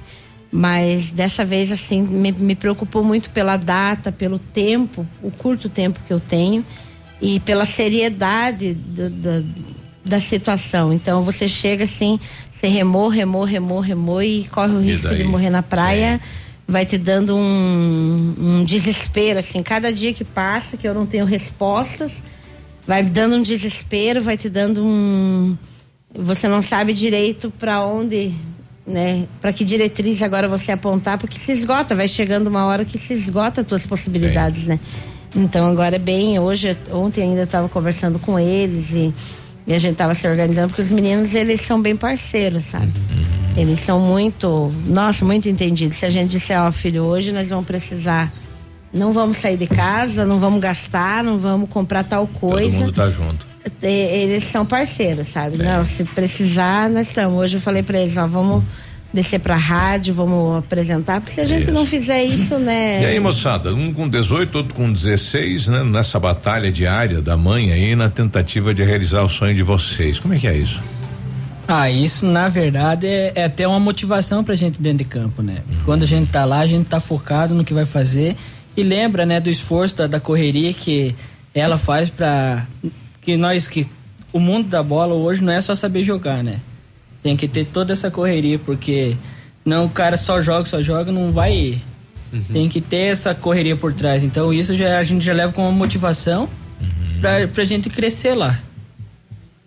Mas 0.53 1.11
dessa 1.11 1.45
vez, 1.45 1.73
assim, 1.73 2.03
me, 2.03 2.33
me 2.33 2.55
preocupou 2.55 3.03
muito 3.03 3.31
pela 3.31 3.57
data, 3.57 4.13
pelo 4.13 4.39
tempo, 4.39 5.07
o 5.23 5.31
curto 5.31 5.69
tempo 5.69 6.01
que 6.07 6.13
eu 6.13 6.21
tenho 6.21 6.65
e 7.21 7.41
pela 7.41 7.65
seriedade 7.65 8.75
do- 8.75 9.11
da- 9.11 9.43
da 10.07 10.21
situação. 10.21 10.93
Então, 10.93 11.23
você 11.23 11.49
chega 11.49 11.85
assim, 11.85 12.19
você 12.51 12.69
remou, 12.69 13.09
remou, 13.09 13.45
remou, 13.45 13.81
remou 13.81 14.23
e 14.23 14.47
corre 14.51 14.73
o 14.73 14.81
risco 14.81 15.15
de 15.15 15.25
morrer 15.25 15.51
na 15.51 15.63
praia. 15.63 16.21
Vai 16.67 16.87
te 16.87 16.97
dando 16.97 17.37
um, 17.37 18.35
um 18.39 18.65
desespero, 18.65 19.39
assim, 19.39 19.63
cada 19.63 19.93
dia 19.93 20.13
que 20.13 20.25
passa, 20.25 20.77
que 20.77 20.87
eu 20.87 20.95
não 20.95 21.07
tenho 21.07 21.25
respostas, 21.25 22.23
vai 22.87 23.05
dando 23.05 23.37
um 23.37 23.43
desespero, 23.43 24.21
vai 24.21 24.37
te 24.37 24.49
dando 24.49 24.85
um. 24.85 25.57
Você 26.13 26.49
não 26.49 26.63
sabe 26.63 26.93
direito 26.93 27.53
para 27.57 27.85
onde, 27.85 28.33
né? 28.85 29.27
Para 29.41 29.53
que 29.53 29.65
diretriz 29.65 30.23
agora 30.23 30.49
você 30.49 30.73
apontar, 30.73 31.19
porque 31.19 31.39
se 31.39 31.53
esgota, 31.53 31.95
vai 31.95 32.09
chegando 32.09 32.49
uma 32.49 32.65
hora 32.65 32.85
que 32.85 32.99
se 32.99 33.13
esgota 33.13 33.61
as 33.61 33.67
tuas 33.67 33.87
possibilidades, 33.87 34.67
né? 34.67 34.81
Então 35.37 35.67
agora 35.67 35.97
é 35.97 35.99
bem, 36.01 36.39
hoje, 36.39 36.77
ontem 36.91 37.23
ainda 37.23 37.43
estava 37.43 37.69
conversando 37.69 38.19
com 38.19 38.39
eles 38.39 38.93
e, 38.93 39.15
e 39.67 39.75
a 39.75 39.79
gente 39.79 39.93
estava 39.93 40.15
se 40.15 40.27
organizando, 40.29 40.69
porque 40.69 40.83
os 40.83 40.93
meninos 40.93 41.35
eles 41.35 41.61
são 41.61 41.81
bem 41.83 41.97
parceiros, 41.97 42.65
sabe? 42.65 42.93
Eles 43.57 43.81
são 43.81 43.99
muito, 43.99 44.73
nossa, 44.87 45.25
muito 45.25 45.49
entendidos. 45.49 45.97
Se 45.97 46.07
a 46.07 46.11
gente 46.11 46.31
disser, 46.31 46.61
ó, 46.61 46.71
filho, 46.71 47.05
hoje 47.05 47.33
nós 47.33 47.49
vamos 47.49 47.65
precisar, 47.67 48.33
não 48.93 49.13
vamos 49.13 49.39
sair 49.39 49.57
de 49.57 49.67
casa, 49.67 50.25
não 50.25 50.39
vamos 50.39 50.61
gastar, 50.61 51.25
não 51.25 51.39
vamos 51.39 51.69
comprar 51.71 52.05
tal 52.05 52.27
Todo 52.27 52.39
coisa. 52.39 52.79
mundo 52.79 52.93
tá 52.93 53.11
junto. 53.11 53.47
E- 53.83 53.87
Eles 53.87 54.45
são 54.45 54.65
parceiros, 54.65 55.29
sabe? 55.29 55.57
Não, 55.59 55.85
se 55.85 56.05
precisar, 56.05 56.89
nós 56.91 57.09
estamos. 57.09 57.37
Hoje 57.39 57.57
eu 57.57 57.61
falei 57.61 57.83
pra 57.83 57.99
eles, 57.99 58.17
ó, 58.17 58.27
vamos 58.27 58.63
descer 59.17 59.41
pra 59.41 59.57
rádio, 59.57 60.15
vamos 60.15 60.59
apresentar, 60.59 61.21
porque 61.21 61.33
se 61.33 61.41
a 61.41 61.45
gente 61.45 61.63
Isso. 61.63 61.73
não 61.73 61.85
fizer 61.85 62.23
isso, 62.23 62.59
né? 62.59 63.03
E 63.03 63.07
aí, 63.07 63.19
moçada, 63.19 63.75
um 63.75 63.93
com 63.93 64.09
18, 64.09 64.57
outro 64.57 64.75
com 64.75 64.93
16, 64.93 65.69
né? 65.69 65.83
Nessa 65.83 66.21
batalha 66.21 66.71
diária 66.71 67.21
da 67.21 67.37
mãe 67.37 67.73
aí, 67.73 67.97
na 67.97 68.09
tentativa 68.09 68.73
de 68.73 68.85
realizar 68.85 69.23
o 69.23 69.29
sonho 69.29 69.55
de 69.55 69.63
vocês. 69.63 70.21
Como 70.21 70.35
é 70.35 70.39
que 70.39 70.47
é 70.47 70.57
isso? 70.57 70.81
Ah, 71.67 71.91
isso 71.91 72.27
na 72.27 72.49
verdade 72.49 73.09
é, 73.09 73.33
é 73.35 73.45
até 73.45 73.67
uma 73.67 73.81
motivação 73.81 74.45
pra 74.45 74.55
gente 74.55 74.81
dentro 74.81 74.99
de 74.99 75.05
campo, 75.05 75.43
né? 75.43 75.63
Quando 75.85 76.05
a 76.05 76.07
gente 76.07 76.31
tá 76.31 76.45
lá, 76.45 76.61
a 76.61 76.67
gente 76.67 76.87
tá 76.87 77.01
focado 77.01 77.55
no 77.55 77.65
que 77.65 77.75
vai 77.75 77.85
fazer 77.85 78.37
e 78.77 78.83
lembra, 78.83 79.27
né, 79.27 79.41
do 79.41 79.51
esforço 79.51 79.97
da, 79.97 80.07
da 80.07 80.21
correria 80.21 80.73
que 80.73 81.17
ela 81.55 81.77
faz 81.77 82.09
pra 82.09 82.65
que 83.21 83.37
nós 83.37 83.67
que 83.67 83.89
o 84.33 84.39
mundo 84.39 84.69
da 84.69 84.83
bola 84.83 85.15
hoje 85.15 85.43
não 85.43 85.53
é 85.53 85.61
só 85.61 85.75
saber 85.75 86.05
jogar, 86.05 86.45
né? 86.45 86.61
Tem 87.23 87.37
que 87.37 87.49
ter 87.49 87.65
toda 87.65 87.93
essa 87.93 88.11
correria 88.11 88.59
porque 88.59 89.17
senão 89.63 89.85
o 89.85 89.91
cara 89.91 90.17
só 90.17 90.41
joga, 90.41 90.65
só 90.65 90.83
joga, 90.83 91.11
não 91.11 91.33
vai 91.33 91.81
Tem 92.53 92.69
que 92.69 92.81
ter 92.81 93.13
essa 93.13 93.35
correria 93.35 93.77
por 93.77 93.93
trás. 93.93 94.23
Então 94.23 94.53
isso 94.53 94.77
já 94.77 94.99
a 94.99 95.03
gente 95.03 95.25
já 95.25 95.33
leva 95.33 95.53
como 95.53 95.69
uma 95.69 95.77
motivação 95.77 96.49
pra, 97.21 97.49
pra 97.49 97.65
gente 97.65 97.91
crescer 97.91 98.35
lá. 98.35 98.59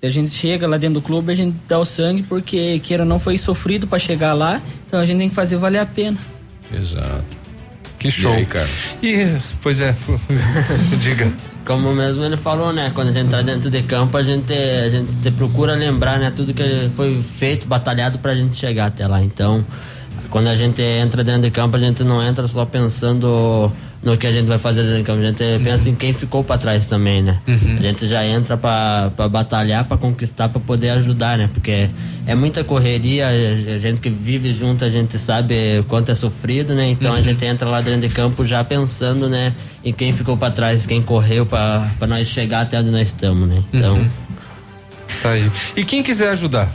A 0.02 0.10
gente 0.10 0.32
chega 0.32 0.66
lá 0.66 0.78
dentro 0.78 1.02
do 1.02 1.06
clube, 1.06 1.32
a 1.32 1.36
gente 1.36 1.58
dá 1.68 1.78
o 1.78 1.84
sangue 1.84 2.24
porque, 2.24 2.80
queira 2.80 3.04
não, 3.04 3.20
foi 3.20 3.38
sofrido 3.38 3.86
para 3.86 4.00
chegar 4.00 4.34
lá. 4.34 4.62
Então 4.88 5.00
a 5.00 5.06
gente 5.06 5.18
tem 5.18 5.30
que 5.30 5.36
fazer 5.36 5.58
valer 5.58 5.80
a 5.80 5.86
pena. 5.86 6.18
Exato. 6.74 7.26
Que 7.98 8.10
show. 8.10 8.34
E 8.34 8.38
aí, 8.38 8.46
cara? 8.46 8.70
E, 9.04 9.38
pois 9.62 9.82
é, 9.82 9.94
diga. 11.00 11.32
Como 11.70 11.94
mesmo 11.94 12.26
ele 12.26 12.36
falou, 12.36 12.74
né? 12.74 12.92
Quando 12.96 13.10
a 13.10 13.12
gente 13.12 13.30
tá 13.30 13.44
dentro 13.44 13.70
de 13.70 13.84
campo, 13.84 14.18
a 14.18 14.24
gente, 14.24 14.52
a 14.52 14.90
gente 14.90 15.30
procura 15.30 15.76
lembrar, 15.76 16.18
né? 16.18 16.34
Tudo 16.36 16.52
que 16.52 16.90
foi 16.96 17.22
feito, 17.22 17.68
batalhado 17.68 18.18
pra 18.18 18.34
gente 18.34 18.56
chegar 18.56 18.88
até 18.88 19.06
lá. 19.06 19.22
Então, 19.24 19.64
quando 20.32 20.48
a 20.48 20.56
gente 20.56 20.82
entra 20.82 21.24
dentro 21.24 21.44
de 21.44 21.52
campo, 21.52 21.78
a 21.78 21.80
gente 21.80 22.04
não 22.04 22.24
entra 22.24 22.48
só 22.48 22.66
pensando 22.66 23.72
no 24.02 24.16
que 24.18 24.26
a 24.26 24.32
gente 24.32 24.46
vai 24.48 24.58
fazer 24.58 24.84
dentro 24.84 24.98
de 25.00 25.04
campo. 25.04 25.22
A 25.22 25.26
gente 25.26 25.64
pensa 25.64 25.90
em 25.90 25.96
quem 25.96 26.14
ficou 26.14 26.44
pra 26.44 26.58
trás 26.58 26.88
também, 26.88 27.22
né? 27.22 27.40
Uhum. 27.48 27.78
A 27.78 27.82
gente 27.82 28.08
já 28.08 28.26
entra 28.26 28.56
pra 28.56 29.12
batalhar, 29.30 29.84
pra 29.86 29.98
conquistar, 29.98 30.48
pra 30.50 30.62
poder 30.62 30.90
ajudar, 30.92 31.38
né? 31.38 31.50
Porque 31.54 31.90
é 32.26 32.36
muita 32.36 32.64
correria, 32.64 33.28
a 33.28 33.78
gente 33.78 34.00
que 34.00 34.10
vive 34.10 34.54
junto, 34.54 34.86
a 34.86 34.90
gente 34.90 35.20
sabe 35.20 35.84
quanto 35.90 36.12
é 36.12 36.16
sofrido, 36.16 36.74
né? 36.74 36.90
Então 36.92 37.12
a 37.12 37.18
Uhum. 37.18 37.24
gente 37.24 37.44
entra 37.44 37.68
lá 37.68 37.82
dentro 37.82 38.08
de 38.08 38.10
campo 38.10 38.46
já 38.46 38.64
pensando, 38.64 39.28
né? 39.30 39.54
Em 39.84 39.92
quem 39.92 40.14
ficou 40.14 40.38
pra 40.38 40.50
trás, 40.50 40.86
quem 40.86 41.02
correu 41.02 41.46
pra 41.46 41.90
nós 42.08 42.28
chegar 42.28 42.62
até 42.62 42.80
onde 42.80 42.92
nós 42.92 43.10
estamos, 43.10 43.50
né? 43.50 43.62
Então. 43.74 43.96
Uhum. 43.98 44.08
Tá 45.22 45.32
aí. 45.32 45.52
E 45.76 45.84
quem 45.84 46.02
quiser 46.04 46.30
ajudar, 46.30 46.72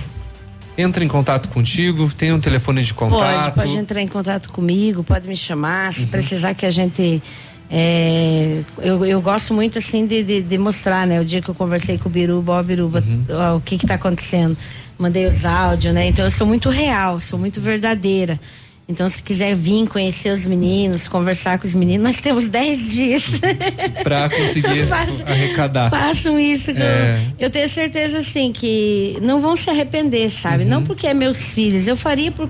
entra 0.76 1.04
em 1.04 1.08
contato 1.08 1.48
contigo, 1.48 2.10
tem 2.16 2.32
um 2.32 2.40
telefone 2.40 2.82
de 2.82 2.92
Pode, 2.94 3.12
contato. 3.12 3.54
pode 3.54 3.76
entrar 3.78 4.00
em 4.02 4.08
contato 4.08 4.50
comigo, 4.50 5.04
pode 5.04 5.28
me 5.28 5.36
chamar, 5.36 5.92
se 5.92 6.06
precisar 6.06 6.54
que 6.54 6.66
a 6.66 6.70
gente 6.70 7.22
É, 7.70 8.60
eu, 8.78 9.04
eu 9.06 9.20
gosto 9.22 9.54
muito 9.54 9.78
assim 9.78 10.06
de, 10.06 10.22
de, 10.22 10.42
de 10.42 10.58
mostrar, 10.58 11.06
né? 11.06 11.20
O 11.20 11.24
dia 11.24 11.40
que 11.40 11.48
eu 11.48 11.54
conversei 11.54 11.96
com 11.96 12.08
o 12.08 12.12
Biruba, 12.12 12.52
ó, 12.52 12.62
Biruba, 12.62 13.02
ó, 13.30 13.56
o 13.56 13.60
que 13.60 13.78
que 13.78 13.86
tá 13.86 13.94
acontecendo. 13.94 14.56
Mandei 14.98 15.26
os 15.26 15.44
áudios, 15.44 15.92
né? 15.94 16.06
Então 16.06 16.24
eu 16.24 16.30
sou 16.30 16.46
muito 16.46 16.68
real, 16.68 17.20
sou 17.20 17.38
muito 17.38 17.60
verdadeira. 17.60 18.38
Então, 18.86 19.08
se 19.08 19.22
quiser 19.22 19.56
vir 19.56 19.88
conhecer 19.88 20.30
os 20.30 20.44
meninos, 20.44 21.08
conversar 21.08 21.58
com 21.58 21.66
os 21.66 21.74
meninos, 21.74 22.04
nós 22.04 22.20
temos 22.20 22.50
10 22.50 22.90
dias. 22.92 23.24
Pra 24.04 24.28
conseguir 24.28 24.84
Façam- 24.88 25.26
arrecadar. 25.26 25.88
Façam 25.90 26.38
isso. 26.38 26.70
É. 26.72 27.18
Eu, 27.38 27.46
eu 27.46 27.50
tenho 27.50 27.66
certeza, 27.68 28.18
assim, 28.18 28.52
que 28.52 29.16
não 29.22 29.40
vão 29.40 29.56
se 29.56 29.70
arrepender, 29.70 30.28
sabe? 30.30 30.64
Não 30.66 30.82
porque 30.84 31.06
é 31.06 31.14
meus 31.14 31.38
filhos. 31.54 31.88
Eu 31.88 31.96
faria 31.96 32.30
por 32.30 32.46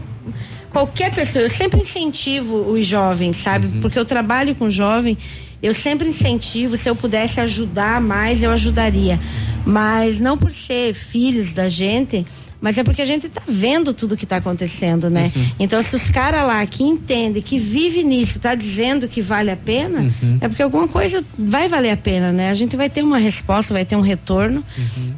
qualquer 0.72 1.14
pessoa. 1.14 1.44
Eu 1.44 1.48
sempre 1.50 1.80
incentivo 1.80 2.56
os 2.72 2.84
jovens, 2.84 3.36
sabe? 3.36 3.68
Porque 3.80 3.96
eu 3.98 4.04
trabalho 4.04 4.56
com 4.56 4.68
jovem. 4.68 5.16
Eu 5.62 5.72
sempre 5.72 6.08
incentivo. 6.08 6.76
Se 6.76 6.88
eu 6.90 6.96
pudesse 6.96 7.40
ajudar 7.40 8.00
mais, 8.00 8.42
eu 8.42 8.50
ajudaria. 8.50 9.20
Mas 9.64 10.18
não 10.18 10.36
por 10.36 10.52
ser 10.52 10.94
filhos 10.94 11.54
da 11.54 11.68
gente. 11.68 12.26
Mas 12.64 12.78
é 12.78 12.82
porque 12.82 13.02
a 13.02 13.04
gente 13.04 13.28
tá 13.28 13.42
vendo 13.46 13.92
tudo 13.92 14.16
que 14.16 14.24
tá 14.24 14.36
acontecendo, 14.36 15.10
né? 15.10 15.30
Então, 15.60 15.82
se 15.82 15.94
os 15.94 16.08
caras 16.08 16.46
lá 16.46 16.64
que 16.64 16.82
entendem, 16.82 17.42
que 17.42 17.58
vive 17.58 18.02
nisso, 18.02 18.40
tá 18.40 18.54
dizendo 18.54 19.06
que 19.06 19.20
vale 19.20 19.50
a 19.50 19.56
pena, 19.56 20.10
é 20.40 20.48
porque 20.48 20.62
alguma 20.62 20.88
coisa 20.88 21.22
vai 21.38 21.68
valer 21.68 21.90
a 21.90 21.96
pena, 21.98 22.32
né? 22.32 22.48
A 22.48 22.54
gente 22.54 22.74
vai 22.74 22.88
ter 22.88 23.02
uma 23.02 23.18
resposta, 23.18 23.74
vai 23.74 23.84
ter 23.84 23.96
um 23.96 24.00
retorno. 24.00 24.64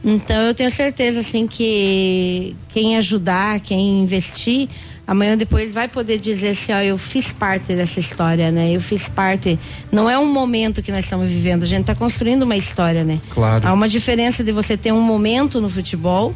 Então, 0.05 0.43
eu 0.43 0.55
tenho 0.55 0.73
certeza, 0.73 1.20
assim, 1.20 1.47
que 1.47 2.56
quem 2.68 2.97
ajudar, 2.97 3.60
quem 3.60 4.01
investir, 4.01 4.68
amanhã 5.06 5.36
depois 5.36 5.70
vai 5.70 5.86
poder 5.86 6.18
dizer 6.18 6.48
assim, 6.48 6.73
ó, 6.73 6.81
eu 6.81 6.98
fiz 6.98 7.31
parte 7.31 7.77
dessa 7.77 8.01
história, 8.01 8.51
né? 8.51 8.73
Eu 8.73 8.81
fiz 8.81 9.09
parte. 9.09 9.56
Não 9.93 10.10
é 10.10 10.18
um 10.18 10.27
momento 10.27 10.82
que 10.82 10.90
nós 10.90 11.05
estamos 11.05 11.31
vivendo, 11.31 11.62
a 11.62 11.66
gente 11.66 11.82
está 11.82 11.94
construindo 11.94 12.43
uma 12.43 12.56
história, 12.56 13.05
né? 13.05 13.20
Claro. 13.31 13.68
Há 13.68 13.73
uma 13.73 13.89
diferença 13.89 14.43
de 14.43 14.51
você 14.51 14.77
ter 14.77 14.90
um 14.90 15.01
momento 15.01 15.60
no 15.60 15.70
futebol 15.70 16.35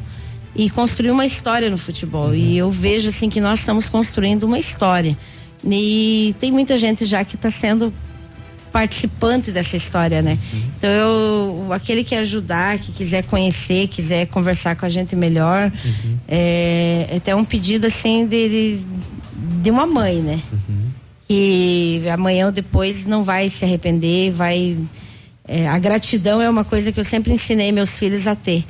e 0.55 0.69
construir 0.71 1.11
uma 1.11 1.27
história 1.27 1.71
no 1.71 1.79
futebol. 1.79 2.35
E 2.35 2.59
eu 2.59 2.71
vejo 2.71 3.09
assim 3.09 3.31
que 3.31 3.41
nós 3.41 3.61
estamos 3.61 3.89
construindo 3.89 4.45
uma 4.45 4.59
história. 4.59 5.17
E 5.65 6.35
tem 6.39 6.51
muita 6.51 6.77
gente 6.77 7.05
já 7.05 7.25
que 7.25 7.37
está 7.37 7.51
sendo 7.51 7.93
participante 8.73 9.51
dessa 9.51 9.77
história, 9.77 10.23
né? 10.23 10.39
Então 10.79 10.89
eu, 10.91 11.73
aquele 11.73 12.05
que 12.05 12.15
ajudar, 12.15 12.79
que 12.79 12.93
quiser 12.93 13.25
conhecer, 13.25 13.89
quiser 13.89 14.27
conversar 14.27 14.77
com 14.77 14.87
a 14.87 14.89
gente 14.89 15.15
melhor, 15.17 15.73
é, 16.29 17.09
é 17.11 17.17
até 17.17 17.35
um 17.35 17.45
pedido 17.45 17.87
assim 17.87 18.27
de, 18.27 18.49
de, 18.49 18.81
de 19.63 19.71
uma 19.71 19.87
mãe, 19.87 20.21
né? 20.21 20.41
E 21.29 22.03
amanhã 22.13 22.47
ou 22.47 22.53
depois 22.53 23.07
não 23.07 23.23
vai 23.23 23.49
se 23.49 23.65
arrepender, 23.65 24.33
vai 24.33 24.77
é, 25.53 25.67
a 25.67 25.77
gratidão 25.81 26.41
é 26.41 26.49
uma 26.49 26.65
coisa 26.65 26.93
que 26.93 27.01
eu 27.01 27.05
sempre 27.05 27.33
ensinei 27.33 27.73
meus 27.73 27.99
filhos 27.99 28.29
a 28.29 28.37
ter. 28.37 28.65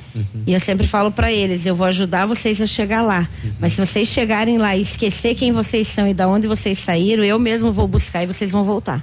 E 0.47 0.51
eu 0.53 0.59
sempre 0.59 0.87
falo 0.87 1.11
para 1.11 1.31
eles, 1.31 1.65
eu 1.67 1.75
vou 1.75 1.85
ajudar 1.85 2.25
vocês 2.25 2.59
a 2.59 2.65
chegar 2.65 3.03
lá. 3.03 3.29
Mas 3.59 3.73
se 3.73 3.79
vocês 3.85 4.07
chegarem 4.07 4.57
lá 4.57 4.75
e 4.75 4.81
esquecer 4.81 5.35
quem 5.35 5.51
vocês 5.51 5.85
são 5.87 6.07
e 6.07 6.13
da 6.13 6.27
onde 6.27 6.47
vocês 6.47 6.79
saíram, 6.79 7.23
eu 7.23 7.37
mesmo 7.37 7.71
vou 7.71 7.87
buscar 7.87 8.23
e 8.23 8.25
vocês 8.27 8.49
vão 8.49 8.63
voltar. 8.63 8.99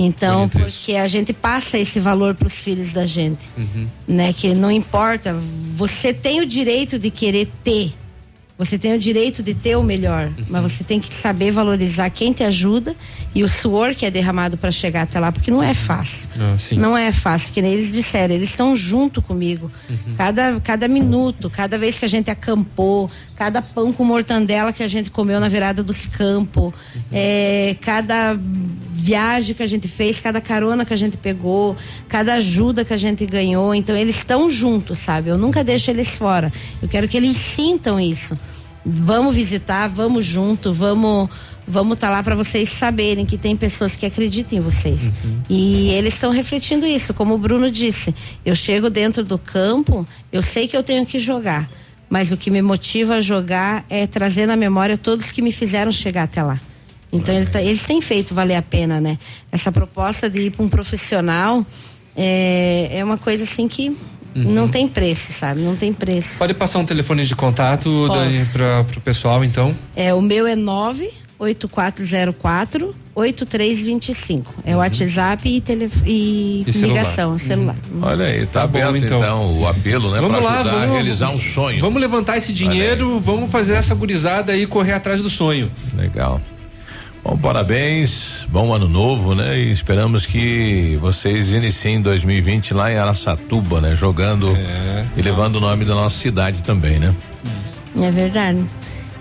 Então, 0.00 0.46
Bonito 0.46 0.66
isso. 0.68 0.78
porque 0.78 0.96
a 0.96 1.08
gente 1.08 1.32
passa 1.32 1.76
esse 1.76 1.98
valor 1.98 2.34
para 2.34 2.46
os 2.46 2.54
filhos 2.54 2.92
da 2.92 3.04
gente, 3.04 3.44
Uhum. 3.56 3.86
né? 4.06 4.32
Que 4.32 4.54
não 4.54 4.70
importa, 4.70 5.36
você 5.74 6.14
tem 6.14 6.40
o 6.40 6.46
direito 6.46 6.98
de 6.98 7.10
querer 7.10 7.48
ter. 7.64 7.92
Você 8.58 8.76
tem 8.76 8.92
o 8.92 8.98
direito 8.98 9.40
de 9.40 9.54
ter 9.54 9.76
o 9.76 9.84
melhor, 9.84 10.32
mas 10.48 10.60
você 10.62 10.82
tem 10.82 10.98
que 10.98 11.14
saber 11.14 11.52
valorizar 11.52 12.10
quem 12.10 12.32
te 12.32 12.42
ajuda 12.42 12.96
e 13.32 13.44
o 13.44 13.48
suor 13.48 13.94
que 13.94 14.04
é 14.04 14.10
derramado 14.10 14.58
para 14.58 14.72
chegar 14.72 15.02
até 15.02 15.20
lá, 15.20 15.30
porque 15.30 15.48
não 15.48 15.62
é 15.62 15.72
fácil. 15.72 16.28
Ah. 16.36 16.56
Não 16.72 16.98
é 16.98 17.12
fácil, 17.12 17.52
que 17.52 17.62
nem 17.62 17.72
eles 17.72 17.92
disseram, 17.92 18.34
eles 18.34 18.50
estão 18.50 18.74
junto 18.74 19.22
comigo. 19.22 19.70
Cada, 20.16 20.58
cada 20.58 20.88
minuto, 20.88 21.48
cada 21.48 21.78
vez 21.78 22.00
que 22.00 22.04
a 22.04 22.08
gente 22.08 22.32
acampou, 22.32 23.08
cada 23.36 23.62
pão 23.62 23.92
com 23.92 24.02
mortandela 24.04 24.72
que 24.72 24.82
a 24.82 24.88
gente 24.88 25.08
comeu 25.08 25.38
na 25.38 25.48
virada 25.48 25.80
dos 25.80 26.06
campos, 26.06 26.74
é, 27.12 27.76
cada 27.80 28.36
viagem 28.98 29.54
que 29.54 29.62
a 29.62 29.66
gente 29.66 29.86
fez, 29.86 30.18
cada 30.18 30.40
carona 30.40 30.84
que 30.84 30.92
a 30.92 30.96
gente 30.96 31.16
pegou, 31.16 31.76
cada 32.08 32.34
ajuda 32.34 32.84
que 32.84 32.92
a 32.92 32.96
gente 32.96 33.24
ganhou. 33.24 33.72
Então 33.74 33.96
eles 33.96 34.16
estão 34.16 34.50
juntos, 34.50 34.98
sabe? 34.98 35.30
Eu 35.30 35.38
nunca 35.38 35.62
deixo 35.62 35.90
eles 35.90 36.18
fora. 36.18 36.52
Eu 36.82 36.88
quero 36.88 37.06
que 37.06 37.16
eles 37.16 37.36
sintam 37.36 38.00
isso. 38.00 38.36
Vamos 38.84 39.34
visitar, 39.34 39.88
vamos 39.88 40.24
junto, 40.24 40.72
vamos 40.72 41.30
vamos 41.70 41.96
estar 41.96 42.08
lá 42.08 42.22
para 42.22 42.34
vocês 42.34 42.70
saberem 42.70 43.26
que 43.26 43.36
tem 43.36 43.54
pessoas 43.54 43.94
que 43.94 44.06
acreditam 44.06 44.58
em 44.58 44.60
vocês. 44.62 45.12
E 45.50 45.90
eles 45.90 46.14
estão 46.14 46.30
refletindo 46.30 46.86
isso, 46.86 47.12
como 47.12 47.34
o 47.34 47.38
Bruno 47.38 47.70
disse. 47.70 48.14
Eu 48.44 48.56
chego 48.56 48.88
dentro 48.88 49.22
do 49.22 49.36
campo, 49.36 50.08
eu 50.32 50.40
sei 50.40 50.66
que 50.66 50.74
eu 50.74 50.82
tenho 50.82 51.04
que 51.04 51.18
jogar, 51.18 51.68
mas 52.08 52.32
o 52.32 52.38
que 52.38 52.50
me 52.50 52.62
motiva 52.62 53.16
a 53.16 53.20
jogar 53.20 53.84
é 53.90 54.06
trazer 54.06 54.46
na 54.46 54.56
memória 54.56 54.96
todos 54.96 55.30
que 55.30 55.42
me 55.42 55.52
fizeram 55.52 55.92
chegar 55.92 56.22
até 56.22 56.42
lá. 56.42 56.58
Então 57.12 57.34
ele 57.34 57.46
tá- 57.46 57.62
eles 57.62 57.82
têm 57.84 58.00
feito 58.00 58.34
valer 58.34 58.56
a 58.56 58.62
pena, 58.62 59.00
né? 59.00 59.18
Essa 59.50 59.72
proposta 59.72 60.28
de 60.28 60.40
ir 60.40 60.50
para 60.50 60.62
um 60.64 60.68
profissional 60.68 61.64
é, 62.16 62.88
é 62.92 63.04
uma 63.04 63.16
coisa 63.18 63.44
assim 63.44 63.66
que 63.68 63.96
não 64.34 64.68
tem 64.68 64.86
preço, 64.86 65.32
sabe? 65.32 65.60
Não 65.62 65.74
tem 65.74 65.90
preço. 65.92 66.36
Pode 66.38 66.52
passar 66.54 66.78
um 66.80 66.84
telefone 66.84 67.24
de 67.24 67.34
contato, 67.34 67.84
Posso. 68.06 68.20
Dani, 68.20 68.44
para 68.52 68.84
o 68.96 69.00
pessoal, 69.00 69.42
então. 69.44 69.74
É, 69.96 70.12
o 70.14 70.20
meu 70.20 70.46
é 70.46 70.54
98404 70.54 72.94
8325. 73.14 74.54
É 74.64 74.74
o 74.76 74.78
WhatsApp 74.78 75.48
e, 75.48 75.60
tele, 75.60 75.90
e, 76.06 76.62
E 76.66 76.72
celular. 76.72 76.88
ligação, 76.88 77.38
celular. 77.38 77.76
Olha 78.00 78.26
aí, 78.26 78.46
tá, 78.46 78.66
bom, 78.66 78.78
aberto 78.78 79.04
então. 79.04 79.18
então. 79.18 79.58
o 79.60 79.66
apelo, 79.66 80.12
né? 80.12 80.20
Vamos 80.20 80.36
pra 80.38 80.46
lá, 80.46 80.54
ajudar 80.60 80.70
vamos 80.70 80.88
a 80.88 80.92
realizar 80.92 81.30
um 81.30 81.38
sonho. 81.38 81.80
Vamos 81.80 82.00
levantar 82.00 82.36
esse 82.36 82.52
dinheiro, 82.52 83.18
vamos 83.18 83.50
fazer 83.50 83.74
essa 83.74 83.94
gurizada 83.94 84.52
aí 84.52 84.66
correr 84.66 84.92
atrás 84.92 85.20
do 85.22 85.30
sonho. 85.30 85.70
Legal. 85.96 86.40
Bom, 87.28 87.36
parabéns, 87.36 88.46
bom 88.48 88.72
ano 88.72 88.88
novo, 88.88 89.34
né? 89.34 89.58
E 89.58 89.70
esperamos 89.70 90.24
que 90.24 90.96
vocês 90.98 91.52
iniciem 91.52 92.00
2020 92.00 92.72
lá 92.72 92.90
em 92.90 92.96
Araçatuba, 92.96 93.82
né? 93.82 93.94
Jogando 93.94 94.48
e 95.14 95.20
levando 95.20 95.56
o 95.56 95.60
nome 95.60 95.84
da 95.84 95.94
nossa 95.94 96.16
cidade 96.16 96.62
também, 96.62 96.98
né? 96.98 97.14
É 98.00 98.10
verdade. 98.10 98.64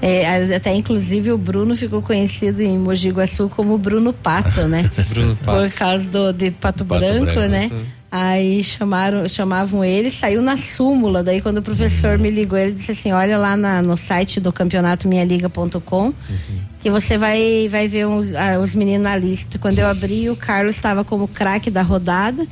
É, 0.01 0.55
até 0.55 0.73
inclusive 0.73 1.33
o 1.33 1.37
Bruno 1.37 1.75
ficou 1.75 2.01
conhecido 2.01 2.61
em 2.61 2.79
Mogi 2.79 3.09
Guaçu 3.09 3.49
como 3.49 3.77
Bruno 3.77 4.13
Pato, 4.13 4.69
né? 4.69 4.89
Bruno 5.09 5.37
Por 5.43 5.69
causa 5.73 6.07
do, 6.07 6.31
de 6.31 6.49
Pato, 6.49 6.85
Pato 6.85 7.01
Branco, 7.01 7.25
Branco. 7.25 7.41
né? 7.49 7.69
Aí 8.19 8.63
chamaram, 8.63 9.27
chamavam 9.27 9.85
ele, 9.85 10.09
saiu 10.09 10.41
na 10.41 10.57
súmula. 10.57 11.23
Daí 11.23 11.39
quando 11.39 11.59
o 11.59 11.61
professor 11.61 12.17
me 12.17 12.31
ligou, 12.31 12.57
ele 12.57 12.71
disse 12.71 12.91
assim: 12.91 13.11
olha 13.11 13.37
lá 13.37 13.55
na- 13.55 13.81
no 13.83 13.95
site 13.95 14.39
do 14.39 14.51
campeonato 14.51 15.07
minhaliga.com 15.07 16.13
que 16.81 16.89
você 16.89 17.15
vai, 17.17 17.67
vai 17.69 17.87
ver 17.87 18.07
uns- 18.07 18.33
ah, 18.33 18.57
os 18.59 18.73
meninos 18.73 19.03
na 19.03 19.15
lista. 19.15 19.59
Quando 19.59 19.77
eu 19.79 19.87
abri, 19.87 20.29
o 20.31 20.35
Carlos 20.35 20.75
estava 20.75 21.03
como 21.03 21.27
craque 21.27 21.69
da 21.69 21.81
rodada. 21.83 22.47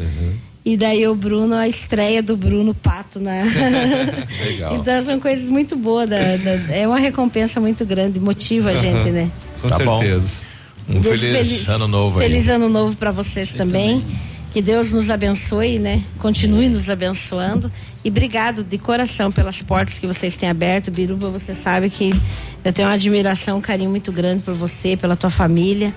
E 0.63 0.75
daí 0.77 1.07
o 1.07 1.15
Bruno, 1.15 1.55
a 1.55 1.67
estreia 1.67 2.21
do 2.21 2.35
Bruno 2.37 2.73
Pato 2.73 3.19
na. 3.19 3.31
Legal. 4.45 4.75
Então 4.75 5.03
são 5.03 5.19
coisas 5.19 5.47
muito 5.49 5.75
boas. 5.75 6.07
da- 6.09 6.37
da- 6.37 6.75
é 6.75 6.87
uma 6.87 6.99
recompensa 6.99 7.59
muito 7.59 7.85
grande, 7.85 8.19
motiva 8.19 8.69
a 8.69 8.75
gente, 8.75 8.97
Aham. 8.97 9.11
né? 9.11 9.31
Com 9.61 9.69
Tá 9.69 9.79
bom. 9.79 9.99
certeza. 9.99 10.41
Um 10.87 10.99
Deus 11.01 11.19
feliz, 11.21 11.67
ano 11.69 11.87
novo 11.87 12.19
aí. 12.19 12.27
Feliz 12.27 12.47
ano 12.49 12.69
novo 12.69 12.95
para 12.95 13.09
vocês 13.11 13.49
também. 13.53 14.03
Que 14.55 14.61
Deus 14.61 14.93
nos 14.93 15.09
abençoe, 15.09 15.79
né? 15.79 16.01
Continue 16.17 16.69
nos 16.69 16.89
abençoando. 16.89 17.69
E 18.05 18.09
obrigado 18.09 18.63
de 18.63 18.77
coração 18.77 19.29
pelas 19.29 19.61
portas 19.61 19.99
que 19.99 20.07
vocês 20.07 20.37
têm 20.37 20.47
aberto. 20.47 20.89
Biruba, 20.89 21.29
você 21.29 21.53
sabe 21.53 21.89
que 21.89 22.13
eu 22.63 22.71
tenho 22.71 22.87
uma 22.87 22.93
admiração, 22.93 23.57
um 23.57 23.61
carinho 23.61 23.89
muito 23.89 24.13
grande 24.13 24.43
por 24.43 24.53
você, 24.53 24.95
pela 24.95 25.17
tua 25.17 25.29
família. 25.29 25.93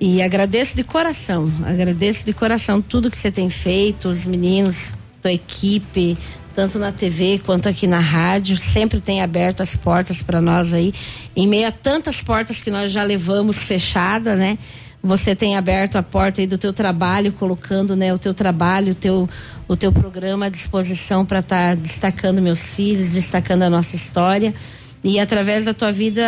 E 0.00 0.22
agradeço 0.22 0.76
de 0.76 0.84
coração, 0.84 1.52
agradeço 1.66 2.24
de 2.24 2.32
coração 2.32 2.80
tudo 2.80 3.10
que 3.10 3.16
você 3.16 3.32
tem 3.32 3.50
feito, 3.50 4.08
os 4.08 4.24
meninos, 4.24 4.96
tua 5.20 5.32
equipe, 5.32 6.16
tanto 6.54 6.78
na 6.78 6.92
TV 6.92 7.40
quanto 7.44 7.68
aqui 7.68 7.88
na 7.88 7.98
rádio, 7.98 8.56
sempre 8.56 9.00
tem 9.00 9.22
aberto 9.22 9.60
as 9.60 9.74
portas 9.74 10.22
para 10.22 10.40
nós 10.40 10.72
aí. 10.72 10.94
Em 11.34 11.48
meio 11.48 11.66
a 11.66 11.72
tantas 11.72 12.22
portas 12.22 12.62
que 12.62 12.70
nós 12.70 12.92
já 12.92 13.02
levamos 13.02 13.58
fechada, 13.58 14.36
né? 14.36 14.56
Você 15.08 15.34
tem 15.34 15.56
aberto 15.56 15.96
a 15.96 16.02
porta 16.02 16.42
aí 16.42 16.46
do 16.46 16.58
teu 16.58 16.70
trabalho, 16.70 17.32
colocando, 17.32 17.96
né, 17.96 18.12
o 18.12 18.18
teu 18.18 18.34
trabalho, 18.34 18.92
o 18.92 18.94
teu, 18.94 19.26
o 19.66 19.74
teu 19.74 19.90
programa 19.90 20.46
à 20.46 20.48
disposição 20.50 21.24
para 21.24 21.38
estar 21.38 21.76
destacando 21.76 22.42
meus 22.42 22.74
filhos, 22.74 23.12
destacando 23.12 23.62
a 23.62 23.70
nossa 23.70 23.96
história. 23.96 24.52
E 25.02 25.18
através 25.18 25.64
da 25.64 25.72
tua 25.72 25.90
vida, 25.90 26.22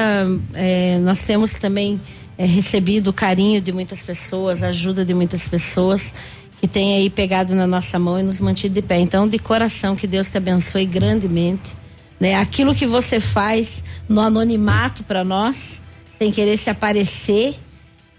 eh, 0.54 0.98
nós 1.02 1.24
temos 1.24 1.52
também 1.56 2.00
eh, 2.38 2.46
recebido 2.46 3.08
o 3.08 3.12
carinho 3.12 3.60
de 3.60 3.70
muitas 3.70 4.02
pessoas, 4.02 4.62
a 4.62 4.68
ajuda 4.68 5.04
de 5.04 5.12
muitas 5.12 5.46
pessoas 5.46 6.14
que 6.58 6.66
têm 6.66 6.94
aí 6.94 7.10
pegado 7.10 7.54
na 7.54 7.66
nossa 7.66 7.98
mão 7.98 8.18
e 8.18 8.22
nos 8.22 8.40
mantido 8.40 8.74
de 8.74 8.80
pé. 8.80 8.98
Então, 8.98 9.28
de 9.28 9.38
coração, 9.38 9.94
que 9.94 10.06
Deus 10.06 10.30
te 10.30 10.38
abençoe 10.38 10.86
grandemente. 10.86 11.76
Né? 12.18 12.34
Aquilo 12.34 12.74
que 12.74 12.86
você 12.86 13.20
faz 13.20 13.84
no 14.08 14.22
anonimato 14.22 15.04
para 15.04 15.22
nós, 15.22 15.78
sem 16.18 16.32
querer 16.32 16.56
se 16.56 16.70
aparecer, 16.70 17.58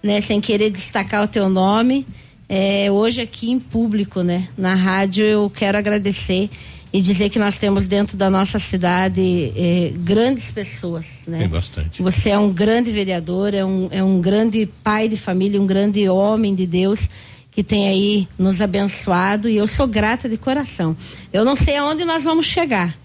né, 0.02 0.22
sem 0.22 0.42
querer 0.42 0.70
destacar 0.70 1.24
o 1.24 1.28
teu 1.28 1.50
nome, 1.50 2.06
é, 2.50 2.92
hoje 2.92 3.22
aqui 3.22 3.52
em 3.52 3.60
público, 3.60 4.22
né, 4.22 4.48
na 4.58 4.76
rádio, 4.76 5.24
eu 5.24 5.50
quero 5.50 5.78
agradecer 5.78 6.50
e 6.94 7.02
dizer 7.02 7.30
que 7.30 7.40
nós 7.40 7.58
temos 7.58 7.88
dentro 7.88 8.18
da 8.18 8.30
nossa 8.30 8.60
cidade 8.60 9.54
é, 9.56 9.94
grandes 9.96 10.52
pessoas, 10.52 11.22
né? 11.26 11.40
Tem 11.40 11.48
bastante. 11.48 12.02
Você 12.02 12.32
é 12.32 12.38
um 12.38 12.52
grande 12.52 12.92
vereador, 12.92 13.54
é 13.54 13.64
um, 13.64 13.88
é 13.92 14.04
um 14.04 14.20
grande 14.20 14.66
pai 14.84 15.08
de 15.08 15.16
família, 15.16 15.62
um 15.62 15.66
grande 15.66 16.08
homem 16.10 16.54
de 16.54 16.66
Deus 16.66 17.10
que 17.52 17.64
tem 17.64 17.88
aí 17.88 18.28
nos 18.38 18.62
abençoado 18.62 19.50
e 19.50 19.58
eu 19.58 19.68
sou 19.68 19.88
grata 19.88 20.28
de 20.28 20.38
coração. 20.38 20.96
Eu 21.32 21.44
não 21.44 21.56
sei 21.56 21.78
aonde 21.78 22.06
nós 22.06 22.24
vamos 22.24 22.46
chegar, 22.46 22.98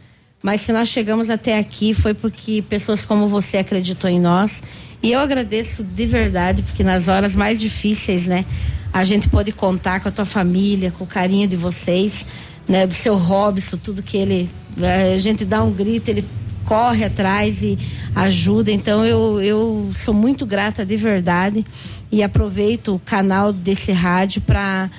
mas 0.42 0.60
se 0.60 0.72
nós 0.72 0.88
chegamos 0.88 1.30
até 1.30 1.58
aqui 1.58 1.94
foi 1.94 2.14
porque 2.14 2.62
pessoas 2.68 3.04
como 3.04 3.28
você 3.28 3.58
acreditou 3.58 4.08
em 4.08 4.20
nós 4.20 4.62
e 5.06 5.12
eu 5.12 5.20
agradeço 5.20 5.84
de 5.84 6.04
verdade 6.04 6.62
porque 6.62 6.82
nas 6.82 7.06
horas 7.06 7.36
mais 7.36 7.60
difíceis, 7.60 8.26
né, 8.26 8.44
a 8.92 9.04
gente 9.04 9.28
pode 9.28 9.52
contar 9.52 10.00
com 10.00 10.08
a 10.08 10.10
tua 10.10 10.24
família, 10.24 10.90
com 10.90 11.04
o 11.04 11.06
carinho 11.06 11.46
de 11.46 11.54
vocês 11.54 12.26
né, 12.68 12.86
do 12.88 12.92
seu 12.94 13.16
Robson, 13.16 13.76
tudo 13.76 14.02
que 14.02 14.16
ele. 14.16 14.48
eh, 14.80 15.14
A 15.14 15.18
gente 15.18 15.44
dá 15.44 15.62
um 15.62 15.70
grito, 15.70 16.08
ele 16.08 16.24
corre 16.64 17.04
atrás 17.04 17.62
e 17.62 17.78
ajuda. 18.16 18.72
Então 18.72 19.06
eu, 19.06 19.40
eu 19.40 19.90
sou 19.94 20.12
muito 20.12 20.44
grata 20.44 20.84
de 20.84 20.96
verdade 20.96 21.64
e 22.10 22.22
aproveito 22.22 22.94
o 22.94 22.98
canal 22.98 23.52
desse 23.52 23.92
rádio 23.92 24.42
para 24.42 24.90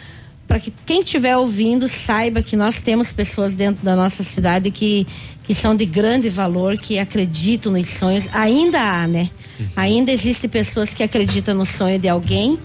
para 0.48 0.62
que 0.62 0.72
quem 0.86 1.02
estiver 1.02 1.36
ouvindo 1.36 1.90
saiba 1.90 2.42
que 2.42 2.56
nós 2.56 2.82
temos 2.82 3.12
pessoas 3.12 3.54
dentro 3.54 3.84
da 3.84 3.98
nossa 3.98 4.24
cidade 4.24 4.72
que, 4.72 5.06
que 5.44 5.54
são 5.54 5.76
de 5.76 5.86
grande 5.86 6.30
valor, 6.30 6.78
que 6.78 6.98
acreditam 6.98 7.74
nos 7.74 7.90
sonhos. 7.90 8.30
Ainda 8.34 8.80
há, 8.80 9.06
né? 9.06 9.30
Ainda 9.76 10.12
existem 10.12 10.50
pessoas 10.50 10.94
que 10.94 11.04
acreditam 11.04 11.56
no 11.56 11.66
sonho 11.66 12.00
de 12.00 12.08
alguém 12.08 12.60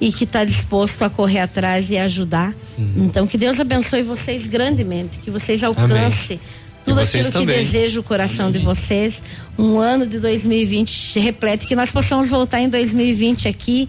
e 0.00 0.12
que 0.12 0.24
está 0.24 0.44
disposto 0.44 1.02
a 1.02 1.10
correr 1.10 1.40
atrás 1.40 1.90
e 1.90 1.96
ajudar. 1.96 2.54
Então, 2.96 3.26
que 3.26 3.38
Deus 3.38 3.58
abençoe 3.58 4.02
vocês 4.02 4.44
grandemente, 4.46 5.18
que 5.18 5.30
vocês 5.30 5.64
alcancem 5.64 6.38
tudo 6.84 7.00
aquilo 7.00 7.24
que 7.24 7.32
também. 7.32 7.46
deseja 7.58 7.98
o 7.98 8.02
coração 8.02 8.50
de 8.50 8.58
vocês. 8.58 9.22
Um 9.58 9.78
ano 9.78 10.06
de 10.06 10.20
2020 10.20 11.18
repleto, 11.18 11.66
que 11.66 11.74
nós 11.74 11.90
possamos 11.90 12.28
voltar 12.28 12.60
em 12.60 12.68
2020 12.68 13.48
aqui. 13.48 13.88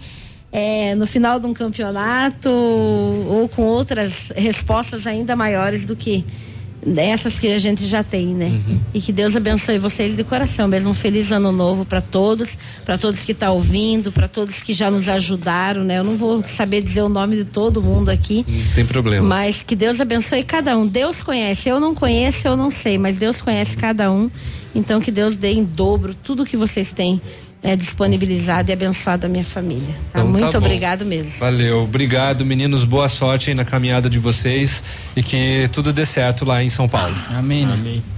é, 0.50 0.94
no 0.94 1.06
final 1.06 1.38
de 1.38 1.46
um 1.46 1.52
campeonato 1.52 2.48
ou 2.50 3.48
com 3.48 3.62
outras 3.62 4.32
respostas 4.34 5.06
ainda 5.06 5.36
maiores 5.36 5.86
do 5.86 5.94
que 5.94 6.24
dessas 6.84 7.38
que 7.38 7.48
a 7.48 7.58
gente 7.58 7.84
já 7.86 8.02
tem, 8.04 8.28
né? 8.28 8.60
E 8.94 9.00
que 9.00 9.12
Deus 9.12 9.34
abençoe 9.36 9.78
vocês 9.78 10.16
de 10.16 10.22
coração 10.24 10.68
mesmo. 10.68 10.90
Um 10.90 10.94
feliz 10.94 11.32
ano 11.32 11.50
novo 11.50 11.84
para 11.84 12.00
todos, 12.00 12.56
para 12.84 12.96
todos 12.96 13.20
que 13.20 13.32
estão 13.32 13.54
ouvindo, 13.54 14.12
para 14.12 14.28
todos 14.28 14.62
que 14.62 14.72
já 14.72 14.90
nos 14.90 15.08
ajudaram, 15.08 15.82
né? 15.84 15.98
Eu 15.98 16.04
não 16.04 16.16
vou 16.16 16.42
saber 16.44 16.80
dizer 16.80 17.02
o 17.02 17.08
nome 17.08 17.36
de 17.36 17.44
todo 17.44 17.82
mundo 17.82 18.08
aqui, 18.10 18.44
Não 18.48 18.74
tem 18.74 18.84
problema. 18.86 19.26
mas 19.26 19.62
que 19.62 19.74
Deus 19.74 20.00
abençoe 20.00 20.42
cada 20.44 20.76
um. 20.78 20.86
Deus 20.86 21.22
conhece, 21.22 21.68
eu 21.68 21.80
não 21.80 21.94
conheço, 21.94 22.46
eu 22.46 22.56
não 22.56 22.70
sei, 22.70 22.96
mas 22.96 23.18
Deus 23.18 23.40
conhece 23.42 23.76
cada 23.76 24.10
um. 24.12 24.30
Então 24.74 25.00
que 25.00 25.10
Deus 25.10 25.36
dê 25.36 25.52
em 25.52 25.64
dobro 25.64 26.14
tudo 26.14 26.44
que 26.46 26.56
vocês 26.56 26.92
têm 26.92 27.20
é, 27.62 27.76
disponibilizado 27.76 28.70
e 28.70 28.72
abençoado 28.72 29.26
a 29.26 29.28
minha 29.28 29.44
família. 29.44 29.94
Tá? 30.12 30.20
Então 30.20 30.24
tá 30.24 30.38
Muito 30.38 30.52
bom. 30.52 30.58
obrigado 30.58 31.04
mesmo. 31.04 31.32
Valeu, 31.38 31.82
obrigado 31.82 32.44
meninos, 32.44 32.84
boa 32.84 33.08
sorte 33.08 33.50
aí 33.50 33.54
na 33.54 33.64
caminhada 33.64 34.08
de 34.08 34.18
vocês 34.18 34.82
e 35.16 35.22
que 35.22 35.68
tudo 35.72 35.92
dê 35.92 36.06
certo 36.06 36.44
lá 36.44 36.62
em 36.62 36.68
São 36.68 36.88
Paulo. 36.88 37.14
Amém. 37.30 37.64
Amém. 37.64 38.17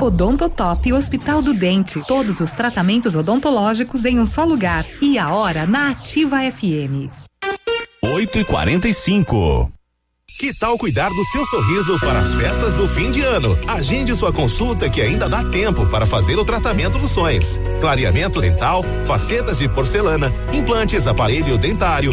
Odontotop 0.00 0.92
Hospital 0.92 1.42
do 1.42 1.54
Dente. 1.54 2.00
Todos 2.06 2.40
os 2.40 2.52
tratamentos 2.52 3.14
odontológicos 3.14 4.04
em 4.04 4.18
um 4.18 4.26
só 4.26 4.44
lugar. 4.44 4.84
E 5.00 5.18
a 5.18 5.32
hora 5.32 5.66
na 5.66 5.90
Ativa 5.90 6.38
FM. 6.50 7.10
8 8.02 8.38
e 8.38 8.44
45 8.44 9.70
Que 10.38 10.52
tal 10.58 10.76
cuidar 10.78 11.10
do 11.10 11.24
seu 11.26 11.46
sorriso 11.46 11.98
para 12.00 12.20
as 12.20 12.34
festas 12.34 12.74
do 12.74 12.88
fim 12.88 13.10
de 13.10 13.22
ano? 13.22 13.58
Agende 13.68 14.16
sua 14.16 14.32
consulta 14.32 14.88
que 14.88 15.00
ainda 15.00 15.28
dá 15.28 15.44
tempo 15.44 15.86
para 15.86 16.06
fazer 16.06 16.36
o 16.38 16.44
tratamento 16.44 16.98
dos 16.98 17.10
sonhos. 17.10 17.60
Clareamento 17.80 18.40
dental, 18.40 18.82
facetas 19.06 19.58
de 19.58 19.68
porcelana, 19.68 20.32
implantes, 20.52 21.06
aparelho 21.06 21.58
dentário 21.58 22.12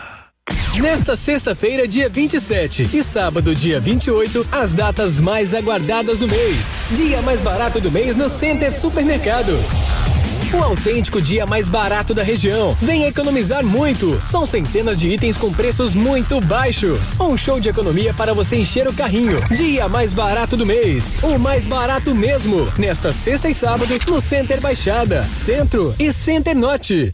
Nesta 0.81 1.15
sexta-feira, 1.15 1.87
dia 1.87 2.09
27 2.09 2.89
e 2.97 3.03
sábado, 3.03 3.53
dia 3.53 3.79
28, 3.79 4.47
as 4.51 4.73
datas 4.73 5.19
mais 5.19 5.53
aguardadas 5.53 6.17
do 6.17 6.27
mês. 6.27 6.75
Dia 6.89 7.21
mais 7.21 7.39
barato 7.39 7.79
do 7.79 7.91
mês 7.91 8.15
no 8.15 8.27
Center 8.27 8.73
Supermercados. 8.73 9.67
O 10.51 10.63
autêntico 10.63 11.21
dia 11.21 11.45
mais 11.45 11.69
barato 11.69 12.15
da 12.15 12.23
região. 12.23 12.75
Venha 12.81 13.07
economizar 13.07 13.63
muito. 13.63 14.19
São 14.25 14.43
centenas 14.43 14.97
de 14.97 15.07
itens 15.07 15.37
com 15.37 15.53
preços 15.53 15.93
muito 15.93 16.41
baixos. 16.41 17.19
Um 17.19 17.37
show 17.37 17.59
de 17.59 17.69
economia 17.69 18.11
para 18.11 18.33
você 18.33 18.55
encher 18.55 18.87
o 18.87 18.93
carrinho. 18.93 19.39
Dia 19.51 19.87
mais 19.87 20.13
barato 20.13 20.57
do 20.57 20.65
mês. 20.65 21.15
O 21.21 21.37
mais 21.37 21.67
barato 21.67 22.15
mesmo. 22.15 22.67
Nesta 22.75 23.11
sexta 23.13 23.47
e 23.47 23.53
sábado, 23.53 23.93
no 24.07 24.19
Center 24.19 24.59
Baixada, 24.59 25.23
Centro 25.25 25.93
e 25.99 26.11
Center 26.11 26.57
Norte. 26.57 27.13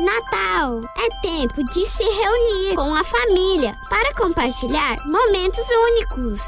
Natal 0.00 0.80
é 0.96 1.10
tempo 1.20 1.64
de 1.64 1.84
se 1.84 2.04
reunir 2.04 2.76
com 2.76 2.94
a 2.94 3.02
família 3.02 3.74
para 3.90 4.14
compartilhar 4.14 4.96
momentos 5.04 5.64
únicos. 5.90 6.40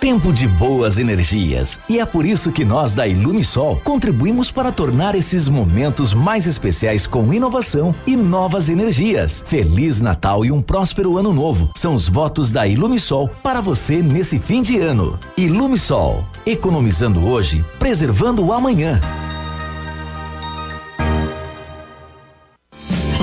Tempo 0.00 0.32
de 0.32 0.48
boas 0.48 0.96
energias. 0.96 1.78
E 1.86 2.00
é 2.00 2.06
por 2.06 2.24
isso 2.24 2.50
que 2.50 2.64
nós 2.64 2.94
da 2.94 3.06
Ilumisol 3.06 3.78
contribuímos 3.84 4.50
para 4.50 4.72
tornar 4.72 5.14
esses 5.14 5.50
momentos 5.50 6.14
mais 6.14 6.46
especiais 6.46 7.06
com 7.06 7.30
inovação 7.30 7.94
e 8.06 8.16
novas 8.16 8.70
energias. 8.70 9.44
Feliz 9.46 10.00
Natal 10.00 10.42
e 10.42 10.50
um 10.50 10.62
próspero 10.62 11.18
ano 11.18 11.34
novo. 11.34 11.68
São 11.76 11.92
os 11.92 12.08
votos 12.08 12.50
da 12.50 12.66
Ilumisol 12.66 13.28
para 13.42 13.60
você 13.60 14.00
nesse 14.00 14.38
fim 14.38 14.62
de 14.62 14.78
ano. 14.78 15.18
Ilumisol, 15.36 16.24
economizando 16.46 17.26
hoje, 17.26 17.62
preservando 17.78 18.42
o 18.42 18.50
amanhã. 18.50 18.98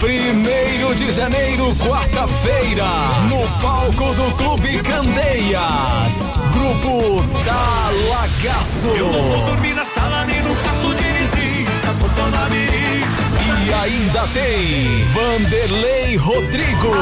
Primeiro 0.00 0.94
de 0.94 1.10
janeiro, 1.10 1.76
quarta-feira, 1.76 2.86
no 3.28 3.46
palco 3.60 4.14
do 4.14 4.34
Clube 4.34 4.78
Candeias. 4.78 6.38
Grupo 6.54 7.22
Talagaço. 7.44 8.88
Eu 8.96 9.12
não 9.12 9.22
vou 9.28 9.44
dormir 9.44 9.74
na 9.74 9.84
sala 9.84 10.24
nem 10.24 10.42
no 10.42 10.56
quarto 10.56 10.94
de 10.94 11.12
visita, 11.12 11.94
Cotonamiri. 12.00 13.04
E 13.66 13.72
ainda 13.74 14.26
tem 14.28 15.04
Vanderlei 15.12 16.16
Rodrigo. 16.16 16.96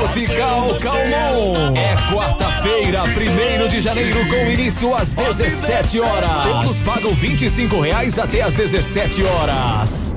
Musical 0.00 0.74
Calmon. 0.82 1.74
É 1.76 1.96
quarta-feira, 2.10 3.02
primeiro 3.12 3.68
de 3.68 3.82
janeiro, 3.82 4.26
com 4.26 4.50
início 4.50 4.94
às 4.94 5.12
17 5.12 6.00
horas. 6.00 6.42
Todos 6.44 6.78
pagam 6.78 7.12
25 7.12 7.78
reais 7.78 8.18
até 8.18 8.40
às 8.40 8.54
17 8.54 9.22
horas. 9.22 10.16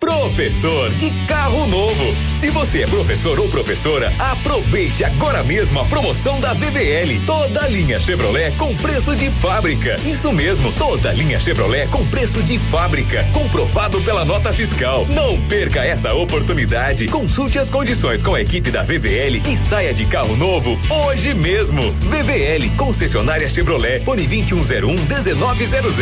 Professor 0.00 0.90
de 0.94 1.10
carro 1.26 1.66
novo. 1.66 2.14
Se 2.36 2.50
você 2.50 2.82
é 2.82 2.86
professor 2.86 3.38
ou 3.38 3.48
professora, 3.48 4.12
aproveite 4.18 5.04
agora 5.04 5.42
mesmo 5.42 5.80
a 5.80 5.84
promoção 5.84 6.38
da 6.40 6.52
VVL. 6.52 7.20
Toda 7.24 7.64
a 7.64 7.68
linha 7.68 7.98
Chevrolet 7.98 8.52
com 8.56 8.74
preço 8.76 9.16
de 9.16 9.30
fábrica. 9.30 9.96
Isso 10.04 10.32
mesmo, 10.32 10.72
toda 10.72 11.10
a 11.10 11.12
linha 11.12 11.40
Chevrolet 11.40 11.88
com 11.88 12.06
preço 12.06 12.42
de 12.42 12.58
fábrica, 12.58 13.26
comprovado 13.32 14.00
pela 14.02 14.24
nota 14.24 14.52
fiscal. 14.52 15.06
Não 15.06 15.40
perca 15.42 15.84
essa 15.84 16.14
oportunidade. 16.14 17.06
Consulte 17.08 17.58
as 17.58 17.70
condições 17.70 18.22
com 18.22 18.34
a 18.34 18.40
equipe 18.40 18.70
da 18.70 18.82
VVL 18.82 19.42
e 19.48 19.56
saia 19.56 19.94
de 19.94 20.04
carro 20.04 20.36
novo 20.36 20.78
hoje 20.90 21.34
mesmo. 21.34 21.82
VVL, 22.00 22.70
concessionária 22.76 23.48
Chevrolet, 23.48 24.00
fone 24.00 24.26
2101 24.26 24.94
1900. 24.94 25.96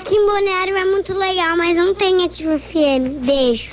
Aqui 0.00 0.16
em 0.16 0.26
Balneário 0.26 0.76
é 0.78 0.84
muito 0.86 1.12
legal, 1.12 1.58
mas 1.58 1.76
não 1.76 1.94
tem 1.94 2.24
Ativa 2.24 2.58
FM. 2.58 3.22
Beijo. 3.22 3.72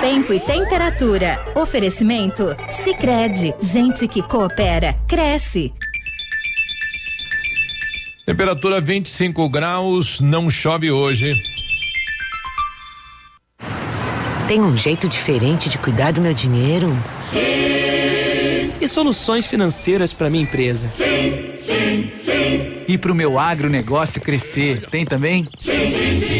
Tempo 0.00 0.32
e 0.32 0.40
temperatura. 0.40 1.38
Oferecimento? 1.54 2.56
Sicredi 2.84 3.54
Gente 3.60 4.08
que 4.08 4.22
coopera, 4.22 4.94
cresce. 5.06 5.72
Temperatura 8.26 8.80
25 8.80 9.48
graus, 9.48 10.20
não 10.20 10.48
chove 10.48 10.90
hoje. 10.90 11.32
Tem 14.48 14.60
um 14.60 14.76
jeito 14.76 15.08
diferente 15.08 15.68
de 15.68 15.78
cuidar 15.78 16.12
do 16.12 16.20
meu 16.20 16.34
dinheiro? 16.34 16.96
Sim. 17.22 18.72
E 18.80 18.88
soluções 18.88 19.46
financeiras 19.46 20.12
para 20.12 20.30
minha 20.30 20.42
empresa? 20.42 20.88
Sim, 20.88 21.52
sim, 21.60 22.10
sim. 22.14 22.82
E 22.88 22.96
para 22.98 23.12
o 23.12 23.14
meu 23.14 23.38
agronegócio 23.38 24.20
crescer? 24.20 24.82
Tem 24.90 25.04
também? 25.04 25.46
Sim, 25.58 25.72
sim, 25.72 26.20
sim, 26.20 26.26
sim. 26.26 26.39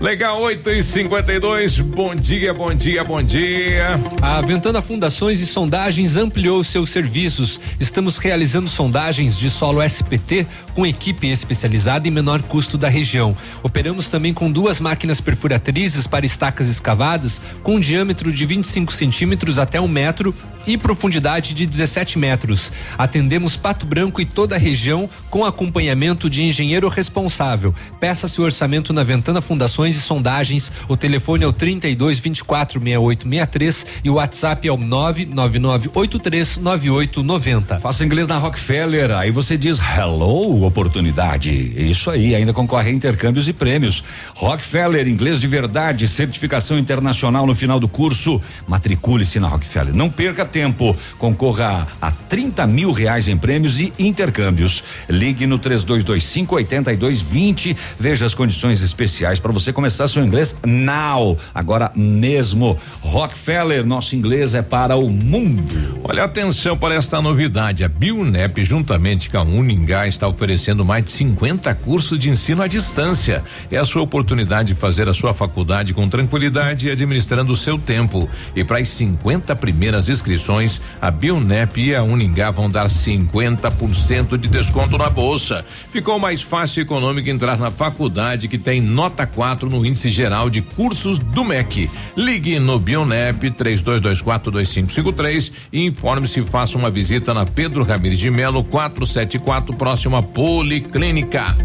Legal, 0.00 0.40
8 0.40 0.70
e 0.70 0.82
52 0.82 1.80
Bom 1.80 2.14
dia, 2.14 2.54
bom 2.54 2.72
dia, 2.72 3.04
bom 3.04 3.22
dia. 3.22 4.00
A 4.22 4.40
Ventana 4.40 4.80
Fundações 4.80 5.42
e 5.42 5.46
Sondagens 5.46 6.16
ampliou 6.16 6.64
seus 6.64 6.88
serviços. 6.88 7.60
Estamos 7.78 8.16
realizando 8.16 8.66
sondagens 8.66 9.38
de 9.38 9.50
solo 9.50 9.82
SPT 9.82 10.46
com 10.74 10.86
equipe 10.86 11.28
especializada 11.28 12.08
e 12.08 12.10
menor 12.10 12.40
custo 12.40 12.78
da 12.78 12.88
região. 12.88 13.36
Operamos 13.62 14.08
também 14.08 14.32
com 14.32 14.50
duas 14.50 14.80
máquinas 14.80 15.20
perfuratrizes 15.20 16.06
para 16.06 16.24
estacas 16.24 16.68
escavadas 16.68 17.38
com 17.62 17.74
um 17.74 17.80
diâmetro 17.80 18.32
de 18.32 18.46
25 18.46 18.94
centímetros 18.94 19.58
até 19.58 19.78
um 19.78 19.88
metro 19.88 20.34
e 20.66 20.78
profundidade 20.78 21.52
de 21.52 21.66
17 21.66 22.18
metros. 22.18 22.72
Atendemos 22.96 23.56
Pato 23.56 23.84
Branco 23.84 24.20
e 24.20 24.24
toda 24.24 24.54
a 24.54 24.58
região 24.58 25.08
com 25.28 25.44
acompanhamento 25.44 26.30
de 26.30 26.42
engenheiro 26.42 26.88
responsável. 26.88 27.74
Peça 27.98 28.28
seu 28.28 28.44
orçamento 28.44 28.92
na 28.92 29.02
Ventana 29.02 29.40
Fundações 29.40 29.89
e 29.96 30.00
Sondagens. 30.00 30.70
O 30.88 30.96
telefone 30.96 31.44
é 31.44 31.46
o 31.46 31.52
32 31.52 32.18
24 32.18 32.80
68 32.80 33.28
63 33.28 33.86
e 34.04 34.10
o 34.10 34.14
WhatsApp 34.14 34.66
é 34.68 34.72
o 34.72 34.76
99983 34.76 36.56
9890. 36.58 37.78
Faça 37.78 38.04
inglês 38.04 38.26
na 38.28 38.38
Rockefeller, 38.38 39.10
aí 39.12 39.30
você 39.30 39.56
diz 39.56 39.78
hello, 39.78 40.64
oportunidade. 40.64 41.50
Isso 41.50 42.10
aí, 42.10 42.34
ainda 42.34 42.52
concorre 42.52 42.90
a 42.90 42.92
intercâmbios 42.92 43.48
e 43.48 43.52
prêmios. 43.52 44.02
Rockefeller, 44.34 45.08
inglês 45.08 45.40
de 45.40 45.46
verdade, 45.46 46.06
certificação 46.08 46.78
internacional 46.78 47.46
no 47.46 47.54
final 47.54 47.78
do 47.78 47.88
curso. 47.88 48.40
Matricule-se 48.66 49.38
na 49.40 49.48
Rockefeller. 49.48 49.94
Não 49.94 50.10
perca 50.10 50.44
tempo. 50.44 50.96
Concorra 51.18 51.86
a 52.00 52.10
30 52.10 52.66
mil 52.66 52.92
reais 52.92 53.28
em 53.28 53.36
prêmios 53.36 53.78
e 53.80 53.92
intercâmbios. 53.98 54.82
Ligue 55.08 55.46
no 55.46 55.58
3225 55.58 56.54
8220. 56.56 57.76
Veja 57.98 58.26
as 58.26 58.34
condições 58.34 58.80
especiais 58.80 59.38
para 59.38 59.52
você 59.52 59.72
começar 59.80 60.06
seu 60.08 60.22
inglês 60.22 60.58
now. 60.66 61.38
Agora 61.54 61.90
mesmo. 61.96 62.76
Rockefeller, 63.00 63.86
nosso 63.86 64.14
inglês 64.14 64.54
é 64.54 64.60
para 64.60 64.94
o 64.94 65.08
mundo. 65.08 66.00
Olha, 66.04 66.24
atenção 66.24 66.76
para 66.76 66.94
esta 66.94 67.22
novidade. 67.22 67.82
A 67.82 67.88
Bionep, 67.88 68.62
juntamente 68.62 69.30
com 69.30 69.38
a 69.38 69.42
Uningá, 69.42 70.06
está 70.06 70.28
oferecendo 70.28 70.84
mais 70.84 71.06
de 71.06 71.12
50 71.12 71.74
cursos 71.76 72.18
de 72.18 72.28
ensino 72.28 72.62
à 72.62 72.66
distância. 72.66 73.42
É 73.70 73.78
a 73.78 73.84
sua 73.86 74.02
oportunidade 74.02 74.74
de 74.74 74.78
fazer 74.78 75.08
a 75.08 75.14
sua 75.14 75.32
faculdade 75.32 75.94
com 75.94 76.06
tranquilidade 76.06 76.88
e 76.88 76.90
administrando 76.90 77.50
o 77.50 77.56
seu 77.56 77.78
tempo. 77.78 78.28
E 78.54 78.62
para 78.62 78.80
as 78.80 78.88
50 78.90 79.56
primeiras 79.56 80.10
inscrições, 80.10 80.82
a 81.00 81.10
Bionep 81.10 81.80
e 81.80 81.94
a 81.94 82.02
Uningá 82.02 82.50
vão 82.50 82.68
dar 82.68 82.86
50% 82.86 84.36
de 84.36 84.46
desconto 84.46 84.98
na 84.98 85.08
bolsa. 85.08 85.64
Ficou 85.90 86.18
mais 86.18 86.42
fácil 86.42 86.80
e 86.80 86.82
econômico 86.82 87.30
entrar 87.30 87.58
na 87.58 87.70
faculdade 87.70 88.46
que 88.46 88.58
tem 88.58 88.78
nota 88.82 89.26
4 89.26 89.69
no 89.70 89.86
índice 89.86 90.10
geral 90.10 90.50
de 90.50 90.60
cursos 90.60 91.18
do 91.18 91.44
MEC. 91.44 91.88
Ligue 92.16 92.58
no 92.58 92.78
Bionep 92.78 93.50
32242553 93.50 95.52
e 95.72 95.86
informe-se 95.86 96.40
e 96.40 96.44
faça 96.44 96.76
uma 96.76 96.90
visita 96.90 97.32
na 97.32 97.46
Pedro 97.46 97.82
Ramires 97.84 98.18
de 98.18 98.30
Melo 98.30 98.62
474 98.64 99.74
próxima 99.76 100.22
Policlínica. 100.22 101.56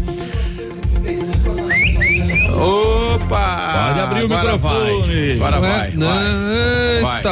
Opa! 2.54 3.86
Pode 3.86 4.00
abrir 4.00 4.22
o 4.22 4.24
Agora 4.24 4.52
microfone. 4.52 5.36
Vai. 5.36 5.36
Agora 5.36 5.60
Não 5.60 5.66
é? 5.66 5.78
vai, 5.78 5.90
Não, 5.92 6.06
vai. 7.02 7.22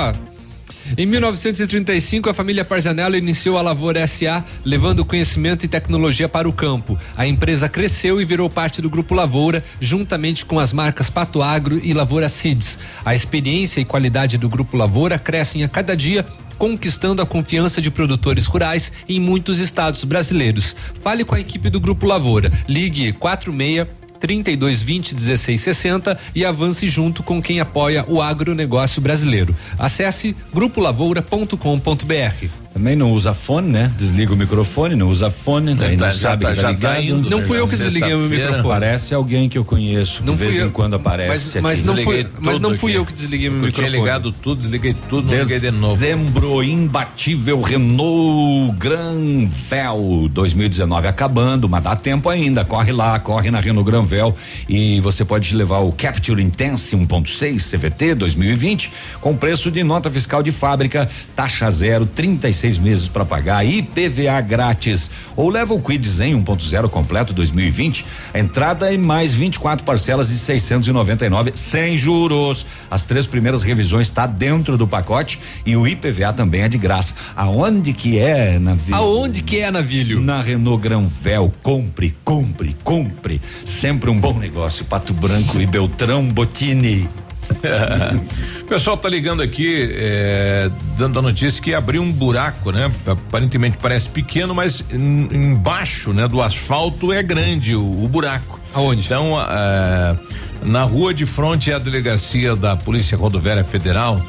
Em 0.97 1.07
1935, 1.07 2.31
a 2.31 2.35
família 2.35 2.65
Parzanello 2.65 3.17
iniciou 3.17 3.59
a 3.59 3.63
Lavoura 3.63 4.07
SA, 4.07 4.45
levando 4.65 5.05
conhecimento 5.05 5.65
e 5.65 5.69
tecnologia 5.69 6.29
para 6.29 6.49
o 6.49 6.53
campo. 6.53 6.97
A 7.17 7.27
empresa 7.27 7.69
cresceu 7.69 8.21
e 8.21 8.25
virou 8.25 8.49
parte 8.49 8.81
do 8.81 8.89
Grupo 8.89 9.13
Lavoura, 9.13 9.65
juntamente 9.81 10.45
com 10.45 10.61
as 10.61 10.73
marcas 10.73 11.11
Pato 11.11 11.43
Agro 11.43 11.81
e 11.83 11.93
Lavoura 11.93 12.29
Seeds. 12.29 12.79
A 13.05 13.13
experiência 13.13 13.81
e 13.81 13.85
qualidade 13.85 14.39
do 14.39 14.49
Grupo 14.49 14.77
Lavoura 14.77 15.19
crescem 15.19 15.65
a 15.65 15.69
cada 15.69 15.97
dia 15.97 16.25
conquistando 16.57 17.21
a 17.21 17.27
confiança 17.27 17.83
de 17.83 17.91
produtores 17.91 18.47
rurais 18.47 18.93
em 19.09 19.19
muitos 19.19 19.59
estados 19.59 20.05
brasileiros. 20.05 20.77
Fale 21.03 21.25
com 21.25 21.35
a 21.35 21.41
equipe 21.41 21.69
do 21.69 21.81
Grupo 21.81 22.07
Lavoura. 22.07 22.53
Ligue 22.69 23.13
46 23.13 24.04
3220 24.25 25.15
1660 25.15 26.19
e 26.35 26.47
avance 26.47 26.89
junto 26.89 27.23
com 27.23 27.43
quem 27.43 27.61
apoia 27.61 28.05
o 28.09 28.23
agronegócio 28.23 29.03
brasileiro. 29.03 29.55
Acesse 29.79 30.35
grupolavoura.com.br. 30.53 32.64
Também 32.75 32.97
não 32.97 33.13
usa 33.13 33.33
fone, 33.33 33.69
né? 33.69 33.93
Desliga 33.97 34.33
o 34.33 34.37
microfone, 34.37 34.97
não 34.97 35.09
usa 35.09 35.31
fone, 35.31 35.77
daí 35.77 35.97
Tá, 35.97 36.07
não 36.07 36.13
sabe 36.13 36.43
tá- 36.43 36.51
que 36.51 36.57
tá 36.57 36.63
já 36.63 36.69
tá 36.75 36.99
ligado. 36.99 37.19
indo, 37.21 37.31
Não 37.31 37.41
fui 37.41 37.57
eu 37.61 37.69
que 37.69 37.77
desliguei 37.77 38.13
o 38.15 38.19
microfone. 38.19 38.63
Parece 38.69 39.15
alguém 39.15 39.49
que 39.49 39.57
eu 39.57 39.65
conheço. 39.65 40.25
Não 40.27 40.35
de 40.35 40.41
vez 40.41 40.59
em 40.59 40.69
quando 40.71 40.95
aparece. 40.95 41.61
Mas- 41.61 41.63
mas 41.63 41.79
aqui. 41.79 41.87
não 41.87 42.05
fui- 42.05 42.27
mas 42.41 42.59
não 42.61 42.77
fui 42.77 42.91
aqui. 42.91 42.99
eu 43.01 43.07
que 43.07 43.13
desliguei 43.13 43.49
meu 43.49 43.65
Eu 43.67 43.73
tinha 43.73 43.87
microfone. 43.87 43.97
ligado 43.97 44.33
tudo, 44.33 44.61
desliguei 44.63 44.93
tudo, 45.09 45.31
não 45.31 45.41
liguei 45.41 45.61
de 45.61 45.71
novo. 45.71 45.95
Dezembro 46.01 46.63
imbatível 46.65 47.63
Renault 47.63 48.75
Granvel 48.77 50.29
2019 50.33 51.07
acabando, 51.07 51.69
mas 51.69 51.83
dá 51.83 51.95
tempo 51.95 52.29
ainda. 52.29 52.65
Corre 52.65 52.91
lá, 52.91 53.19
corre 53.21 53.51
na 53.53 53.61
Renault 53.61 53.89
Granvel 53.89 54.35
e 54.69 54.99
você 55.01 55.25
pode 55.25 55.55
levar 55.55 55.79
o 55.79 55.93
Capture 55.93 56.43
Intense 56.43 56.97
1.6 56.97 57.71
CVT 57.71 58.17
2020 58.17 58.91
com 59.21 59.37
preço 59.37 59.71
de 59.71 59.85
nota 59.85 60.11
fiscal 60.11 60.43
de 60.43 60.51
fábrica, 60.51 61.09
taxa 61.37 61.71
zero, 61.71 62.05
36 62.05 62.64
meses 62.79 63.09
para 63.09 63.25
pagar, 63.25 63.65
IPVA 63.65 64.41
grátis. 64.41 65.11
Ou 65.37 65.51
leva 65.51 65.75
o 65.75 65.81
Quid 65.81 66.09
Zen 66.09 66.43
1.0 66.43 66.89
completo 66.89 67.33
2020, 67.33 68.07
entrada 68.35 68.91
e 68.91 68.99
mais 68.99 69.35
24 69.35 69.85
parcelas 69.85 70.29
de 70.29 70.37
699 70.37 71.53
sem 71.55 71.97
juros. 71.97 72.67
As 72.91 73.05
três 73.05 73.27
primeiras 73.27 73.63
revisões 73.63 74.09
está 74.09 74.27
dentro 74.27 74.79
do 74.79 74.87
pacote 74.87 75.39
e 75.67 75.77
o 75.77 75.87
IPVA 75.87 76.33
também 76.33 76.63
é 76.63 76.69
de 76.69 76.79
graça. 76.79 77.15
Aonde 77.37 77.93
que 77.93 78.19
é, 78.19 78.59
Navilho? 78.59 78.97
Aonde 78.97 79.43
que 79.43 79.61
é, 79.61 79.71
Navilho? 79.71 80.21
Na 80.21 80.41
Renault 80.41 80.83
Granvel. 80.83 81.53
Compre, 81.63 82.15
compre, 82.25 82.77
compre. 82.83 83.41
Sempre 83.67 84.11
um 84.11 84.19
bom 84.19 84.39
negócio. 84.39 84.85
Pato 84.85 85.13
Branco 85.13 85.61
e 85.61 85.67
Beltrão 85.67 86.27
Botini. 86.27 87.09
o 88.63 88.65
pessoal 88.65 88.97
tá 88.97 89.09
ligando 89.09 89.43
aqui, 89.43 89.91
é, 89.95 90.71
dando 90.97 91.19
a 91.19 91.23
notícia 91.23 91.63
que 91.63 91.75
abriu 91.75 92.03
um 92.03 92.11
buraco, 92.13 92.71
né? 92.73 92.91
Aparentemente 93.07 93.77
parece 93.81 94.09
pequeno, 94.09 94.55
mas 94.55 94.85
em- 94.93 95.29
embaixo, 95.33 96.13
né, 96.13 96.27
do 96.29 96.41
asfalto 96.43 97.13
é 97.13 97.23
grande 97.23 97.75
o, 97.75 97.81
o 98.05 98.09
buraco. 98.09 98.61
Aonde? 98.75 99.03
Então, 99.05 99.39
é, 99.41 100.17
na 100.63 100.83
rua 100.83 101.13
de 101.15 101.27
frente 101.27 101.73
à 101.73 101.79
delegacia 101.79 102.57
da 102.57 102.77
Polícia 102.77 103.17
Rodoviária 103.17 103.65
Federal, 103.65 104.21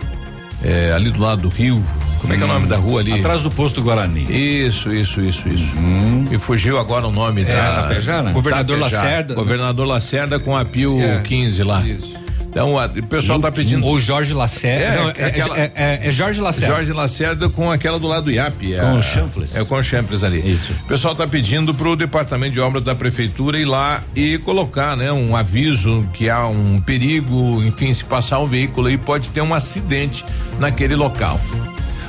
é, 0.64 0.92
ali 0.94 1.10
do 1.12 1.22
lado 1.22 1.44
do 1.44 1.50
rio. 1.50 1.84
Como 2.20 2.34
é 2.34 2.38
que 2.38 2.42
é 2.42 2.46
o 2.46 2.50
nome 2.50 2.66
da 2.66 2.78
rua 2.78 3.02
ali? 3.02 3.14
Atrás 3.14 3.42
do 3.44 3.52
posto 3.52 3.84
Guarani. 3.84 4.24
Isso, 4.30 4.92
isso, 4.92 5.22
isso, 5.22 5.48
isso. 5.48 5.68
E 6.32 6.40
fugiu 6.40 6.80
agora 6.80 7.06
o 7.08 7.12
nome 7.12 7.44
É, 7.44 7.46
da 7.46 7.84
Tapejara? 7.84 8.32
Governador 8.32 8.80
Tapejara. 8.80 9.04
Lacerda. 9.04 9.34
Governador 9.36 9.86
Lacerda 9.88 10.40
com 10.40 10.58
a 10.58 10.66
Pio 10.66 11.00
É, 11.00 11.20
15 11.20 11.62
lá. 11.64 11.84
Então, 12.56 12.80
a- 12.80 12.86
o 12.86 13.06
pessoal 13.08 13.38
tá 13.38 13.52
pedindo. 13.52 13.86
Ou 13.86 14.00
Jorge 14.00 14.34
Lacerda. 14.34 14.86
É, 14.86 14.96
Não, 14.98 15.10
é 15.10 15.26
aquela- 15.26 15.60
é, 15.60 15.72
é- 15.76 16.00
é 16.08 16.12
Jorge 16.12 16.40
Lacerda. 16.40 16.74
Jorge 16.74 16.94
Lacerda 16.94 17.50
com 17.50 17.70
aquela 17.70 18.00
do 18.00 18.08
lado 18.08 18.24
do 18.24 18.32
IAP. 18.32 18.74
é 18.76 18.80
Com 18.80 18.98
o 18.98 19.02
chanfles. 19.02 19.58
É 19.58 19.66
com 19.66 19.76
o 19.76 19.84
chanfles 19.84 20.24
ali. 20.24 20.40
Isso. 20.40 20.72
O 20.86 20.88
pessoal 20.88 21.14
tá 21.14 21.28
pedindo 21.28 21.74
pro 21.74 21.98
departamento 21.98 22.54
de 22.54 22.62
obras 22.62 22.82
da 22.82 22.96
prefeitura 22.96 23.60
ir 23.60 23.66
lá 23.66 24.02
e 24.16 24.38
colocar, 24.38 24.96
né, 24.96 25.12
um 25.12 25.36
aviso 25.36 26.08
que 26.14 26.30
há 26.30 26.48
um 26.48 26.78
perigo, 26.80 27.62
enfim, 27.62 27.94
se 27.94 28.06
passar 28.06 28.40
um 28.40 28.48
veículo 28.48 28.88
aí 28.88 28.98
pode 28.98 29.28
ter 29.32 29.42
um 29.42 29.54
acidente 29.54 30.24
naquele 30.58 30.96
local. 30.96 31.38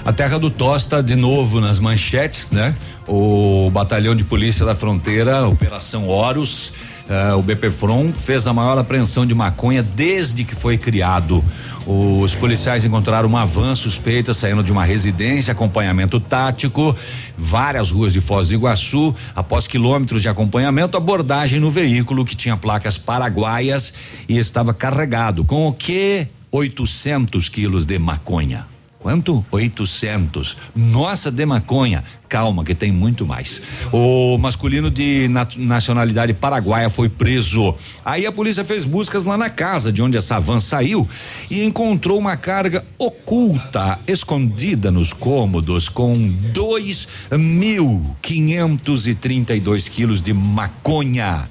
A 0.04 0.12
terra 0.12 0.38
do 0.38 0.48
Tosta 0.48 1.02
de 1.02 1.16
novo 1.16 1.60
nas 1.60 1.80
manchetes, 1.80 2.52
né? 2.52 2.72
O 3.08 3.68
batalhão 3.72 4.14
de 4.14 4.22
polícia 4.22 4.64
da 4.64 4.76
fronteira, 4.76 5.44
Operação 5.48 6.06
Horus, 6.08 6.72
eh, 7.08 7.34
o 7.34 7.42
BPFROM 7.42 8.12
fez 8.12 8.46
a 8.46 8.52
maior 8.52 8.76
apreensão 8.78 9.24
de 9.24 9.34
maconha 9.34 9.82
desde 9.82 10.44
que 10.44 10.54
foi 10.54 10.76
criado. 10.76 11.44
Os 11.86 12.34
policiais 12.34 12.84
encontraram 12.84 13.28
uma 13.28 13.46
van 13.46 13.76
suspeita 13.76 14.34
saindo 14.34 14.62
de 14.62 14.72
uma 14.72 14.84
residência, 14.84 15.52
acompanhamento 15.52 16.18
tático, 16.18 16.96
várias 17.38 17.92
ruas 17.92 18.12
de 18.12 18.20
Foz 18.20 18.48
do 18.48 18.54
Iguaçu. 18.54 19.14
Após 19.36 19.68
quilômetros 19.68 20.20
de 20.20 20.28
acompanhamento, 20.28 20.96
abordagem 20.96 21.60
no 21.60 21.70
veículo 21.70 22.24
que 22.24 22.34
tinha 22.34 22.56
placas 22.56 22.98
paraguaias 22.98 23.94
e 24.28 24.36
estava 24.36 24.74
carregado 24.74 25.44
com 25.44 25.68
o 25.68 25.72
que? 25.72 26.26
800 26.50 27.48
quilos 27.48 27.86
de 27.86 27.98
maconha. 27.98 28.75
Quanto? 29.06 29.46
800. 29.52 30.56
Nossa, 30.74 31.30
de 31.30 31.46
maconha. 31.46 32.02
Calma, 32.28 32.64
que 32.64 32.74
tem 32.74 32.90
muito 32.90 33.24
mais. 33.24 33.62
O 33.92 34.36
masculino 34.36 34.90
de 34.90 35.28
nat- 35.28 35.56
nacionalidade 35.56 36.34
paraguaia 36.34 36.90
foi 36.90 37.08
preso. 37.08 37.72
Aí 38.04 38.26
a 38.26 38.32
polícia 38.32 38.64
fez 38.64 38.84
buscas 38.84 39.24
lá 39.24 39.36
na 39.38 39.48
casa 39.48 39.92
de 39.92 40.02
onde 40.02 40.18
essa 40.18 40.40
van 40.40 40.58
saiu 40.58 41.08
e 41.48 41.62
encontrou 41.62 42.18
uma 42.18 42.36
carga 42.36 42.84
oculta, 42.98 43.96
escondida 44.08 44.90
nos 44.90 45.12
cômodos, 45.12 45.88
com 45.88 46.28
dois 46.52 47.06
mil 47.30 48.16
quinhentos 48.20 49.06
e 49.06 49.14
trinta 49.14 49.54
e 49.54 49.60
dois 49.60 49.88
quilos 49.88 50.20
de 50.20 50.32
maconha. 50.32 51.48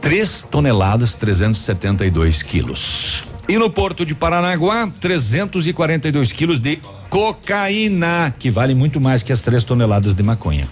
3 0.00 0.48
toneladas 0.50 1.14
372 1.14 2.42
quilos. 2.42 3.24
E 3.48 3.58
no 3.58 3.70
porto 3.70 4.04
de 4.04 4.14
Paranaguá, 4.14 4.90
342 5.00 6.32
quilos 6.32 6.58
de 6.58 6.80
cocaína, 7.08 8.34
que 8.36 8.50
vale 8.50 8.74
muito 8.74 9.00
mais 9.00 9.22
que 9.22 9.32
as 9.32 9.40
3 9.40 9.62
toneladas 9.62 10.14
de 10.14 10.22
maconha. 10.22 10.68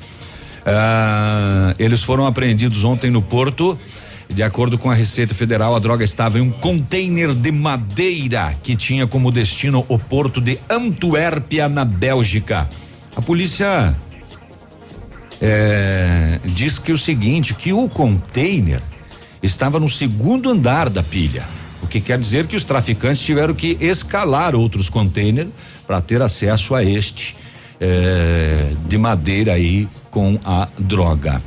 Ah, 0.72 1.74
eles 1.78 2.02
foram 2.02 2.26
apreendidos 2.26 2.84
ontem 2.84 3.10
no 3.10 3.20
porto. 3.20 3.78
De 4.28 4.44
acordo 4.44 4.78
com 4.78 4.88
a 4.88 4.94
Receita 4.94 5.34
Federal, 5.34 5.74
a 5.74 5.80
droga 5.80 6.04
estava 6.04 6.38
em 6.38 6.40
um 6.40 6.50
container 6.50 7.34
de 7.34 7.50
madeira 7.50 8.54
que 8.62 8.76
tinha 8.76 9.04
como 9.04 9.32
destino 9.32 9.84
o 9.88 9.98
porto 9.98 10.40
de 10.40 10.60
Antuérpia, 10.70 11.68
na 11.68 11.84
Bélgica. 11.84 12.70
A 13.16 13.20
polícia 13.20 13.96
é, 15.40 16.38
diz 16.44 16.78
que 16.78 16.92
o 16.92 16.98
seguinte, 16.98 17.52
que 17.54 17.72
o 17.72 17.88
container 17.88 18.80
estava 19.42 19.80
no 19.80 19.88
segundo 19.88 20.48
andar 20.48 20.88
da 20.88 21.02
pilha. 21.02 21.42
O 21.82 21.88
que 21.88 22.00
quer 22.00 22.18
dizer 22.18 22.46
que 22.46 22.54
os 22.54 22.62
traficantes 22.62 23.22
tiveram 23.22 23.54
que 23.54 23.76
escalar 23.80 24.54
outros 24.54 24.88
containers 24.88 25.48
para 25.84 26.00
ter 26.00 26.22
acesso 26.22 26.76
a 26.76 26.84
este 26.84 27.36
é, 27.80 28.74
de 28.86 28.96
madeira 28.96 29.54
aí 29.54 29.88
com 30.10 30.38
a 30.44 30.68
droga. 30.78 31.40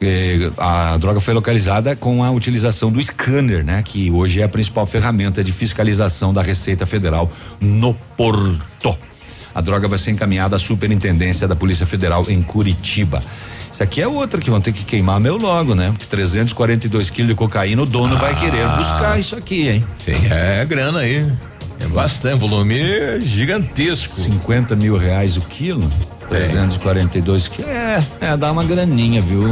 É, 0.00 0.50
a 0.58 0.96
droga 0.98 1.20
foi 1.20 1.32
localizada 1.32 1.96
com 1.96 2.22
a 2.22 2.30
utilização 2.30 2.92
do 2.92 3.02
scanner, 3.02 3.64
né? 3.64 3.82
Que 3.82 4.10
hoje 4.10 4.40
é 4.40 4.44
a 4.44 4.48
principal 4.48 4.86
ferramenta 4.86 5.42
de 5.42 5.52
fiscalização 5.52 6.32
da 6.32 6.42
Receita 6.42 6.84
Federal 6.84 7.30
no 7.60 7.94
Porto. 8.16 8.96
A 9.54 9.60
droga 9.62 9.88
vai 9.88 9.98
ser 9.98 10.10
encaminhada 10.10 10.56
à 10.56 10.58
Superintendência 10.58 11.48
da 11.48 11.56
Polícia 11.56 11.86
Federal 11.86 12.24
em 12.28 12.42
Curitiba. 12.42 13.22
Isso 13.72 13.82
aqui 13.82 14.02
é 14.02 14.08
outra 14.08 14.40
que 14.40 14.50
vão 14.50 14.60
ter 14.60 14.72
que 14.72 14.84
queimar 14.84 15.18
meu 15.18 15.36
logo, 15.38 15.74
né? 15.74 15.88
Porque 15.90 16.06
342 16.06 17.10
quilos 17.10 17.30
de 17.30 17.34
cocaína, 17.34 17.82
o 17.82 17.86
dono 17.86 18.14
ah, 18.16 18.18
vai 18.18 18.34
querer 18.34 18.68
buscar 18.76 19.18
isso 19.18 19.34
aqui, 19.34 19.68
hein? 19.68 19.84
Sim, 20.04 20.12
é 20.30 20.64
grana 20.64 21.00
aí. 21.00 21.26
É 21.80 21.86
bastante, 21.86 22.40
volume 22.40 23.20
gigantesco. 23.20 24.20
50 24.20 24.74
mil 24.76 24.96
reais 24.96 25.36
o 25.36 25.42
quilo? 25.42 25.90
342 26.28 27.48
quilos. 27.48 27.70
É, 27.70 28.02
é, 28.20 28.36
dá 28.36 28.50
uma 28.52 28.64
graninha, 28.64 29.20
viu? 29.22 29.44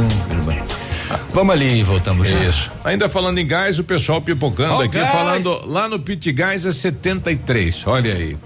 Vamos 1.35 1.53
ali 1.53 1.79
e 1.79 1.83
voltamos. 1.83 2.29
Isso. 2.29 2.71
Ainda 2.81 3.09
falando 3.09 3.37
em 3.39 3.45
gás, 3.45 3.77
o 3.77 3.83
pessoal 3.83 4.21
pipocando 4.21 4.75
oh, 4.75 4.79
aqui, 4.79 4.97
gás. 4.97 5.11
falando 5.11 5.67
lá 5.67 5.89
no 5.89 5.99
Pit 5.99 6.31
Gás 6.31 6.65
é 6.65 6.71
73. 6.71 7.85
Olha 7.87 8.13
aí. 8.13 8.37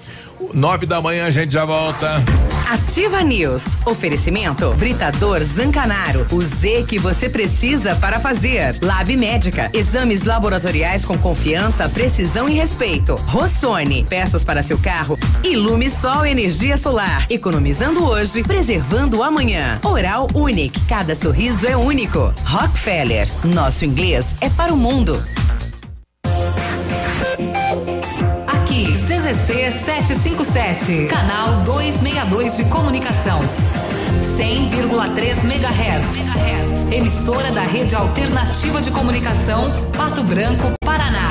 Nove 0.56 0.88
da 0.88 1.00
manhã 1.00 1.28
a 1.28 1.32
gente 1.32 1.54
já 1.54 1.66
volta. 1.66 2.24
Ativa 2.70 3.22
News. 3.22 3.64
Oferecimento 3.86 4.72
Britador 4.76 5.44
Zancanaro. 5.44 6.26
O 6.32 6.42
Z 6.42 6.86
que 6.88 7.00
você 7.00 7.28
precisa 7.28 7.96
para 7.96 8.20
fazer. 8.20 8.78
Lab 8.82 9.16
Médica. 9.18 9.70
Exames 9.74 10.24
laboratoriais 10.24 11.04
com 11.04 11.18
confiança, 11.18 11.90
precisão 11.90 12.48
e 12.48 12.54
respeito. 12.54 13.16
Rossoni. 13.16 14.06
Peças 14.08 14.46
para 14.46 14.64
seu 14.64 14.78
carro. 14.78 15.18
Ilume 15.44 15.90
Sol 15.90 16.26
Energia 16.26 16.78
Solar. 16.78 17.26
Economizando 17.30 18.04
hoje, 18.04 18.44
preservando 18.44 19.24
amanhã. 19.24 19.80
Oral 19.84 20.28
Unique. 20.34 20.80
Cada 20.88 21.16
sorriso 21.16 21.68
é 21.68 21.76
único. 21.76 22.32
Rockefeller. 22.80 23.28
Nosso 23.44 23.84
inglês 23.84 24.26
é 24.40 24.50
para 24.50 24.74
o 24.74 24.78
mundo. 24.78 25.22
CZC 29.06 29.72
757, 29.86 31.08
canal 31.08 31.64
262 31.64 32.58
de 32.58 32.64
comunicação. 32.66 33.40
100,3 34.38 35.44
MHz. 35.44 36.92
Emissora 36.92 37.52
da 37.52 37.62
Rede 37.62 37.96
Alternativa 37.96 38.82
de 38.82 38.90
Comunicação, 38.92 39.72
Pato 39.96 40.24
Branco, 40.24 40.72
Paraná. 40.84 41.30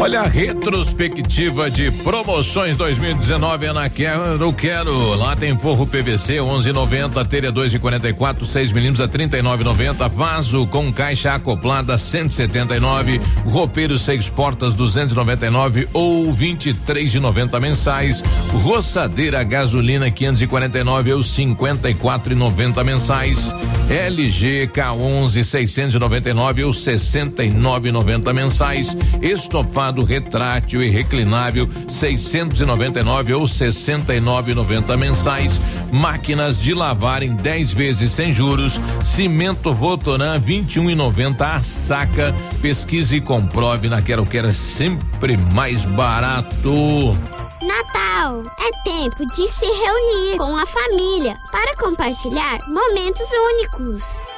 Olha 0.00 0.20
a 0.20 0.26
retrospectiva 0.26 1.70
de 1.70 1.92
promoções 2.02 2.74
2019 2.74 3.66
é 3.66 3.72
na 3.74 3.90
Quero 3.90 4.50
Quero. 4.54 5.14
Lá 5.14 5.36
tem 5.36 5.56
forro 5.58 5.86
PVC 5.86 6.36
11,90, 6.36 7.26
telha 7.26 7.52
2,44, 7.52 8.46
6 8.46 8.72
milímetros 8.72 9.06
a 9.06 9.06
39,90, 9.06 10.08
vaso 10.08 10.66
com 10.68 10.90
caixa 10.90 11.34
acoplada 11.34 11.98
179, 11.98 13.20
roupeiro 13.44 13.98
seis 13.98 14.30
portas 14.30 14.72
299 14.72 15.86
ou 15.92 16.32
23,90 16.32 17.60
mensais, 17.60 18.24
roçadeira 18.62 19.44
gasolina 19.44 20.10
549 20.10 21.12
ou 21.12 21.20
54,90 21.20 22.84
mensais, 22.84 23.54
LG 23.90 24.70
K11 24.72 25.44
699 25.44 26.64
ou 26.64 26.70
69,90 26.70 28.32
mensais, 28.32 28.96
estofado 29.20 29.89
retrátil 29.98 30.82
e 30.82 30.88
reclinável 30.88 31.68
699 31.88 33.34
ou 33.34 33.44
69,90 33.44 34.96
mensais. 34.96 35.60
Máquinas 35.92 36.58
de 36.58 36.72
lavar 36.72 37.22
em 37.22 37.34
10 37.34 37.72
vezes 37.72 38.12
sem 38.12 38.32
juros. 38.32 38.80
Cimento 39.04 39.74
Votoran 39.74 40.38
21,90 40.40 41.40
a 41.40 41.62
saca. 41.62 42.34
Pesquise 42.62 43.16
e 43.16 43.20
comprove 43.20 43.88
na 43.88 44.00
Quero 44.00 44.24
Quero 44.24 44.48
é 44.48 44.52
sempre 44.52 45.36
mais 45.36 45.84
barato. 45.84 47.16
Natal 47.62 48.44
é 48.58 48.82
tempo 48.84 49.26
de 49.26 49.48
se 49.48 49.66
reunir 49.66 50.38
com 50.38 50.56
a 50.56 50.64
família 50.64 51.36
para 51.50 51.76
compartilhar 51.76 52.60
momentos 52.68 53.26
únicos. 53.52 54.29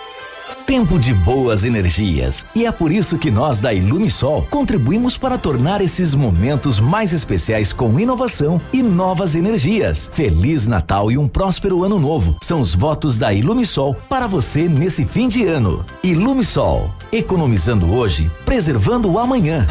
Tempo 0.72 0.98
de 0.98 1.12
boas 1.12 1.64
energias. 1.64 2.46
E 2.54 2.64
é 2.64 2.72
por 2.72 2.90
isso 2.90 3.18
que 3.18 3.30
nós 3.30 3.60
da 3.60 3.74
Ilumisol 3.74 4.46
contribuímos 4.48 5.18
para 5.18 5.36
tornar 5.36 5.82
esses 5.82 6.14
momentos 6.14 6.80
mais 6.80 7.12
especiais 7.12 7.74
com 7.74 8.00
inovação 8.00 8.58
e 8.72 8.82
novas 8.82 9.34
energias. 9.34 10.08
Feliz 10.14 10.66
Natal 10.66 11.12
e 11.12 11.18
um 11.18 11.28
próspero 11.28 11.84
ano 11.84 11.98
novo. 11.98 12.36
São 12.40 12.58
os 12.58 12.74
votos 12.74 13.18
da 13.18 13.34
Ilumisol 13.34 13.94
para 14.08 14.26
você 14.26 14.66
nesse 14.66 15.04
fim 15.04 15.28
de 15.28 15.44
ano. 15.44 15.84
Ilumisol, 16.02 16.90
economizando 17.12 17.92
hoje, 17.92 18.30
preservando 18.46 19.12
o 19.12 19.18
amanhã. 19.18 19.66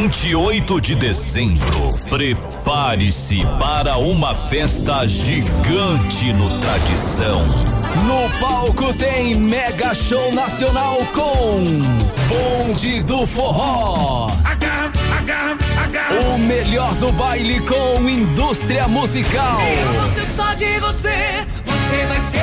28 0.00 0.80
de 0.80 0.94
dezembro. 0.94 1.92
Prepare-se 2.08 3.44
para 3.58 3.98
uma 3.98 4.34
festa 4.34 5.06
gigante 5.06 6.32
no 6.32 6.58
Tradição. 6.58 7.46
No 8.06 8.30
palco 8.40 8.94
tem 8.94 9.34
Mega 9.34 9.94
Show 9.94 10.32
Nacional 10.32 10.96
com 11.12 11.64
Bonde 12.30 13.02
do 13.02 13.26
Forró. 13.26 14.28
O 16.34 16.38
melhor 16.38 16.94
do 16.94 17.12
baile 17.12 17.60
com 17.60 18.08
indústria 18.08 18.88
musical. 18.88 19.60
Eu 19.60 20.00
vou 20.00 20.10
ser 20.14 20.26
só 20.26 20.54
de 20.54 20.80
você, 20.80 21.46
você 21.66 22.06
vai 22.06 22.20
ser. 22.30 22.39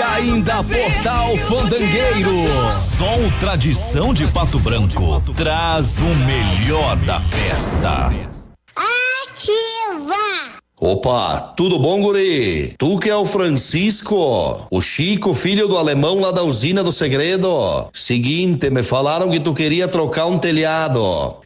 E 0.00 0.02
ainda 0.02 0.64
Portal 0.64 1.36
Fandangueiro. 1.46 2.32
Som 2.72 3.38
Tradição 3.38 4.14
de 4.14 4.26
Pato 4.26 4.58
Branco 4.58 5.22
traz 5.36 5.98
o 5.98 6.14
melhor 6.24 6.96
da 6.96 7.20
festa. 7.20 8.06
Ativa! 8.74 10.14
Opa, 10.80 11.52
tudo 11.54 11.78
bom, 11.78 12.00
guri? 12.00 12.74
Tu 12.78 12.98
que 12.98 13.10
é 13.10 13.14
o 13.14 13.26
Francisco, 13.26 14.66
o 14.70 14.80
Chico, 14.80 15.34
filho 15.34 15.68
do 15.68 15.76
alemão 15.76 16.18
lá 16.18 16.30
da 16.30 16.42
usina 16.42 16.82
do 16.82 16.90
segredo. 16.90 17.90
Seguinte, 17.92 18.70
me 18.70 18.82
falaram 18.82 19.30
que 19.30 19.38
tu 19.38 19.52
queria 19.52 19.86
trocar 19.86 20.24
um 20.24 20.38
telhado, 20.38 21.39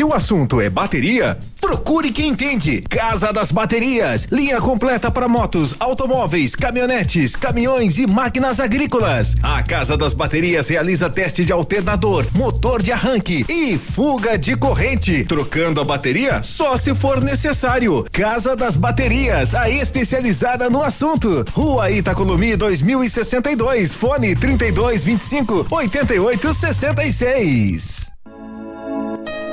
Se 0.00 0.04
o 0.04 0.14
assunto 0.14 0.62
é 0.62 0.70
bateria, 0.70 1.38
procure 1.60 2.10
quem 2.10 2.30
entende. 2.30 2.82
Casa 2.88 3.34
das 3.34 3.52
Baterias, 3.52 4.26
linha 4.32 4.58
completa 4.58 5.10
para 5.10 5.28
motos, 5.28 5.76
automóveis, 5.78 6.54
caminhonetes, 6.54 7.36
caminhões 7.36 7.98
e 7.98 8.06
máquinas 8.06 8.60
agrícolas. 8.60 9.36
A 9.42 9.62
Casa 9.62 9.98
das 9.98 10.14
Baterias 10.14 10.70
realiza 10.70 11.10
teste 11.10 11.44
de 11.44 11.52
alternador, 11.52 12.26
motor 12.34 12.80
de 12.80 12.92
arranque 12.92 13.44
e 13.46 13.76
fuga 13.76 14.38
de 14.38 14.56
corrente, 14.56 15.22
trocando 15.24 15.82
a 15.82 15.84
bateria 15.84 16.42
só 16.42 16.78
se 16.78 16.94
for 16.94 17.22
necessário. 17.22 18.06
Casa 18.10 18.56
das 18.56 18.78
Baterias, 18.78 19.54
a 19.54 19.68
especializada 19.68 20.70
no 20.70 20.82
assunto. 20.82 21.44
Rua 21.52 21.90
Itacolomi 21.90 22.56
2062, 22.56 23.94
fone 23.94 24.34
3225 24.34 25.66
8866. 25.70 28.18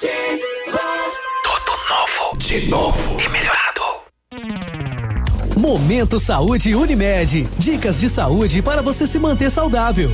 Tudo 0.00 1.72
novo. 1.90 2.38
De 2.38 2.68
novo. 2.68 3.20
E 3.20 3.28
melhorado. 3.28 3.82
Momento 5.56 6.20
Saúde 6.20 6.72
Unimed. 6.72 7.48
Dicas 7.58 7.98
de 7.98 8.08
saúde 8.08 8.62
para 8.62 8.80
você 8.80 9.08
se 9.08 9.18
manter 9.18 9.50
saudável. 9.50 10.08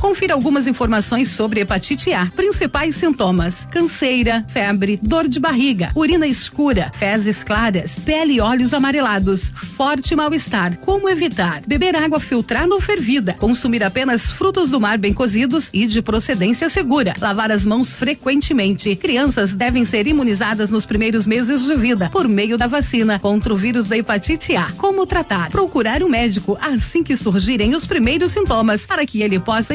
Confira 0.00 0.34
algumas 0.34 0.66
informações 0.66 1.28
sobre 1.28 1.60
hepatite 1.60 2.12
A. 2.12 2.26
Principais 2.26 2.96
sintomas: 2.96 3.66
canseira, 3.70 4.44
febre, 4.48 4.98
dor 5.02 5.28
de 5.28 5.40
barriga, 5.40 5.90
urina 5.94 6.26
escura, 6.26 6.90
fezes 6.94 7.42
claras, 7.42 7.98
pele 8.00 8.34
e 8.34 8.40
olhos 8.40 8.74
amarelados, 8.74 9.50
forte 9.54 10.14
mal-estar. 10.14 10.78
Como 10.78 11.08
evitar? 11.08 11.62
Beber 11.66 11.96
água 11.96 12.20
filtrada 12.20 12.74
ou 12.74 12.80
fervida, 12.80 13.34
consumir 13.34 13.82
apenas 13.82 14.30
frutos 14.30 14.70
do 14.70 14.80
mar 14.80 14.98
bem 14.98 15.14
cozidos 15.14 15.70
e 15.72 15.86
de 15.86 16.02
procedência 16.02 16.68
segura, 16.68 17.14
lavar 17.20 17.50
as 17.50 17.64
mãos 17.64 17.94
frequentemente. 17.94 18.94
Crianças 18.96 19.54
devem 19.54 19.84
ser 19.84 20.06
imunizadas 20.06 20.70
nos 20.70 20.86
primeiros 20.86 21.26
meses 21.26 21.64
de 21.64 21.74
vida 21.74 22.10
por 22.10 22.28
meio 22.28 22.56
da 22.56 22.66
vacina 22.66 23.18
contra 23.18 23.52
o 23.52 23.56
vírus 23.56 23.86
da 23.86 23.96
hepatite 23.96 24.56
A. 24.56 24.70
Como 24.72 25.06
tratar? 25.06 25.50
Procurar 25.50 26.02
um 26.02 26.08
médico 26.08 26.58
assim 26.60 27.02
que 27.02 27.16
surgirem 27.16 27.74
os 27.74 27.86
primeiros 27.86 28.32
sintomas 28.32 28.86
para 28.86 29.06
que 29.06 29.22
ele 29.22 29.38
possa 29.38 29.74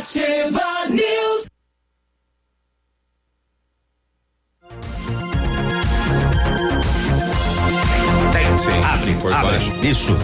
Ativa 0.00 0.88
News. 0.88 1.46
Abre 8.82 9.14
por 9.20 9.30
baixo. 9.30 9.70
Isso. 9.82 10.16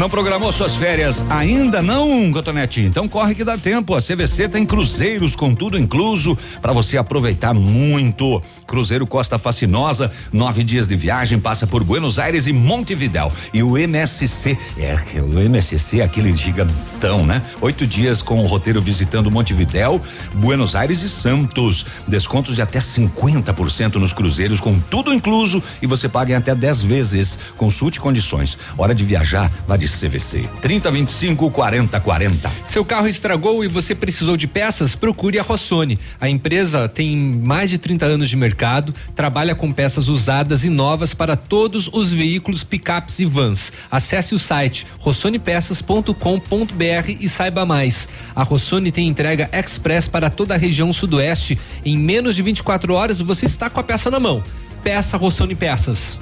Não 0.00 0.08
programou 0.08 0.50
suas 0.50 0.76
férias 0.76 1.22
ainda 1.28 1.82
não, 1.82 2.32
Cotonete? 2.32 2.80
Então 2.80 3.06
corre 3.06 3.34
que 3.34 3.44
dá 3.44 3.58
tempo. 3.58 3.94
A 3.94 4.00
CVC 4.00 4.48
tem 4.48 4.64
cruzeiros 4.64 5.36
com 5.36 5.54
tudo 5.54 5.78
incluso 5.78 6.38
para 6.62 6.72
você 6.72 6.96
aproveitar 6.96 7.52
muito. 7.52 8.42
Cruzeiro 8.66 9.06
Costa 9.06 9.36
Fascinosa, 9.36 10.10
nove 10.32 10.64
dias 10.64 10.88
de 10.88 10.96
viagem, 10.96 11.38
passa 11.38 11.66
por 11.66 11.84
Buenos 11.84 12.18
Aires 12.18 12.46
e 12.46 12.52
Montevidéu. 12.52 13.30
E 13.52 13.62
o 13.62 13.76
MSC, 13.76 14.56
é 14.78 14.96
o 15.20 15.38
MSC, 15.38 16.00
é 16.00 16.04
aquele 16.04 16.34
gigantão, 16.34 17.26
né? 17.26 17.42
Oito 17.60 17.86
dias 17.86 18.22
com 18.22 18.42
o 18.42 18.46
roteiro 18.46 18.80
visitando 18.80 19.30
Montevidéu, 19.30 20.00
Buenos 20.32 20.74
Aires 20.74 21.02
e 21.02 21.10
Santos. 21.10 21.84
Descontos 22.08 22.54
de 22.54 22.62
até 22.62 22.78
50% 22.78 23.96
nos 23.96 24.14
cruzeiros 24.14 24.62
com 24.62 24.80
tudo 24.80 25.12
incluso 25.12 25.62
e 25.82 25.86
você 25.86 26.08
paga 26.08 26.32
em 26.32 26.36
até 26.36 26.54
10 26.54 26.84
vezes. 26.84 27.38
Consulte 27.58 28.00
condições. 28.00 28.56
Hora 28.78 28.94
de 28.94 29.04
viajar, 29.04 29.52
vá 29.68 29.76
de 29.76 29.89
CVC. 29.98 30.48
3025 30.60 31.50
40 31.50 32.00
40. 32.00 32.50
Seu 32.66 32.84
carro 32.84 33.08
estragou 33.08 33.64
e 33.64 33.68
você 33.68 33.94
precisou 33.94 34.36
de 34.36 34.46
peças? 34.46 34.94
Procure 34.94 35.38
a 35.38 35.42
Rossoni. 35.42 35.98
A 36.20 36.28
empresa 36.28 36.88
tem 36.88 37.16
mais 37.16 37.70
de 37.70 37.78
30 37.78 38.06
anos 38.06 38.28
de 38.28 38.36
mercado, 38.36 38.94
trabalha 39.14 39.54
com 39.54 39.72
peças 39.72 40.08
usadas 40.08 40.64
e 40.64 40.70
novas 40.70 41.14
para 41.14 41.36
todos 41.36 41.88
os 41.92 42.12
veículos, 42.12 42.62
picapes 42.62 43.18
e 43.18 43.24
vans. 43.24 43.72
Acesse 43.90 44.34
o 44.34 44.38
site 44.38 44.86
rossonepeças.com.br 44.98 47.16
e 47.20 47.28
saiba 47.28 47.66
mais. 47.66 48.08
A 48.34 48.42
Rossoni 48.42 48.92
tem 48.92 49.08
entrega 49.08 49.50
express 49.52 50.08
para 50.08 50.30
toda 50.30 50.54
a 50.54 50.58
região 50.58 50.92
sudoeste. 50.92 51.58
Em 51.84 51.98
menos 51.98 52.36
de 52.36 52.42
24 52.42 52.94
horas 52.94 53.20
você 53.20 53.46
está 53.46 53.68
com 53.68 53.80
a 53.80 53.84
peça 53.84 54.10
na 54.10 54.20
mão. 54.20 54.42
Peça 54.82 55.16
Rossoni 55.16 55.54
Peças. 55.54 56.18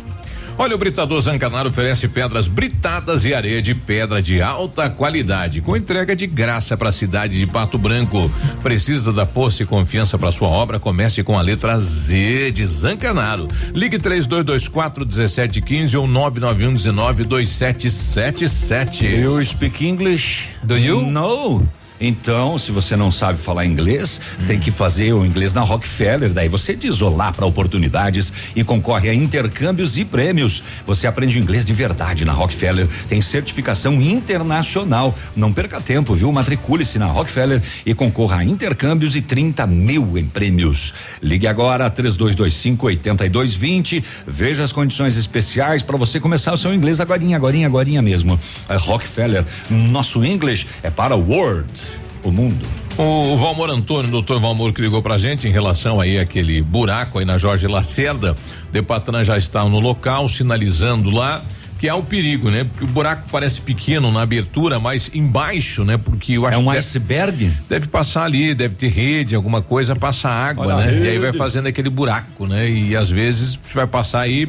Olha, 0.60 0.74
o 0.74 0.78
Britador 0.78 1.20
Zancanaro 1.20 1.68
oferece 1.68 2.08
pedras 2.08 2.48
britadas 2.48 3.24
e 3.24 3.32
areia 3.32 3.62
de 3.62 3.76
pedra 3.76 4.20
de 4.20 4.42
alta 4.42 4.90
qualidade, 4.90 5.60
com 5.60 5.76
entrega 5.76 6.16
de 6.16 6.26
graça 6.26 6.76
para 6.76 6.88
a 6.88 6.92
cidade 6.92 7.38
de 7.38 7.46
Pato 7.46 7.78
Branco. 7.78 8.28
Precisa 8.60 9.12
da 9.12 9.24
força 9.24 9.62
e 9.62 9.66
confiança 9.66 10.18
para 10.18 10.32
sua 10.32 10.48
obra? 10.48 10.80
Comece 10.80 11.22
com 11.22 11.38
a 11.38 11.42
letra 11.42 11.78
Z 11.78 12.50
de 12.50 12.66
Zancanaro. 12.66 13.46
Ligue 13.72 13.98
3224 13.98 15.06
1715 15.06 15.96
ou 15.96 16.08
991 16.08 16.74
19 16.74 17.24
2777. 17.24 19.06
You 19.06 19.44
speak 19.44 19.86
English? 19.86 20.48
Do 20.64 20.76
you? 20.76 21.02
No. 21.02 21.77
Então, 22.00 22.56
se 22.58 22.70
você 22.70 22.96
não 22.96 23.10
sabe 23.10 23.38
falar 23.38 23.64
inglês, 23.64 24.20
hum. 24.40 24.46
tem 24.46 24.58
que 24.58 24.70
fazer 24.70 25.12
o 25.12 25.24
inglês 25.24 25.52
na 25.52 25.62
Rockefeller. 25.62 26.32
Daí 26.32 26.48
você 26.48 26.74
diz 26.74 27.02
olá 27.02 27.32
para 27.32 27.46
oportunidades 27.46 28.32
e 28.54 28.62
concorre 28.62 29.08
a 29.08 29.14
intercâmbios 29.14 29.98
e 29.98 30.04
prêmios. 30.04 30.62
Você 30.86 31.06
aprende 31.06 31.38
inglês 31.38 31.64
de 31.64 31.72
verdade 31.72 32.24
na 32.24 32.32
Rockefeller. 32.32 32.86
Tem 33.08 33.20
certificação 33.20 34.00
internacional. 34.00 35.16
Não 35.34 35.52
perca 35.52 35.80
tempo, 35.80 36.14
viu? 36.14 36.30
Matricule-se 36.32 36.98
na 36.98 37.06
Rockefeller 37.06 37.62
e 37.84 37.94
concorra 37.94 38.38
a 38.38 38.44
intercâmbios 38.44 39.16
e 39.16 39.22
30 39.22 39.66
mil 39.66 40.16
em 40.16 40.24
prêmios. 40.24 40.94
Ligue 41.22 41.46
agora 41.46 41.90
3225 41.90 42.86
8220. 42.86 44.04
Veja 44.26 44.62
as 44.62 44.72
condições 44.72 45.16
especiais 45.16 45.82
para 45.82 45.96
você 45.96 46.20
começar 46.20 46.52
o 46.52 46.56
seu 46.56 46.72
inglês 46.72 47.00
agorinha, 47.00 47.36
agorinha, 47.36 47.66
agorinha 47.66 48.02
mesmo. 48.02 48.38
A 48.68 48.76
Rockefeller, 48.76 49.44
nosso 49.68 50.24
inglês 50.24 50.66
é 50.82 50.90
para 50.90 51.16
o 51.16 51.28
World 51.28 51.87
o 52.28 52.32
mundo. 52.32 52.64
O, 52.96 53.34
o 53.34 53.38
Valmor 53.38 53.70
Antônio, 53.70 54.10
doutor 54.10 54.40
Valmor, 54.40 54.72
que 54.72 54.80
ligou 54.82 55.00
pra 55.02 55.18
gente 55.18 55.46
em 55.46 55.50
relação 55.52 56.00
aí 56.00 56.18
aquele 56.18 56.60
buraco 56.62 57.18
aí 57.18 57.24
na 57.24 57.38
Jorge 57.38 57.66
Lacerda. 57.66 58.36
Depatran 58.72 59.22
já 59.24 59.38
está 59.38 59.64
no 59.64 59.78
local, 59.80 60.28
sinalizando 60.28 61.10
lá. 61.10 61.42
que 61.78 61.88
há 61.88 61.94
o 61.94 62.02
perigo, 62.02 62.50
né? 62.50 62.64
Porque 62.64 62.82
o 62.82 62.88
buraco 62.88 63.26
parece 63.30 63.60
pequeno 63.60 64.10
na 64.10 64.22
abertura, 64.22 64.80
mas 64.80 65.12
embaixo, 65.14 65.84
né? 65.84 65.96
Porque 65.96 66.32
eu 66.32 66.44
acho 66.44 66.56
É 66.56 66.58
um 66.58 66.62
que 66.64 66.66
deve- 66.70 66.78
iceberg? 66.80 67.52
Deve 67.68 67.86
passar 67.86 68.24
ali, 68.24 68.52
deve 68.52 68.74
ter 68.74 68.88
rede, 68.88 69.36
alguma 69.36 69.62
coisa, 69.62 69.94
passa 69.94 70.28
água, 70.28 70.66
Olha 70.74 70.84
né? 70.86 71.04
E 71.04 71.08
aí 71.10 71.18
vai 71.20 71.32
fazendo 71.32 71.68
aquele 71.68 71.88
buraco, 71.88 72.48
né? 72.48 72.68
E 72.68 72.96
às 72.96 73.08
vezes 73.10 73.56
vai 73.72 73.86
passar 73.86 74.22
aí, 74.22 74.48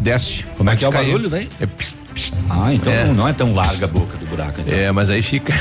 desce. 0.00 0.44
Como 0.58 0.68
é 0.68 0.74
que 0.74 0.84
é 0.84 0.88
o 0.88 0.90
barulho 0.90 1.30
daí? 1.30 1.48
É 1.60 1.66
pss, 1.66 1.96
pss. 2.12 2.32
Ah, 2.50 2.74
então 2.74 2.92
É. 2.92 3.04
não- 3.04 3.14
não 3.14 3.28
é 3.28 3.32
tão 3.32 3.54
larga 3.54 3.84
a 3.84 3.88
boca 3.88 4.16
do 4.18 4.25
buraco. 4.36 4.60
Então. 4.60 4.74
É, 4.74 4.92
mas 4.92 5.10
aí 5.10 5.22
fica. 5.22 5.52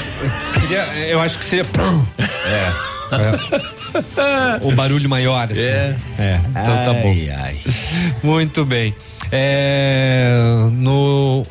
Eu 1.10 1.22
acho 1.22 1.40
que 1.40 1.46
seria. 1.46 1.66
É. 2.48 2.74
O 4.62 4.72
barulho 4.76 5.10
maior, 5.10 5.48
assim. 5.52 5.62
É. 5.62 5.96
É, 6.20 6.40
então 6.50 6.64
tá 6.64 6.94
bom. 6.94 7.10
Ai, 7.10 7.30
ai. 7.30 7.58
Muito 8.24 8.66
bem. 8.66 8.96
É, 9.32 10.36
no, 10.74 11.46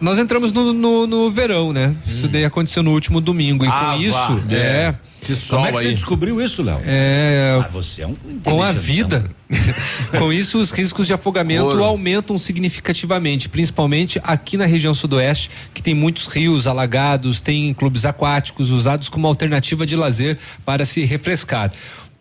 nós 0.00 0.18
entramos 0.18 0.52
no, 0.52 0.72
no, 0.72 1.06
no 1.06 1.30
verão, 1.30 1.72
né? 1.72 1.94
Isso 2.08 2.26
daí 2.28 2.44
aconteceu 2.44 2.82
no 2.82 2.92
último 2.92 3.20
domingo. 3.20 3.64
E 3.64 3.68
Hum. 3.68 3.72
Ah, 3.72 3.94
com 3.94 4.02
isso, 4.02 4.42
vá. 4.46 4.54
é. 4.54 4.94
Que 5.20 5.36
Como 5.48 5.66
é 5.66 5.72
que 5.72 5.78
você 5.78 5.90
descobriu 5.90 6.40
isso, 6.40 6.62
Léo? 6.62 6.80
É, 6.82 7.60
Ah, 7.62 7.68
você 7.68 8.02
é 8.02 8.06
um 8.06 8.16
com 8.42 8.62
a 8.62 8.72
vida. 8.72 9.30
com 10.18 10.32
isso, 10.32 10.58
os 10.58 10.70
riscos 10.70 11.06
de 11.06 11.12
afogamento 11.12 11.64
Ouro. 11.64 11.84
aumentam 11.84 12.38
significativamente, 12.38 13.48
principalmente 13.48 14.18
aqui 14.24 14.56
na 14.56 14.64
região 14.64 14.94
sudoeste, 14.94 15.50
que 15.74 15.82
tem 15.82 15.94
muitos 15.94 16.26
rios 16.26 16.66
alagados, 16.66 17.42
tem 17.42 17.72
clubes 17.74 18.06
aquáticos 18.06 18.70
usados 18.70 19.10
como 19.10 19.26
alternativa 19.26 19.84
de 19.84 19.94
lazer 19.94 20.38
para 20.64 20.86
se 20.86 21.04
refrescar. 21.04 21.70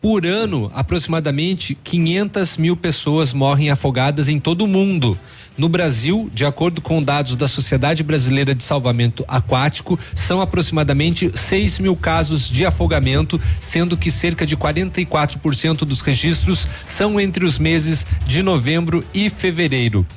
Por 0.01 0.26
ano, 0.26 0.69
aproximadamente 0.73 1.76
500 1.76 2.57
mil 2.57 2.76
pessoas 2.76 3.34
morrem 3.34 3.69
afogadas 3.69 4.27
em 4.27 4.39
todo 4.39 4.64
o 4.64 4.68
mundo. 4.68 5.18
No 5.60 5.68
Brasil, 5.68 6.31
de 6.34 6.45
acordo 6.45 6.80
com 6.80 7.03
dados 7.03 7.36
da 7.36 7.45
Sociedade 7.45 8.02
Brasileira 8.02 8.56
de 8.56 8.64
Salvamento 8.64 9.26
Aquático, 9.27 9.99
são 10.15 10.40
aproximadamente 10.40 11.30
6 11.38 11.80
mil 11.80 11.98
casos 11.98 12.49
de 12.49 12.65
afogamento, 12.65 13.38
sendo 13.60 13.98
que 13.98 14.10
cerca 14.10 14.45
de 14.45 14.56
44% 14.56 15.80
dos 15.80 15.99
registros 15.99 16.65
são 16.98 17.19
entre 17.19 17.44
os 17.44 17.60
meses 17.60 18.06
de 18.26 18.41
novembro 18.41 19.03
e 19.14 19.30
fevereiro. 19.30 20.07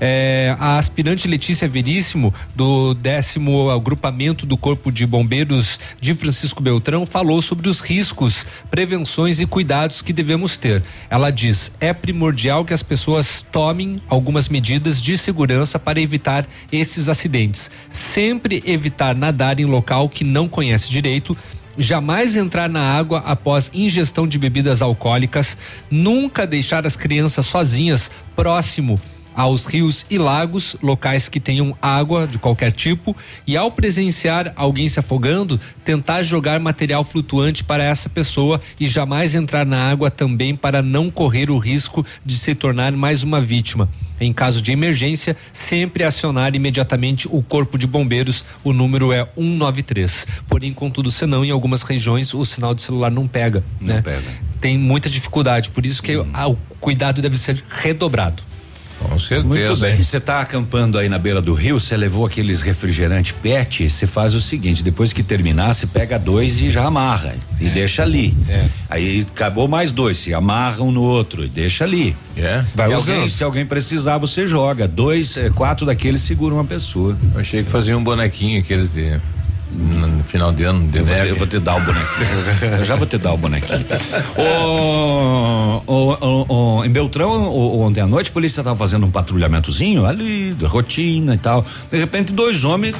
É, 0.00 0.56
a 0.58 0.78
aspirante 0.78 1.28
Letícia 1.28 1.68
Veríssimo, 1.68 2.32
do 2.56 2.94
décimo 2.94 3.68
agrupamento 3.68 4.46
do 4.46 4.56
Corpo 4.56 4.90
de 4.90 5.06
Bombeiros 5.06 5.78
de 6.00 6.14
Francisco 6.14 6.62
Beltrão, 6.62 7.04
falou 7.04 7.42
sobre 7.42 7.68
os 7.68 7.80
riscos, 7.80 8.46
prevenções 8.70 9.40
e 9.40 9.46
cuidados 9.46 10.00
que 10.00 10.14
devemos 10.14 10.56
ter. 10.56 10.82
Ela 11.10 11.30
diz: 11.30 11.70
é 11.78 11.92
primordial 11.92 12.64
que 12.64 12.72
as 12.72 12.82
pessoas 12.82 13.42
tomem 13.52 13.98
algumas 14.08 14.48
medidas 14.48 15.02
de 15.02 15.18
segurança 15.18 15.78
para 15.78 16.00
evitar 16.00 16.46
esses 16.72 17.10
acidentes. 17.10 17.70
Sempre 17.90 18.62
evitar 18.66 19.14
nadar 19.14 19.60
em 19.60 19.66
local 19.66 20.08
que 20.08 20.24
não 20.24 20.48
conhece 20.48 20.90
direito 20.90 21.36
jamais 21.78 22.36
entrar 22.36 22.68
na 22.68 22.82
água 22.82 23.20
após 23.24 23.70
ingestão 23.72 24.26
de 24.26 24.38
bebidas 24.38 24.82
alcoólicas, 24.82 25.56
nunca 25.90 26.46
deixar 26.46 26.84
as 26.86 26.96
crianças 26.96 27.46
sozinhas 27.46 28.10
próximo 28.34 29.00
aos 29.40 29.64
rios 29.64 30.04
e 30.10 30.18
lagos, 30.18 30.76
locais 30.82 31.26
que 31.26 31.40
tenham 31.40 31.74
água 31.80 32.26
de 32.26 32.38
qualquer 32.38 32.72
tipo, 32.72 33.16
e 33.46 33.56
ao 33.56 33.70
presenciar 33.70 34.52
alguém 34.54 34.86
se 34.86 35.00
afogando, 35.00 35.58
tentar 35.82 36.22
jogar 36.22 36.60
material 36.60 37.02
flutuante 37.04 37.64
para 37.64 37.82
essa 37.82 38.10
pessoa 38.10 38.60
e 38.78 38.86
jamais 38.86 39.34
entrar 39.34 39.64
na 39.64 39.90
água 39.90 40.10
também 40.10 40.54
para 40.54 40.82
não 40.82 41.10
correr 41.10 41.50
o 41.50 41.56
risco 41.56 42.04
de 42.22 42.36
se 42.36 42.54
tornar 42.54 42.92
mais 42.92 43.22
uma 43.22 43.40
vítima. 43.40 43.88
Em 44.20 44.30
caso 44.30 44.60
de 44.60 44.72
emergência, 44.72 45.34
sempre 45.54 46.04
acionar 46.04 46.54
imediatamente 46.54 47.26
o 47.30 47.42
corpo 47.42 47.78
de 47.78 47.86
bombeiros. 47.86 48.44
O 48.62 48.74
número 48.74 49.10
é 49.10 49.26
193. 49.34 50.26
Porém, 50.46 50.74
contudo, 50.74 51.10
senão 51.10 51.42
em 51.42 51.50
algumas 51.50 51.82
regiões 51.82 52.34
o 52.34 52.44
sinal 52.44 52.74
de 52.74 52.82
celular 52.82 53.10
não 53.10 53.26
pega, 53.26 53.64
Não 53.80 53.94
né? 53.94 54.02
pega. 54.02 54.22
Tem 54.60 54.76
muita 54.76 55.08
dificuldade, 55.08 55.70
por 55.70 55.86
isso 55.86 56.02
que 56.02 56.22
ah, 56.34 56.48
o 56.48 56.56
cuidado 56.78 57.22
deve 57.22 57.38
ser 57.38 57.64
redobrado. 57.70 58.49
Com 59.00 59.08
Muito 59.08 59.22
certeza, 59.22 59.86
bem. 59.86 59.96
hein? 59.96 60.04
Você 60.04 60.18
está 60.18 60.40
acampando 60.40 60.98
aí 60.98 61.08
na 61.08 61.18
beira 61.18 61.40
do 61.40 61.54
rio, 61.54 61.80
você 61.80 61.96
levou 61.96 62.26
aqueles 62.26 62.60
refrigerantes 62.60 63.32
PET, 63.32 63.88
você 63.88 64.06
faz 64.06 64.34
o 64.34 64.40
seguinte, 64.40 64.82
depois 64.82 65.12
que 65.12 65.22
terminar, 65.22 65.74
você 65.74 65.86
pega 65.86 66.18
dois 66.18 66.60
e 66.60 66.70
já 66.70 66.84
amarra 66.84 67.34
e 67.60 67.68
deixa 67.70 68.02
ali. 68.02 68.36
É. 68.48 68.66
Aí 68.88 69.26
acabou 69.34 69.66
mais 69.66 69.90
dois, 69.90 70.18
se 70.18 70.34
amarra 70.34 70.82
um 70.82 70.92
no 70.92 71.02
outro 71.02 71.44
e 71.44 71.48
deixa 71.48 71.84
ali. 71.84 72.14
É. 72.36 72.64
Vai 72.74 72.92
alguém, 72.92 73.28
se 73.28 73.42
alguém 73.42 73.64
precisar, 73.64 74.18
você 74.18 74.46
joga. 74.46 74.86
Dois, 74.86 75.36
eh, 75.36 75.50
quatro 75.50 75.86
daqueles 75.86 76.20
seguram 76.20 76.56
uma 76.56 76.64
pessoa. 76.64 77.16
Eu 77.34 77.40
achei 77.40 77.64
que 77.64 77.70
fazia 77.70 77.96
um 77.96 78.04
bonequinho 78.04 78.60
aqueles 78.60 78.92
de. 78.92 79.18
No 79.72 80.24
final 80.24 80.52
de 80.52 80.64
ano, 80.64 80.88
de 80.88 80.98
Eu 80.98 81.04
vou, 81.04 81.14
te, 81.14 81.18
neve. 81.18 81.30
eu 81.30 81.36
vou 81.36 81.46
te 81.46 81.58
dar 81.60 81.76
o 81.76 81.80
bonequinho. 81.80 82.74
eu 82.78 82.84
já 82.84 82.96
vou 82.96 83.06
te 83.06 83.18
dar 83.18 83.32
o 83.32 83.36
bonequinho. 83.36 83.86
Em 86.84 86.90
Beltrão, 86.90 87.54
ontem 87.80 88.00
à 88.00 88.06
noite, 88.06 88.30
a 88.30 88.32
polícia 88.32 88.60
estava 88.60 88.76
fazendo 88.76 89.06
um 89.06 89.10
patrulhamentozinho 89.10 90.04
ali, 90.06 90.54
de 90.54 90.64
rotina 90.64 91.34
e 91.34 91.38
tal. 91.38 91.64
De 91.90 91.98
repente, 91.98 92.32
dois 92.32 92.64
homens 92.64 92.96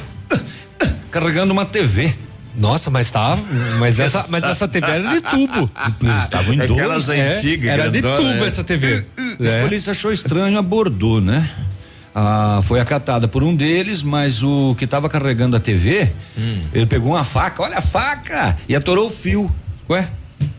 carregando 1.09 1.51
uma 1.51 1.65
TV. 1.65 2.13
Nossa, 2.55 2.89
mas 2.91 3.09
tá. 3.11 3.37
Mas 3.79 3.99
essa, 3.99 4.25
mas 4.29 4.43
essa 4.43 4.67
TV 4.67 4.85
era 4.89 5.09
de 5.09 5.21
tubo. 5.21 5.69
Eles 6.01 6.23
estavam 6.23 6.53
em 6.53 6.57
dois. 6.57 6.71
Aquelas 6.71 7.09
É, 7.09 7.29
antigas, 7.37 7.69
Era 7.69 7.89
de 7.89 8.01
tubo 8.01 8.23
né? 8.23 8.47
essa 8.47 8.63
TV. 8.63 9.05
A 9.39 9.43
É. 9.45 9.61
polícia 9.63 9.91
achou 9.91 10.11
estranho, 10.11 10.57
abordou, 10.57 11.21
né? 11.21 11.49
Ah, 12.13 12.59
foi 12.63 12.79
acatada 12.79 13.27
por 13.27 13.41
um 13.41 13.55
deles, 13.55 14.03
mas 14.03 14.43
o 14.43 14.75
que 14.77 14.83
estava 14.85 15.07
carregando 15.09 15.55
a 15.55 15.59
TV, 15.59 16.11
Hum. 16.37 16.61
ele 16.73 16.85
pegou 16.85 17.13
uma 17.13 17.23
faca, 17.23 17.63
olha 17.63 17.77
a 17.77 17.81
faca, 17.81 18.57
e 18.67 18.75
atorou 18.75 19.07
o 19.07 19.09
fio. 19.09 19.49
Ué? 19.89 20.07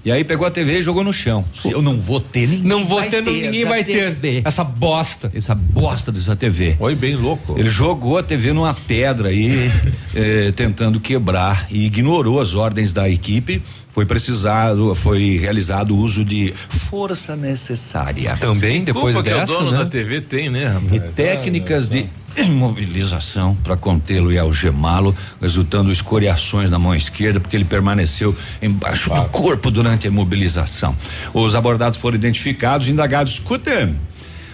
E 0.04 0.10
aí 0.10 0.24
pegou 0.24 0.46
a 0.46 0.50
TV 0.50 0.78
e 0.78 0.82
jogou 0.82 1.04
no 1.04 1.12
chão. 1.12 1.44
Eu 1.64 1.80
não 1.80 1.98
vou 1.98 2.20
ter 2.20 2.46
ninguém. 2.48 2.64
Não 2.64 2.84
vou 2.84 2.98
vai 2.98 3.08
ter, 3.08 3.22
ninguém 3.22 3.60
essa 3.60 3.68
vai 3.68 3.84
ter 3.84 4.14
TV. 4.14 4.42
essa 4.44 4.64
bosta. 4.64 5.30
Essa 5.34 5.54
bosta 5.54 6.10
dessa 6.10 6.34
TV. 6.34 6.76
Oi, 6.78 6.94
bem 6.94 7.16
louco. 7.16 7.54
Ele 7.58 7.70
jogou 7.70 8.18
a 8.18 8.22
TV 8.22 8.52
numa 8.52 8.74
pedra 8.74 9.28
aí, 9.28 9.70
eh, 10.14 10.52
tentando 10.54 11.00
quebrar 11.00 11.66
e 11.70 11.86
ignorou 11.86 12.40
as 12.40 12.54
ordens 12.54 12.92
da 12.92 13.08
equipe. 13.08 13.62
Foi 13.90 14.06
precisado, 14.06 14.94
foi 14.94 15.36
realizado 15.36 15.94
o 15.94 15.98
uso 15.98 16.24
de 16.24 16.54
força 16.56 17.36
necessária. 17.36 18.34
Também 18.36 18.82
depois 18.82 19.14
Culpa 19.14 19.30
que 19.30 19.36
dessa, 19.38 19.52
o 19.52 19.58
dono 19.58 19.70
né? 19.72 19.78
da 19.78 19.84
TV 19.84 20.22
tem, 20.22 20.48
né, 20.48 20.64
rapaz? 20.64 20.92
E 20.94 21.00
técnicas 21.00 21.90
de 21.90 22.08
imobilização 22.36 23.54
para 23.56 23.76
contê-lo 23.76 24.32
e 24.32 24.38
algemá-lo, 24.38 25.14
resultando 25.40 25.92
escoriações 25.92 26.70
na 26.70 26.78
mão 26.78 26.94
esquerda, 26.94 27.40
porque 27.40 27.56
ele 27.56 27.64
permaneceu 27.64 28.34
embaixo 28.60 29.10
do 29.10 29.24
corpo 29.26 29.70
durante 29.70 30.06
a 30.06 30.10
imobilização. 30.10 30.96
Os 31.34 31.54
abordados 31.54 31.98
foram 31.98 32.16
identificados 32.16 32.88
e 32.88 32.92
indagados. 32.92 33.34
Escuta, 33.34 33.92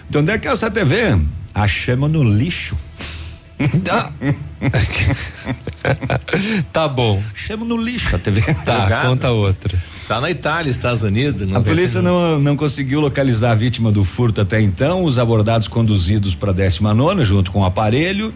de 0.09 0.17
onde 0.17 0.31
é 0.31 0.37
que 0.37 0.47
é 0.47 0.51
essa 0.51 0.69
TV? 0.69 1.19
Achamos 1.53 2.11
no 2.11 2.23
lixo. 2.23 2.77
Ah. 3.91 4.11
tá 6.71 6.87
bom. 6.87 7.21
Achamos 7.33 7.67
no 7.67 7.75
lixo 7.75 8.15
a 8.15 8.19
TV. 8.19 8.41
Tá, 8.41 8.83
Jogado. 8.83 9.09
conta 9.09 9.31
outra. 9.31 9.77
Tá 10.07 10.21
na 10.21 10.31
Itália, 10.31 10.71
Estados 10.71 11.03
Unidos. 11.03 11.53
A 11.53 11.61
polícia 11.61 12.01
não, 12.01 12.39
não 12.39 12.55
conseguiu 12.55 12.99
localizar 12.99 13.51
a 13.51 13.55
vítima 13.55 13.91
do 13.91 14.03
furto 14.03 14.41
até 14.41 14.61
então. 14.61 15.03
Os 15.03 15.19
abordados 15.19 15.67
conduzidos 15.67 16.33
para 16.33 16.51
a 16.51 16.53
19 16.53 17.23
junto 17.25 17.51
com 17.51 17.59
o 17.59 17.65
aparelho 17.65 18.33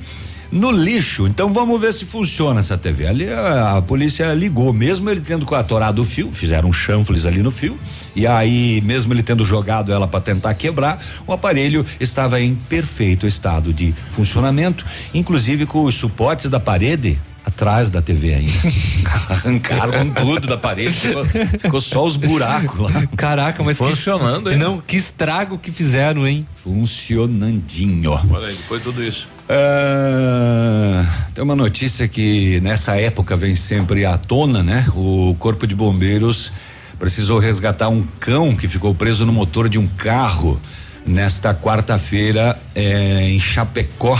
no 0.53 0.71
lixo. 0.71 1.27
Então 1.27 1.51
vamos 1.51 1.81
ver 1.81 1.91
se 1.93 2.05
funciona 2.05 2.59
essa 2.59 2.77
TV. 2.77 3.07
Ali 3.07 3.27
a, 3.27 3.77
a 3.77 3.81
polícia 3.81 4.31
ligou, 4.33 4.71
mesmo 4.71 5.09
ele 5.09 5.19
tendo 5.19 5.53
atorado 5.55 6.01
o 6.01 6.05
fio, 6.05 6.31
fizeram 6.31 6.69
um 6.69 6.73
chanfles 6.73 7.25
ali 7.25 7.41
no 7.41 7.49
fio. 7.49 7.77
E 8.15 8.27
aí, 8.27 8.79
mesmo 8.81 9.11
ele 9.11 9.23
tendo 9.23 9.43
jogado 9.43 9.91
ela 9.91 10.07
para 10.07 10.21
tentar 10.21 10.53
quebrar, 10.53 11.03
o 11.25 11.33
aparelho 11.33 11.83
estava 11.99 12.39
em 12.39 12.53
perfeito 12.53 13.25
estado 13.25 13.73
de 13.73 13.93
funcionamento, 14.09 14.85
inclusive 15.13 15.65
com 15.65 15.83
os 15.83 15.95
suportes 15.95 16.49
da 16.49 16.59
parede 16.59 17.17
atrás 17.53 17.91
da 17.91 18.01
TV 18.01 18.33
ainda. 18.33 18.51
Arrancaram 19.29 20.09
tudo 20.09 20.47
da 20.47 20.57
parede, 20.57 20.91
ficou, 20.91 21.25
ficou 21.25 21.81
só 21.81 22.03
os 22.03 22.17
buracos 22.17 22.79
lá. 22.79 23.07
Caraca, 23.15 23.63
mas 23.63 23.77
Funcionando, 23.77 24.49
que, 24.49 24.55
hein? 24.55 24.59
Não, 24.61 24.81
que 24.81 24.97
estrago 24.97 25.57
que 25.59 25.71
fizeram, 25.71 26.27
hein? 26.27 26.45
Funcionandinho. 26.63 28.11
Olha 28.11 28.47
aí, 28.47 28.55
depois 28.55 28.81
de 28.81 28.85
tudo 28.85 29.03
isso. 29.03 29.29
Ah, 29.47 31.05
tem 31.33 31.43
uma 31.43 31.55
notícia 31.55 32.07
que 32.07 32.59
nessa 32.61 32.95
época 32.95 33.37
vem 33.37 33.55
sempre 33.55 34.03
à 34.03 34.17
tona, 34.17 34.63
né? 34.63 34.87
O 34.95 35.35
Corpo 35.37 35.67
de 35.67 35.75
Bombeiros 35.75 36.51
precisou 36.97 37.37
resgatar 37.37 37.89
um 37.89 38.03
cão 38.19 38.55
que 38.55 38.67
ficou 38.67 38.95
preso 38.95 39.25
no 39.25 39.31
motor 39.31 39.69
de 39.69 39.77
um 39.77 39.85
carro 39.87 40.59
nesta 41.05 41.53
quarta-feira 41.53 42.59
eh, 42.73 43.29
em 43.29 43.39
Chapecó. 43.39 44.19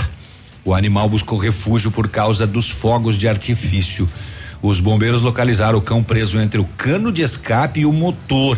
O 0.65 0.73
animal 0.73 1.09
buscou 1.09 1.37
refúgio 1.37 1.91
por 1.91 2.07
causa 2.07 2.47
dos 2.47 2.69
fogos 2.69 3.17
de 3.17 3.27
artifício. 3.27 4.07
Os 4.61 4.79
bombeiros 4.79 5.21
localizaram 5.21 5.77
o 5.77 5.81
cão 5.81 6.01
preso 6.01 6.39
entre 6.39 6.59
o 6.59 6.65
cano 6.65 7.11
de 7.11 7.21
escape 7.21 7.81
e 7.81 7.85
o 7.85 7.91
motor. 7.91 8.57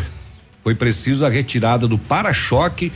Foi 0.63 0.75
preciso 0.75 1.25
a 1.25 1.29
retirada 1.29 1.87
do 1.87 1.97
para-choque 1.97 2.91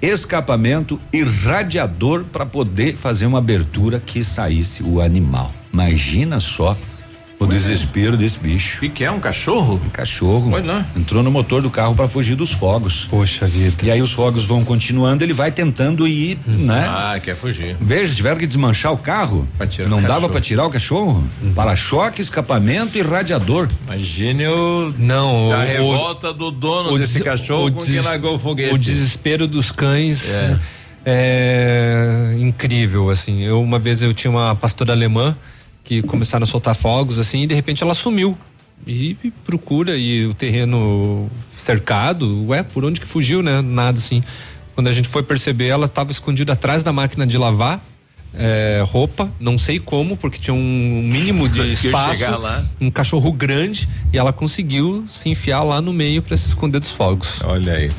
escapamento 0.00 1.00
e 1.12 1.22
radiador 1.22 2.24
para 2.24 2.44
poder 2.44 2.96
fazer 2.96 3.26
uma 3.26 3.38
abertura 3.38 3.98
que 3.98 4.22
saísse 4.22 4.82
o 4.82 5.00
animal. 5.00 5.52
Imagina 5.72 6.40
só 6.40 6.76
o 7.44 7.46
desespero 7.48 8.16
desse 8.16 8.38
bicho. 8.38 8.84
O 8.84 8.90
que, 8.90 9.04
é? 9.04 9.10
Um 9.10 9.20
cachorro? 9.20 9.80
Um 9.84 9.88
cachorro. 9.90 10.50
Pois 10.50 10.64
não. 10.64 10.84
Entrou 10.96 11.22
no 11.22 11.30
motor 11.30 11.62
do 11.62 11.70
carro 11.70 11.94
para 11.94 12.08
fugir 12.08 12.34
dos 12.34 12.52
fogos. 12.52 13.06
Poxa 13.10 13.46
vida. 13.46 13.74
E 13.82 13.90
aí 13.90 14.02
os 14.02 14.12
fogos 14.12 14.44
vão 14.44 14.64
continuando, 14.64 15.22
ele 15.24 15.32
vai 15.32 15.50
tentando 15.52 16.06
ir, 16.08 16.38
né? 16.46 16.86
Ah, 16.88 17.20
quer 17.22 17.36
fugir. 17.36 17.76
Veja, 17.80 18.14
tiveram 18.14 18.36
que 18.38 18.46
desmanchar 18.46 18.92
o 18.92 18.98
carro. 18.98 19.46
tirar 19.68 19.88
Não 19.88 19.98
o 19.98 20.02
dava 20.02 20.28
para 20.28 20.40
tirar 20.40 20.66
o 20.66 20.70
cachorro? 20.70 21.22
Para-choque, 21.54 22.20
escapamento 22.20 22.96
e 22.98 23.02
radiador. 23.02 23.68
Imagine 23.86 24.46
o. 24.48 24.94
Não, 24.98 25.52
a 25.52 25.58
o- 25.58 25.60
revolta 25.66 26.32
do 26.32 26.50
dono 26.50 26.92
o 26.92 26.98
desse 26.98 27.14
des- 27.14 27.22
cachorro 27.22 27.66
o 27.68 27.72
com 27.72 27.80
quem 27.82 27.94
des- 27.94 28.04
largou 28.04 28.34
o 28.36 28.38
foguete. 28.38 28.74
O 28.74 28.78
desespero 28.78 29.46
dos 29.46 29.70
cães 29.70 30.28
É. 30.30 30.58
é, 31.06 32.36
incrível, 32.38 33.10
assim. 33.10 33.42
Eu 33.42 33.60
uma 33.62 33.78
vez 33.78 34.02
eu 34.02 34.12
tinha 34.14 34.30
uma 34.30 34.54
pastora 34.54 34.92
alemã 34.92 35.36
que 35.84 36.02
começaram 36.02 36.42
a 36.42 36.46
soltar 36.46 36.74
fogos 36.74 37.18
assim 37.18 37.42
e 37.42 37.46
de 37.46 37.54
repente 37.54 37.82
ela 37.82 37.94
sumiu. 37.94 38.36
E, 38.86 39.16
e 39.22 39.30
procura 39.30 39.96
e 39.96 40.26
o 40.26 40.34
terreno 40.34 41.30
cercado, 41.64 42.46
ué, 42.48 42.62
por 42.62 42.84
onde 42.84 43.00
que 43.00 43.06
fugiu, 43.06 43.42
né? 43.42 43.62
Nada 43.62 43.98
assim. 43.98 44.24
Quando 44.74 44.88
a 44.88 44.92
gente 44.92 45.08
foi 45.08 45.22
perceber, 45.22 45.68
ela 45.68 45.84
estava 45.84 46.10
escondida 46.10 46.54
atrás 46.54 46.82
da 46.82 46.92
máquina 46.92 47.26
de 47.26 47.38
lavar 47.38 47.80
é, 48.36 48.82
roupa, 48.86 49.30
não 49.38 49.56
sei 49.56 49.78
como, 49.78 50.16
porque 50.16 50.38
tinha 50.38 50.54
um 50.54 51.02
mínimo 51.02 51.48
de 51.48 51.62
espaço, 51.64 52.24
um 52.80 52.90
cachorro 52.90 53.32
grande 53.32 53.88
e 54.12 54.18
ela 54.18 54.32
conseguiu 54.32 55.04
se 55.08 55.28
enfiar 55.28 55.62
lá 55.62 55.80
no 55.80 55.92
meio 55.92 56.22
para 56.22 56.36
se 56.36 56.48
esconder 56.48 56.80
dos 56.80 56.90
fogos. 56.90 57.40
Olha 57.44 57.74
aí. 57.74 57.90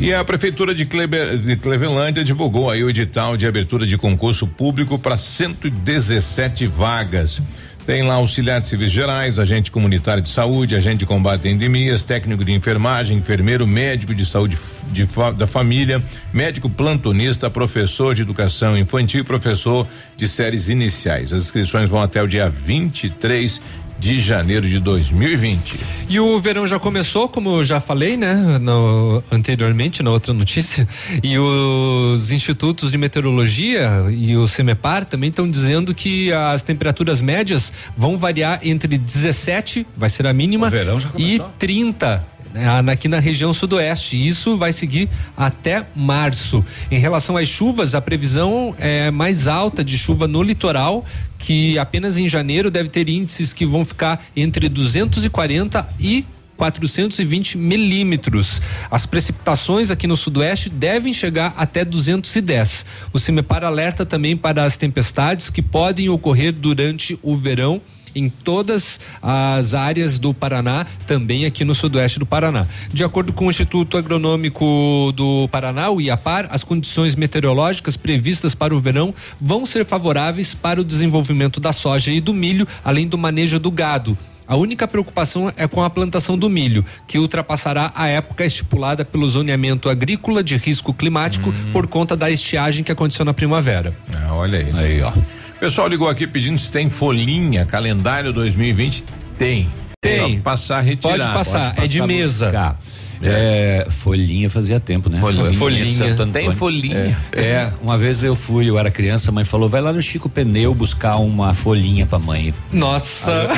E 0.00 0.12
a 0.14 0.24
Prefeitura 0.24 0.74
de, 0.74 0.86
Clebe, 0.86 1.36
de 1.38 1.56
Clevelândia 1.56 2.24
divulgou 2.24 2.70
aí 2.70 2.82
o 2.82 2.88
edital 2.88 3.36
de 3.36 3.46
abertura 3.46 3.86
de 3.86 3.98
concurso 3.98 4.46
público 4.46 4.98
para 4.98 5.16
117 5.16 6.66
vagas. 6.66 7.42
Tem 7.88 8.02
lá 8.02 8.16
auxiliar 8.16 8.60
de 8.60 8.68
serviços 8.68 8.92
gerais, 8.92 9.38
agente 9.38 9.70
comunitário 9.70 10.22
de 10.22 10.28
saúde, 10.28 10.76
agente 10.76 10.98
de 10.98 11.06
combate 11.06 11.48
a 11.48 11.50
endemias, 11.50 12.02
técnico 12.02 12.44
de 12.44 12.52
enfermagem, 12.52 13.16
enfermeiro, 13.16 13.66
médico 13.66 14.14
de 14.14 14.26
saúde 14.26 14.58
de 14.92 15.06
fa- 15.06 15.30
da 15.30 15.46
família, 15.46 16.02
médico 16.30 16.68
plantonista, 16.68 17.48
professor 17.48 18.14
de 18.14 18.20
educação 18.20 18.76
infantil 18.76 19.22
e 19.22 19.24
professor 19.24 19.86
de 20.18 20.28
séries 20.28 20.68
iniciais. 20.68 21.32
As 21.32 21.44
inscrições 21.44 21.88
vão 21.88 22.02
até 22.02 22.22
o 22.22 22.26
dia 22.26 22.50
23 22.50 23.58
de 23.98 24.18
janeiro 24.18 24.68
de 24.68 24.78
2020. 24.78 25.76
E 26.08 26.20
o 26.20 26.40
verão 26.40 26.66
já 26.66 26.78
começou, 26.78 27.28
como 27.28 27.58
eu 27.58 27.64
já 27.64 27.80
falei, 27.80 28.16
né? 28.16 28.58
No, 28.60 29.22
anteriormente, 29.30 30.02
na 30.02 30.10
outra 30.10 30.32
notícia. 30.32 30.86
E 31.22 31.36
os 31.38 32.30
institutos 32.30 32.92
de 32.92 32.98
meteorologia 32.98 34.06
e 34.10 34.36
o 34.36 34.46
CEMEPAR 34.46 35.04
também 35.04 35.30
estão 35.30 35.50
dizendo 35.50 35.94
que 35.94 36.32
as 36.32 36.62
temperaturas 36.62 37.20
médias 37.20 37.72
vão 37.96 38.16
variar 38.16 38.60
entre 38.62 38.96
17, 38.96 39.86
vai 39.96 40.08
ser 40.08 40.26
a 40.26 40.32
mínima, 40.32 40.68
e 41.16 41.38
começou. 41.38 41.52
30 41.58 42.26
né, 42.52 42.92
aqui 42.92 43.08
na 43.08 43.18
região 43.18 43.52
sudoeste. 43.52 44.16
Isso 44.26 44.56
vai 44.56 44.72
seguir 44.72 45.08
até 45.36 45.86
março. 45.94 46.64
Em 46.90 46.98
relação 46.98 47.36
às 47.36 47.48
chuvas, 47.48 47.94
a 47.94 48.00
previsão 48.00 48.74
é 48.78 49.10
mais 49.10 49.46
alta 49.46 49.84
de 49.84 49.96
chuva 49.98 50.26
no 50.26 50.42
litoral, 50.42 51.04
que 51.38 51.78
apenas 51.78 52.16
em 52.16 52.28
janeiro 52.28 52.70
deve 52.70 52.88
ter 52.88 53.08
índices 53.08 53.52
que 53.52 53.64
vão 53.64 53.84
ficar 53.84 54.22
entre 54.36 54.68
240 54.68 55.88
e 55.98 56.26
420 56.58 57.56
milímetros. 57.56 58.60
As 58.90 59.06
precipitações 59.06 59.90
aqui 59.90 60.06
no 60.06 60.16
sudoeste 60.16 60.68
devem 60.68 61.14
chegar 61.14 61.54
até 61.56 61.84
210. 61.84 62.84
O 63.12 63.18
CIMEPAR 63.18 63.62
alerta 63.62 64.04
também 64.04 64.36
para 64.36 64.64
as 64.64 64.76
tempestades 64.76 65.48
que 65.48 65.62
podem 65.62 66.08
ocorrer 66.08 66.52
durante 66.52 67.18
o 67.22 67.36
verão 67.36 67.80
em 68.18 68.28
todas 68.28 69.00
as 69.22 69.74
áreas 69.74 70.18
do 70.18 70.34
Paraná, 70.34 70.86
também 71.06 71.46
aqui 71.46 71.64
no 71.64 71.74
sudoeste 71.74 72.18
do 72.18 72.26
Paraná. 72.26 72.66
De 72.92 73.04
acordo 73.04 73.32
com 73.32 73.46
o 73.46 73.50
Instituto 73.50 73.96
Agronômico 73.96 75.12
do 75.14 75.48
Paraná, 75.48 75.90
o 75.90 76.00
IAPAR, 76.00 76.48
as 76.50 76.64
condições 76.64 77.14
meteorológicas 77.14 77.96
previstas 77.96 78.54
para 78.54 78.74
o 78.74 78.80
verão 78.80 79.14
vão 79.40 79.64
ser 79.64 79.84
favoráveis 79.84 80.54
para 80.54 80.80
o 80.80 80.84
desenvolvimento 80.84 81.60
da 81.60 81.72
soja 81.72 82.10
e 82.10 82.20
do 82.20 82.34
milho, 82.34 82.66
além 82.84 83.06
do 83.06 83.16
manejo 83.16 83.58
do 83.58 83.70
gado. 83.70 84.16
A 84.48 84.56
única 84.56 84.88
preocupação 84.88 85.52
é 85.58 85.68
com 85.68 85.84
a 85.84 85.90
plantação 85.90 86.38
do 86.38 86.48
milho, 86.48 86.82
que 87.06 87.18
ultrapassará 87.18 87.92
a 87.94 88.08
época 88.08 88.46
estipulada 88.46 89.04
pelo 89.04 89.28
zoneamento 89.28 89.90
agrícola 89.90 90.42
de 90.42 90.56
risco 90.56 90.94
climático 90.94 91.52
por 91.70 91.86
conta 91.86 92.16
da 92.16 92.30
estiagem 92.30 92.82
que 92.82 92.90
aconteceu 92.90 93.26
na 93.26 93.34
primavera. 93.34 93.94
Ah, 94.14 94.32
olha 94.32 94.60
aí. 94.60 94.72
Aí, 94.72 95.02
ó. 95.02 95.12
O 95.58 95.60
pessoal 95.60 95.88
ligou 95.88 96.08
aqui 96.08 96.26
pedindo 96.26 96.56
se 96.56 96.70
tem 96.70 96.88
folhinha, 96.88 97.66
calendário 97.66 98.32
2020. 98.32 99.02
Tem. 99.36 99.68
Tem. 100.00 100.40
Passar, 100.40 100.80
retirar. 100.82 101.10
Pode 101.18 101.24
passar, 101.34 101.74
é 101.76 101.86
de 101.86 101.98
Passar, 101.98 102.06
mesa. 102.06 102.44
buscar. 102.46 102.80
É, 103.20 103.84
folhinha 103.90 104.48
fazia 104.48 104.78
tempo, 104.78 105.10
né? 105.10 105.18
Folhinha. 105.18 105.50
de 105.50 105.56
Folhinha. 105.56 106.14
Tem 106.32 106.52
folhinha. 106.52 107.16
É, 107.32 107.40
é, 107.42 107.72
uma 107.82 107.98
vez 107.98 108.22
eu 108.22 108.36
fui, 108.36 108.70
eu 108.70 108.78
era 108.78 108.92
criança, 108.92 109.30
a 109.30 109.34
mãe 109.34 109.44
falou, 109.44 109.68
vai 109.68 109.80
lá 109.80 109.92
no 109.92 110.00
Chico 110.00 110.28
Pneu 110.28 110.72
buscar 110.72 111.16
uma 111.16 111.52
folhinha 111.52 112.06
pra 112.06 112.20
mãe. 112.20 112.54
Nossa! 112.72 113.48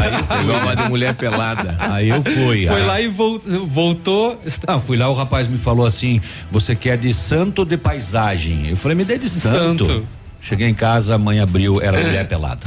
Igual 0.43 0.61
uma 0.63 0.75
de 0.75 0.89
mulher 0.89 1.15
pelada. 1.15 1.77
Aí 1.79 2.09
eu 2.09 2.23
fui. 2.23 2.67
Foi 2.67 2.81
aí- 2.81 2.87
lá 2.87 3.01
e 3.03 3.09
vol- 3.09 3.43
voltou. 3.67 4.41
Não, 4.67 4.81
fui 4.81 4.97
lá, 4.97 5.11
o 5.11 5.13
rapaz 5.13 5.47
me 5.47 5.59
falou 5.59 5.85
assim: 5.85 6.23
você 6.51 6.75
quer 6.75 6.97
de 6.97 7.13
santo 7.13 7.63
de 7.67 7.77
paisagem? 7.77 8.71
Eu 8.71 8.77
falei, 8.79 8.97
me 8.97 9.05
dê 9.05 9.19
de 9.19 9.29
santo. 9.29 9.85
Santo. 9.85 10.07
Cheguei 10.43 10.69
em 10.69 10.75
casa, 10.75 11.15
a 11.15 11.19
mãe 11.19 11.39
abriu, 11.41 11.81
era 11.81 11.99
mulher 12.01 12.27
pelada. 12.27 12.61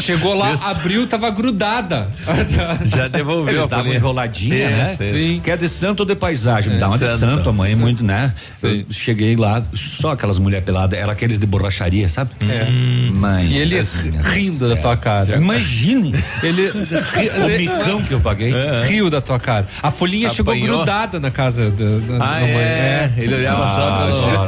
Chegou 0.00 0.34
lá, 0.34 0.52
Isso. 0.52 0.64
abriu, 0.66 1.06
tava 1.06 1.30
grudada. 1.30 2.08
Já 2.86 3.08
devolveu 3.08 3.54
Eles 3.60 3.70
folhinha. 3.70 3.96
enroladinha, 3.96 4.70
né? 4.70 4.86
Sim. 4.86 5.40
Quer 5.44 5.56
de 5.58 5.68
santo 5.68 6.00
ou 6.00 6.06
de 6.06 6.14
paisagem? 6.14 6.72
Me 6.74 6.78
dá 6.78 6.88
uma 6.88 6.98
de 6.98 7.06
santo. 7.06 7.18
santo, 7.20 7.48
a 7.48 7.52
mãe 7.52 7.72
é 7.72 7.76
muito, 7.76 8.02
né? 8.02 8.32
Eu 8.62 8.84
cheguei 8.90 9.36
lá, 9.36 9.62
só 9.74 10.12
aquelas 10.12 10.38
mulher 10.38 10.62
peladas, 10.62 10.98
era 10.98 11.12
aqueles 11.12 11.38
de 11.38 11.46
borracharia, 11.46 12.08
sabe? 12.08 12.30
É. 12.48 12.68
Mãe. 13.10 13.46
E 13.46 13.58
ele 13.58 13.78
assim, 13.78 14.10
rindo 14.22 14.68
da 14.68 14.76
tua 14.76 14.96
cara. 14.96 15.36
Imagine 15.36 16.12
Ele 16.42 16.70
o 16.70 17.48
micão 17.58 18.02
que 18.02 18.12
eu 18.12 18.20
paguei. 18.20 18.52
riu 18.86 19.08
da 19.10 19.20
tua 19.20 19.38
cara. 19.38 19.66
A 19.82 19.90
folhinha 19.90 20.28
chegou 20.28 20.52
Apanhou? 20.54 20.76
grudada 20.78 21.20
na 21.20 21.30
casa 21.30 21.70
da, 21.70 21.84
da, 21.84 22.24
Ah, 22.24 22.34
da 22.34 22.40
mãe. 22.40 22.50
é. 22.50 23.12
Ele 23.16 23.34
olhava 23.34 23.66
Ah, 23.66 23.70
só 23.70 24.46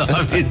pelo 0.00 0.06
9 0.12 0.42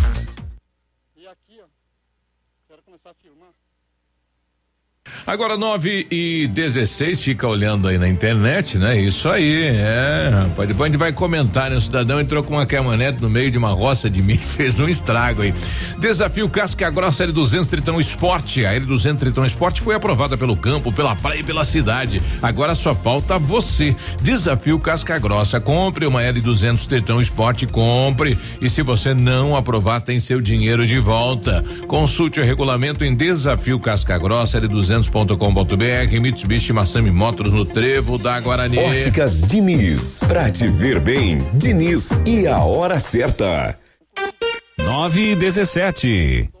Agora 5.25 5.55
9 5.55 6.07
e 6.09 6.47
16 6.47 7.23
fica 7.23 7.47
olhando 7.47 7.87
aí 7.87 7.97
na 7.97 8.07
internet, 8.07 8.77
né? 8.77 8.99
Isso 8.99 9.29
aí, 9.29 9.65
é. 9.67 10.29
Rapaz, 10.33 10.67
depois 10.67 10.89
a 10.89 10.91
gente 10.91 10.99
vai 10.99 11.13
comentar, 11.13 11.69
né? 11.69 11.77
O 11.77 11.81
cidadão 11.81 12.19
entrou 12.19 12.43
com 12.43 12.53
uma 12.53 12.65
caminhonete 12.65 13.21
no 13.21 13.29
meio 13.29 13.51
de 13.51 13.57
uma 13.57 13.69
roça 13.69 14.09
de 14.09 14.21
milho, 14.21 14.41
fez 14.55 14.79
um 14.79 14.89
estrago 14.89 15.43
aí. 15.43 15.53
Desafio 15.99 16.49
Casca 16.49 16.89
Grossa 16.89 17.27
L200 17.27 17.67
Tritão 17.67 17.99
Esporte. 17.99 18.65
A 18.65 18.73
L200 18.73 19.17
Tritão 19.17 19.45
Esporte 19.45 19.81
foi 19.81 19.95
aprovada 19.95 20.37
pelo 20.37 20.57
campo, 20.57 20.91
pela 20.91 21.15
praia 21.15 21.39
e 21.39 21.43
pela 21.43 21.63
cidade. 21.63 22.21
Agora 22.41 22.73
só 22.73 22.95
falta 22.95 23.37
você. 23.37 23.95
Desafio 24.21 24.79
Casca 24.79 25.19
Grossa. 25.19 25.59
Compre 25.59 26.05
uma 26.05 26.21
L200 26.21 26.87
Tritão 26.87 27.21
Esporte, 27.21 27.67
compre. 27.67 28.37
E 28.59 28.69
se 28.69 28.81
você 28.81 29.13
não 29.13 29.55
aprovar, 29.55 30.01
tem 30.01 30.19
seu 30.19 30.41
dinheiro 30.41 30.87
de 30.87 30.99
volta. 30.99 31.63
Consulte 31.87 32.39
o 32.39 32.43
regulamento 32.43 33.05
em 33.05 33.15
Desafio 33.15 33.79
Casca 33.79 34.17
Grossa 34.17 34.59
L200.com.br. 35.01 36.21
Mitsubishi 36.21 36.73
Massami 36.73 37.11
Motors 37.11 37.51
no 37.51 37.65
Trevo 37.65 38.17
da 38.17 38.39
Guarani. 38.39 38.77
Óticas 38.77 39.41
Diniz, 39.41 40.19
pra 40.27 40.51
te 40.51 40.67
ver 40.67 40.99
bem, 40.99 41.39
Diniz 41.53 42.11
e 42.25 42.47
a 42.47 42.59
hora 42.63 42.99
certa. 42.99 43.77
9 44.77 45.31
e 45.31 45.35
17. 45.35 46.60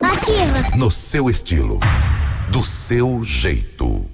Ativa. 0.00 0.76
No 0.76 0.92
seu 0.92 1.28
estilo. 1.28 1.80
Do 2.52 2.62
seu 2.62 3.24
jeito. 3.24 4.06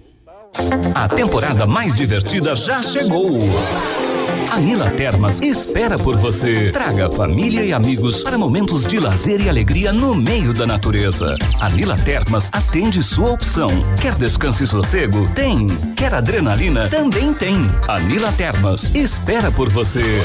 A 0.95 1.07
temporada 1.07 1.67
mais 1.67 1.95
divertida 1.95 2.55
já 2.55 2.83
chegou. 2.83 3.39
A 4.51 4.59
Nila 4.59 4.91
Termas 4.93 5.43
espera 5.43 5.99
por 5.99 6.17
você. 6.17 6.73
Traga 6.73 7.11
família 7.11 7.67
e 7.67 7.73
amigos 7.75 8.23
para 8.23 8.39
momentos 8.39 8.87
de 8.87 8.99
lazer 8.99 9.43
e 9.43 9.49
alegria 9.51 9.93
no 9.93 10.15
meio 10.15 10.55
da 10.55 10.67
natureza. 10.67 11.37
A 11.61 11.69
Nila 11.69 11.97
Termas 11.99 12.49
atende 12.51 13.03
sua 13.03 13.33
opção. 13.33 13.69
Quer 14.01 14.15
descanso 14.15 14.65
e 14.65 14.67
sossego? 14.67 15.29
Tem. 15.35 15.67
Quer 15.95 16.15
adrenalina? 16.15 16.89
Também 16.89 17.35
tem. 17.35 17.57
A 17.87 18.01
Nila 18.01 18.33
Termas 18.33 18.91
espera 18.95 19.53
por 19.53 19.69
você. 19.69 20.23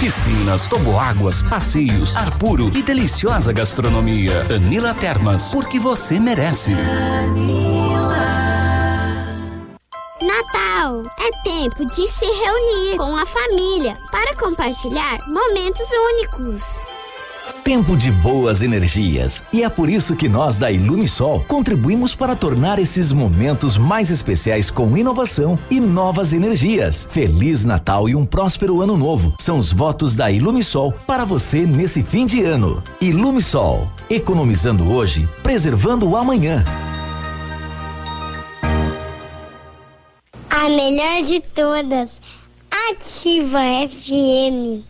Piscinas, 0.00 0.66
toboáguas, 0.66 1.42
passeios, 1.42 2.16
ar 2.16 2.30
puro 2.38 2.70
e 2.74 2.82
deliciosa 2.82 3.52
gastronomia. 3.52 4.32
Anila 4.50 4.94
Termas, 4.94 5.52
porque 5.52 5.78
você 5.78 6.18
merece. 6.18 6.72
Natal 10.22 11.04
é 11.20 11.42
tempo 11.44 11.84
de 11.84 12.08
se 12.08 12.24
reunir 12.24 12.96
com 12.96 13.14
a 13.14 13.26
família 13.26 13.98
para 14.10 14.34
compartilhar 14.36 15.18
momentos 15.28 15.86
únicos. 15.90 16.89
Tempo 17.70 17.96
de 17.96 18.10
boas 18.10 18.62
energias. 18.62 19.44
E 19.52 19.62
é 19.62 19.68
por 19.68 19.88
isso 19.88 20.16
que 20.16 20.28
nós 20.28 20.58
da 20.58 20.72
Ilumisol 20.72 21.44
contribuímos 21.46 22.16
para 22.16 22.34
tornar 22.34 22.80
esses 22.80 23.12
momentos 23.12 23.78
mais 23.78 24.10
especiais 24.10 24.72
com 24.72 24.96
inovação 24.96 25.56
e 25.70 25.78
novas 25.78 26.32
energias. 26.32 27.06
Feliz 27.08 27.64
Natal 27.64 28.08
e 28.08 28.16
um 28.16 28.26
próspero 28.26 28.82
ano 28.82 28.96
novo. 28.96 29.34
São 29.38 29.56
os 29.56 29.72
votos 29.72 30.16
da 30.16 30.32
Ilumisol 30.32 30.92
para 31.06 31.24
você 31.24 31.64
nesse 31.64 32.02
fim 32.02 32.26
de 32.26 32.42
ano. 32.42 32.82
Ilumisol, 33.00 33.88
economizando 34.10 34.90
hoje, 34.90 35.28
preservando 35.40 36.08
o 36.08 36.16
amanhã. 36.16 36.64
A 40.50 40.68
melhor 40.68 41.22
de 41.22 41.38
todas, 41.38 42.20
Ativa 42.90 43.60
FM. 43.88 44.89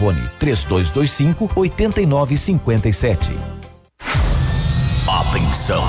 3225 0.39 1.51
8957. 1.55 3.37
Atenção, 5.07 5.83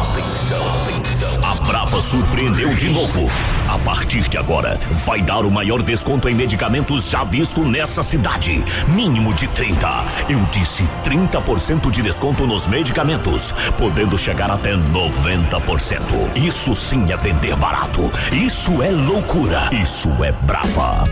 A 1.43 1.55
Brava 1.67 2.01
surpreendeu 2.01 2.75
de 2.75 2.91
novo. 2.91 3.31
A 3.69 3.79
partir 3.79 4.29
de 4.29 4.37
agora, 4.37 4.79
vai 5.05 5.23
dar 5.23 5.45
o 5.45 5.51
maior 5.51 5.83
desconto 5.83 6.29
em 6.29 6.35
medicamentos 6.35 7.09
já 7.09 7.25
visto 7.25 7.65
nessa 7.65 8.03
cidade. 8.03 8.63
Mínimo 8.89 9.33
de 9.33 9.47
30. 9.49 10.05
Eu 10.29 10.41
disse 10.51 10.89
30% 11.05 11.91
de 11.91 12.03
desconto 12.03 12.47
nos 12.47 12.67
medicamentos, 12.67 13.53
podendo 13.79 14.19
chegar 14.19 14.51
até 14.51 14.75
90%. 14.75 16.37
Isso 16.37 16.75
sim 16.75 17.13
é 17.13 17.17
vender 17.17 17.57
barato. 17.57 18.11
Isso 18.33 18.83
é 18.83 18.91
loucura. 18.91 19.71
Isso 19.73 20.09
é 20.23 20.33
Brava. 20.33 21.05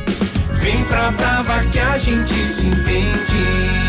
Vem 0.55 0.85
pra 0.85 1.11
Brava 1.13 1.65
que 1.67 1.79
a 1.79 1.99
gente 1.99 2.33
se 2.33 2.67
entende. 2.67 3.81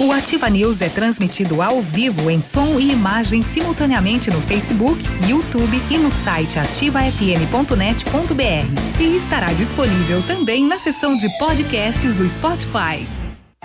O 0.00 0.10
Ativa 0.10 0.50
News 0.50 0.82
é 0.82 0.88
transmitido 0.88 1.62
ao 1.62 1.80
vivo 1.80 2.28
em 2.28 2.40
som 2.40 2.80
e 2.80 2.90
imagem 2.90 3.42
simultaneamente 3.42 4.30
no 4.30 4.40
Facebook, 4.42 5.00
YouTube 5.28 5.80
e 5.88 5.96
no 5.96 6.10
site 6.10 6.58
ativafm.net.br. 6.58 9.00
E 9.00 9.16
estará 9.16 9.52
disponível 9.52 10.22
também 10.26 10.66
na 10.66 10.78
seção 10.78 11.16
de 11.16 11.28
podcasts 11.38 12.12
do 12.12 12.28
Spotify. 12.28 13.23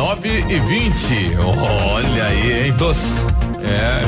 9 0.00 0.28
e 0.48 0.58
20. 0.58 1.36
Olha 1.44 2.24
aí, 2.24 2.68
hein? 2.68 2.72
Dos. 2.72 3.29
É, 3.62 4.00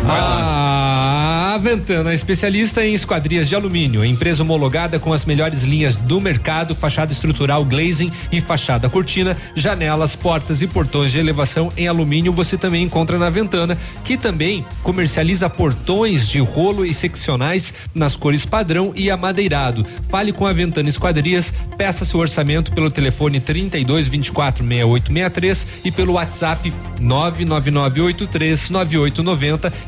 A 1.55 1.59
Ventana, 1.59 2.15
especialista 2.15 2.83
em 2.85 2.95
esquadrias 2.95 3.47
de 3.47 3.55
alumínio, 3.55 4.03
empresa 4.03 4.43
homologada 4.43 4.99
com 4.99 5.13
as 5.13 5.27
melhores 5.27 5.63
linhas 5.63 5.97
do 5.97 6.19
mercado, 6.19 6.75
fachada 6.75 7.13
estrutural 7.13 7.63
glazing 7.63 8.11
e 8.33 8.41
fachada 8.41 8.89
cortina, 8.89 9.37
janelas, 9.55 10.17
portas 10.17 10.63
e 10.63 10.67
portões 10.67 11.13
de 11.13 11.19
elevação 11.19 11.71
em 11.77 11.87
alumínio 11.87 12.33
você 12.33 12.57
também 12.57 12.83
encontra 12.83 13.19
na 13.19 13.29
Ventana, 13.29 13.77
que 14.03 14.17
também 14.17 14.65
comercializa 14.83 15.51
portões 15.51 16.27
de 16.27 16.39
rolo 16.39 16.87
e 16.87 16.95
seccionais 16.95 17.75
nas 17.95 18.17
cores 18.17 18.47
padrão 18.47 18.95
e 18.97 19.11
amadeirado. 19.11 19.87
Fale 20.09 20.33
com 20.33 20.47
a 20.47 20.55
Ventana 20.55 20.89
Esquadrias, 20.89 21.53
peça 21.77 22.07
seu 22.07 22.19
orçamento 22.19 22.73
pelo 22.73 22.91
telefone 22.91 23.41
32 23.41 24.09
24 24.09 24.67
6863 24.67 25.69
e 25.85 25.91
pelo 25.91 26.15
WhatsApp 26.15 26.73
999839890 26.99 29.23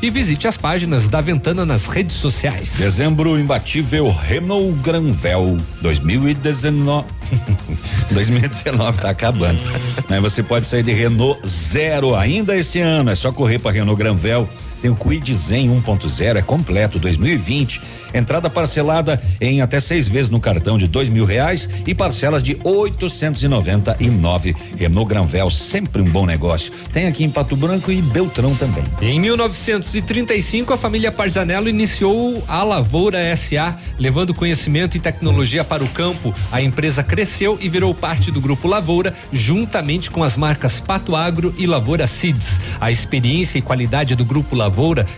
e 0.03 0.11
visite 0.11 0.49
as 0.49 0.57
páginas 0.57 1.09
da 1.09 1.21
Ventana 1.21 1.65
nas 1.65 1.87
redes 1.87 2.17
sociais. 2.17 2.73
Dezembro 2.77 3.39
imbatível 3.39 4.11
Renault 4.11 4.73
Granvel 4.83 5.57
2019. 5.81 7.07
2019 8.11 8.99
tá 9.03 9.11
acabando. 9.11 9.61
Mas 10.11 10.21
você 10.21 10.43
pode 10.43 10.67
sair 10.67 10.83
de 10.83 10.93
Renault 10.93 11.41
zero 11.47 12.15
ainda 12.15 12.57
esse 12.57 12.81
ano. 12.81 13.11
É 13.11 13.15
só 13.15 13.31
correr 13.31 13.59
para 13.59 13.73
Renault 13.73 13.97
Granvel. 13.99 14.49
Tem 14.85 14.91
o 14.91 14.95
Quid 14.95 15.35
Zen 15.35 15.71
1.0, 15.71 16.37
é 16.37 16.43
completo, 16.43 16.99
2020. 16.99 17.81
Entrada 18.13 18.51
parcelada 18.51 19.19
em 19.41 19.63
até 19.63 19.81
seis 19.81 20.07
vezes 20.07 20.29
no 20.29 20.39
cartão 20.39 20.77
de 20.77 20.87
dois 20.87 21.09
mil 21.09 21.25
reais 21.25 21.67
e 21.87 21.95
parcelas 21.95 22.43
de 22.43 22.59
899. 22.63 24.55
Renault 24.77 25.09
Granvel, 25.09 25.49
sempre 25.49 26.03
um 26.03 26.05
bom 26.05 26.27
negócio. 26.27 26.71
Tem 26.93 27.07
aqui 27.07 27.25
em 27.25 27.31
Pato 27.31 27.57
Branco 27.57 27.91
e 27.91 28.03
Beltrão 28.03 28.55
também. 28.55 28.85
Em 29.01 29.19
1935, 29.19 30.75
a 30.75 30.77
família 30.77 31.11
Parzanello 31.11 31.67
iniciou 31.67 32.45
a 32.47 32.63
Lavoura 32.63 33.35
SA, 33.35 33.79
levando 33.99 34.35
conhecimento 34.35 34.99
e 34.99 35.01
tecnologia 35.01 35.65
para 35.65 35.83
o 35.83 35.89
campo. 35.89 36.35
A 36.53 36.61
empresa 36.61 37.03
cresceu 37.03 37.57
e 37.59 37.71
virou 37.71 37.95
parte 37.95 38.31
do 38.31 38.39
Grupo 38.39 38.69
Lavoura, 38.69 39.15
juntamente 39.33 40.11
com 40.11 40.23
as 40.23 40.37
marcas 40.37 40.79
Pato 40.79 41.17
Agro 41.17 41.55
e 41.57 41.67
Lavoura 41.67 42.07
Seeds. 42.07 42.61
A 42.79 42.91
experiência 42.91 43.59
e 43.59 43.63
qualidade 43.63 44.15
do 44.15 44.27
Grupo 44.27 44.55
Lavoura 44.55 44.74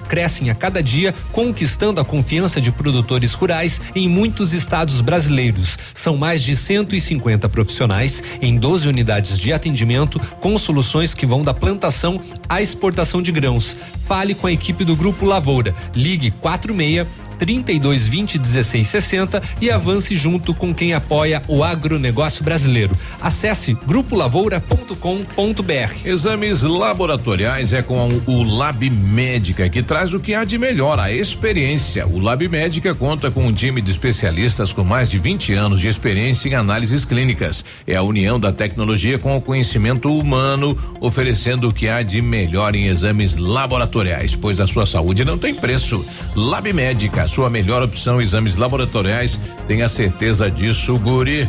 crescem 0.09 0.51
a 0.51 0.55
cada 0.55 0.83
dia, 0.83 1.15
conquistando 1.33 2.01
a 2.01 2.05
confiança 2.05 2.60
de 2.60 2.70
produtores 2.70 3.33
rurais 3.33 3.81
em 3.94 4.09
muitos 4.09 4.52
estados 4.52 5.01
brasileiros. 5.01 5.78
São 5.94 6.17
mais 6.17 6.43
de 6.43 6.55
150 6.55 7.49
profissionais 7.49 8.23
em 8.41 8.57
12 8.57 8.89
unidades 8.89 9.39
de 9.39 9.52
atendimento 9.52 10.20
com 10.41 10.57
soluções 10.59 11.15
que 11.15 11.26
vão 11.26 11.43
da 11.43 11.55
plantação 11.55 12.20
à 12.49 12.62
exportação 12.62 13.20
de 13.20 13.33
grãos. 13.33 13.76
Fale 14.07 14.35
com 14.35 14.47
a 14.47 14.52
equipe 14.52 14.85
do 14.85 14.94
Grupo 14.94 15.25
Lavoura. 15.25 15.75
Ligue 15.94 16.31
46 16.31 17.07
3220 17.39 18.39
1660 18.39 19.42
e 19.60 19.70
avance 19.70 20.16
junto 20.16 20.55
com 20.55 20.74
quem 20.74 20.94
apoia 20.94 21.42
o 21.48 21.62
agronegócio 21.62 22.44
brasileiro. 22.44 22.97
Acesse 23.20 23.76
grupolavoura.com.br. 23.86 25.97
Exames 26.05 26.62
laboratoriais 26.62 27.73
é 27.73 27.82
com 27.82 28.20
o 28.26 28.42
Lab 28.42 28.89
Médica, 28.90 29.68
que 29.68 29.82
traz 29.82 30.15
o 30.15 30.20
que 30.20 30.34
há 30.34 30.44
de 30.44 30.58
melhor, 30.58 30.98
a 30.98 31.12
experiência. 31.12 32.06
O 32.06 32.18
Lab 32.18 32.47
Médica 32.48 32.94
conta 32.94 33.31
com 33.31 33.47
um 33.47 33.52
time 33.52 33.81
de 33.81 33.90
especialistas 33.90 34.73
com 34.73 34.84
mais 34.84 35.10
de 35.10 35.18
20 35.18 35.52
anos 35.55 35.81
de 35.81 35.89
experiência 35.89 36.48
em 36.48 36.55
análises 36.55 37.05
clínicas. 37.05 37.65
É 37.86 37.97
a 37.97 38.02
união 38.02 38.39
da 38.39 38.52
tecnologia 38.52 39.18
com 39.18 39.36
o 39.36 39.40
conhecimento 39.40 40.16
humano, 40.16 40.76
oferecendo 41.00 41.68
o 41.68 41.73
que 41.73 41.89
há 41.89 42.02
de 42.02 42.20
melhor 42.20 42.74
em 42.74 42.86
exames 42.86 43.36
laboratoriais, 43.36 44.34
pois 44.34 44.60
a 44.60 44.66
sua 44.66 44.86
saúde 44.86 45.24
não 45.24 45.39
tem 45.39 45.55
preço. 45.55 46.05
Lab 46.34 46.73
Médica, 46.73 47.25
a 47.26 47.28
sua 47.28 47.50
melhor 47.50 47.82
opção, 47.82 48.20
exames 48.22 48.56
laboratoriais, 48.56 49.38
tenha 49.66 49.88
certeza 49.88 50.48
disso, 50.48 50.96
Guri. 50.96 51.42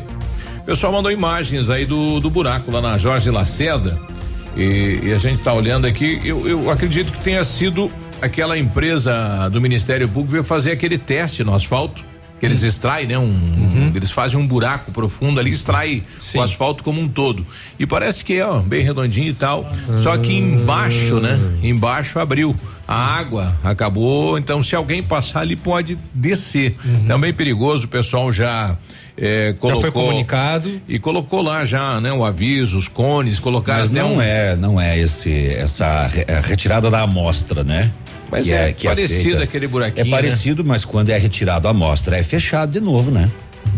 O 0.62 0.66
pessoal 0.66 0.92
mandou 0.92 1.12
imagens 1.12 1.70
aí 1.70 1.86
do, 1.86 2.20
do 2.20 2.32
buraco 2.32 2.72
lá 2.72 2.82
na 2.82 2.98
Jorge 2.98 3.30
Lacerda. 3.30 3.96
E, 4.56 5.00
e 5.04 5.14
a 5.14 5.20
gente 5.20 5.38
está 5.38 5.54
olhando 5.54 5.86
aqui, 5.86 6.20
eu, 6.26 6.48
eu 6.48 6.72
acredito 6.72 7.12
que 7.14 7.24
tenha 7.24 7.44
sido 7.44 7.92
aquela 8.20 8.58
empresa 8.58 9.48
do 9.50 9.62
Ministério 9.62 10.10
Público 10.10 10.32
veio 10.32 10.44
fazer 10.44 10.72
aquele 10.72 10.98
teste 10.98 11.44
no 11.44 11.54
asfalto. 11.54 12.04
Que 12.40 12.46
eles 12.46 12.62
extraem, 12.62 13.08
né? 13.08 13.18
Um, 13.18 13.24
um, 13.24 13.92
eles 13.96 14.12
fazem 14.12 14.40
um 14.40 14.46
buraco 14.46 14.92
profundo 14.92 15.40
ali, 15.40 15.50
extrai 15.52 16.02
o 16.36 16.42
asfalto 16.42 16.84
como 16.84 17.02
um 17.02 17.08
todo. 17.08 17.46
E 17.80 17.86
parece 17.88 18.24
que 18.24 18.34
é, 18.38 18.46
ó, 18.46 18.60
bem 18.60 18.84
redondinho 18.84 19.30
e 19.30 19.34
tal. 19.34 19.68
Só 20.04 20.16
que 20.18 20.34
embaixo, 20.34 21.20
né? 21.20 21.40
Embaixo 21.64 22.20
abriu. 22.20 22.56
A 22.88 22.96
água 23.18 23.54
acabou, 23.64 24.38
então 24.38 24.64
se 24.64 24.74
alguém 24.76 25.04
passar 25.04 25.42
ali 25.42 25.56
pode 25.58 25.98
descer. 26.14 26.78
É 27.10 27.18
bem 27.18 27.34
perigoso, 27.34 27.86
o 27.86 27.90
pessoal 27.90 28.32
já 28.32 28.78
é, 29.18 29.54
colocou. 29.60 29.82
foi 29.82 29.92
comunicado. 29.92 30.80
E 30.88 30.98
colocou 31.00 31.42
lá 31.42 31.66
já, 31.66 32.00
né? 32.00 32.14
O 32.14 32.24
aviso, 32.24 32.78
os 32.78 32.88
cones, 32.88 33.40
colocaram 33.42 33.82
Mas 33.82 33.90
não 33.90 34.16
um- 34.18 34.22
é, 34.22 34.56
não 34.56 34.80
é 34.80 34.98
esse 34.98 35.48
essa 35.56 36.08
re- 36.08 36.26
retirada 36.46 36.90
da 36.90 37.02
amostra, 37.02 37.62
né? 37.64 37.92
Mas 38.32 38.48
Que 38.48 38.54
é 38.54 38.74
que 38.74 38.88
parecido 38.88 39.24
feita. 39.30 39.44
aquele 39.44 39.68
buraquinho, 39.68 40.06
É 40.08 40.10
parecido, 40.10 40.64
mas 40.66 40.84
quando 40.84 41.10
é 41.10 41.18
retirado 41.18 41.68
a 41.68 41.72
amostra 41.72 42.18
é 42.18 42.24
fechado 42.24 42.72
de 42.72 42.80
novo, 42.80 43.10
né? 43.12 43.30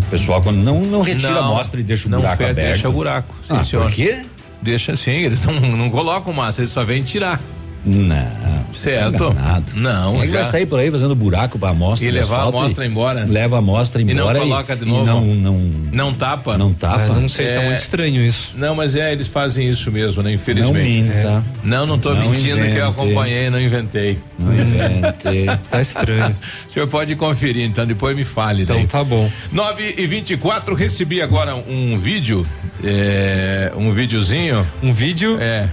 O 0.04 0.06
pessoal 0.10 0.42
quando 0.42 0.58
não 0.58 0.82
não 0.82 1.02
retira 1.02 1.32
a 1.32 1.36
Não, 1.36 1.52
amostra 1.54 1.80
e 1.80 1.84
deixa 1.84 2.08
o 2.08 2.12
buraco 2.12 2.44
aberto. 2.44 2.56
Deixa 2.56 2.90
o 2.90 2.92
buraco. 2.92 3.36
Sim, 3.44 3.54
Ah, 3.58 3.64
senhor. 3.64 3.84
por 3.84 3.92
quê? 3.92 4.22
Deixa 4.62 4.92
assim, 4.94 5.12
eles 5.12 5.44
não, 5.46 5.54
não 5.54 5.90
colocam 5.90 6.34
massa, 6.34 6.62
eles 6.62 6.72
só 6.72 6.84
vêm 6.84 7.04
tirar. 7.04 7.40
Não. 7.86 8.66
Certo? 8.74 9.24
Enganado. 9.32 9.72
Não, 9.76 10.18
Ele 10.22 10.32
vai 10.32 10.44
já. 10.44 10.50
sair 10.52 10.66
por 10.66 10.80
aí 10.80 10.92
fazendo 10.92 11.16
buraco 11.16 11.58
pra 11.58 11.70
amostra. 11.70 12.08
E 12.08 12.12
de 12.12 12.18
levar 12.18 12.40
a 12.40 12.44
amostra 12.44 12.86
embora. 12.86 13.26
Leva 13.28 13.56
a 13.56 13.60
amostra 13.60 14.02
E 14.02 14.06
não 14.06 14.14
embora. 14.14 14.40
coloca 14.40 14.76
de 14.76 14.84
e 14.84 14.88
novo. 14.88 15.06
não, 15.06 15.26
não, 15.26 15.60
Não 15.92 16.14
tapa? 16.14 16.58
não 16.58 16.74
tapa. 16.74 17.14
Ah, 17.14 17.20
não 17.20 17.28
sei, 17.30 17.46
tá 17.48 17.52
É. 17.62 17.66
muito 17.66 17.80
estranho 17.80 18.22
isso. 18.22 18.54
Não, 18.58 18.76
mas 18.76 18.96
é, 18.96 19.12
eles 19.12 19.28
fazem 19.28 19.68
isso 19.70 19.92
mesmo, 19.92 20.22
né? 20.22 20.34
Infelizmente. 20.34 21.02
Não 21.02 21.14
minta. 21.16 21.44
Não, 21.64 21.86
não 21.86 21.98
tô 21.98 22.14
Não 22.14 22.30
mentindo 22.30 22.62
que 22.62 22.78
eu 22.78 22.90
acompanhei, 22.90 23.50
não 23.50 23.60
inventei. 23.60 24.18
Não 24.38 24.54
invente. 24.54 25.60
Tá 25.70 25.82
estranho. 25.82 26.36
O 26.68 26.72
senhor 26.72 26.88
pode 26.88 27.16
conferir, 27.16 27.64
então 27.66 27.86
depois 27.86 28.16
me 28.16 28.24
fale. 28.26 28.64
Então 28.64 28.76
daí. 28.76 28.88
tá 28.88 29.04
bom. 29.04 29.30
9 29.52 29.96
e 29.98 30.06
24 30.08 30.76
recebi 30.76 31.22
agora 31.22 31.56
um 31.56 31.98
vídeo, 31.98 32.46
é, 32.84 33.72
um 33.76 33.92
videozinho. 33.94 34.66
Um 34.84 34.94
vídeo 34.94 35.38
É. 35.40 35.68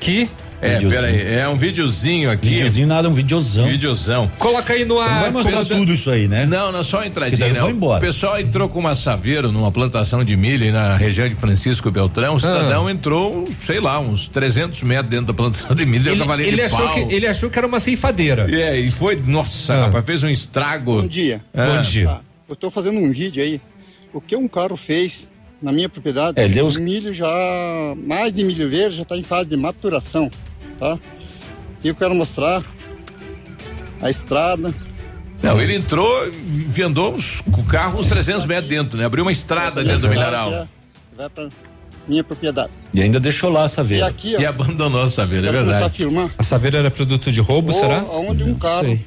que 0.00 0.28
É, 0.66 0.78
peraí, 0.78 1.34
é 1.34 1.48
um 1.48 1.56
videozinho 1.56 2.30
aqui. 2.30 2.48
Videozinho 2.48 2.86
nada, 2.86 3.08
um 3.08 3.12
videozão. 3.12 3.66
Videozão. 3.66 4.30
coloca 4.38 4.72
aí 4.72 4.84
no 4.84 4.98
ar. 5.00 5.10
Não 5.14 5.20
vai 5.22 5.30
mostrar 5.30 5.64
tudo 5.64 5.92
isso 5.92 6.10
aí, 6.10 6.26
né? 6.28 6.46
Não, 6.46 6.70
não, 6.72 6.82
só 6.84 7.04
entradinha, 7.04 7.52
né? 7.52 7.60
foi 7.60 7.70
embora. 7.70 7.98
O 7.98 8.00
pessoal 8.06 8.40
entrou 8.40 8.68
com 8.68 8.78
uma 8.78 8.94
saveiro 8.94 9.50
numa 9.52 9.70
plantação 9.72 10.24
de 10.24 10.36
milho 10.36 10.64
aí 10.64 10.72
na 10.72 10.96
região 10.96 11.28
de 11.28 11.34
Francisco 11.34 11.90
Beltrão. 11.90 12.34
O 12.34 12.40
cidadão 12.40 12.88
entrou, 12.90 13.48
sei 13.60 13.80
lá, 13.80 13.98
uns 14.00 14.28
300 14.28 14.82
metros 14.82 15.10
dentro 15.10 15.26
da 15.26 15.34
plantação 15.34 15.74
de 15.74 15.86
milho, 15.86 16.04
deu 16.04 16.12
Ele, 16.14 16.20
cavaleiro 16.20 16.50
ele 16.50 16.56
de 16.56 16.62
achou 16.62 16.78
pau. 16.86 16.94
que, 16.94 17.14
ele 17.14 17.26
achou 17.26 17.50
que 17.50 17.58
era 17.58 17.66
uma 17.66 17.80
ceifadeira. 17.80 18.46
É, 18.50 18.78
e 18.78 18.90
foi, 18.90 19.16
nossa, 19.16 19.74
Ah. 19.74 19.84
rapaz, 19.86 20.04
fez 20.04 20.22
um 20.22 20.28
estrago. 20.28 21.02
Bom 21.02 21.06
dia. 21.06 21.40
Ah. 21.54 21.66
Bom 21.76 21.82
dia. 21.82 22.06
Tá. 22.06 22.20
Eu 22.48 22.52
estou 22.54 22.70
fazendo 22.70 22.98
um 23.00 23.10
vídeo 23.10 23.42
aí. 23.42 23.60
O 24.12 24.20
que 24.20 24.34
um 24.36 24.46
carro 24.48 24.76
fez 24.76 25.28
na 25.60 25.72
minha 25.72 25.88
propriedade? 25.88 26.38
É, 26.40 26.48
Deus- 26.48 26.76
O 26.76 26.80
milho 26.80 27.12
já, 27.12 27.26
mais 28.06 28.32
de 28.32 28.44
milho 28.44 28.68
verde, 28.68 28.96
já 28.96 29.02
está 29.02 29.16
em 29.16 29.22
fase 29.22 29.48
de 29.48 29.56
maturação, 29.56 30.30
tá? 30.78 30.98
E 31.84 31.88
eu 31.88 31.94
quero 31.94 32.14
mostrar 32.14 32.62
a 34.00 34.10
estrada. 34.10 34.74
Não, 35.42 35.60
ele 35.60 35.76
entrou 35.76 36.08
e 36.76 36.82
andou 36.82 37.14
com 37.52 37.60
o 37.60 37.64
carro 37.64 38.00
uns 38.00 38.08
300 38.08 38.46
metros 38.46 38.68
dentro, 38.68 38.98
né? 38.98 39.04
Abriu 39.04 39.24
uma 39.24 39.32
estrada 39.32 39.84
dentro 39.84 40.00
do 40.02 40.08
mineral. 40.08 40.52
É- 40.52 40.66
Vai 41.16 41.28
para 41.30 41.48
minha 42.08 42.22
propriedade. 42.24 42.70
E 42.92 43.00
ainda 43.02 43.18
deixou 43.20 43.50
lá 43.50 43.62
a 43.62 43.66
E 43.66 43.68
saveira. 43.68 44.06
aqui, 44.06 44.34
ó, 44.36 44.40
E 44.40 44.46
abandonou 44.46 45.02
a 45.02 45.08
saveira, 45.08 45.46
é 45.46 45.50
a 45.50 45.52
verdade. 45.52 45.94
filmar. 45.94 46.30
A 46.38 46.42
saveira 46.42 46.78
era 46.78 46.90
produto 46.90 47.30
de 47.32 47.40
roubo, 47.40 47.72
será? 47.72 48.02
Onde 48.04 48.42
um 48.44 48.54
carro 48.54 48.82
sei. 48.86 49.06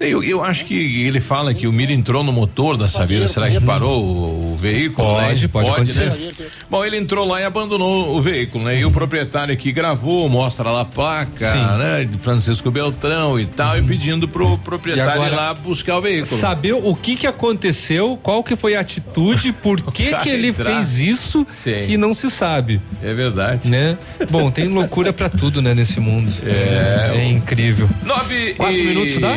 Eu, 0.00 0.22
eu 0.24 0.42
acho 0.42 0.64
que 0.64 1.04
ele 1.06 1.20
fala 1.20 1.52
que 1.52 1.66
o 1.66 1.72
milho 1.72 1.92
entrou 1.92 2.24
no 2.24 2.32
motor 2.32 2.74
da 2.78 2.88
saveira. 2.88 3.28
Será 3.28 3.50
que 3.50 3.60
parou 3.60 4.02
o, 4.02 4.52
o 4.52 4.56
veículo? 4.56 5.06
Pode, 5.06 5.42
né? 5.42 5.48
pode 5.52 5.68
acontecer. 5.70 6.06
né? 6.06 6.32
Bom, 6.70 6.82
ele 6.82 6.96
entrou 6.96 7.26
lá 7.28 7.38
e 7.38 7.44
abandonou 7.44 8.16
o 8.16 8.22
veículo, 8.22 8.64
né? 8.64 8.80
E 8.80 8.84
o 8.86 8.90
proprietário 8.90 9.52
aqui 9.52 9.70
gravou, 9.70 10.26
mostra 10.30 10.70
lá 10.70 10.80
a 10.80 10.84
placa, 10.86 11.52
Sim. 11.52 11.78
né? 11.78 12.04
De 12.10 12.16
Francisco 12.16 12.70
Beltrão 12.70 13.38
e 13.38 13.44
tal, 13.44 13.76
e 13.78 13.82
pedindo 13.82 14.26
pro 14.26 14.56
proprietário 14.56 15.12
agora, 15.12 15.32
ir 15.32 15.36
lá 15.36 15.52
buscar 15.52 15.98
o 15.98 16.00
veículo. 16.00 16.40
Saber 16.40 16.72
o 16.72 16.94
que 16.94 17.14
que 17.14 17.26
aconteceu, 17.26 18.18
qual 18.22 18.42
que 18.42 18.56
foi 18.56 18.74
a 18.76 18.80
atitude, 18.80 19.52
por 19.52 19.82
que 19.92 20.14
que 20.16 20.28
ele 20.30 20.48
entrar. 20.48 20.76
fez 20.76 20.98
isso 20.98 21.46
Sim. 21.62 21.84
que 21.86 21.98
não 21.98 22.14
se 22.14 22.30
sabe, 22.30 22.80
É 23.02 23.12
verdade. 23.12 23.70
né? 23.70 23.98
Bom, 24.30 24.50
tem 24.50 24.66
loucura 24.66 25.12
pra 25.12 25.28
tudo, 25.28 25.60
né, 25.60 25.74
nesse 25.74 26.00
mundo. 26.00 26.32
É. 26.46 27.12
É 27.18 27.24
incrível. 27.26 27.86
Nove 28.02 28.54
Quatro 28.54 28.76
e 28.78 28.86
minutos 28.86 29.18
dá? 29.18 29.36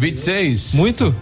26. 0.00 0.72
Muito? 0.72 1.14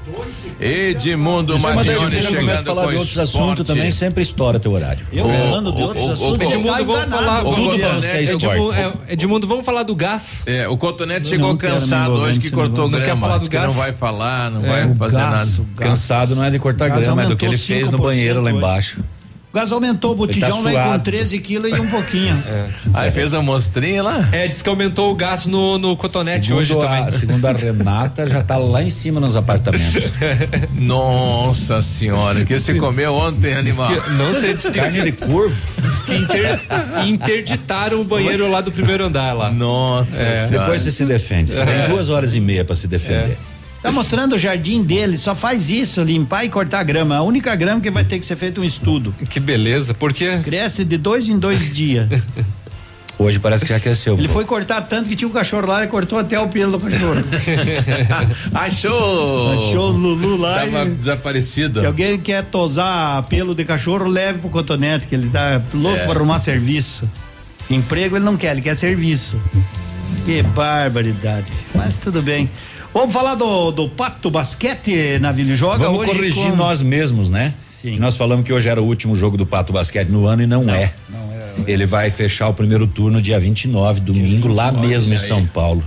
Edmundo 0.61 1.59
Madione 1.59 2.23
chegando 2.23 2.65
falar 2.65 2.85
com 2.85 2.91
de 2.91 2.97
outros 2.97 3.09
esporte. 3.11 3.21
assuntos 3.21 3.67
também, 3.67 3.91
sempre 3.91 4.23
estoura 4.23 4.61
teu 4.61 4.71
horário. 4.73 5.05
Eu 5.13 5.27
O- 5.27 5.29
falando 5.29 5.73
de 5.73 5.83
outros 5.83 6.11
assuntos. 6.11 6.41
Edmundo, 6.49 6.85
vamos 6.85 7.09
falar. 7.11 7.41
o- 7.45 7.55
Cotonete, 7.55 8.07
é 8.07 8.23
Edmundo, 8.23 8.73
é, 8.73 8.93
Edmundo, 9.13 9.47
vamos 9.49 9.67
falar 9.67 9.83
do 9.83 9.97
gás. 9.97 10.43
É, 10.47 10.69
o 10.69 10.77
Cotonete 10.77 11.27
Eu 11.27 11.31
chegou 11.39 11.57
cansado 11.57 12.13
hoje 12.13 12.39
que 12.39 12.51
cortou. 12.53 12.89
Não 12.89 12.99
quer 13.01 13.07
grama. 13.07 13.21
falar 13.27 13.39
do 13.39 13.51
que 13.51 13.57
não 13.57 13.63
gás? 13.65 13.75
vai 13.75 13.93
falar, 13.93 14.51
não 14.51 14.65
É, 14.65 14.69
vai 14.87 14.95
fazer 14.95 15.17
gás, 15.17 15.31
nada. 15.31 15.37
gás. 15.77 15.91
Cansado 15.91 16.37
não 16.37 16.45
é 16.45 16.51
de 16.51 16.59
cortar 16.61 16.89
Gás 16.89 17.05
grama, 17.05 17.23
é 17.25 17.27
do 17.27 17.37
que 17.37 17.45
ele 17.47 17.59
fez 17.59 17.91
no 17.91 17.99
5% 17.99 18.03
banheiro 18.03 18.41
lá 18.41 18.51
embaixo. 18.53 19.03
O 19.51 19.57
gás 19.57 19.73
aumentou, 19.73 20.13
o 20.13 20.15
botijão 20.15 20.51
tá 20.63 20.69
vem 20.69 20.75
com 20.75 20.85
suado. 20.85 21.05
13 21.05 21.39
quilos 21.39 21.77
e 21.77 21.81
um 21.81 21.89
pouquinho. 21.89 22.37
Aí 22.93 23.11
fez 23.11 23.33
a 23.33 23.41
mostrinha 23.41 24.03
lá. 24.03 24.29
É, 24.31 24.47
diz 24.47 24.61
que 24.61 24.69
aumentou 24.69 25.11
o 25.11 25.15
gás 25.15 25.47
no, 25.47 25.79
no 25.79 25.97
cotonete 25.97 26.49
Segundo 26.49 26.61
hoje 26.61 26.73
a, 26.75 26.77
também. 26.77 27.11
Segundo 27.13 27.45
a 27.47 27.53
Renata, 27.53 28.27
já 28.27 28.43
tá 28.43 28.59
lá 28.59 28.83
em 28.83 28.91
cima 28.91 29.19
nos 29.21 29.37
apartamentos. 29.37 30.13
Nossa 30.79 31.81
senhora, 31.81 32.45
que 32.45 32.61
você 32.61 32.75
comeu 32.75 33.15
ontem, 33.15 33.55
animal. 33.55 33.89
Que- 33.91 34.11
não 34.11 34.35
sei, 34.35 34.53
diz 34.53 34.65
que, 34.65 34.73
Carne 34.73 35.01
de 35.01 35.13
corvo. 35.13 35.57
diz 35.81 36.03
que 36.03 36.15
inter- 36.15 36.61
interditaram 37.07 38.03
o 38.03 38.05
banheiro 38.05 38.51
lá 38.51 38.61
do 38.61 38.71
primeiro 38.71 39.05
andar 39.07 39.33
lá. 39.33 39.51
Nossa 39.51 40.13
senhora. 40.19 40.49
Depois 40.49 40.83
você 40.83 40.91
se 40.91 41.05
defende. 41.07 41.53
Você 41.53 41.65
tem 41.65 41.89
duas 41.89 42.11
horas 42.11 42.35
e 42.35 42.41
meia 42.41 42.65
pra 42.67 42.75
se 42.77 42.87
defender. 42.87 43.39
Tá 43.89 43.93
mostrando 43.93 44.35
o 44.35 44.39
jardim 44.39 44.83
dele, 44.83 45.17
só 45.17 45.35
faz 45.35 45.71
isso, 45.71 46.03
limpar 46.03 46.45
e 46.45 46.49
cortar 46.51 46.83
grama. 46.83 47.17
A 47.17 47.23
única 47.23 47.55
grama 47.57 47.81
que 47.81 47.91
vai 47.91 48.05
ter 48.05 48.19
que 48.19 48.25
ser 48.27 48.37
feito 48.37 48.61
um 48.61 48.65
estudo. 48.65 49.15
Que 49.31 49.41
beleza, 49.41 49.95
porque 49.95 50.39
Cresce 50.45 50.85
de 50.85 50.99
dois 50.99 51.29
em 51.29 51.39
dois 51.39 51.73
dias. 51.75 52.07
Hoje 53.19 53.39
parece 53.41 53.65
que 53.65 53.73
já 53.73 53.81
cresceu. 53.81 54.17
Ele 54.17 54.29
foi 54.29 54.45
cortar 54.45 54.81
tanto 54.83 55.09
que 55.09 55.17
tinha 55.17 55.27
um 55.27 55.33
cachorro 55.33 55.67
lá 55.67 55.83
e 55.85 55.89
cortou 55.89 56.19
até 56.19 56.39
o 56.39 56.49
pelo 56.49 56.79
do 56.79 56.81
cachorro. 56.89 57.25
Achou! 58.55 59.53
Achou 59.53 59.89
o 59.91 59.97
Lulu 59.97 60.37
lá 60.37 60.61
Tava 60.61 60.85
e- 60.85 60.91
desaparecido. 60.91 61.81
Se 61.81 61.87
alguém 61.87 62.19
quer 62.19 62.45
tosar 62.45 63.23
pelo 63.25 63.55
de 63.55 63.65
cachorro, 63.65 64.07
leve 64.07 64.39
pro 64.39 64.49
cotonete, 64.51 65.07
que 65.07 65.15
ele 65.15 65.29
tá 65.31 65.61
louco 65.75 65.99
É. 65.99 66.05
pra 66.07 66.15
arrumar 66.17 66.39
serviço. 66.41 67.09
Emprego 67.71 68.17
ele 68.17 68.25
não 68.25 68.37
quer, 68.37 68.53
ele 68.53 68.63
quer 68.63 68.77
serviço. 68.77 69.41
Que 70.25 70.43
barbaridade. 70.43 71.51
Mas 71.75 71.97
tudo 71.99 72.23
bem. 72.23 72.49
Vamos 72.93 73.13
falar 73.13 73.35
do, 73.35 73.71
do 73.71 73.89
Pato 73.89 74.31
Basquete, 74.31 75.19
Navilho 75.21 75.55
Joga 75.55 75.79
Vamos 75.79 76.01
hoje 76.01 76.11
corrigir 76.11 76.51
com- 76.51 76.57
nós 76.57 76.83
mesmos, 76.83 77.31
né? 77.31 77.55
Nós 77.99 78.17
falamos 78.17 78.45
que 78.45 78.53
hoje 78.53 78.69
era 78.69 78.83
o 78.83 78.85
último 78.85 79.15
jogo 79.15 79.37
do 79.37 79.47
Pato 79.47 79.73
Basquete 79.73 80.09
no 80.09 80.27
ano 80.27 80.43
e 80.43 80.47
não, 80.47 80.69
é. 80.69 80.93
Ele 81.67 81.87
vai 81.87 82.11
fechar 82.11 82.49
o 82.49 82.55
primeiro 82.55 82.87
turno 82.87 83.21
dia 83.23 83.39
29, 83.39 84.01
domingo, 84.01 84.49
lá 84.49 84.71
mesmo 84.73 85.13
em 85.15 85.19
São 85.19 85.45
Paulo. 85.47 85.83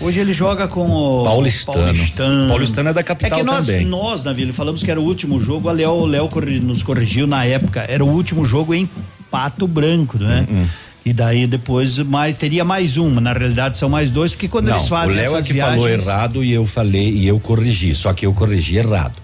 Hoje 0.00 0.20
ele 0.20 0.32
joga 0.32 0.66
com 0.68 0.88
o 0.88 1.24
Paulistano. 1.24 1.78
Paulistano. 1.84 2.48
Paulistano 2.48 2.88
é 2.88 2.92
da 2.92 3.02
capital 3.02 3.38
é 3.38 3.42
que 3.42 3.46
nós, 3.46 3.66
também. 3.66 3.86
Nós, 3.86 4.24
na 4.24 4.32
Vila, 4.32 4.52
falamos 4.52 4.82
que 4.82 4.90
era 4.90 5.00
o 5.00 5.04
último 5.04 5.40
jogo. 5.40 5.68
A 5.68 5.72
Léo, 5.72 5.90
o 5.92 6.06
Léo 6.06 6.28
corri- 6.28 6.60
nos 6.60 6.82
corrigiu 6.82 7.26
na 7.26 7.44
época. 7.44 7.84
Era 7.88 8.04
o 8.04 8.08
último 8.08 8.44
jogo 8.44 8.74
em 8.74 8.88
Pato 9.30 9.66
Branco, 9.66 10.18
né? 10.18 10.46
Hum, 10.50 10.66
E 11.06 11.12
daí 11.12 11.46
depois 11.46 11.96
mais, 12.00 12.36
teria 12.36 12.64
mais 12.64 12.96
uma. 12.96 13.20
Na 13.20 13.32
realidade 13.32 13.78
são 13.78 13.88
mais 13.88 14.10
dois, 14.10 14.32
porque 14.32 14.48
quando 14.48 14.66
não, 14.66 14.76
eles 14.76 14.88
fazem 14.88 15.14
o 15.14 15.16
Léo 15.20 15.36
é 15.36 15.42
que 15.42 15.52
viagens, 15.52 15.74
falou 15.80 15.88
errado 15.88 16.42
e 16.44 16.50
eu 16.52 16.66
falei 16.66 17.10
e 17.12 17.28
eu 17.28 17.38
corrigi, 17.38 17.94
só 17.94 18.12
que 18.12 18.26
eu 18.26 18.32
corrigi 18.34 18.76
errado. 18.76 19.14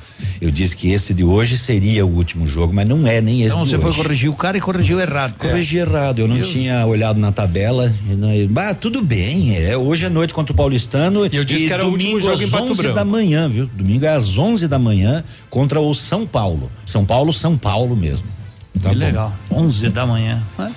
Eu 0.41 0.53
disse 0.53 0.77
que 0.77 0.89
esse 0.93 1.13
de 1.13 1.25
hoje 1.25 1.59
seria 1.59 2.07
o 2.07 2.09
último 2.09 2.47
jogo, 2.47 2.73
mas 2.73 2.87
não 2.87 3.05
é 3.05 3.21
nem 3.21 3.43
esse 3.43 3.53
de 3.57 3.59
você 3.59 3.77
foi 3.81 3.91
hoje. 3.91 4.01
corrigir 4.01 4.31
o 4.31 4.35
cara 4.35 4.57
e 4.57 4.61
corrigiu 4.61 5.01
errado. 5.01 5.35
Corrigi 5.37 5.79
errado, 5.79 6.21
eu 6.21 6.29
não 6.29 6.37
Eu- 6.37 6.45
tinha 6.45 6.87
olhado 6.87 7.19
na 7.19 7.33
tabela. 7.33 7.93
e 8.09 8.15
não- 8.15 8.33
eu- 8.33 8.49
tudo 8.81 9.03
bem, 9.03 9.57
é 9.57 9.77
hoje 9.77 10.07
à 10.07 10.11
noite 10.11 10.33
contra 10.33 10.53
o 10.53 10.57
Paulistano. 10.57 11.27
E 11.27 11.35
eu 11.37 11.45
disse 11.45 11.67
que 11.67 11.73
era 11.73 11.85
o 11.85 11.91
último 11.91 12.13
domingo 12.13 12.21
jogo 12.21 12.35
às 12.35 12.43
em 12.43 12.49
Pato 12.53 12.65
11 12.71 12.83
Branco. 12.83 12.95
da 12.95 13.05
manhã, 13.05 13.49
viu? 13.49 13.67
Domingo 13.67 14.05
é 14.05 14.11
às 14.11 14.39
11 14.39 14.69
da 14.69 14.79
manhã 14.79 15.25
contra 15.51 15.81
o 15.81 15.93
São 15.93 16.25
Paulo. 16.25 16.71
São 16.87 17.05
Paulo, 17.05 17.33
São 17.33 17.57
Paulo 17.57 17.97
mesmo. 17.97 18.27
Tá 18.81 18.91
que 18.91 18.95
bom. 18.95 19.01
legal. 19.05 19.35
11 19.51 19.89
da 19.89 20.07
manhã. 20.07 20.41
né? 20.57 20.71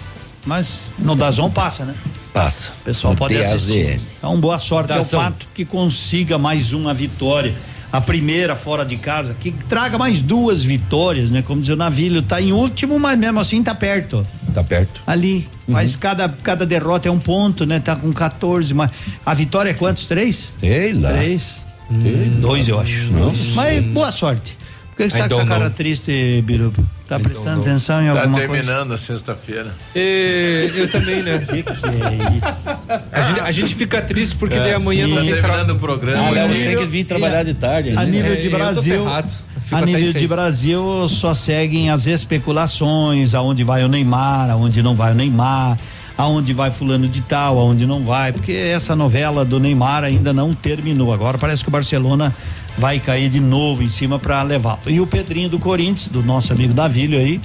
Mas 0.46 0.82
no 1.00 1.16
Dazon 1.16 1.50
passa, 1.50 1.86
né? 1.86 1.96
Passa. 2.34 2.72
O 2.82 2.84
pessoal 2.84 3.14
No 3.14 3.20
pode 3.20 3.34
TAZN. 3.36 3.54
assistir. 3.54 4.02
Então, 4.18 4.38
boa 4.40 4.58
sorte 4.60 4.90
Dazon. 4.90 5.18
ao 5.18 5.24
Pato 5.32 5.48
que 5.54 5.64
consiga 5.66 6.38
mais 6.38 6.74
uma 6.74 6.94
vitória. 6.94 7.54
A 7.94 8.02
primeira 8.02 8.58
fora 8.58 8.84
de 8.84 8.98
casa, 8.98 9.34
que 9.40 9.52
traga 9.52 9.98
mais 9.98 10.20
duas 10.22 10.62
vitórias, 10.62 11.32
né? 11.32 11.42
Como 11.42 11.62
diz 11.62 11.70
o 11.70 11.78
Navilho, 11.78 12.22
tá 12.22 12.42
em 12.42 12.52
último, 12.52 13.00
mas 13.00 13.18
mesmo 13.18 13.40
assim 13.40 13.64
tá 13.64 13.74
perto. 13.74 14.28
Tá 14.54 14.62
perto. 14.62 15.02
Ali. 15.08 15.48
Uhum. 15.66 15.76
Mas 15.76 15.96
cada, 15.96 16.28
cada 16.28 16.66
derrota 16.66 17.08
é 17.08 17.12
um 17.12 17.20
ponto, 17.20 17.66
né? 17.66 17.80
Tá 17.80 17.96
com 17.96 18.12
14, 18.12 18.74
mas 18.74 18.92
a 19.26 19.34
vitória 19.34 19.70
é 19.70 19.74
quantos? 19.74 20.04
Três? 20.06 20.56
Sei 20.60 20.92
lá. 20.92 21.14
Três? 21.14 21.52
Dois, 22.42 22.68
eu 22.68 22.80
acho. 22.82 23.12
Não 23.14 23.28
Dois. 23.28 23.54
Mas 23.56 23.86
boa 23.86 24.12
sorte. 24.12 24.58
Por 24.96 25.04
que 25.04 25.08
que 25.08 25.14
você 25.14 25.20
tá 25.20 25.26
I 25.26 25.28
com 25.30 25.36
essa 25.36 25.44
don't 25.44 25.50
cara 25.50 25.66
know. 25.66 25.74
triste, 25.74 26.42
Biruba? 26.46 26.82
Tá 27.08 27.20
prestando 27.20 27.62
atenção 27.62 28.02
em 28.02 28.06
Tá 28.06 28.22
alguma 28.22 28.34
coisa? 28.40 28.48
terminando 28.54 28.94
a 28.94 28.98
sexta-feira. 28.98 29.68
E, 29.96 30.72
eu 30.74 30.90
também, 30.90 31.22
né? 31.22 31.38
que, 31.40 31.64
que 31.64 31.70
é? 31.70 32.96
A 33.12 33.22
gente, 33.22 33.40
a 33.42 33.52
gente 33.52 33.76
fica 33.76 34.02
triste 34.02 34.36
porque 34.38 34.56
daí 34.56 34.74
amanhã 34.74 35.06
não 35.06 35.18
tá 35.18 35.22
tem 35.24 35.34
terminando 35.34 35.66
tra- 35.68 35.76
o 35.76 35.80
programa. 35.80 36.28
Ah, 36.28 36.32
Léo, 36.32 36.48
você 36.48 36.62
E- 36.62 36.66
tem 36.66 36.78
que 36.78 36.86
vir 36.86 37.04
trabalhar 37.04 37.44
de 37.44 37.54
tarde, 37.54 37.92
A 37.92 38.02
né? 38.02 38.06
nível 38.06 38.34
É, 38.34 38.36
de 38.38 38.50
tô 38.50 38.58
Brasil, 38.58 39.06
a 39.72 39.82
nível 39.82 40.14
de. 40.14 40.28
Brasil 40.28 41.08
só 41.10 41.34
seguem 41.34 41.90
as 41.92 42.08
especulações, 42.08 43.36
aonde 43.36 43.64
vai 43.64 43.84
o 43.84 43.88
Neymar, 43.90 44.50
aonde 44.50 44.82
não 44.82 44.96
vai 44.96 45.12
o 45.12 45.16
Neymar, 45.16 45.78
aonde 46.18 46.54
vai 46.54 46.72
fulano 46.72 47.08
de 47.08 47.22
tal, 47.22 47.60
aonde 47.60 47.86
não 47.86 48.04
vai, 48.04 48.32
porque 48.32 48.54
essa 48.54 48.96
novela 48.96 49.44
do 49.46 49.60
Neymar 49.60 50.04
ainda 50.04 50.32
não 50.34 50.54
terminou. 50.54 51.14
Agora 51.14 51.38
parece 51.38 51.62
que 51.62 51.70
o 51.70 51.72
Barcelona 51.72 52.34
vai 52.78 53.00
cair 53.00 53.30
de 53.30 53.40
novo 53.40 53.84
em 53.84 53.90
cima 53.90 54.20
para 54.20 54.42
levá-lo. 54.44 54.80
E 54.88 55.00
o 55.00 55.08
Pedrinho 55.08 55.50
do 55.50 55.60
Corinthians, 55.60 56.08
do 56.08 56.22
nosso 56.24 56.52
amigo 56.54 56.74
Davílio 56.74 57.20
aí, 57.20 57.40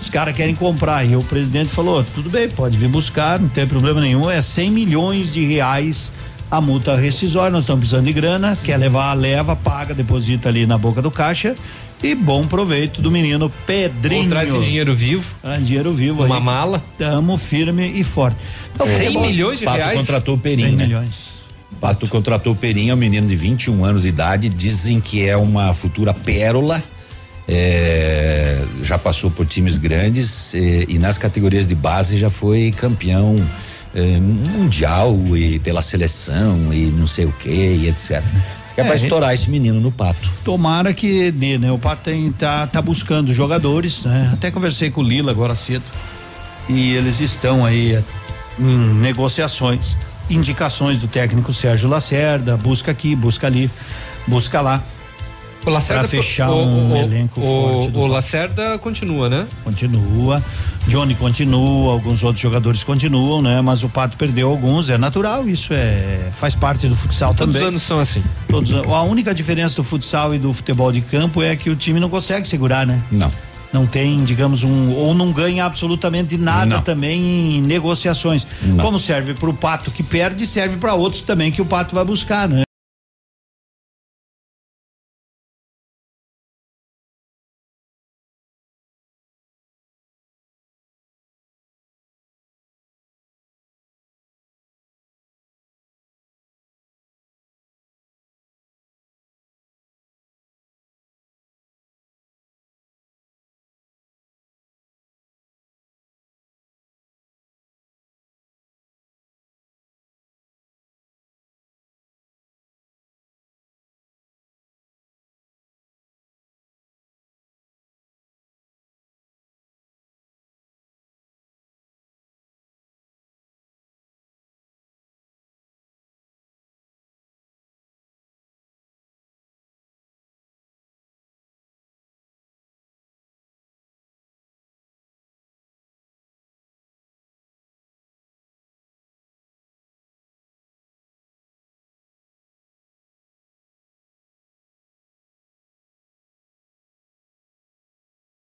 os 0.00 0.08
caras 0.08 0.34
querem 0.34 0.54
comprar. 0.54 1.04
E 1.04 1.14
o 1.16 1.22
presidente 1.22 1.70
falou: 1.70 2.04
tudo 2.14 2.30
bem, 2.30 2.48
pode 2.48 2.76
vir 2.78 2.88
buscar, 2.88 3.38
não 3.38 3.48
tem 3.48 3.66
problema 3.66 4.00
nenhum. 4.00 4.30
É 4.30 4.40
100 4.40 4.70
milhões 4.70 5.32
de 5.32 5.44
reais 5.44 6.10
a 6.50 6.60
multa 6.60 6.94
rescisória. 6.94 7.50
Nós 7.50 7.62
estamos 7.64 7.80
precisando 7.80 8.06
de 8.06 8.12
grana. 8.12 8.58
Quer 8.64 8.76
levar, 8.76 9.12
leva, 9.14 9.54
paga, 9.54 9.94
deposita 9.94 10.48
ali 10.48 10.66
na 10.66 10.76
boca 10.78 11.00
do 11.02 11.10
caixa. 11.10 11.54
E 12.02 12.14
bom 12.14 12.46
proveito 12.46 13.02
do 13.02 13.10
menino 13.10 13.52
Pedrinho. 13.66 14.22
Ou 14.22 14.28
traz 14.30 14.48
esse 14.48 14.60
dinheiro 14.64 14.94
vivo. 14.94 15.34
Ah, 15.44 15.58
dinheiro 15.58 15.92
vivo 15.92 16.24
Uma 16.24 16.36
aí. 16.36 16.42
mala. 16.42 16.82
Tamo 16.96 17.36
firme 17.36 17.92
e 17.94 18.02
forte. 18.02 18.38
Então, 18.74 18.86
100 18.86 18.96
futebol- 18.96 19.22
milhões 19.26 19.58
de 19.58 19.66
Pato 19.66 19.76
reais. 19.76 19.98
contratou 19.98 20.34
o 20.34 20.38
Perim, 20.38 20.62
100 20.62 20.72
né? 20.76 20.84
milhões. 20.86 21.39
Pato 21.80 22.06
contratou 22.08 22.52
o 22.52 22.56
Perim, 22.56 22.90
é 22.90 22.94
um 22.94 22.96
menino 22.96 23.26
de 23.26 23.34
21 23.34 23.84
anos 23.84 24.02
de 24.02 24.08
idade, 24.08 24.48
dizem 24.48 25.00
que 25.00 25.26
é 25.26 25.36
uma 25.36 25.72
futura 25.72 26.12
pérola. 26.12 26.82
é, 27.48 28.62
já 28.82 28.96
passou 28.98 29.30
por 29.30 29.44
times 29.46 29.76
grandes 29.76 30.54
é, 30.54 30.84
e 30.88 30.98
nas 30.98 31.18
categorias 31.18 31.66
de 31.66 31.74
base 31.74 32.16
já 32.16 32.30
foi 32.30 32.72
campeão 32.76 33.36
é, 33.94 34.00
mundial 34.20 35.16
e 35.36 35.58
pela 35.58 35.82
seleção 35.82 36.72
e 36.72 36.86
não 36.86 37.06
sei 37.08 37.24
o 37.24 37.32
que 37.32 37.50
e 37.50 37.88
etc. 37.88 38.22
É, 38.76 38.84
pra 38.84 38.92
É, 38.92 38.96
estourar 38.96 39.34
esse 39.34 39.50
menino 39.50 39.80
no 39.80 39.90
pato. 39.90 40.30
Tomara 40.44 40.94
que 40.94 41.32
dê, 41.32 41.58
né? 41.58 41.72
O 41.72 41.78
Pato 41.78 42.02
tem, 42.04 42.30
tá, 42.30 42.66
tá 42.68 42.80
buscando 42.80 43.32
jogadores, 43.32 44.04
né? 44.04 44.30
Até 44.32 44.50
conversei 44.50 44.90
com 44.90 45.00
o 45.00 45.04
Lila 45.04 45.32
agora 45.32 45.56
cedo. 45.56 45.82
E 46.68 46.92
eles 46.94 47.18
estão 47.20 47.64
aí 47.64 47.94
eh, 47.96 48.02
em 48.60 48.94
negociações, 49.00 49.96
indicações 50.30 50.98
do 50.98 51.08
técnico 51.08 51.52
Sérgio 51.52 51.88
Lacerda, 51.88 52.56
busca 52.56 52.90
aqui, 52.90 53.14
busca 53.14 53.46
ali, 53.46 53.70
busca 54.26 54.60
lá. 54.60 54.82
O 55.64 55.70
Lacerda 55.70 56.08
Pra 56.08 56.08
fechar 56.08 56.50
o, 56.50 56.56
um 56.56 56.92
o, 56.92 56.96
elenco 56.96 57.38
o, 57.38 57.44
forte 57.44 57.90
do 57.90 58.00
O. 58.00 58.06
Lacerda 58.06 58.78
continua, 58.78 59.28
né? 59.28 59.46
Continua. 59.62 60.42
Johnny 60.88 61.14
continua, 61.14 61.92
alguns 61.92 62.24
outros 62.24 62.40
jogadores 62.40 62.82
continuam, 62.82 63.42
né? 63.42 63.60
Mas 63.60 63.82
o 63.82 63.88
Pato 63.88 64.16
perdeu 64.16 64.48
alguns, 64.48 64.88
é 64.88 64.96
natural, 64.96 65.46
isso 65.46 65.74
é 65.74 66.30
faz 66.34 66.54
parte 66.54 66.88
do 66.88 66.96
futsal 66.96 67.34
Todos 67.34 67.52
também. 67.52 67.62
os 67.62 67.68
anos 67.68 67.82
são 67.82 68.00
assim. 68.00 68.22
Todos, 68.48 68.72
a 68.72 69.02
única 69.02 69.34
diferença 69.34 69.76
do 69.76 69.84
futsal 69.84 70.34
e 70.34 70.38
do 70.38 70.54
futebol 70.54 70.90
de 70.90 71.02
campo 71.02 71.42
é 71.42 71.54
que 71.54 71.68
o 71.68 71.76
time 71.76 72.00
não 72.00 72.08
consegue 72.08 72.48
segurar, 72.48 72.86
né? 72.86 73.02
Não. 73.10 73.30
Não 73.72 73.86
tem, 73.86 74.24
digamos, 74.24 74.64
um. 74.64 74.92
Ou 74.92 75.14
não 75.14 75.32
ganha 75.32 75.64
absolutamente 75.64 76.36
nada 76.36 76.76
Não. 76.76 76.82
também 76.82 77.56
em 77.56 77.62
negociações. 77.62 78.46
Não. 78.62 78.84
Como 78.84 78.98
serve 78.98 79.34
para 79.34 79.48
o 79.48 79.54
pato 79.54 79.90
que 79.90 80.02
perde, 80.02 80.46
serve 80.46 80.76
para 80.76 80.94
outros 80.94 81.22
também 81.22 81.52
que 81.52 81.62
o 81.62 81.66
pato 81.66 81.94
vai 81.94 82.04
buscar, 82.04 82.48
né? 82.48 82.62